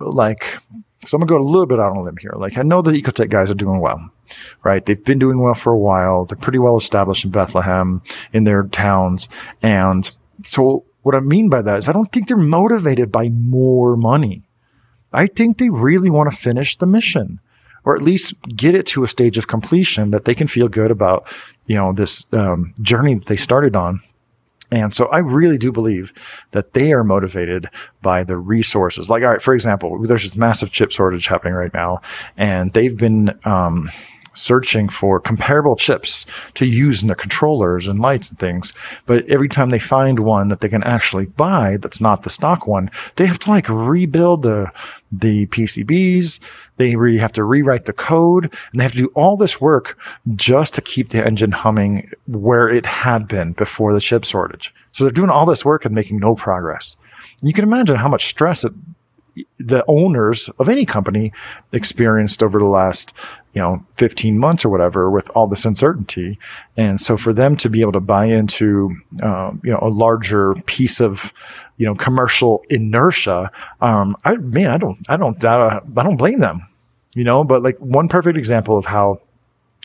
like 0.00 0.58
so 1.04 1.16
I'm 1.16 1.20
gonna 1.20 1.40
go 1.40 1.46
a 1.46 1.50
little 1.50 1.66
bit 1.66 1.80
out 1.80 1.90
on 1.90 1.96
a 1.98 2.02
limb 2.02 2.16
here. 2.16 2.32
Like 2.36 2.56
I 2.56 2.62
know 2.62 2.80
the 2.80 2.92
Ecotech 2.92 3.28
guys 3.28 3.50
are 3.50 3.54
doing 3.54 3.80
well, 3.80 4.10
right? 4.64 4.84
They've 4.84 5.04
been 5.04 5.18
doing 5.18 5.40
well 5.40 5.54
for 5.54 5.72
a 5.72 5.78
while. 5.78 6.24
They're 6.24 6.38
pretty 6.38 6.58
well 6.58 6.76
established 6.76 7.24
in 7.24 7.30
Bethlehem, 7.30 8.02
in 8.32 8.44
their 8.44 8.64
towns, 8.64 9.28
and 9.62 10.10
so 10.44 10.84
what 11.02 11.14
I 11.14 11.20
mean 11.20 11.48
by 11.48 11.62
that 11.62 11.76
is 11.76 11.88
I 11.88 11.92
don't 11.92 12.10
think 12.12 12.28
they're 12.28 12.36
motivated 12.36 13.12
by 13.12 13.28
more 13.28 13.96
money. 13.96 14.42
I 15.12 15.26
think 15.26 15.58
they 15.58 15.68
really 15.68 16.08
want 16.08 16.30
to 16.30 16.36
finish 16.36 16.76
the 16.76 16.86
mission, 16.86 17.40
or 17.84 17.94
at 17.94 18.02
least 18.02 18.40
get 18.56 18.74
it 18.74 18.86
to 18.86 19.04
a 19.04 19.08
stage 19.08 19.36
of 19.36 19.46
completion 19.46 20.10
that 20.12 20.24
they 20.24 20.34
can 20.34 20.46
feel 20.46 20.68
good 20.68 20.90
about, 20.90 21.26
you 21.66 21.76
know, 21.76 21.92
this 21.92 22.26
um, 22.32 22.72
journey 22.80 23.14
that 23.14 23.26
they 23.26 23.36
started 23.36 23.76
on. 23.76 24.00
And 24.72 24.90
so 24.90 25.06
I 25.08 25.18
really 25.18 25.58
do 25.58 25.70
believe 25.70 26.14
that 26.52 26.72
they 26.72 26.94
are 26.94 27.04
motivated 27.04 27.68
by 28.00 28.24
the 28.24 28.38
resources. 28.38 29.10
Like, 29.10 29.22
all 29.22 29.28
right, 29.28 29.42
for 29.42 29.54
example, 29.54 29.98
there's 30.02 30.22
this 30.22 30.36
massive 30.36 30.70
chip 30.70 30.90
shortage 30.90 31.26
happening 31.26 31.52
right 31.52 31.74
now, 31.74 32.00
and 32.38 32.72
they've 32.72 32.96
been 32.96 33.38
um, 33.44 33.90
searching 34.34 34.88
for 34.88 35.20
comparable 35.20 35.76
chips 35.76 36.26
to 36.54 36.66
use 36.66 37.02
in 37.02 37.06
their 37.06 37.16
controllers 37.16 37.86
and 37.86 38.00
lights 38.00 38.30
and 38.30 38.38
things. 38.38 38.72
But 39.06 39.26
every 39.28 39.48
time 39.48 39.70
they 39.70 39.78
find 39.78 40.20
one 40.20 40.48
that 40.48 40.60
they 40.60 40.68
can 40.68 40.82
actually 40.82 41.26
buy 41.26 41.76
that's 41.78 42.00
not 42.00 42.22
the 42.22 42.30
stock 42.30 42.66
one, 42.66 42.90
they 43.16 43.26
have 43.26 43.38
to 43.40 43.50
like 43.50 43.68
rebuild 43.68 44.42
the 44.42 44.70
the 45.10 45.46
PCBs. 45.46 46.40
They 46.78 46.96
re- 46.96 47.18
have 47.18 47.32
to 47.32 47.44
rewrite 47.44 47.84
the 47.84 47.92
code 47.92 48.44
and 48.44 48.80
they 48.80 48.82
have 48.82 48.92
to 48.92 48.98
do 48.98 49.12
all 49.14 49.36
this 49.36 49.60
work 49.60 49.98
just 50.34 50.74
to 50.74 50.80
keep 50.80 51.10
the 51.10 51.24
engine 51.24 51.52
humming 51.52 52.10
where 52.26 52.68
it 52.68 52.86
had 52.86 53.28
been 53.28 53.52
before 53.52 53.92
the 53.92 54.00
chip 54.00 54.24
shortage. 54.24 54.74
So 54.92 55.04
they're 55.04 55.12
doing 55.12 55.30
all 55.30 55.46
this 55.46 55.64
work 55.64 55.84
and 55.84 55.94
making 55.94 56.18
no 56.18 56.34
progress. 56.34 56.96
And 57.40 57.48
you 57.48 57.52
can 57.52 57.64
imagine 57.64 57.96
how 57.96 58.08
much 58.08 58.26
stress 58.26 58.64
it 58.64 58.72
the 59.58 59.84
owners 59.88 60.48
of 60.58 60.68
any 60.68 60.84
company 60.84 61.32
experienced 61.72 62.42
over 62.42 62.58
the 62.58 62.66
last 62.66 63.12
you 63.54 63.60
know 63.60 63.84
15 63.96 64.38
months 64.38 64.64
or 64.64 64.68
whatever 64.68 65.10
with 65.10 65.30
all 65.30 65.46
this 65.46 65.64
uncertainty. 65.64 66.38
And 66.76 67.00
so 67.00 67.16
for 67.16 67.32
them 67.32 67.56
to 67.56 67.68
be 67.68 67.80
able 67.80 67.92
to 67.92 68.00
buy 68.00 68.26
into 68.26 68.94
um, 69.22 69.60
you 69.64 69.70
know 69.70 69.78
a 69.82 69.88
larger 69.88 70.54
piece 70.66 71.00
of 71.00 71.32
you 71.76 71.86
know 71.86 71.94
commercial 71.94 72.62
inertia 72.70 73.50
um, 73.80 74.16
i 74.24 74.36
man 74.36 74.70
i 74.70 74.78
don't 74.78 74.98
i 75.08 75.16
don't 75.16 75.44
i 75.44 75.80
don't 75.84 76.16
blame 76.16 76.38
them 76.38 76.66
you 77.16 77.24
know 77.24 77.42
but 77.42 77.62
like 77.62 77.76
one 77.78 78.08
perfect 78.08 78.38
example 78.38 78.78
of 78.78 78.86
how 78.86 79.18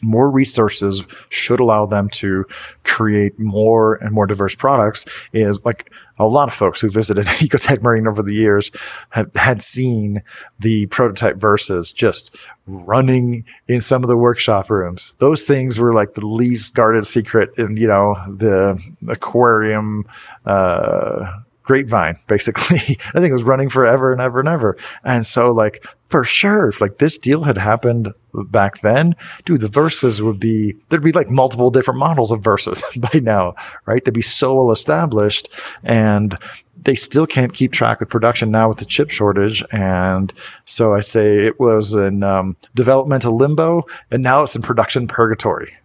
more 0.02 0.30
resources 0.30 1.04
should 1.30 1.60
allow 1.60 1.86
them 1.86 2.10
to 2.10 2.46
create 2.84 3.38
more 3.40 3.96
and 3.96 4.12
more 4.12 4.28
diverse 4.28 4.56
products 4.56 5.06
is 5.34 5.64
like 5.66 5.92
a 6.20 6.26
lot 6.26 6.48
of 6.48 6.54
folks 6.54 6.82
who 6.82 6.90
visited 6.90 7.26
Ecotech 7.26 7.82
Marine 7.82 8.08
over 8.08 8.24
the 8.24 8.34
years 8.34 8.72
have 9.10 9.34
had 9.36 9.62
seen 9.62 10.22
the 10.60 10.86
prototype 10.88 11.38
Versas 11.38 11.94
just 11.94 12.36
running 12.66 13.44
in 13.68 13.82
some 13.82 14.04
of 14.04 14.08
the 14.08 14.18
workshop 14.18 14.70
rooms. 14.70 15.16
Those 15.20 15.44
things 15.44 15.80
were 15.80 15.94
like 15.94 16.14
the 16.14 16.26
least 16.26 16.74
guarded 16.74 17.08
secret 17.08 17.58
in, 17.58 17.78
you 17.78 17.88
know, 17.88 18.16
the 18.28 18.80
aquarium, 19.08 20.06
uh, 20.46 21.32
grapevine, 21.68 22.18
basically. 22.28 22.98
I 23.14 23.20
think 23.20 23.30
it 23.30 23.34
was 23.34 23.44
running 23.44 23.70
forever 23.70 24.12
and 24.12 24.22
ever 24.22 24.40
and 24.40 24.50
ever. 24.50 24.78
And 25.04 25.26
so, 25.26 25.52
like, 25.52 25.86
for 26.10 26.24
sure, 26.24 26.70
if 26.70 26.80
like 26.82 26.98
this 26.98 27.18
deal 27.18 27.44
had 27.44 27.58
happened 27.58 28.14
back 28.34 28.80
then, 28.80 29.16
dude, 29.46 29.62
the 29.62 29.68
Versas 29.68 30.22
would 30.22 30.40
be, 30.40 30.76
there'd 30.90 31.04
be 31.04 31.12
like 31.12 31.30
multiple 31.30 31.70
different 31.70 32.00
models 32.00 32.32
of 32.32 32.42
Versas 32.42 32.82
by 33.12 33.20
now, 33.20 33.56
right? 33.86 34.04
They'd 34.04 34.14
be 34.14 34.22
so 34.22 34.56
well 34.56 34.72
established 34.72 35.50
and 35.84 36.38
they 36.84 36.96
still 36.96 37.28
can't 37.28 37.54
keep 37.54 37.74
track 37.74 38.00
with 38.00 38.08
production 38.08 38.52
now 38.52 38.70
with 38.70 38.78
the 38.78 38.86
chip 38.86 39.12
shortage. 39.12 39.64
And 39.72 40.34
so 40.66 40.94
I 40.94 41.02
say 41.02 41.46
it 41.46 41.60
was 41.60 41.94
in 41.94 42.24
um, 42.24 42.56
developmental 42.76 43.36
limbo 43.36 43.84
and 44.10 44.24
now 44.24 44.44
it's 44.44 44.56
in 44.56 44.62
production 44.62 45.08
purgatory. 45.08 45.76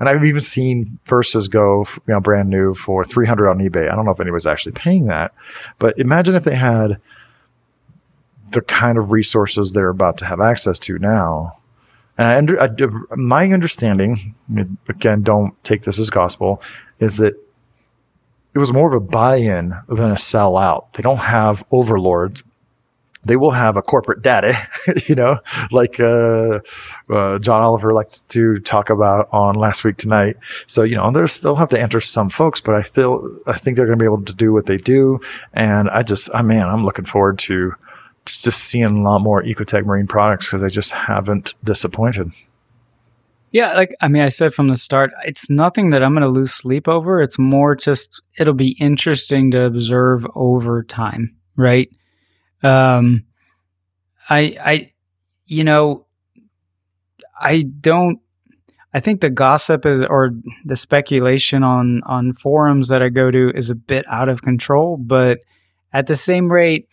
And 0.00 0.08
I've 0.08 0.24
even 0.24 0.40
seen 0.40 0.98
Versas 1.04 1.48
go, 1.48 1.84
you 2.08 2.14
know, 2.14 2.20
brand 2.20 2.48
new 2.48 2.74
for 2.74 3.04
300 3.04 3.48
on 3.48 3.58
eBay. 3.58 3.90
I 3.90 3.94
don't 3.94 4.06
know 4.06 4.12
if 4.12 4.20
anybody's 4.20 4.46
actually 4.46 4.72
paying 4.72 5.06
that, 5.06 5.34
but 5.78 5.98
imagine 5.98 6.34
if 6.34 6.44
they 6.44 6.56
had 6.56 6.98
the 8.52 8.62
kind 8.62 8.98
of 8.98 9.12
resources 9.12 9.72
they're 9.72 9.90
about 9.90 10.16
to 10.18 10.24
have 10.24 10.40
access 10.40 10.78
to 10.80 10.98
now. 10.98 11.58
And 12.16 12.26
I 12.26 12.36
under, 12.36 12.60
I, 12.60 13.14
my 13.14 13.52
understanding, 13.52 14.34
again, 14.88 15.22
don't 15.22 15.62
take 15.64 15.82
this 15.82 15.98
as 15.98 16.10
gospel, 16.10 16.62
is 16.98 17.18
that 17.18 17.34
it 18.54 18.58
was 18.58 18.72
more 18.72 18.88
of 18.88 18.94
a 18.94 19.00
buy-in 19.06 19.74
than 19.88 20.10
a 20.10 20.18
sell-out. 20.18 20.94
They 20.94 21.02
don't 21.02 21.18
have 21.18 21.62
overlords 21.70 22.42
they 23.24 23.36
will 23.36 23.50
have 23.50 23.76
a 23.76 23.82
corporate 23.82 24.22
daddy, 24.22 24.52
you 25.06 25.14
know, 25.14 25.38
like 25.70 26.00
uh, 26.00 26.60
uh, 27.10 27.38
John 27.38 27.62
Oliver 27.62 27.92
likes 27.92 28.20
to 28.20 28.58
talk 28.58 28.90
about 28.90 29.28
on 29.32 29.56
Last 29.56 29.84
Week 29.84 29.96
Tonight. 29.96 30.36
So 30.66 30.82
you 30.82 30.96
know, 30.96 31.10
there's 31.10 31.40
they'll 31.40 31.56
have 31.56 31.68
to 31.70 31.80
answer 31.80 32.00
some 32.00 32.30
folks, 32.30 32.60
but 32.60 32.74
I 32.74 32.82
feel 32.82 33.38
I 33.46 33.52
think 33.58 33.76
they're 33.76 33.86
going 33.86 33.98
to 33.98 34.02
be 34.02 34.06
able 34.06 34.24
to 34.24 34.34
do 34.34 34.52
what 34.52 34.66
they 34.66 34.78
do, 34.78 35.20
and 35.52 35.90
I 35.90 36.02
just, 36.02 36.30
I 36.34 36.42
man, 36.42 36.68
I'm 36.68 36.84
looking 36.84 37.04
forward 37.04 37.38
to 37.40 37.74
just 38.24 38.64
seeing 38.64 38.84
a 38.84 39.02
lot 39.02 39.20
more 39.20 39.42
Ecotech 39.42 39.84
Marine 39.84 40.06
products 40.06 40.46
because 40.46 40.62
they 40.62 40.68
just 40.68 40.92
haven't 40.92 41.54
disappointed. 41.64 42.32
Yeah, 43.52 43.74
like 43.74 43.94
I 44.00 44.08
mean, 44.08 44.22
I 44.22 44.28
said 44.28 44.54
from 44.54 44.68
the 44.68 44.76
start, 44.76 45.10
it's 45.24 45.50
nothing 45.50 45.90
that 45.90 46.02
I'm 46.02 46.12
going 46.12 46.22
to 46.22 46.28
lose 46.28 46.52
sleep 46.52 46.86
over. 46.86 47.20
It's 47.20 47.38
more 47.38 47.74
just 47.74 48.22
it'll 48.38 48.54
be 48.54 48.76
interesting 48.80 49.50
to 49.50 49.64
observe 49.64 50.24
over 50.34 50.84
time, 50.84 51.36
right? 51.56 51.90
Um, 52.62 53.24
I, 54.28 54.56
I, 54.60 54.92
you 55.46 55.64
know, 55.64 56.06
I 57.40 57.62
don't. 57.80 58.20
I 58.92 58.98
think 58.98 59.20
the 59.20 59.30
gossip 59.30 59.86
is, 59.86 60.02
or 60.02 60.30
the 60.64 60.76
speculation 60.76 61.62
on 61.62 62.02
on 62.04 62.32
forums 62.32 62.88
that 62.88 63.02
I 63.02 63.08
go 63.08 63.30
to 63.30 63.50
is 63.54 63.70
a 63.70 63.74
bit 63.74 64.04
out 64.08 64.28
of 64.28 64.42
control. 64.42 64.96
But 64.96 65.38
at 65.92 66.06
the 66.06 66.16
same 66.16 66.52
rate, 66.52 66.86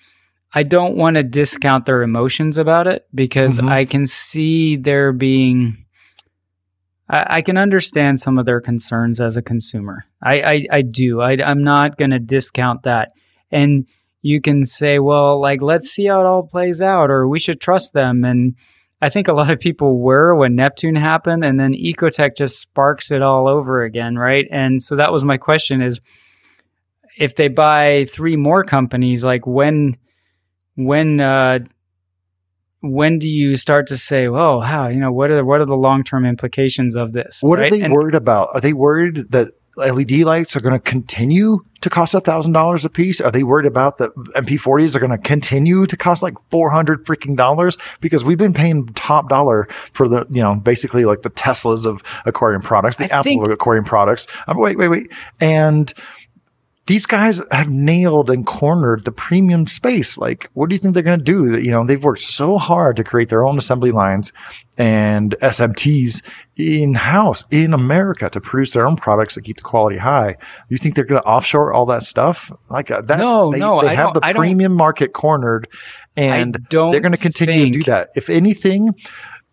I 0.54 0.64
don't 0.64 0.96
want 0.96 1.16
to 1.16 1.24
discount 1.24 1.86
their 1.86 2.04
emotions 2.04 2.58
about 2.58 2.88
it 2.88 3.08
because 3.14 3.58
mm-hmm. 3.58 3.68
I 3.68 3.86
can 3.86 4.06
see 4.06 4.76
there 4.76 5.12
being. 5.12 5.86
I, 7.10 7.38
I, 7.38 7.42
can 7.42 7.58
understand 7.58 8.20
some 8.20 8.38
of 8.38 8.46
their 8.46 8.60
concerns 8.60 9.22
as 9.22 9.38
a 9.38 9.42
consumer. 9.42 10.06
I 10.22 10.42
I, 10.42 10.68
I 10.72 10.82
do. 10.82 11.22
I, 11.22 11.38
I'm 11.44 11.64
not 11.64 11.98
going 11.98 12.12
to 12.12 12.20
discount 12.20 12.84
that. 12.84 13.12
And 13.50 13.88
you 14.28 14.42
can 14.42 14.66
say, 14.66 15.00
well, 15.00 15.40
like, 15.40 15.62
let's 15.62 15.90
see 15.90 16.06
how 16.06 16.20
it 16.20 16.26
all 16.26 16.44
plays 16.44 16.82
out, 16.82 17.10
or 17.10 17.28
we 17.28 17.40
should 17.40 17.62
trust 17.62 17.94
them. 17.94 18.26
And 18.26 18.56
I 19.02 19.10
think 19.10 19.30
a 19.30 19.34
lot 19.34 19.50
of 19.50 19.60
people 19.60 20.02
were 20.02 20.36
when 20.36 20.56
Neptune 20.56 20.96
happened, 20.96 21.46
and 21.46 21.58
then 21.58 21.74
Ecotech 21.74 22.36
just 22.36 22.60
sparks 22.60 23.10
it 23.10 23.22
all 23.22 23.48
over 23.48 23.84
again, 23.84 24.18
right? 24.18 24.46
And 24.52 24.84
so 24.84 24.98
that 24.98 25.14
was 25.14 25.24
my 25.24 25.38
question: 25.38 25.82
is 25.82 26.02
if 27.18 27.36
they 27.36 27.48
buy 27.48 28.06
three 28.12 28.36
more 28.36 28.66
companies, 28.66 29.24
like 29.24 29.48
when, 29.48 29.96
when, 30.76 31.22
uh, 31.22 31.60
when 32.82 33.20
do 33.20 33.30
you 33.30 33.56
start 33.56 33.88
to 33.88 33.98
say, 33.98 34.28
"Well, 34.28 34.60
how 34.60 34.90
you 34.90 35.00
know 35.00 35.12
what 35.12 35.32
are 35.32 35.46
what 35.46 35.62
are 35.62 35.66
the 35.66 35.78
long 35.78 36.04
term 36.04 36.26
implications 36.26 36.98
of 36.98 37.14
this?" 37.14 37.40
What 37.42 37.60
right? 37.60 37.72
are 37.72 37.78
they 37.78 37.82
and, 37.82 37.94
worried 37.94 38.16
about? 38.16 38.50
Are 38.54 38.62
they 38.62 38.74
worried 38.74 39.32
that 39.32 39.54
LED 39.78 40.12
lights 40.22 40.56
are 40.56 40.60
going 40.60 40.74
to 40.74 40.80
continue 40.80 41.60
to 41.82 41.90
cost 41.90 42.14
a 42.16 42.20
thousand 42.20 42.54
dollars 42.54 42.84
a 42.86 42.90
piece? 42.90 43.22
Are 43.22 43.32
they 43.32 43.44
worried 43.44 43.68
about 43.68 44.00
the 44.00 44.10
MP40s 44.36 44.96
are 44.96 45.00
going 45.00 45.12
to 45.12 45.18
continue 45.18 45.86
to 45.86 45.96
cost 45.96 46.24
like 46.24 46.34
four 46.50 46.70
hundred 46.72 47.06
freaking 47.06 47.36
dollars? 47.36 47.78
Because 48.02 48.26
we've 48.26 48.38
been 48.38 48.54
paying 48.54 48.88
top 48.96 49.30
dollar 49.30 49.68
for 49.94 50.08
the 50.08 50.26
you 50.32 50.42
know 50.42 50.56
basically 50.56 51.06
like 51.06 51.22
the 51.22 51.30
Teslas 51.30 51.86
of 51.86 52.02
aquarium 52.26 52.62
products, 52.62 52.98
the 52.98 53.06
I 53.06 53.20
Apple 53.20 53.24
think- 53.24 53.46
of 53.46 53.52
aquarium 53.52 53.86
products. 53.86 54.28
Um, 54.48 54.58
wait, 54.58 54.78
wait, 54.78 54.88
wait, 54.88 55.12
and 55.40 55.94
these 56.88 57.06
guys 57.06 57.42
have 57.52 57.70
nailed 57.70 58.30
and 58.30 58.46
cornered 58.46 59.04
the 59.04 59.12
premium 59.12 59.68
space. 59.68 60.18
Like, 60.18 60.50
what 60.54 60.70
do 60.70 60.76
you 60.76 60.80
think 60.80 60.94
they're 60.94 61.04
going 61.04 61.20
to 61.20 61.24
do? 61.24 61.60
You 61.60 61.72
know, 61.72 61.86
they've 61.86 62.04
worked 62.04 62.22
so 62.22 62.58
hard 62.58 62.96
to 62.96 63.04
create 63.04 63.28
their 63.28 63.46
own 63.46 63.58
assembly 63.58 63.92
lines 63.92 64.32
and 64.78 65.36
SMTs 65.42 66.24
in 66.56 66.94
house 66.94 67.44
in 67.52 67.74
America 67.74 68.30
to 68.30 68.40
produce 68.40 68.74
their 68.74 68.88
own 68.88 68.96
products 68.96 69.36
that 69.36 69.42
keep 69.42 69.58
the 69.58 69.64
quality 69.64 69.98
high. 69.98 70.38
You 70.70 70.78
think 70.78 70.96
they're 70.96 71.04
going 71.04 71.22
to 71.22 71.28
offshore 71.28 71.74
all 71.74 71.86
that 71.88 72.04
stuff? 72.04 72.52
Like, 72.70 72.90
uh, 72.90 73.02
that's 73.02 73.22
no, 73.22 73.52
they, 73.52 73.60
no, 73.60 73.82
they 73.82 73.88
I 73.90 73.96
have 73.96 74.14
the 74.14 74.22
premium 74.22 74.74
market 74.74 75.12
cornered, 75.12 75.68
and 76.16 76.58
they're 76.70 77.02
going 77.02 77.12
to 77.12 77.18
continue 77.18 77.66
to 77.66 77.72
do 77.72 77.84
that. 77.84 78.10
If 78.16 78.30
anything, 78.30 78.96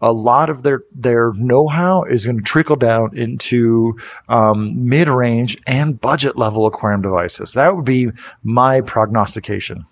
a 0.01 0.13
lot 0.13 0.51
of 0.51 0.63
their 0.63 0.81
their 0.95 1.33
know-how 1.35 2.05
is 2.05 2.25
going 2.25 2.37
to 2.37 2.43
trickle 2.43 2.77
down 2.77 3.17
into 3.17 3.97
um, 4.29 4.89
mid-range 4.89 5.57
and 5.67 6.01
budget 6.01 6.37
level 6.37 6.67
aquarium 6.67 7.03
devices. 7.03 7.53
That 7.53 7.75
would 7.75 7.85
be 7.85 8.11
my 8.43 8.81
prognostication. 8.81 9.87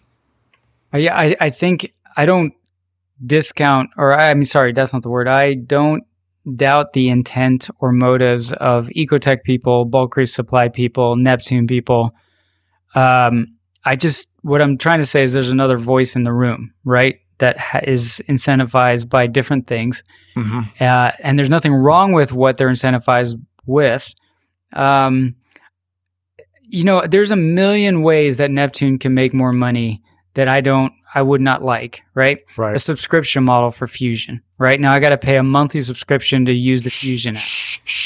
Uh, 0.93 0.99
yeah, 0.99 1.17
I, 1.17 1.37
I 1.41 1.51
think 1.51 1.93
I 2.17 2.27
don't 2.27 2.53
discount, 3.25 3.91
or 3.97 4.13
I 4.13 4.35
mean, 4.35 4.45
sorry, 4.45 4.73
that's 4.73 4.93
not 4.93 5.03
the 5.03 5.09
word. 5.09 5.29
I 5.29 5.55
don't 5.55 6.05
doubt 6.57 6.93
the 6.93 7.09
intent 7.09 7.71
or 7.79 7.93
motives 7.93 8.53
of 8.53 8.89
Ecotech 8.89 9.45
people, 9.45 9.85
bulk 9.85 10.17
reef 10.17 10.29
supply 10.29 10.69
people, 10.69 11.17
Neptune 11.17 11.67
people. 11.67 12.11
Um, 12.95 13.57
I 13.85 13.97
just 13.97 14.29
what 14.43 14.61
I'm 14.61 14.77
trying 14.77 15.01
to 15.01 15.07
say 15.07 15.23
is 15.23 15.33
there's 15.33 15.51
another 15.51 15.79
voice 15.79 16.17
in 16.17 16.25
the 16.25 16.33
room, 16.33 16.75
right? 16.85 17.21
That 17.43 17.59
ha- 17.59 17.81
is 17.83 18.23
incentivized 18.29 19.09
by 19.09 19.27
different 19.27 19.67
things. 19.67 20.05
Mm-hmm. 20.37 20.61
Uh, 20.81 21.11
and 21.19 21.37
there's 21.37 21.51
nothing 21.51 21.75
wrong 21.75 22.13
with 22.13 22.33
what 22.33 22.57
they're 22.57 22.71
incentivized 22.71 23.35
with. 23.67 24.15
Um, 24.75 25.35
you 26.63 26.85
know, 26.85 27.05
there's 27.05 27.33
a 27.33 27.37
million 27.37 28.03
ways 28.03 28.37
that 28.37 28.53
Neptune 28.53 29.01
can 29.01 29.13
make 29.13 29.35
more 29.35 29.53
money 29.53 30.03
that 30.35 30.47
I 30.47 30.61
don't, 30.61 30.93
I 31.15 31.21
would 31.21 31.43
not 31.43 31.65
like, 31.65 32.01
right? 32.15 32.39
Right. 32.57 32.77
A 32.77 32.79
subscription 32.79 33.43
model 33.43 33.73
for 33.73 33.89
Fusion, 33.89 34.41
right? 34.57 34.81
Now 34.81 34.93
I 34.93 35.01
got 35.01 35.11
to 35.11 35.19
pay 35.19 35.37
a 35.37 35.43
monthly 35.43 35.81
subscription 35.81 36.45
to 36.45 36.53
use 36.53 36.85
the 36.85 36.91
Fusion 36.91 37.37
app. 37.37 37.43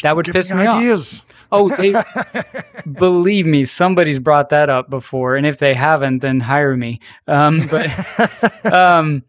That 0.02 0.16
would 0.16 0.26
piss 0.32 0.50
me, 0.50 0.62
me 0.62 0.66
ideas. 0.66 1.20
off. 1.20 1.35
Oh, 1.56 1.68
they, 1.68 1.94
believe 2.92 3.46
me, 3.46 3.64
somebody's 3.64 4.18
brought 4.18 4.50
that 4.50 4.68
up 4.68 4.90
before, 4.90 5.36
and 5.36 5.46
if 5.46 5.58
they 5.58 5.74
haven't, 5.74 6.18
then 6.20 6.40
hire 6.40 6.76
me. 6.76 7.00
Um, 7.26 7.66
but 7.68 8.64
um, 8.72 9.22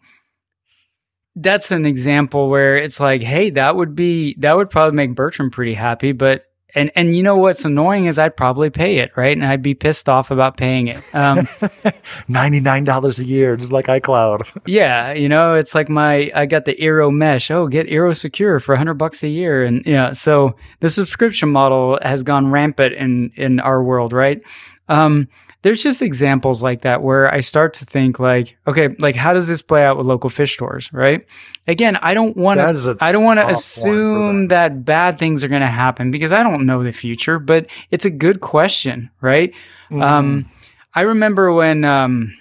that's 1.36 1.72
an 1.72 1.86
example 1.86 2.50
where 2.50 2.78
it's 2.78 3.00
like, 3.00 3.22
hey, 3.22 3.52
that 3.52 3.76
would 3.76 3.96
be 3.96 4.36
that 4.40 4.56
would 4.56 4.70
probably 4.70 4.96
make 4.96 5.16
Bertram 5.16 5.52
pretty 5.52 5.76
happy, 5.76 6.12
but 6.12 6.47
and 6.76 6.92
and 6.96 7.16
you 7.16 7.24
know 7.24 7.38
what's 7.38 7.64
annoying 7.66 8.06
is 8.06 8.20
I'd 8.20 8.36
probably 8.36 8.70
pay 8.70 8.98
it, 8.98 9.12
right? 9.16 9.36
And 9.36 9.46
I'd 9.46 9.62
be 9.62 9.74
pissed 9.74 10.10
off 10.10 10.32
about 10.32 10.58
paying 10.58 10.88
it. 10.88 11.16
Um, 11.16 11.48
Ninety 12.28 12.60
nine 12.60 12.84
dollars 12.84 13.20
a 13.20 13.26
year, 13.26 13.56
just 13.56 13.72
like 13.72 13.88
iCloud. 13.88 14.62
yeah, 14.66 15.14
you 15.14 15.30
know, 15.30 15.54
it's 15.54 15.74
like 15.74 15.90
my 15.90 16.30
I 16.36 16.46
got 16.46 16.66
the 16.66 16.76
Eero 16.76 17.12
mesh. 17.14 17.50
Oh, 17.50 17.68
get 17.68 17.88
Eero 17.88 18.16
Secure 18.16 18.60
for 18.60 18.76
hundred 18.76 18.96
bucks 18.96 19.24
a 19.24 19.30
year, 19.30 19.64
and 19.64 19.86
you 19.86 19.94
know, 19.94 20.12
so 20.12 20.56
the 20.82 20.90
subscription 20.90 21.50
model 21.50 22.00
has 22.02 22.24
gone 22.24 22.52
rampant 22.52 22.94
in 22.94 23.32
in 23.36 23.60
our 23.62 23.82
world, 23.82 24.12
right? 24.12 24.42
Um, 24.90 25.30
there's 25.68 25.84
just 25.84 26.02
examples 26.02 26.64
like 26.64 26.84
that 26.84 27.04
where 27.04 27.30
I 27.30 27.42
start 27.42 27.74
to 27.74 27.86
think 27.86 28.22
like, 28.22 28.56
okay, 28.68 28.96
like 29.00 29.18
how 29.18 29.34
does 29.34 29.50
this 29.50 29.62
play 29.62 29.84
out 29.84 29.98
with 29.98 30.06
local 30.06 30.30
fish 30.30 30.54
stores, 30.54 30.90
right? 30.94 31.26
Again, 31.68 31.98
I 31.98 32.14
don't 32.14 32.38
want 32.38 32.60
That 32.60 32.74
is 32.74 32.88
a 32.88 32.96
to 32.96 33.04
I 33.04 33.12
don't 33.12 33.26
want 33.26 33.42
to 33.42 33.50
assume 33.50 34.48
that 34.48 34.86
bad 34.86 35.20
things 35.20 35.44
are 35.44 35.50
going 35.50 35.60
to 35.60 35.68
happen 35.68 36.10
because 36.10 36.32
I 36.32 36.42
don't 36.42 36.66
know 36.66 36.86
the 36.86 36.94
future, 36.94 37.38
but 37.38 37.68
it's 37.92 38.06
a 38.06 38.10
good 38.10 38.40
question, 38.40 39.10
right? 39.20 39.52
Mm-hmm. 39.92 40.02
Um, 40.02 40.50
I 40.96 41.02
remember 41.02 41.52
when, 41.52 41.84
um, 41.84 42.34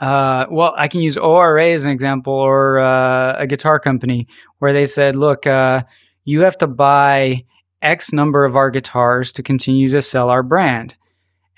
uh, 0.00 0.46
well, 0.50 0.74
I 0.76 0.88
can 0.88 1.00
use 1.00 1.16
ORA 1.16 1.68
as 1.68 1.84
an 1.84 1.92
example 1.92 2.32
or 2.32 2.80
uh, 2.80 3.36
a 3.38 3.46
guitar 3.46 3.78
company 3.78 4.26
where 4.58 4.72
they 4.72 4.86
said, 4.86 5.14
look, 5.14 5.46
uh, 5.46 5.82
you 6.24 6.40
have 6.40 6.58
to 6.58 6.66
buy 6.66 7.44
X 7.82 8.12
number 8.12 8.44
of 8.44 8.56
our 8.56 8.70
guitars 8.70 9.30
to 9.30 9.44
continue 9.44 9.88
to 9.90 10.02
sell 10.02 10.28
our 10.28 10.42
brand. 10.42 10.96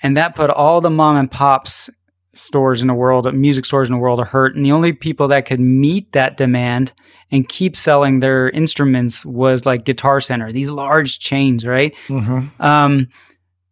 And 0.03 0.15
that 0.17 0.35
put 0.35 0.49
all 0.49 0.81
the 0.81 0.89
mom 0.89 1.15
and 1.17 1.29
pops 1.29 1.89
stores 2.35 2.81
in 2.83 2.87
the 2.87 2.93
world, 2.93 3.33
music 3.33 3.65
stores 3.65 3.87
in 3.89 3.93
the 3.93 3.99
world, 3.99 4.19
are 4.19 4.25
hurt. 4.25 4.55
And 4.55 4.63
the 4.63 4.71
only 4.71 4.93
people 4.93 5.27
that 5.29 5.45
could 5.45 5.59
meet 5.59 6.11
that 6.11 6.37
demand 6.37 6.93
and 7.31 7.49
keep 7.49 7.75
selling 7.75 8.19
their 8.19 8.49
instruments 8.51 9.25
was 9.25 9.65
like 9.65 9.85
Guitar 9.85 10.21
Center, 10.21 10.51
these 10.51 10.69
large 10.69 11.17
chains, 11.19 11.65
right? 11.65 11.93
Mhm. 12.07 12.51
um, 12.61 13.07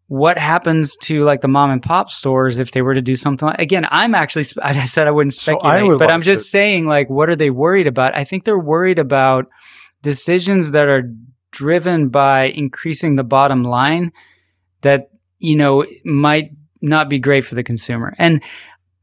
what 0.08 0.38
happens 0.38 0.96
to 0.98 1.24
like 1.24 1.42
the 1.42 1.48
mom 1.48 1.72
and 1.72 1.82
pop 1.82 2.12
stores 2.12 2.60
if 2.60 2.72
they 2.72 2.84
were 2.84 2.94
to 2.94 3.02
do 3.02 3.16
something 3.16 3.48
like 3.48 3.58
again 3.58 3.88
i'm 3.90 4.14
actually 4.14 4.46
i 4.62 4.84
said 4.84 5.08
i 5.08 5.12
wouldn't 5.12 5.34
So 5.34 5.54
I 5.54 5.56
speculate 5.56 5.88
would 5.88 5.98
but 5.98 6.12
i'm 6.12 6.22
just 6.22 6.52
saying 6.52 6.86
like 6.86 7.10
what 7.10 7.28
are 7.28 7.36
they 7.36 7.50
worried 7.50 7.88
about 7.88 8.16
i 8.16 8.24
think 8.24 8.44
they're 8.44 8.60
worried 8.60 9.00
about 9.00 9.50
decisions 10.04 10.74
that 10.74 10.88
are 10.88 11.12
driven 11.52 12.10
by 12.10 12.46
increasing 12.50 13.16
the 13.16 13.24
bottom 13.24 13.64
line 13.64 14.12
that 14.82 15.10
you 15.40 15.56
know 15.56 15.86
might 16.04 16.52
not 16.82 17.10
be 17.10 17.20
great 17.20 17.46
for 17.46 17.56
the 17.56 17.64
consumer 17.64 18.14
and 18.18 18.44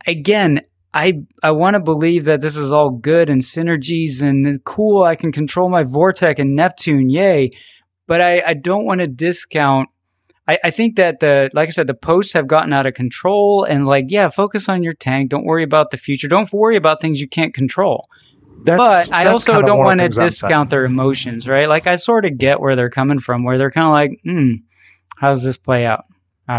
again 0.07 0.61
I 0.95 1.23
I 1.43 1.53
want 1.53 1.75
to 1.75 1.81
believe 1.81 2.25
that 2.27 2.41
this 2.41 2.57
is 2.57 2.73
all 2.73 2.91
good 2.91 3.31
and 3.31 3.41
synergies 3.41 4.21
and 4.21 4.63
cool. 4.65 5.05
I 5.05 5.17
can 5.17 5.33
control 5.33 5.69
my 5.69 5.85
VorTech 5.85 6.39
and 6.39 6.55
Neptune, 6.55 7.09
yay! 7.09 7.51
But 8.07 8.21
I, 8.21 8.43
I 8.49 8.55
don't 8.55 8.85
want 8.85 9.01
to 9.01 9.07
discount. 9.07 9.89
I, 10.47 10.59
I 10.65 10.71
think 10.71 10.97
that 10.97 11.21
the 11.21 11.51
like 11.55 11.69
I 11.69 11.71
said, 11.71 11.87
the 11.87 11.95
posts 11.95 12.35
have 12.35 12.47
gotten 12.47 12.73
out 12.73 12.85
of 12.85 12.95
control 12.95 13.65
and 13.65 13.87
like 13.87 14.07
yeah, 14.09 14.29
focus 14.29 14.69
on 14.69 14.83
your 14.83 14.93
tank. 14.93 15.31
Don't 15.31 15.45
worry 15.45 15.63
about 15.63 15.91
the 15.91 15.97
future. 15.97 16.29
Don't 16.29 16.53
worry 16.53 16.77
about 16.77 17.01
things 17.01 17.21
you 17.21 17.29
can't 17.29 17.55
control. 17.55 18.09
That's, 18.65 19.11
but 19.11 19.13
I 19.17 19.27
also 19.27 19.61
don't 19.61 19.79
want 19.79 19.99
to 19.99 20.05
things 20.05 20.19
I'm 20.19 20.29
saying. 20.29 20.29
discount 20.29 20.71
their 20.71 20.85
emotions, 20.85 21.49
right? 21.49 21.69
Like 21.69 21.87
I 21.87 21.97
sort 21.97 22.25
of 22.25 22.39
get 22.39 22.61
where 22.61 22.77
they're 22.77 22.91
coming 22.91 23.19
from, 23.19 23.45
where 23.45 23.59
they're 23.59 23.71
kind 23.71 23.87
of 23.87 23.93
like, 23.93 24.21
hmm, 24.25 24.57
how 25.17 25.31
does 25.31 25.43
this 25.43 25.57
play 25.57 25.87
out? 25.87 26.05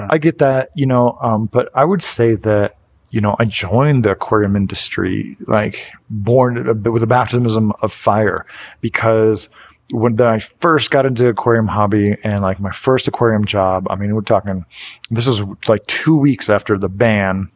I. 0.01 0.15
I 0.15 0.17
get 0.17 0.39
that, 0.39 0.69
you 0.75 0.85
know, 0.85 1.17
um, 1.21 1.47
but 1.47 1.69
I 1.75 1.85
would 1.85 2.01
say 2.01 2.35
that, 2.35 2.77
you 3.11 3.21
know, 3.21 3.35
I 3.39 3.45
joined 3.45 4.03
the 4.05 4.11
aquarium 4.11 4.55
industry 4.55 5.37
like 5.47 5.91
born 6.09 6.83
with 6.83 7.03
a 7.03 7.07
baptism 7.07 7.71
of 7.81 7.93
fire 7.93 8.45
because 8.81 9.49
when 9.91 10.19
I 10.19 10.39
first 10.39 10.89
got 10.89 11.05
into 11.05 11.27
aquarium 11.27 11.67
hobby 11.67 12.15
and 12.23 12.41
like 12.41 12.59
my 12.59 12.71
first 12.71 13.07
aquarium 13.07 13.45
job, 13.45 13.87
I 13.89 13.95
mean, 13.95 14.15
we're 14.15 14.21
talking, 14.21 14.65
this 15.11 15.27
was 15.27 15.43
like 15.67 15.85
two 15.85 16.15
weeks 16.15 16.49
after 16.49 16.77
the 16.77 16.89
ban 16.89 17.49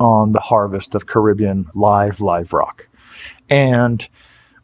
on 0.00 0.32
the 0.32 0.40
harvest 0.40 0.94
of 0.94 1.06
Caribbean 1.06 1.66
live, 1.74 2.20
live 2.20 2.52
rock. 2.52 2.88
And 3.50 4.08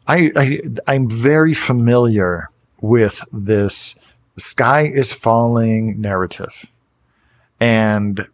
I, 0.07 0.31
I 0.35 0.61
I'm 0.87 1.09
very 1.09 1.53
familiar 1.53 2.49
with 2.81 3.21
this 3.31 3.95
sky 4.37 4.85
is 4.85 5.11
falling 5.11 5.99
narrative. 5.99 6.65
And 7.59 8.27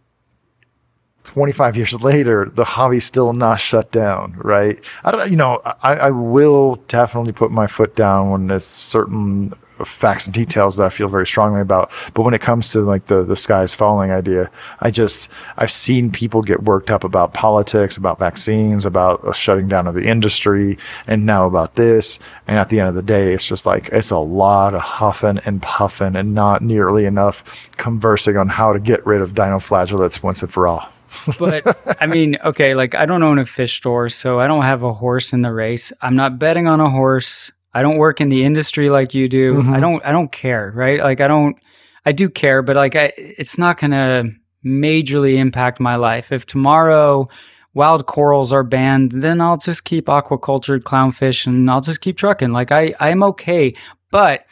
25 1.24 1.78
years 1.78 2.02
later, 2.02 2.50
the 2.54 2.64
hobby's 2.64 3.06
still 3.06 3.34
not 3.34 3.60
shut 3.60 3.92
down, 3.92 4.34
right? 4.38 4.84
I 5.04 5.12
don't, 5.12 5.30
you 5.30 5.38
know, 5.38 5.62
I, 5.82 5.96
I 5.96 6.10
will 6.12 6.76
definitely 6.88 7.32
put 7.32 7.52
my 7.52 7.68
foot 7.68 7.96
down 7.96 8.32
when 8.32 8.48
there's 8.48 8.66
certain 8.66 9.54
facts 9.86 10.26
and 10.26 10.34
details 10.34 10.78
that 10.78 10.86
I 10.86 10.90
feel 10.90 11.08
very 11.08 11.26
strongly 11.26 11.62
about. 11.62 11.92
But 12.14 12.24
when 12.24 12.34
it 12.34 12.42
comes 12.42 12.72
to 12.72 12.82
like 12.82 13.08
the 13.08 13.24
the 13.24 13.36
sky's 13.36 13.74
falling 13.74 14.12
idea, 14.12 14.50
I 14.80 14.92
just 14.92 15.30
I've 15.58 15.72
seen 15.72 16.12
people 16.12 16.42
get 16.42 16.64
worked 16.64 16.92
up 16.92 17.04
about 17.04 17.34
politics, 17.34 17.98
about 17.98 18.20
vaccines, 18.20 18.86
about 18.86 19.28
a 19.28 19.34
shutting 19.34 19.68
down 19.68 19.88
of 19.88 19.96
the 19.96 20.08
industry, 20.08 20.78
and 21.08 21.26
now 21.26 21.46
about 21.46 21.76
this. 21.76 22.20
And 22.48 22.58
at 22.58 22.70
the 22.70 22.80
end 22.80 22.90
of 22.90 22.96
the 22.96 23.02
day, 23.02 23.34
it's 23.34 23.48
just 23.48 23.66
like 23.66 23.90
it's 23.90 24.12
a 24.12 24.18
lot 24.18 24.74
of 24.74 24.82
huffing 24.82 25.40
and 25.46 25.62
puffing, 25.62 26.16
and 26.16 26.34
not 26.34 26.62
nearly 26.62 27.06
enough 27.06 27.44
conversing 27.78 28.38
on 28.38 28.50
how 28.50 28.74
to 28.74 28.80
get 28.80 29.06
rid 29.06 29.22
of 29.22 29.34
dinoflagellates 29.34 30.24
once 30.24 30.42
and 30.42 30.52
for 30.52 30.68
all. 30.68 30.90
but 31.40 31.98
I 32.02 32.08
mean, 32.08 32.38
okay, 32.44 32.76
like 32.76 32.96
I 32.96 33.06
don't 33.06 33.24
own 33.24 33.40
a 33.40 33.46
fish 33.46 33.78
store, 33.78 34.10
so 34.10 34.40
I 34.40 34.48
don't 34.48 34.64
have 34.64 34.84
a 34.84 34.94
horse 34.94 35.34
in 35.34 35.42
the 35.42 35.52
race. 35.52 35.92
I'm 36.02 36.16
not 36.16 36.40
betting 36.40 36.68
on 36.68 36.80
a 36.80 36.90
horse. 36.90 37.52
I 37.74 37.82
don't 37.82 37.98
work 37.98 38.20
in 38.20 38.30
the 38.30 38.44
industry 38.44 38.90
like 38.90 39.14
you 39.14 39.30
do. 39.30 39.56
Mhm. 39.56 39.74
I 39.74 39.80
don't 39.80 40.06
I 40.06 40.12
don't 40.12 40.32
care, 40.32 40.72
right? 40.76 41.00
Like 41.00 41.22
I 41.22 41.28
don't 41.28 41.58
I 42.06 42.12
do 42.12 42.30
care, 42.30 42.62
but 42.62 42.76
like 42.76 42.96
I 42.96 43.14
it's 43.18 43.58
not 43.58 43.80
going 43.80 43.92
to 43.92 44.32
majorly 44.66 45.36
impact 45.36 45.80
my 45.80 45.96
life. 45.96 46.32
If 46.32 46.46
tomorrow 46.46 47.26
wild 47.74 48.06
corals 48.06 48.52
are 48.52 48.64
banned, 48.64 49.12
then 49.14 49.40
I'll 49.42 49.58
just 49.58 49.86
keep 49.86 50.08
aquacultured 50.08 50.82
clownfish 50.82 51.48
and 51.48 51.70
I'll 51.72 51.82
just 51.82 52.02
keep 52.02 52.18
trucking. 52.18 52.52
Like 52.52 52.72
I 52.72 52.94
I'm 53.00 53.24
okay, 53.24 53.74
but 54.12 54.46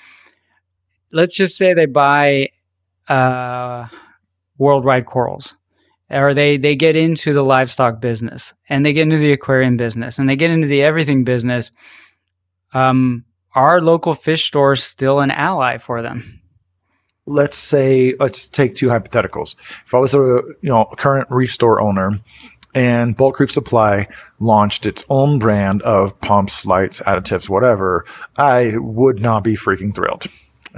let's 1.11 1.35
just 1.35 1.57
say 1.57 1.73
they 1.73 1.85
buy 1.85 2.49
uh 3.07 3.87
worldwide 4.57 5.05
corals 5.05 5.55
or 6.09 6.33
they 6.33 6.57
they 6.57 6.75
get 6.75 6.95
into 6.95 7.33
the 7.33 7.43
livestock 7.43 7.99
business 7.99 8.53
and 8.69 8.85
they 8.85 8.93
get 8.93 9.03
into 9.03 9.17
the 9.17 9.31
aquarium 9.31 9.77
business 9.77 10.19
and 10.19 10.29
they 10.29 10.35
get 10.35 10.51
into 10.51 10.67
the 10.67 10.83
everything 10.83 11.23
business 11.23 11.71
um 12.73 13.25
are 13.55 13.81
local 13.81 14.13
fish 14.13 14.45
stores 14.45 14.83
still 14.83 15.19
an 15.19 15.31
ally 15.31 15.77
for 15.77 16.01
them 16.01 16.39
let's 17.29 17.55
say 17.55 18.15
let's 18.19 18.47
take 18.47 18.75
two 18.75 18.87
hypotheticals. 18.87 19.55
If 19.85 19.93
I 19.93 19.99
was 19.99 20.13
a 20.13 20.17
you 20.17 20.69
know 20.69 20.85
current 20.97 21.27
reef 21.29 21.53
store 21.53 21.79
owner 21.79 22.19
and 22.75 23.15
Bulk 23.15 23.39
Reef 23.39 23.51
Supply 23.51 24.07
launched 24.39 24.85
its 24.85 25.03
own 25.09 25.39
brand 25.39 25.81
of 25.83 26.19
pumps, 26.21 26.65
lights, 26.65 26.99
additives, 27.01 27.49
whatever, 27.49 28.05
I 28.35 28.73
would 28.77 29.19
not 29.19 29.43
be 29.43 29.55
freaking 29.55 29.93
thrilled. 29.93 30.27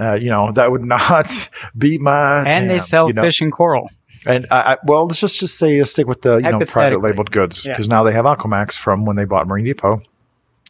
Uh, 0.00 0.14
you 0.14 0.30
know 0.30 0.52
that 0.52 0.70
would 0.70 0.84
not 0.96 1.48
be 1.76 1.98
my 1.98 2.44
and 2.46 2.70
they 2.70 2.78
sell 2.78 3.08
you 3.08 3.14
know? 3.14 3.22
fish 3.22 3.40
and 3.40 3.52
coral 3.52 3.90
And 4.26 4.46
I, 4.50 4.74
I, 4.74 4.76
well, 4.84 5.06
let's 5.06 5.20
just 5.20 5.40
just 5.40 5.58
say 5.58 5.82
stick 5.84 6.06
with 6.06 6.22
the 6.22 6.36
you 6.36 6.50
know 6.50 6.60
private 6.60 7.02
labeled 7.02 7.30
goods 7.30 7.66
Yeah. 7.66 7.72
because 7.72 7.88
now 7.88 8.02
they 8.02 8.12
have 8.12 8.24
AquaMaxx 8.24 8.76
from 8.76 9.04
when 9.04 9.16
they 9.16 9.24
bought 9.24 9.46
Marine 9.46 9.64
Depot. 9.64 10.02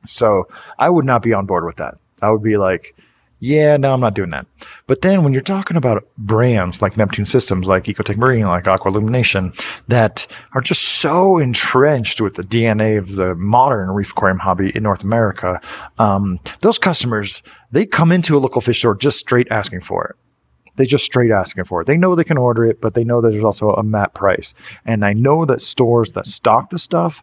So 0.06 0.48
I 0.78 0.88
would 0.88 1.04
not 1.04 1.22
be 1.22 1.32
on 1.32 1.46
board 1.46 1.64
with 1.64 1.76
that. 1.76 1.94
I 2.20 2.30
would 2.30 2.42
be 2.42 2.56
like, 2.56 2.96
yeah, 3.38 3.76
no, 3.76 3.92
I'm 3.92 4.00
not 4.00 4.14
doing 4.14 4.30
that. 4.30 4.46
But 4.86 5.00
then 5.00 5.24
when 5.24 5.32
you're 5.32 5.42
talking 5.42 5.76
about 5.76 6.06
brands 6.16 6.80
like 6.80 6.96
Neptune 6.96 7.26
Systems, 7.26 7.66
like 7.66 7.84
Ecotech 7.84 8.16
Marine, 8.16 8.46
like 8.46 8.68
Aqua 8.68 8.92
Illumination, 8.92 9.52
that 9.88 10.28
are 10.54 10.60
just 10.60 10.82
so 10.82 11.38
entrenched 11.38 12.20
with 12.20 12.34
the 12.34 12.44
DNA 12.44 12.98
of 12.98 13.16
the 13.16 13.34
modern 13.34 13.90
reef 13.90 14.12
aquarium 14.12 14.38
hobby 14.38 14.70
in 14.76 14.84
North 14.84 15.02
America, 15.02 15.60
um, 15.98 16.38
those 16.60 16.78
customers 16.78 17.42
they 17.72 17.84
come 17.84 18.12
into 18.12 18.36
a 18.36 18.38
local 18.38 18.60
fish 18.60 18.78
store 18.78 18.94
just 18.94 19.18
straight 19.18 19.48
asking 19.50 19.80
for 19.80 20.06
it 20.06 20.16
they 20.76 20.86
just 20.86 21.04
straight 21.04 21.30
asking 21.30 21.64
for 21.64 21.82
it. 21.82 21.86
They 21.86 21.96
know 21.96 22.14
they 22.14 22.24
can 22.24 22.38
order 22.38 22.64
it, 22.64 22.80
but 22.80 22.94
they 22.94 23.04
know 23.04 23.20
there's 23.20 23.44
also 23.44 23.72
a 23.72 23.82
MAP 23.82 24.14
price. 24.14 24.54
And 24.84 25.04
I 25.04 25.12
know 25.12 25.44
that 25.44 25.60
stores 25.60 26.12
that 26.12 26.26
stock 26.26 26.70
the 26.70 26.78
stuff, 26.78 27.22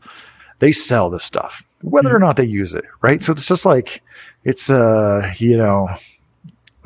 they 0.60 0.72
sell 0.72 1.10
the 1.10 1.20
stuff, 1.20 1.64
whether 1.82 2.16
or 2.16 2.20
not 2.20 2.38
they 2.38 2.46
use 2.46 2.74
it, 2.74 2.86
right? 3.02 3.22
So 3.24 3.32
it's 3.34 3.48
just 3.48 3.66
like 3.66 4.02
it's 4.44 4.70
uh, 4.70 5.34
you 5.38 5.58
know, 5.58 5.88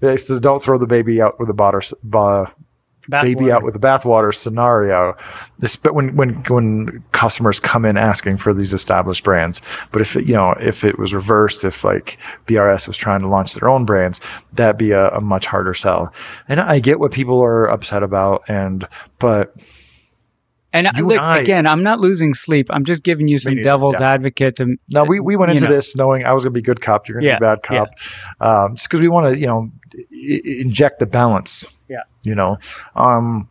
it's 0.00 0.24
the 0.24 0.38
don't 0.40 0.62
throw 0.62 0.78
the 0.78 0.86
baby 0.86 1.20
out 1.20 1.38
with 1.38 1.48
the 1.48 1.54
water, 1.54 1.82
ba- 2.02 2.52
baby 3.08 3.44
Bathwater. 3.46 3.52
out 3.52 3.62
with 3.62 3.74
the 3.74 3.80
bathwater 3.80 4.34
scenario. 4.34 5.16
This, 5.58 5.76
but 5.76 5.94
when 5.94 6.16
when 6.16 6.34
when 6.44 7.02
customers 7.12 7.60
come 7.60 7.84
in 7.84 7.96
asking 7.96 8.36
for 8.38 8.54
these 8.54 8.72
established 8.72 9.24
brands, 9.24 9.60
but 9.92 10.02
if 10.02 10.16
it, 10.16 10.26
you 10.26 10.34
know 10.34 10.52
if 10.60 10.84
it 10.84 10.98
was 10.98 11.12
reversed, 11.14 11.64
if 11.64 11.84
like 11.84 12.18
BRS 12.46 12.86
was 12.86 12.96
trying 12.96 13.20
to 13.20 13.28
launch 13.28 13.54
their 13.54 13.68
own 13.68 13.84
brands, 13.84 14.20
that'd 14.52 14.78
be 14.78 14.92
a, 14.92 15.08
a 15.10 15.20
much 15.20 15.46
harder 15.46 15.74
sell. 15.74 16.12
And 16.48 16.60
I 16.60 16.78
get 16.78 17.00
what 17.00 17.12
people 17.12 17.42
are 17.42 17.66
upset 17.66 18.02
about, 18.02 18.42
and 18.48 18.86
but 19.18 19.54
And 20.72 20.88
You 20.96 21.06
look, 21.06 21.16
and 21.18 21.26
I- 21.26 21.38
again, 21.38 21.66
I'm 21.66 21.82
not 21.82 21.98
losing 22.00 22.32
sleep. 22.34 22.68
I'm 22.70 22.84
just 22.84 23.02
giving 23.02 23.26
you 23.28 23.38
some 23.38 23.56
devil's 23.60 23.96
yeah. 23.98 24.12
advocate 24.12 24.56
to. 24.56 24.76
No, 24.90 25.04
we, 25.04 25.18
we 25.20 25.34
went 25.36 25.50
into 25.52 25.64
know. 25.64 25.70
this 25.70 25.96
knowing 25.96 26.24
I 26.24 26.32
was 26.32 26.44
going 26.44 26.52
to 26.52 26.58
be 26.58 26.62
good 26.62 26.80
cop. 26.80 27.08
You're 27.08 27.16
going 27.16 27.24
to 27.24 27.28
Yeah, 27.28 27.38
be 27.38 27.44
bad 27.44 27.62
cop. 27.62 27.88
Um, 28.40 28.76
just 28.76 28.88
because 28.88 29.00
we 29.00 29.08
want 29.08 29.34
to, 29.34 29.40
you 29.40 29.46
know, 29.48 29.70
I- 29.94 30.40
inject 30.44 31.00
the 31.00 31.06
balance. 31.06 31.64
Yeah. 31.88 32.02
You 32.24 32.34
know, 32.36 32.58
um, 32.94 33.48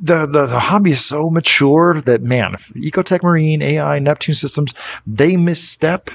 the, 0.00 0.26
the 0.26 0.46
the 0.46 0.58
hobby 0.58 0.90
is 0.90 1.04
so 1.04 1.30
mature 1.30 2.00
that 2.00 2.22
man, 2.22 2.54
Ecotech 2.74 3.22
Marine, 3.22 3.62
AI, 3.62 4.00
Neptune 4.00 4.34
Systems, 4.34 4.74
they 5.06 5.36
misstep 5.36 6.10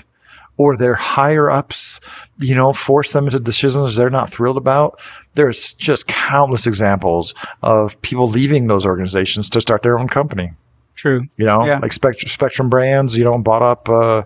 or 0.58 0.78
their 0.78 0.94
higher 0.96 1.50
ups, 1.50 2.00
you 2.40 2.54
know, 2.56 2.74
force 2.74 3.14
them 3.14 3.26
into 3.26 3.40
decisions 3.40 3.96
they're 3.96 4.10
not 4.10 4.30
thrilled 4.30 4.58
about. 4.58 5.00
There's 5.34 5.74
just 5.74 6.08
countless 6.08 6.68
examples 6.68 7.34
of 7.64 8.00
people 8.04 8.28
leaving 8.28 8.68
those 8.68 8.86
organizations 8.86 9.50
to 9.50 9.62
start 9.62 9.82
their 9.82 9.98
own 9.98 10.08
company. 10.08 10.52
True. 10.96 11.26
You 11.38 11.46
know, 11.46 11.66
Yeah. 11.66 11.80
like 11.80 11.92
Spectrum, 11.92 12.30
Spectrum 12.30 12.70
Brands, 12.70 13.18
you 13.18 13.24
know, 13.24 13.36
bought 13.40 13.64
up, 13.64 13.90
uh, 13.90 14.22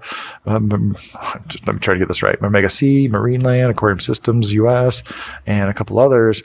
um, 0.46 0.98
let 1.66 1.74
me 1.76 1.80
try 1.80 1.94
to 1.94 2.00
get 2.00 2.10
this 2.10 2.22
right. 2.22 2.38
Omega 2.44 2.70
Sea, 2.70 3.08
Marineland, 3.08 3.70
Aquarium 3.70 4.02
Systems 4.02 4.52
US, 4.52 5.02
and 5.46 5.70
a 5.70 5.74
couple 5.74 5.98
others. 5.98 6.44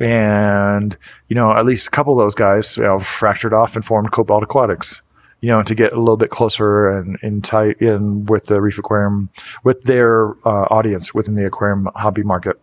And, 0.00 0.96
you 1.28 1.34
know, 1.36 1.52
at 1.52 1.66
least 1.66 1.88
a 1.88 1.90
couple 1.90 2.18
of 2.18 2.24
those 2.24 2.34
guys, 2.34 2.76
you 2.76 2.84
know, 2.84 2.98
fractured 2.98 3.52
off 3.52 3.76
and 3.76 3.84
formed 3.84 4.10
Cobalt 4.12 4.42
Aquatics, 4.42 5.02
you 5.40 5.48
know, 5.48 5.62
to 5.62 5.74
get 5.74 5.92
a 5.92 5.98
little 5.98 6.16
bit 6.16 6.30
closer 6.30 6.90
and 6.90 7.18
in 7.22 7.42
tight 7.42 7.80
in 7.80 8.26
with 8.26 8.46
the 8.46 8.60
Reef 8.60 8.78
Aquarium, 8.78 9.30
with 9.64 9.82
their 9.82 10.30
uh, 10.46 10.66
audience 10.70 11.14
within 11.14 11.36
the 11.36 11.46
aquarium 11.46 11.88
hobby 11.94 12.22
market. 12.22 12.60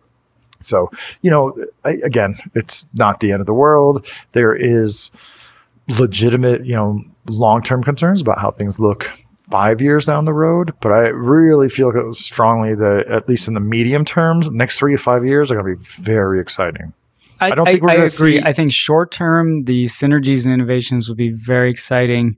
So, 0.60 0.90
you 1.22 1.30
know, 1.30 1.56
I, 1.84 1.92
again, 2.02 2.36
it's 2.54 2.86
not 2.94 3.20
the 3.20 3.32
end 3.32 3.40
of 3.40 3.46
the 3.46 3.54
world. 3.54 4.06
There 4.32 4.54
is 4.54 5.10
legitimate, 5.88 6.66
you 6.66 6.74
know, 6.74 7.02
long 7.28 7.62
term 7.62 7.82
concerns 7.82 8.20
about 8.20 8.40
how 8.40 8.50
things 8.50 8.80
look 8.80 9.12
five 9.50 9.80
years 9.80 10.04
down 10.04 10.24
the 10.24 10.32
road. 10.32 10.74
But 10.80 10.92
I 10.92 11.08
really 11.08 11.68
feel 11.68 12.12
strongly 12.14 12.74
that, 12.74 13.06
at 13.08 13.28
least 13.28 13.48
in 13.48 13.54
the 13.54 13.60
medium 13.60 14.04
terms, 14.04 14.50
next 14.50 14.78
three 14.78 14.96
to 14.96 15.02
five 15.02 15.24
years 15.24 15.50
are 15.50 15.54
going 15.60 15.76
to 15.76 15.80
be 15.80 16.02
very 16.02 16.40
exciting. 16.40 16.92
I, 17.38 17.48
I 17.48 17.54
don't 17.54 17.66
think 17.66 17.82
we're 17.82 17.90
I 17.90 17.94
agree. 17.94 18.08
see- 18.08 18.42
I 18.42 18.52
think 18.52 18.72
short 18.72 19.12
term, 19.12 19.64
the 19.64 19.84
synergies 19.84 20.44
and 20.44 20.52
innovations 20.52 21.08
will 21.08 21.16
be 21.16 21.30
very 21.30 21.70
exciting. 21.70 22.36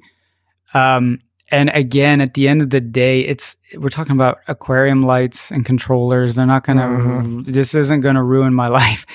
Um, 0.75 1.21
and 1.51 1.71
again, 1.71 2.21
at 2.21 2.35
the 2.35 2.47
end 2.47 2.61
of 2.61 2.69
the 2.69 2.81
day, 2.81 3.23
it's 3.23 3.57
we're 3.79 3.89
talking 3.89 4.13
about 4.13 4.37
aquarium 4.49 5.03
lights 5.03 5.51
and 5.51 5.65
controllers. 5.65 6.35
They're 6.35 6.45
not 6.45 6.63
gonna. 6.65 6.83
Mhm. 6.83 7.47
This 7.47 7.75
isn't 7.75 8.03
gonna 8.03 8.23
ruin 8.23 8.53
my 8.53 8.69
life. 8.83 9.07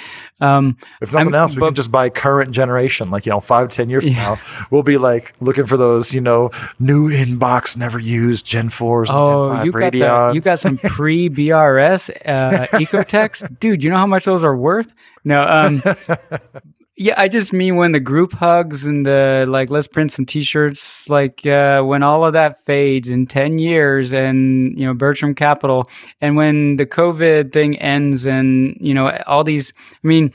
Um, 0.41 0.75
If 0.99 1.11
nothing 1.13 1.27
I'm- 1.27 1.35
else, 1.35 1.53
we 1.53 1.59
but- 1.59 1.67
can 1.67 1.75
just 1.75 1.91
buy 1.91 2.09
current 2.09 2.49
generation, 2.49 3.11
like, 3.11 3.27
you 3.27 3.31
know, 3.31 3.39
five, 3.39 3.69
ten 3.69 3.87
years 3.87 4.03
from 4.03 4.13
now, 4.13 4.39
we'll 4.71 4.81
be 4.81 4.97
like 4.97 5.33
looking 5.41 5.67
for 5.67 5.77
those, 5.77 6.11
you 6.15 6.21
know, 6.21 6.49
new 6.79 7.07
inbox, 7.07 7.77
never 7.77 7.99
used 7.99 8.45
Gen 8.47 8.69
4s 8.69 9.09
and 9.09 9.17
oh, 9.17 9.49
Gen 9.49 9.57
5 9.57 9.65
you 9.65 9.71
got 9.71 9.91
the, 9.91 10.31
you 10.33 10.41
got 10.41 10.59
some 10.59 10.79
pre 10.79 11.29
BRS 11.29 12.09
uh, 12.25 12.65
Ecotechs, 12.73 13.47
dude. 13.59 13.83
You 13.83 13.91
know 13.91 13.97
how 13.97 14.07
much 14.07 14.25
those 14.25 14.43
are 14.43 14.57
worth? 14.57 14.91
No, 15.23 15.43
um, 15.43 15.83
yeah, 16.95 17.15
I 17.17 17.27
just 17.27 17.53
mean 17.53 17.75
when 17.75 17.91
the 17.91 17.99
group 17.99 18.33
hugs 18.33 18.85
and 18.85 19.05
the 19.05 19.45
like, 19.47 19.71
let's 19.71 19.87
print 19.87 20.11
some 20.11 20.25
T-shirts. 20.25 21.09
Like 21.09 21.45
uh, 21.45 21.81
when 21.81 22.03
all 22.03 22.23
of 22.23 22.33
that 22.33 22.63
fades 22.65 23.07
in 23.07 23.25
ten 23.25 23.57
years, 23.57 24.13
and 24.13 24.77
you 24.77 24.85
know 24.85 24.93
Bertram 24.93 25.33
Capital, 25.33 25.89
and 26.21 26.35
when 26.35 26.75
the 26.77 26.85
COVID 26.85 27.51
thing 27.51 27.77
ends, 27.79 28.27
and 28.27 28.77
you 28.79 28.93
know 28.93 29.09
all 29.27 29.43
these. 29.43 29.73
I 30.03 30.07
mean. 30.07 30.31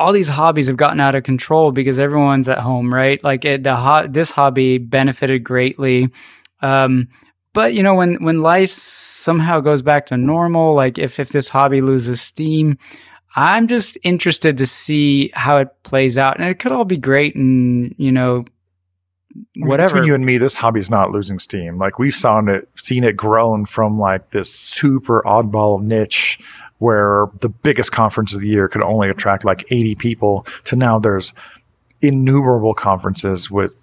All 0.00 0.12
these 0.12 0.28
hobbies 0.28 0.68
have 0.68 0.76
gotten 0.76 1.00
out 1.00 1.16
of 1.16 1.24
control 1.24 1.72
because 1.72 1.98
everyone's 1.98 2.48
at 2.48 2.58
home, 2.58 2.94
right? 2.94 3.18
Like 3.24 3.44
it, 3.44 3.64
the 3.64 3.74
ho- 3.74 4.06
this 4.08 4.30
hobby 4.30 4.78
benefited 4.78 5.42
greatly, 5.42 6.08
um, 6.62 7.08
but 7.52 7.74
you 7.74 7.82
know 7.82 7.94
when 7.94 8.14
when 8.22 8.40
life 8.40 8.70
somehow 8.70 9.58
goes 9.58 9.82
back 9.82 10.06
to 10.06 10.16
normal, 10.16 10.74
like 10.74 10.98
if 10.98 11.18
if 11.18 11.30
this 11.30 11.48
hobby 11.48 11.80
loses 11.80 12.20
steam, 12.20 12.78
I'm 13.40 13.68
just 13.68 13.96
interested 14.02 14.58
to 14.58 14.66
see 14.66 15.30
how 15.32 15.58
it 15.58 15.68
plays 15.84 16.18
out, 16.18 16.38
and 16.40 16.48
it 16.48 16.58
could 16.58 16.72
all 16.72 16.84
be 16.84 16.96
great, 16.96 17.36
and 17.36 17.94
you 17.96 18.10
know, 18.10 18.44
whatever. 19.56 19.94
Between 19.94 20.06
you 20.08 20.14
and 20.14 20.26
me, 20.26 20.38
this 20.38 20.54
hobby's 20.54 20.90
not 20.90 21.10
losing 21.12 21.38
steam. 21.38 21.78
Like 21.78 21.98
we've 21.98 22.14
seen 22.14 22.48
it, 22.48 22.68
seen 22.76 23.04
it 23.04 23.16
grown 23.16 23.64
from 23.64 23.98
like 23.98 24.30
this 24.30 24.52
super 24.52 25.22
oddball 25.24 25.80
niche 25.80 26.40
where 26.78 27.26
the 27.40 27.48
biggest 27.48 27.92
conference 27.92 28.34
of 28.34 28.40
the 28.40 28.48
year 28.48 28.68
could 28.68 28.82
only 28.82 29.08
attract 29.08 29.44
like 29.44 29.64
80 29.70 29.94
people 29.96 30.46
to 30.64 30.76
now 30.76 30.98
there's 30.98 31.32
innumerable 32.00 32.72
conferences 32.74 33.50
with 33.50 33.74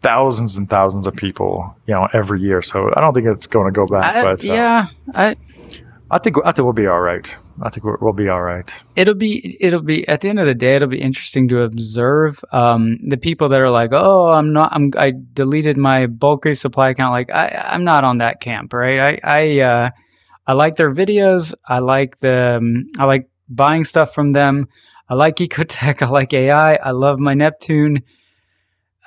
thousands 0.00 0.56
and 0.56 0.68
thousands 0.70 1.06
of 1.06 1.14
people, 1.16 1.74
you 1.86 1.94
know, 1.94 2.06
every 2.12 2.40
year. 2.40 2.60
So 2.62 2.92
I 2.94 3.00
don't 3.00 3.14
think 3.14 3.26
it's 3.26 3.46
going 3.46 3.66
to 3.66 3.76
go 3.76 3.86
back, 3.86 4.16
I- 4.16 4.22
but 4.22 4.44
uh, 4.44 4.52
yeah, 4.52 4.86
I, 5.14 5.36
I 6.10 6.18
think 6.18 6.36
I 6.44 6.52
think 6.52 6.64
we'll 6.64 6.72
be 6.72 6.86
all 6.86 7.00
right. 7.00 7.36
I 7.60 7.68
think 7.68 7.84
we'll 8.00 8.12
be 8.12 8.28
all 8.28 8.40
right. 8.40 8.72
it'll 8.96 9.14
be 9.14 9.56
it'll 9.60 9.82
be 9.82 10.06
at 10.08 10.22
the 10.22 10.28
end 10.28 10.40
of 10.40 10.46
the 10.46 10.54
day, 10.54 10.76
it'll 10.76 10.88
be 10.88 11.00
interesting 11.00 11.48
to 11.48 11.62
observe 11.62 12.42
um, 12.52 12.98
the 13.06 13.18
people 13.18 13.48
that 13.50 13.60
are 13.60 13.68
like, 13.70 13.90
oh, 13.92 14.30
I'm 14.30 14.52
not, 14.52 14.72
I'm 14.72 14.90
I 14.96 15.12
deleted 15.32 15.76
my 15.76 16.06
bulk 16.06 16.46
supply 16.54 16.90
account. 16.90 17.12
Like 17.12 17.30
I, 17.30 17.48
I'm 17.72 17.84
not 17.84 18.04
on 18.04 18.18
that 18.18 18.40
camp, 18.40 18.72
right? 18.72 19.20
I 19.22 19.40
I 19.40 19.60
uh, 19.60 19.90
I 20.46 20.52
like 20.54 20.76
their 20.76 20.94
videos. 20.94 21.52
I 21.66 21.80
like 21.80 22.18
the 22.20 22.56
um, 22.56 22.86
I 22.98 23.04
like 23.04 23.28
buying 23.48 23.84
stuff 23.84 24.14
from 24.14 24.32
them. 24.32 24.68
I 25.10 25.14
like 25.14 25.36
Ecotech. 25.44 26.00
I 26.00 26.08
like 26.08 26.32
AI. 26.32 26.76
I 26.76 26.92
love 26.92 27.18
my 27.18 27.34
Neptune. 27.34 28.02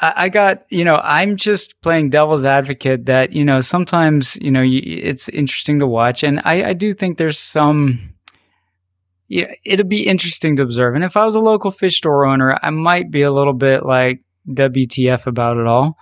I, 0.02 0.30
got 0.30 0.64
you 0.70 0.84
know 0.84 1.00
I'm 1.04 1.36
just 1.36 1.80
playing 1.82 2.10
devil's 2.10 2.44
advocate 2.44 3.06
that 3.06 3.34
you 3.34 3.46
know 3.46 3.62
sometimes 3.62 4.36
you 4.42 4.52
know 4.52 4.62
you, 4.62 4.82
it's 4.84 5.30
interesting 5.30 5.80
to 5.80 5.88
watch, 5.88 6.24
and 6.24 6.42
I, 6.44 6.70
I 6.70 6.74
do 6.74 6.94
think 6.94 7.18
there's 7.18 7.40
some. 7.40 8.14
Yeah, 9.28 9.54
it'll 9.64 9.88
be 9.88 10.08
interesting 10.08 10.58
to 10.58 10.64
observe. 10.64 10.94
And 10.94 11.06
if 11.06 11.16
I 11.16 11.24
was 11.24 11.36
a 11.36 11.40
local 11.40 11.72
fish 11.72 11.98
store 11.98 12.26
owner, 12.26 12.60
I 12.62 12.70
might 12.70 13.12
be 13.12 13.22
a 13.22 13.32
little 13.32 13.54
bit 13.54 13.86
like 13.86 14.22
WTF 14.50 15.26
about 15.26 15.56
it 15.56 15.68
all. 15.68 15.98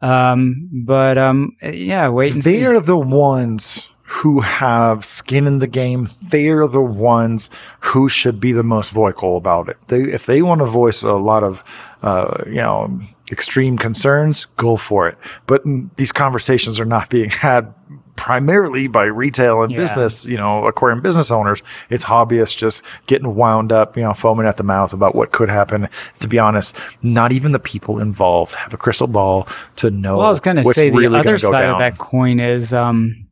Um, 0.00 0.68
but 0.84 1.16
um, 1.16 1.56
yeah, 1.62 2.08
wait 2.08 2.34
and 2.34 2.42
they 2.42 2.58
see. 2.58 2.66
are 2.66 2.80
the 2.80 2.98
ones 2.98 3.88
who 4.02 4.40
have 4.40 5.04
skin 5.06 5.46
in 5.46 5.58
the 5.58 5.66
game. 5.66 6.08
They 6.22 6.48
are 6.48 6.66
the 6.66 6.82
ones 6.82 7.48
who 7.80 8.08
should 8.08 8.40
be 8.40 8.52
the 8.52 8.62
most 8.62 8.90
vocal 8.90 9.36
about 9.36 9.68
it. 9.68 9.78
They, 9.86 10.02
if 10.02 10.26
they 10.26 10.42
want 10.42 10.58
to 10.58 10.66
voice 10.66 11.02
a 11.02 11.14
lot 11.14 11.42
of, 11.42 11.64
uh, 12.02 12.42
you 12.46 12.56
know, 12.56 13.00
extreme 13.32 13.76
concerns, 13.78 14.44
go 14.56 14.76
for 14.76 15.08
it. 15.08 15.16
But 15.46 15.62
these 15.96 16.12
conversations 16.12 16.78
are 16.78 16.84
not 16.84 17.10
being 17.10 17.30
had 17.48 17.72
primarily 18.14 18.86
by 18.86 19.04
retail 19.04 19.62
and 19.62 19.72
Yeah. 19.72 19.78
business, 19.78 20.26
you 20.26 20.36
know, 20.36 20.66
aquarium 20.66 21.00
business 21.00 21.30
owners. 21.30 21.62
It's 21.88 22.04
hobbyists 22.04 22.56
just 22.56 22.82
getting 23.06 23.34
wound 23.34 23.72
up, 23.72 23.96
you 23.96 24.02
know, 24.02 24.12
foaming 24.12 24.46
at 24.46 24.58
the 24.58 24.62
mouth 24.62 24.92
about 24.92 25.14
what 25.14 25.32
could 25.32 25.48
happen. 25.48 25.88
To 26.20 26.28
be 26.28 26.38
honest, 26.38 26.76
not 27.02 27.32
even 27.32 27.52
the 27.52 27.58
people 27.58 27.98
involved 27.98 28.54
have 28.54 28.74
a 28.74 28.76
crystal 28.76 29.06
ball 29.06 29.48
to 29.76 29.90
know. 29.90 30.18
Well, 30.18 30.26
I 30.26 30.28
was 30.28 30.40
going 30.40 30.58
to 30.58 30.64
say 30.74 30.90
the 30.90 30.96
really 30.98 31.18
other 31.18 31.38
side 31.38 31.62
down. 31.62 31.72
of 31.74 31.78
that 31.78 31.96
coin 31.98 32.38
is 32.38 32.74
um, 32.74 33.26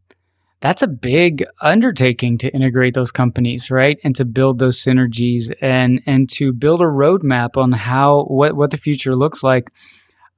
that's 0.61 0.83
a 0.83 0.89
big 0.89 1.45
undertaking 1.63 2.37
to 2.39 2.51
integrate 2.55 2.95
those 2.95 3.11
companies, 3.13 3.71
right? 3.71 3.99
And 4.05 4.15
to 4.17 4.25
build 4.25 4.59
those 4.59 4.83
synergies 4.83 5.51
and 5.63 6.03
and 6.07 6.29
to 6.31 6.53
build 6.53 6.81
a 6.83 6.85
roadmap 6.85 7.57
on 7.57 7.73
how 7.73 8.25
what 8.25 8.55
what 8.57 8.71
the 8.71 8.77
future 8.77 9.17
looks 9.17 9.43
like. 9.43 9.71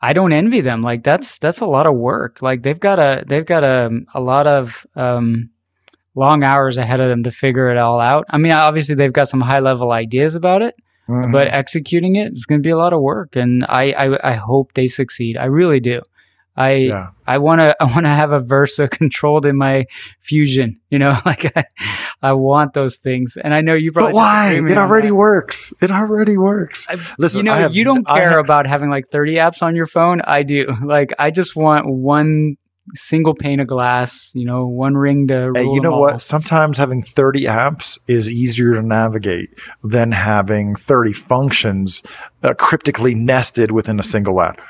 I 0.01 0.13
don't 0.13 0.33
envy 0.33 0.61
them. 0.61 0.83
Like 0.83 1.03
that's 1.05 1.39
that's 1.39 1.61
a 1.61 1.67
lot 1.67 1.87
of 1.87 1.95
work. 1.95 2.43
Like 2.43 2.63
they've 2.63 2.79
got 2.81 2.99
a 2.99 3.25
they've 3.27 3.47
got 3.47 3.65
a 3.65 3.91
a 4.15 4.21
lot 4.21 4.47
of 4.47 4.87
um, 4.97 5.51
long 6.15 6.43
hours 6.45 6.77
ahead 6.79 7.01
of 7.01 7.09
them 7.09 7.23
to 7.25 7.31
figure 7.31 7.71
it 7.71 7.79
all 7.79 8.01
out. 8.01 8.25
I 8.29 8.39
mean, 8.39 8.53
obviously 8.53 8.95
they've 8.95 9.13
got 9.13 9.29
some 9.29 9.41
high 9.41 9.61
level 9.61 9.93
ideas 9.93 10.35
about 10.35 10.61
it, 10.63 10.75
Mhm. 11.09 11.33
but 11.33 11.49
executing 11.49 12.17
it 12.17 12.33
is 12.33 12.47
going 12.47 12.61
to 12.63 12.67
be 12.67 12.71
a 12.71 12.77
lot 12.77 12.93
of 12.93 13.01
work 13.01 13.35
and 13.35 13.65
I, 13.69 13.91
I 13.91 14.33
i 14.33 14.35
hope 14.35 14.75
they 14.75 14.87
succeed 14.87 15.37
i 15.37 15.47
really 15.47 15.81
do 15.81 16.01
i 16.57 16.73
yeah. 16.73 17.09
i 17.27 17.39
want 17.39 17.61
to 17.61 17.75
i 17.83 17.85
want 17.85 18.05
to 18.05 18.11
have 18.11 18.31
a 18.33 18.41
versa 18.41 18.89
controlled 18.89 19.47
in 19.47 19.57
my 19.57 19.85
fusion 20.21 20.77
you 20.91 20.99
know 20.99 21.19
like 21.27 21.51
i, 21.57 21.65
I 22.21 22.33
want 22.35 22.75
those 22.75 22.99
things 22.99 23.37
and 23.43 23.55
i 23.55 23.61
know 23.61 23.75
you 23.75 23.91
probably 23.93 24.13
But 24.13 24.17
why? 24.17 24.53
It 24.55 24.77
already 24.79 25.09
that. 25.09 25.15
works. 25.15 25.73
It 25.81 25.91
already 25.91 26.37
works. 26.37 26.87
I- 26.89 26.97
Listen, 27.19 27.39
you 27.39 27.43
know 27.45 27.55
have- 27.55 27.75
you 27.75 27.85
don't 27.85 28.07
care 28.07 28.31
have- 28.31 28.39
about 28.39 28.67
having 28.67 28.91
like 28.91 29.09
30 29.11 29.35
apps 29.37 29.63
on 29.63 29.75
your 29.75 29.87
phone 29.87 30.21
i 30.23 30.43
do 30.43 30.67
like 30.85 31.13
i 31.19 31.31
just 31.31 31.57
want 31.57 31.87
one 31.89 32.57
single 32.95 33.33
pane 33.35 33.61
of 33.61 33.69
glass 33.69 34.33
you 34.35 34.45
know 34.45 34.67
one 34.67 34.95
ring 34.97 35.29
to 35.29 35.53
Hey, 35.55 35.63
you 35.65 35.81
know 35.81 35.97
what? 35.99 36.21
Sometimes 36.21 36.79
having 36.79 37.01
30 37.01 37.45
apps 37.45 37.97
is 38.09 38.29
easier 38.31 38.75
to 38.75 38.83
navigate 38.83 39.51
than 39.85 40.11
having 40.11 40.75
30 40.75 41.13
functions 41.13 42.03
uh, 42.43 42.55
cryptically 42.55 43.15
nested 43.15 43.71
within 43.71 44.01
a 44.01 44.03
single 44.03 44.41
app. 44.41 44.61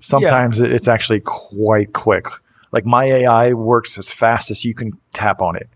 Sometimes 0.00 0.60
it 0.60 0.72
it's 0.72 0.88
actually 0.88 1.20
quite 1.20 1.92
quick. 1.92 2.26
Like 2.72 2.84
my 2.84 3.04
AI 3.04 3.52
works 3.52 3.98
as 3.98 4.10
fast 4.10 4.50
as 4.50 4.64
you 4.64 4.74
can 4.74 4.92
tap 5.12 5.40
on 5.40 5.56
it. 5.56 5.68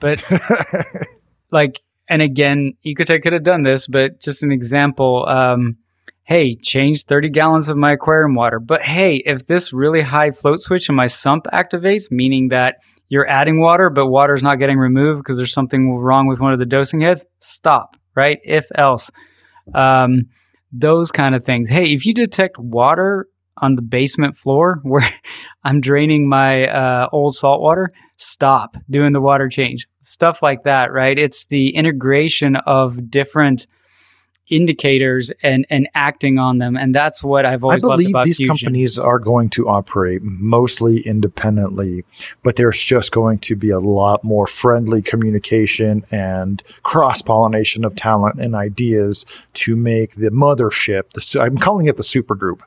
but 0.00 0.24
like 1.50 1.80
and 2.08 2.20
again 2.20 2.72
ecotech 2.84 3.22
could 3.22 3.32
have 3.32 3.44
done 3.44 3.62
this 3.62 3.86
but 3.86 4.20
just 4.20 4.42
an 4.42 4.50
example 4.50 5.24
um 5.28 5.76
hey, 6.24 6.54
change 6.54 7.04
30 7.04 7.30
gallons 7.30 7.68
of 7.68 7.76
my 7.76 7.92
aquarium 7.92 8.34
water. 8.34 8.60
But 8.60 8.82
hey, 8.82 9.16
if 9.26 9.46
this 9.46 9.72
really 9.72 10.02
high 10.02 10.30
float 10.30 10.60
switch 10.60 10.88
in 10.88 10.94
my 10.94 11.06
sump 11.06 11.46
activates, 11.52 12.10
meaning 12.10 12.48
that 12.48 12.76
you're 13.08 13.28
adding 13.28 13.60
water, 13.60 13.90
but 13.90 14.06
water 14.06 14.34
is 14.34 14.42
not 14.42 14.56
getting 14.56 14.78
removed 14.78 15.20
because 15.20 15.36
there's 15.36 15.52
something 15.52 15.94
wrong 15.96 16.26
with 16.26 16.40
one 16.40 16.52
of 16.52 16.58
the 16.58 16.66
dosing 16.66 17.00
heads, 17.00 17.24
stop, 17.40 17.96
right? 18.14 18.38
If 18.44 18.66
else. 18.74 19.10
Um, 19.74 20.22
those 20.72 21.12
kind 21.12 21.34
of 21.34 21.44
things. 21.44 21.68
Hey, 21.68 21.92
if 21.92 22.06
you 22.06 22.14
detect 22.14 22.56
water 22.58 23.26
on 23.58 23.76
the 23.76 23.82
basement 23.82 24.36
floor 24.36 24.78
where 24.82 25.08
I'm 25.64 25.80
draining 25.80 26.28
my 26.28 26.66
uh, 26.66 27.08
old 27.12 27.34
salt 27.34 27.60
water, 27.60 27.90
stop 28.16 28.76
doing 28.90 29.12
the 29.12 29.20
water 29.20 29.48
change. 29.48 29.86
Stuff 30.00 30.42
like 30.42 30.64
that, 30.64 30.92
right? 30.92 31.18
It's 31.18 31.46
the 31.46 31.74
integration 31.74 32.56
of 32.56 33.10
different 33.10 33.66
indicators 34.48 35.30
and 35.42 35.64
and 35.70 35.88
acting 35.94 36.38
on 36.38 36.58
them 36.58 36.76
and 36.76 36.94
that's 36.94 37.22
what 37.22 37.46
I've 37.46 37.62
always 37.62 37.84
I 37.84 37.88
believe 37.88 38.10
loved 38.10 38.26
these 38.26 38.36
Fusion. 38.38 38.56
companies 38.56 38.98
are 38.98 39.18
going 39.18 39.50
to 39.50 39.68
operate 39.68 40.22
mostly 40.22 41.00
independently, 41.00 42.04
but 42.42 42.56
there's 42.56 42.82
just 42.82 43.12
going 43.12 43.38
to 43.40 43.56
be 43.56 43.70
a 43.70 43.78
lot 43.78 44.24
more 44.24 44.46
friendly 44.46 45.00
communication 45.00 46.04
and 46.10 46.62
cross 46.82 47.22
pollination 47.22 47.84
of 47.84 47.94
talent 47.94 48.40
and 48.40 48.54
ideas 48.54 49.24
to 49.54 49.76
make 49.76 50.16
the 50.16 50.30
mothership. 50.30 51.10
The, 51.10 51.40
I'm 51.40 51.56
calling 51.56 51.86
it 51.86 51.96
the 51.96 52.02
super 52.02 52.34
group. 52.34 52.62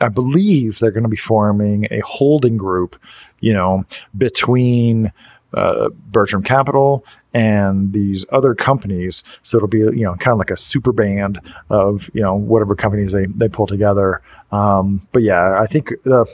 I 0.00 0.08
believe 0.08 0.78
they're 0.78 0.90
going 0.90 1.02
to 1.02 1.08
be 1.08 1.16
forming 1.16 1.86
a 1.90 2.00
holding 2.00 2.56
group, 2.56 2.96
you 3.40 3.52
know, 3.52 3.84
between 4.16 5.12
uh, 5.54 5.88
Bertram 5.88 6.42
Capital 6.42 7.04
and 7.34 7.92
these 7.92 8.24
other 8.30 8.54
companies. 8.54 9.22
So 9.42 9.56
it'll 9.56 9.68
be, 9.68 9.78
you 9.78 10.04
know, 10.04 10.14
kind 10.16 10.32
of 10.32 10.38
like 10.38 10.50
a 10.50 10.56
super 10.56 10.92
band 10.92 11.40
of, 11.70 12.10
you 12.14 12.22
know, 12.22 12.34
whatever 12.34 12.74
companies 12.74 13.12
they, 13.12 13.26
they 13.26 13.48
pull 13.48 13.66
together. 13.66 14.22
Um, 14.50 15.06
but 15.12 15.22
yeah, 15.22 15.60
I 15.60 15.66
think 15.66 15.92
the, 16.04 16.26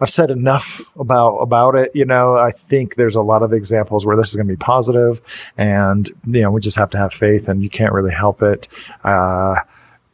I've 0.00 0.10
said 0.10 0.30
enough 0.30 0.80
about 0.96 1.38
about 1.38 1.74
it. 1.74 1.90
You 1.94 2.04
know, 2.04 2.36
I 2.36 2.52
think 2.52 2.94
there's 2.94 3.16
a 3.16 3.22
lot 3.22 3.42
of 3.42 3.52
examples 3.52 4.06
where 4.06 4.16
this 4.16 4.28
is 4.28 4.36
going 4.36 4.46
to 4.46 4.52
be 4.52 4.56
positive, 4.56 5.20
and 5.56 6.08
you 6.24 6.42
know, 6.42 6.52
we 6.52 6.60
just 6.60 6.76
have 6.76 6.90
to 6.90 6.98
have 6.98 7.12
faith, 7.12 7.48
and 7.48 7.62
you 7.62 7.68
can't 7.68 7.92
really 7.92 8.14
help 8.14 8.40
it. 8.40 8.68
Uh, 9.02 9.56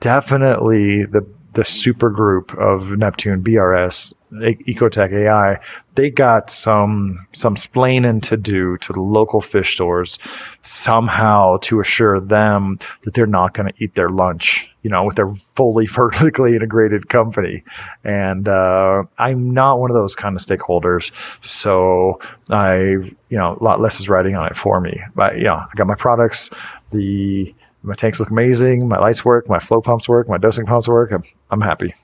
definitely 0.01 1.05
the 1.05 1.27
the 1.55 1.65
super 1.65 2.11
group 2.11 2.53
of 2.59 2.97
Neptune 2.97 3.43
BRS 3.43 4.13
Ecotech 4.33 5.13
AI, 5.13 5.61
they 5.95 6.11
got 6.11 6.51
some 6.51 7.27
some 7.33 7.55
splaining 7.55 8.21
to 8.23 8.37
do 8.37 8.77
to 8.79 8.93
the 8.93 9.01
local 9.01 9.41
fish 9.41 9.75
stores 9.75 10.19
somehow 10.61 11.57
to 11.59 11.81
assure 11.81 12.21
them 12.21 12.79
that 13.03 13.15
they're 13.15 13.27
not 13.27 13.55
going 13.55 13.73
to 13.73 13.85
eat 13.85 13.95
their 13.95 14.11
lunch, 14.11 14.69
you 14.83 14.91
know, 14.91 15.05
with 15.05 15.17
their 15.17 15.33
fully 15.35 15.87
vertically 15.91 16.55
integrated 16.55 17.09
company. 17.09 17.63
And 18.03 18.49
uh, 18.49 19.05
I'm 19.19 19.51
not 19.53 19.79
one 19.79 19.91
of 19.91 19.95
those 19.95 20.17
kind 20.17 20.37
of 20.37 20.43
stakeholders, 20.43 21.13
so 21.43 22.19
I, 22.51 22.79
you 23.29 23.39
know, 23.39 23.57
a 23.61 23.63
lot 23.63 23.81
less 23.81 24.01
is 24.01 24.09
riding 24.09 24.35
on 24.35 24.47
it 24.47 24.57
for 24.57 24.81
me. 24.81 25.01
But 25.15 25.37
know, 25.45 25.57
I 25.57 25.69
got 25.77 25.87
my 25.87 25.95
products, 25.95 26.51
the 26.91 27.55
my 27.85 27.95
tanks 27.95 28.19
look 28.19 28.31
amazing, 28.31 28.89
my 28.89 28.99
lights 28.99 29.25
work, 29.25 29.49
my 29.49 29.59
flow 29.59 29.81
pumps 29.81 30.09
work, 30.09 30.29
my 30.29 30.39
dosing 30.39 30.67
pumps 30.67 30.89
work. 30.89 31.13
I'm, 31.13 31.23
I'm 31.51 31.61
happy. 31.61 31.95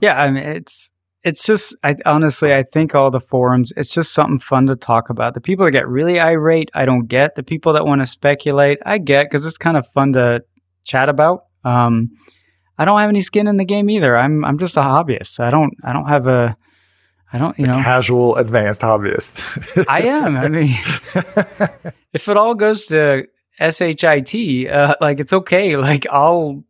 Yeah, 0.00 0.20
I 0.20 0.30
mean 0.30 0.42
it's 0.42 0.90
it's 1.22 1.44
just 1.44 1.74
I 1.82 1.94
honestly 2.04 2.52
I 2.52 2.64
think 2.64 2.94
all 2.94 3.10
the 3.10 3.20
forums 3.20 3.72
it's 3.76 3.90
just 3.90 4.12
something 4.12 4.38
fun 4.38 4.66
to 4.66 4.76
talk 4.76 5.08
about. 5.08 5.34
The 5.34 5.40
people 5.40 5.64
that 5.64 5.70
get 5.70 5.88
really 5.88 6.20
irate, 6.20 6.70
I 6.74 6.84
don't 6.84 7.06
get. 7.06 7.36
The 7.36 7.42
people 7.42 7.72
that 7.74 7.86
want 7.86 8.02
to 8.02 8.06
speculate, 8.06 8.78
I 8.84 8.98
get 8.98 9.30
because 9.30 9.46
it's 9.46 9.56
kind 9.56 9.76
of 9.76 9.86
fun 9.86 10.12
to 10.14 10.44
chat 10.82 11.08
about. 11.08 11.46
Um, 11.64 12.10
I 12.76 12.84
don't 12.84 12.98
have 12.98 13.08
any 13.08 13.20
skin 13.20 13.46
in 13.46 13.56
the 13.56 13.64
game 13.64 13.88
either. 13.88 14.16
I'm 14.16 14.44
I'm 14.44 14.58
just 14.58 14.76
a 14.76 14.80
hobbyist. 14.80 15.40
I 15.40 15.50
don't 15.50 15.74
I 15.84 15.92
don't 15.92 16.08
have 16.08 16.26
a 16.26 16.56
I 17.32 17.38
don't 17.38 17.58
you 17.58 17.66
know 17.66 17.74
Casual 17.74 18.36
advanced 18.36 18.80
hobbyist. 18.80 19.86
I 19.88 20.00
am. 20.02 20.36
I 20.36 20.48
mean, 20.48 20.76
if 22.12 22.28
it 22.28 22.36
all 22.36 22.54
goes 22.54 22.86
to 22.86 23.24
shit, 23.58 24.68
uh, 24.70 24.94
like 25.00 25.20
it's 25.20 25.32
okay. 25.32 25.76
Like 25.76 26.06
I'll 26.10 26.64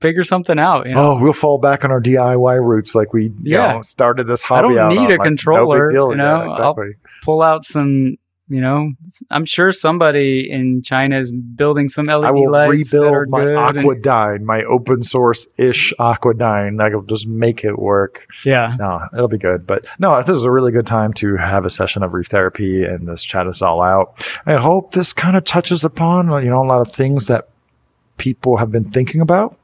figure 0.00 0.24
something 0.24 0.58
out. 0.58 0.86
You 0.86 0.94
know? 0.94 1.12
Oh, 1.12 1.22
we'll 1.22 1.32
fall 1.32 1.58
back 1.58 1.84
on 1.84 1.90
our 1.90 2.00
DIY 2.00 2.64
roots 2.66 2.94
like 2.94 3.12
we 3.12 3.24
you 3.24 3.32
Yeah. 3.42 3.74
know, 3.74 3.82
started 3.82 4.26
this 4.26 4.42
hobby 4.42 4.78
I 4.78 4.88
don't 4.88 4.88
need 4.96 5.06
a 5.06 5.08
Like, 5.10 5.18
no 5.18 5.24
controller, 5.24 5.88
deal. 5.90 6.10
you 6.10 6.16
know, 6.16 6.24
I'll- 6.52 6.76
Pull 7.22 7.42
out 7.42 7.64
some. 7.64 8.16
You 8.50 8.60
know, 8.60 8.90
I'm 9.30 9.44
sure 9.44 9.70
somebody 9.70 10.50
in 10.50 10.82
China 10.82 11.18
is 11.18 11.30
building 11.30 11.86
some 11.88 12.06
LED 12.06 12.24
I 12.24 12.30
will 12.32 12.48
lights 12.50 12.90
that 12.90 12.98
are 13.06 13.20
rebuild 13.20 13.28
my 13.30 13.44
good. 13.44 14.06
and- 14.06 14.44
my 14.46 14.62
open 14.64 15.02
source 15.02 15.46
ish 15.56 15.94
Aquadyne. 16.00 16.82
I 16.82 16.94
will 16.94 17.02
just 17.02 17.28
make 17.28 17.62
it 17.64 17.78
work. 17.78 18.26
yeah, 18.44 18.74
No, 18.78 19.00
it'll 19.14 19.28
be 19.28 19.38
good. 19.38 19.66
But 19.66 19.86
no, 20.00 20.20
this 20.20 20.34
is 20.36 20.42
a 20.42 20.50
really 20.50 20.72
good 20.72 20.86
time 20.86 21.12
to 21.14 21.36
have 21.36 21.64
a 21.64 21.70
session 21.70 22.02
of 22.02 22.12
reef 22.12 22.26
therapy 22.26 22.84
and 22.84 23.06
just 23.06 23.28
chat 23.28 23.46
us 23.46 23.62
all 23.62 23.80
out. 23.80 24.14
I 24.46 24.54
hope 24.56 24.92
this 24.94 25.12
kind 25.12 25.36
of 25.36 25.44
touches 25.44 25.84
upon 25.84 26.26
you 26.42 26.50
know 26.50 26.64
a 26.64 26.66
lot 26.66 26.80
of 26.80 26.92
things 26.92 27.26
that 27.26 27.48
people 28.20 28.58
have 28.58 28.70
been 28.70 28.84
thinking 28.84 29.22
about. 29.22 29.58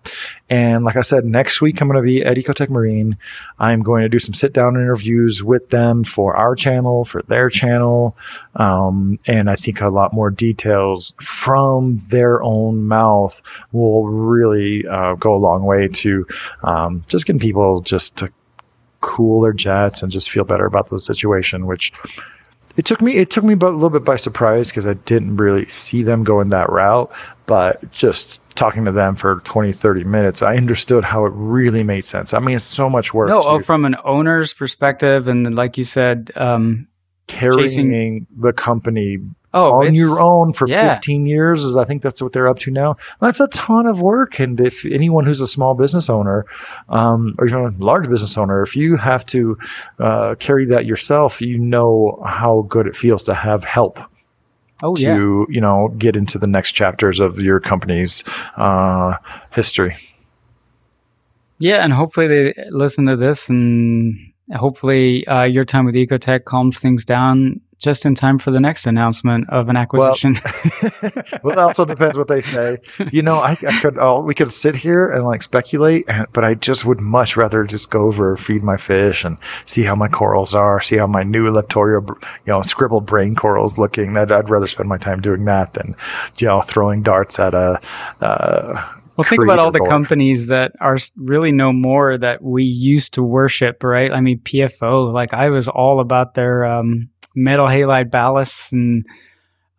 And 0.48 0.82
like 0.82 0.96
I 0.96 1.02
said, 1.02 1.26
next 1.26 1.60
week 1.60 1.78
I'm 1.78 1.88
going 1.88 2.02
to 2.02 2.02
be 2.02 2.24
at 2.24 2.38
Ecotech 2.38 2.70
Marine. 2.70 3.18
I'm 3.58 3.82
going 3.82 4.02
to 4.02 4.08
do 4.08 4.18
some 4.18 4.32
sit 4.32 4.54
down 4.54 4.76
interviews 4.76 5.44
with 5.44 5.68
them 5.68 6.04
for 6.04 6.34
our 6.34 6.54
channel, 6.54 7.04
for 7.04 7.20
their 7.22 7.50
channel. 7.50 8.16
Um, 8.54 9.18
and 9.26 9.50
I 9.50 9.56
think 9.56 9.82
a 9.82 9.90
lot 9.90 10.14
more 10.14 10.30
details 10.30 11.12
from 11.20 11.98
their 12.08 12.42
own 12.42 12.88
mouth 12.88 13.42
will 13.72 14.08
really 14.08 14.86
uh, 14.86 15.16
go 15.16 15.34
a 15.34 15.36
long 15.36 15.64
way 15.64 15.88
to 15.88 16.26
um, 16.64 17.04
just 17.08 17.26
getting 17.26 17.38
people 17.38 17.82
just 17.82 18.16
to 18.16 18.32
cool 19.02 19.42
their 19.42 19.52
jets 19.52 20.02
and 20.02 20.10
just 20.10 20.30
feel 20.30 20.44
better 20.44 20.64
about 20.64 20.88
the 20.88 20.98
situation, 20.98 21.66
which 21.66 21.92
it 22.76 22.84
took 22.84 23.00
me 23.00 23.16
it 23.16 23.30
took 23.30 23.44
me 23.44 23.54
a 23.54 23.56
little 23.56 23.90
bit 23.90 24.04
by 24.04 24.16
surprise 24.16 24.68
because 24.68 24.86
I 24.86 24.94
didn't 24.94 25.36
really 25.36 25.66
see 25.66 26.02
them 26.02 26.24
going 26.24 26.50
that 26.50 26.70
route, 26.70 27.10
but 27.46 27.90
just 27.90 28.40
talking 28.54 28.84
to 28.86 28.92
them 28.92 29.16
for 29.16 29.40
20 29.40 29.72
30 29.72 30.04
minutes 30.04 30.42
I 30.42 30.56
understood 30.56 31.04
how 31.04 31.26
it 31.26 31.32
really 31.34 31.82
made 31.82 32.04
sense. 32.04 32.32
I 32.34 32.38
mean 32.38 32.56
it's 32.56 32.64
so 32.64 32.88
much 32.88 33.12
work 33.12 33.28
no. 33.28 33.42
Oh, 33.42 33.60
from 33.60 33.84
an 33.84 33.96
owner's 34.04 34.52
perspective, 34.52 35.28
and 35.28 35.54
like 35.54 35.76
you 35.78 35.84
said, 35.84 36.30
um, 36.36 36.88
carrying 37.26 37.68
chasing- 37.68 38.26
the 38.36 38.52
company 38.52 39.18
oh, 39.56 39.72
on 39.82 39.94
your 39.94 40.20
own 40.20 40.52
for 40.52 40.68
yeah. 40.68 40.94
15 40.94 41.26
years 41.26 41.64
is 41.64 41.76
I 41.76 41.84
think 41.84 42.02
that's 42.02 42.22
what 42.22 42.32
they're 42.32 42.48
up 42.48 42.58
to 42.60 42.70
now. 42.70 42.96
That's 43.20 43.40
a 43.40 43.48
ton 43.48 43.86
of 43.86 44.00
work 44.00 44.38
and 44.38 44.60
if 44.60 44.84
anyone 44.84 45.24
who's 45.26 45.40
a 45.40 45.46
small 45.46 45.74
business 45.74 46.08
owner 46.08 46.46
um, 46.88 47.34
or 47.38 47.46
even 47.46 47.60
a 47.60 47.84
large 47.84 48.08
business 48.08 48.36
owner 48.38 48.62
if 48.62 48.76
you 48.76 48.96
have 48.96 49.24
to 49.26 49.58
uh, 49.98 50.34
carry 50.38 50.66
that 50.66 50.86
yourself 50.86 51.40
you 51.40 51.58
know 51.58 52.22
how 52.26 52.66
good 52.68 52.86
it 52.86 52.96
feels 52.96 53.22
to 53.24 53.34
have 53.34 53.64
help 53.64 53.98
Oh 54.82 54.94
to 54.96 55.02
yeah. 55.02 55.54
you 55.54 55.60
know 55.60 55.88
get 55.96 56.16
into 56.16 56.38
the 56.38 56.46
next 56.46 56.72
chapters 56.72 57.18
of 57.18 57.40
your 57.40 57.60
company's 57.60 58.24
uh, 58.56 59.16
history. 59.52 59.96
Yeah, 61.58 61.82
and 61.82 61.92
hopefully 61.92 62.26
they 62.26 62.54
listen 62.68 63.06
to 63.06 63.16
this, 63.16 63.48
and 63.48 64.14
hopefully 64.54 65.26
uh, 65.26 65.44
your 65.44 65.64
time 65.64 65.86
with 65.86 65.94
Ecotech 65.94 66.44
calms 66.44 66.78
things 66.78 67.06
down 67.06 67.62
just 67.78 68.06
in 68.06 68.14
time 68.14 68.38
for 68.38 68.50
the 68.50 68.60
next 68.60 68.86
announcement 68.86 69.48
of 69.50 69.68
an 69.68 69.76
acquisition. 69.76 70.36
well, 71.42 71.52
it 71.52 71.58
also 71.58 71.84
depends 71.84 72.16
what 72.16 72.28
they 72.28 72.40
say. 72.40 72.78
You 73.12 73.22
know, 73.22 73.36
I, 73.36 73.52
I 73.52 73.80
could, 73.80 73.98
oh, 73.98 74.20
we 74.20 74.34
could 74.34 74.52
sit 74.52 74.74
here 74.74 75.10
and 75.10 75.24
like 75.24 75.42
speculate, 75.42 76.04
and, 76.08 76.26
but 76.32 76.44
I 76.44 76.54
just 76.54 76.84
would 76.84 77.00
much 77.00 77.36
rather 77.36 77.64
just 77.64 77.90
go 77.90 78.02
over, 78.02 78.36
feed 78.36 78.62
my 78.62 78.76
fish, 78.76 79.24
and 79.24 79.36
see 79.66 79.82
how 79.82 79.94
my 79.94 80.08
corals 80.08 80.54
are, 80.54 80.80
see 80.80 80.96
how 80.96 81.06
my 81.06 81.22
new 81.22 81.50
leptoria, 81.50 82.06
you 82.46 82.52
know, 82.52 82.62
scribbled 82.62 83.06
brain 83.06 83.34
corals 83.34 83.78
looking. 83.78 84.14
That 84.14 84.32
I'd 84.32 84.50
rather 84.50 84.66
spend 84.66 84.88
my 84.88 84.98
time 84.98 85.20
doing 85.20 85.44
that 85.44 85.74
than, 85.74 85.94
you 86.38 86.46
know, 86.46 86.60
throwing 86.60 87.02
darts 87.02 87.38
at 87.38 87.54
a. 87.54 87.80
Uh, 88.20 88.92
well, 89.16 89.26
think 89.26 89.42
about 89.42 89.58
all 89.58 89.70
the 89.70 89.78
board. 89.78 89.90
companies 89.90 90.48
that 90.48 90.72
are 90.80 90.98
really 91.16 91.50
no 91.50 91.72
more 91.72 92.18
that 92.18 92.42
we 92.42 92.64
used 92.64 93.14
to 93.14 93.22
worship, 93.22 93.82
right? 93.82 94.12
I 94.12 94.20
mean, 94.20 94.40
PFO, 94.40 95.10
like 95.12 95.32
I 95.32 95.48
was 95.48 95.68
all 95.68 96.00
about 96.00 96.34
their 96.34 96.66
um, 96.66 97.08
metal 97.36 97.66
halide 97.66 98.10
ballasts, 98.10 98.72
and 98.72 99.06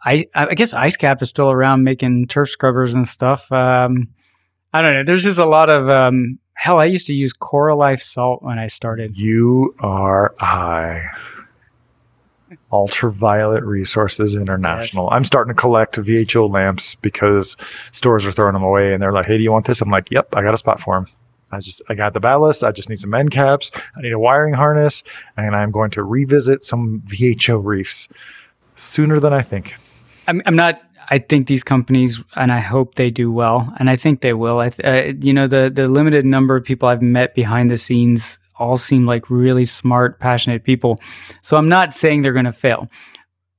I, 0.05 0.27
I 0.34 0.53
guess 0.53 0.73
IceCap 0.73 1.21
is 1.21 1.29
still 1.29 1.51
around 1.51 1.84
making 1.84 2.27
turf 2.27 2.49
scrubbers 2.49 2.95
and 2.95 3.07
stuff. 3.07 3.51
Um, 3.51 4.09
I 4.73 4.81
don't 4.81 4.93
know. 4.93 5.03
There's 5.05 5.23
just 5.23 5.39
a 5.39 5.45
lot 5.45 5.69
of 5.69 5.89
um, 5.89 6.39
hell. 6.53 6.79
I 6.79 6.85
used 6.85 7.07
to 7.07 7.13
use 7.13 7.34
Coralife 7.34 8.01
salt 8.01 8.43
when 8.43 8.59
I 8.59 8.67
started. 8.67 9.17
U 9.17 9.75
R 9.79 10.34
I. 10.39 11.01
Ultraviolet 12.71 13.63
Resources 13.63 14.35
International. 14.35 15.05
Yes. 15.05 15.13
I'm 15.13 15.25
starting 15.25 15.53
to 15.53 15.59
collect 15.59 15.95
VHO 15.95 16.49
lamps 16.49 16.95
because 16.95 17.57
stores 17.91 18.25
are 18.25 18.31
throwing 18.31 18.53
them 18.53 18.63
away 18.63 18.93
and 18.93 19.01
they're 19.01 19.11
like, 19.11 19.25
hey, 19.25 19.38
do 19.38 19.43
you 19.43 19.51
want 19.51 19.65
this? 19.65 19.81
I'm 19.81 19.89
like, 19.89 20.09
yep, 20.11 20.35
I 20.35 20.41
got 20.41 20.53
a 20.53 20.57
spot 20.57 20.79
for 20.79 20.95
them. 20.95 21.07
I 21.51 21.59
just, 21.59 21.81
I 21.89 21.93
got 21.93 22.13
the 22.13 22.19
ballast. 22.19 22.63
I 22.63 22.71
just 22.71 22.89
need 22.89 22.99
some 22.99 23.13
end 23.13 23.31
caps. 23.31 23.71
I 23.95 24.01
need 24.01 24.11
a 24.11 24.19
wiring 24.19 24.53
harness 24.53 25.03
and 25.35 25.55
I'm 25.55 25.71
going 25.71 25.91
to 25.91 26.03
revisit 26.03 26.63
some 26.63 27.01
VHO 27.05 27.63
reefs 27.63 28.07
sooner 28.75 29.19
than 29.19 29.33
I 29.33 29.41
think. 29.41 29.75
I'm, 30.27 30.41
I'm 30.45 30.55
not. 30.55 30.81
I 31.09 31.19
think 31.19 31.47
these 31.47 31.63
companies, 31.63 32.21
and 32.35 32.51
I 32.51 32.59
hope 32.59 32.95
they 32.95 33.09
do 33.09 33.31
well, 33.31 33.73
and 33.79 33.89
I 33.89 33.95
think 33.95 34.19
they 34.19 34.33
will. 34.33 34.59
I, 34.59 34.69
th- 34.69 35.15
uh, 35.15 35.17
you 35.21 35.33
know, 35.33 35.47
the 35.47 35.71
the 35.73 35.87
limited 35.87 36.25
number 36.25 36.55
of 36.57 36.65
people 36.65 36.89
I've 36.89 37.01
met 37.01 37.33
behind 37.33 37.71
the 37.71 37.77
scenes 37.77 38.39
all 38.59 38.75
seem 38.75 39.05
like 39.05 39.29
really 39.29 39.65
smart, 39.65 40.19
passionate 40.19 40.63
people. 40.63 40.99
So 41.43 41.57
I'm 41.57 41.69
not 41.69 41.93
saying 41.93 42.21
they're 42.21 42.33
going 42.33 42.45
to 42.45 42.51
fail. 42.51 42.89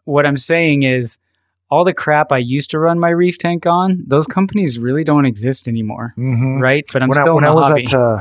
What 0.05 0.27
I'm 0.27 0.37
saying 0.37 0.83
is, 0.83 1.19
all 1.71 1.85
the 1.85 1.93
crap 1.95 2.33
I 2.33 2.39
used 2.39 2.71
to 2.71 2.79
run 2.79 2.99
my 2.99 3.11
reef 3.11 3.39
tank 3.39 3.67
on, 3.67 4.03
those 4.07 4.27
companies 4.27 4.79
really 4.79 5.05
don't 5.05 5.27
exist 5.27 5.69
anymore, 5.69 6.15
Mhm. 6.17 6.61
right? 6.61 6.85
But 6.93 7.03
I'm 7.03 7.09
when 7.09 7.21
still 7.21 7.33
I, 7.33 7.35
when 7.35 7.45
in 7.45 7.51
I 7.51 7.55
was 7.55 7.67
hobby. 7.67 7.85
at 7.85 7.95
uh, 7.95 8.21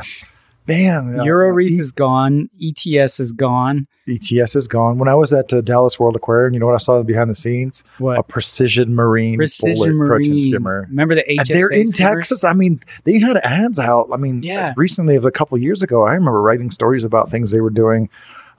man, 0.68 1.19
uh, 1.19 1.24
Euroreef 1.24 1.72
E- 1.72 1.80
is 1.80 1.91
gone. 1.94 2.49
ETS 2.61 3.19
is 3.22 3.32
gone. 3.32 3.88
ETS 4.07 4.56
is 4.56 4.68
gone. 4.68 4.98
When 4.98 5.07
I 5.07 5.15
was 5.15 5.32
at 5.34 5.52
uh, 5.53 5.61
Dallas 5.61 5.98
World 5.99 6.15
Aquarium, 6.15 6.53
you 6.53 6.60
know 6.60 6.65
what 6.65 6.76
I 6.76 6.80
saw 6.80 7.02
behind 7.03 7.30
the 7.30 7.36
scenes? 7.36 7.84
What 7.99 8.19
A 8.19 8.24
precision 8.24 8.95
marine 8.95 9.38
Precision 9.38 9.76
bullet 9.98 10.07
protein 10.07 10.34
Marine. 10.34 10.40
skimmer. 10.40 10.86
Remember 10.90 11.15
the 11.15 11.24
HSA 11.24 11.40
And 11.40 11.48
they're 11.49 11.68
in? 11.69 11.91
Texas. 11.91 12.44
I 12.44 12.53
mean, 12.53 12.82
they 13.06 13.19
had 13.19 13.38
ads 13.38 13.80
out. 13.80 14.10
I 14.14 14.18
mean, 14.18 14.44
Yeah. 14.44 14.74
recently 14.78 15.15
as 15.15 15.26
a 15.26 15.32
couple 15.32 15.57
years 15.57 15.82
ago, 15.84 16.03
I 16.06 16.11
remember 16.14 16.41
writing 16.41 16.69
stories 16.72 17.03
about 17.06 17.32
things 17.32 17.52
they 17.52 17.61
were 17.61 17.69
doing 17.69 18.10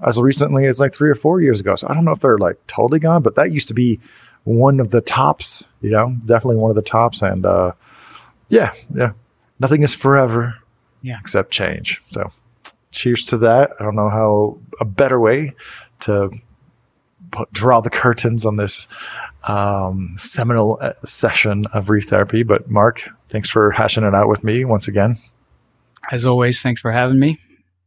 as 0.06 0.20
recently 0.20 0.64
as 0.66 0.80
like 0.80 0.94
three 0.94 1.10
or 1.10 1.14
four 1.14 1.40
years 1.42 1.60
ago. 1.60 1.74
So 1.74 1.88
I 1.90 1.94
don't 1.94 2.04
know 2.04 2.12
if 2.12 2.20
they're 2.20 2.38
like 2.38 2.56
totally 2.68 3.00
gone, 3.00 3.20
but 3.22 3.34
that 3.34 3.50
used 3.52 3.68
to 3.68 3.74
be 3.74 3.98
one 4.48 4.80
of 4.80 4.90
the 4.90 5.00
tops, 5.02 5.68
you 5.82 5.90
know, 5.90 6.16
definitely 6.24 6.56
one 6.56 6.70
of 6.70 6.74
the 6.76 6.82
tops. 6.82 7.20
And 7.22 7.44
uh, 7.44 7.72
yeah, 8.48 8.72
yeah, 8.94 9.12
nothing 9.60 9.82
is 9.82 9.92
forever 9.94 10.54
Yeah. 11.02 11.18
except 11.20 11.50
change. 11.50 12.00
So 12.06 12.32
cheers 12.90 13.24
to 13.26 13.38
that. 13.38 13.72
I 13.78 13.84
don't 13.84 13.94
know 13.96 14.08
how 14.08 14.58
a 14.80 14.84
better 14.86 15.20
way 15.20 15.52
to 16.00 16.30
put, 17.30 17.52
draw 17.52 17.80
the 17.80 17.90
curtains 17.90 18.46
on 18.46 18.56
this 18.56 18.88
um, 19.44 20.14
seminal 20.16 20.78
uh, 20.80 20.92
session 21.04 21.66
of 21.74 21.90
reef 21.90 22.08
therapy. 22.08 22.42
But 22.42 22.70
Mark, 22.70 23.10
thanks 23.28 23.50
for 23.50 23.70
hashing 23.72 24.04
it 24.04 24.14
out 24.14 24.28
with 24.28 24.42
me 24.44 24.64
once 24.64 24.88
again. 24.88 25.18
As 26.10 26.24
always, 26.24 26.62
thanks 26.62 26.80
for 26.80 26.90
having 26.90 27.18
me. 27.18 27.38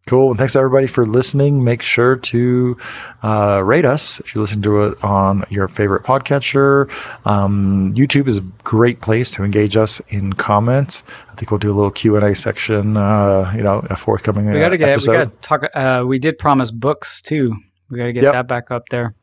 Cool. 0.07 0.32
And 0.32 0.38
thanks 0.40 0.56
everybody 0.56 0.88
for 0.88 1.06
listening. 1.06 1.64
Make 1.64 1.84
sure 1.84 2.15
to 2.15 2.76
uh, 3.23 3.61
rate 3.64 3.86
us 3.86 4.19
if 4.19 4.34
you 4.34 4.41
listen 4.41 4.61
to 4.64 4.82
it 4.86 5.03
on 5.03 5.45
your 5.49 5.68
favorite 5.68 6.03
podcatcher. 6.03 6.90
Um, 7.26 7.94
YouTube 7.94 8.28
is 8.28 8.40
a 8.40 8.41
great 8.64 9.02
place 9.02 9.30
to 9.32 9.44
engage 9.44 9.78
us 9.78 10.02
in 10.10 10.34
comments. 10.34 11.03
I 11.32 11.36
think 11.36 11.52
we'll 11.52 11.60
do 11.60 11.72
a 11.72 11.76
little 11.76 11.91
Q 11.91 12.15
and 12.15 12.26
A 12.26 12.34
section. 12.34 12.98
Uh, 12.98 13.53
you 13.56 13.61
know, 13.61 13.86
a 13.91 13.95
forthcoming 13.95 14.48
We 14.52 14.60
gotta 14.60 14.73
uh, 14.76 14.78
get. 14.78 14.90
episode. 14.90 15.11
We 15.11 15.18
gotta 15.18 15.32
talk. 15.41 15.64
Uh, 15.76 16.03
we 16.07 16.18
did 16.18 16.40
promise 16.40 16.72
books 16.72 17.22
too. 17.22 17.56
We 17.90 17.98
gotta 17.99 18.11
get 18.11 18.23
Yep. 18.23 18.34
that 18.34 18.48
back 18.48 18.72
up 18.72 18.90
there. 18.90 19.14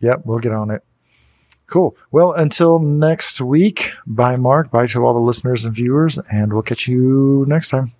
Yep, 0.00 0.22
we'll 0.24 0.38
get 0.38 0.52
on 0.52 0.70
it. 0.70 0.82
Cool. 1.66 1.96
Well, 2.12 2.32
until 2.32 2.78
next 2.78 3.40
week, 3.40 3.92
bye, 4.06 4.36
Mark. 4.36 4.70
Bye 4.70 4.86
to 4.86 5.04
all 5.04 5.12
the 5.14 5.20
listeners 5.20 5.64
and 5.64 5.74
viewers, 5.74 6.18
and 6.30 6.52
we'll 6.52 6.62
catch 6.62 6.86
you 6.86 7.44
next 7.48 7.70
time. 7.70 7.92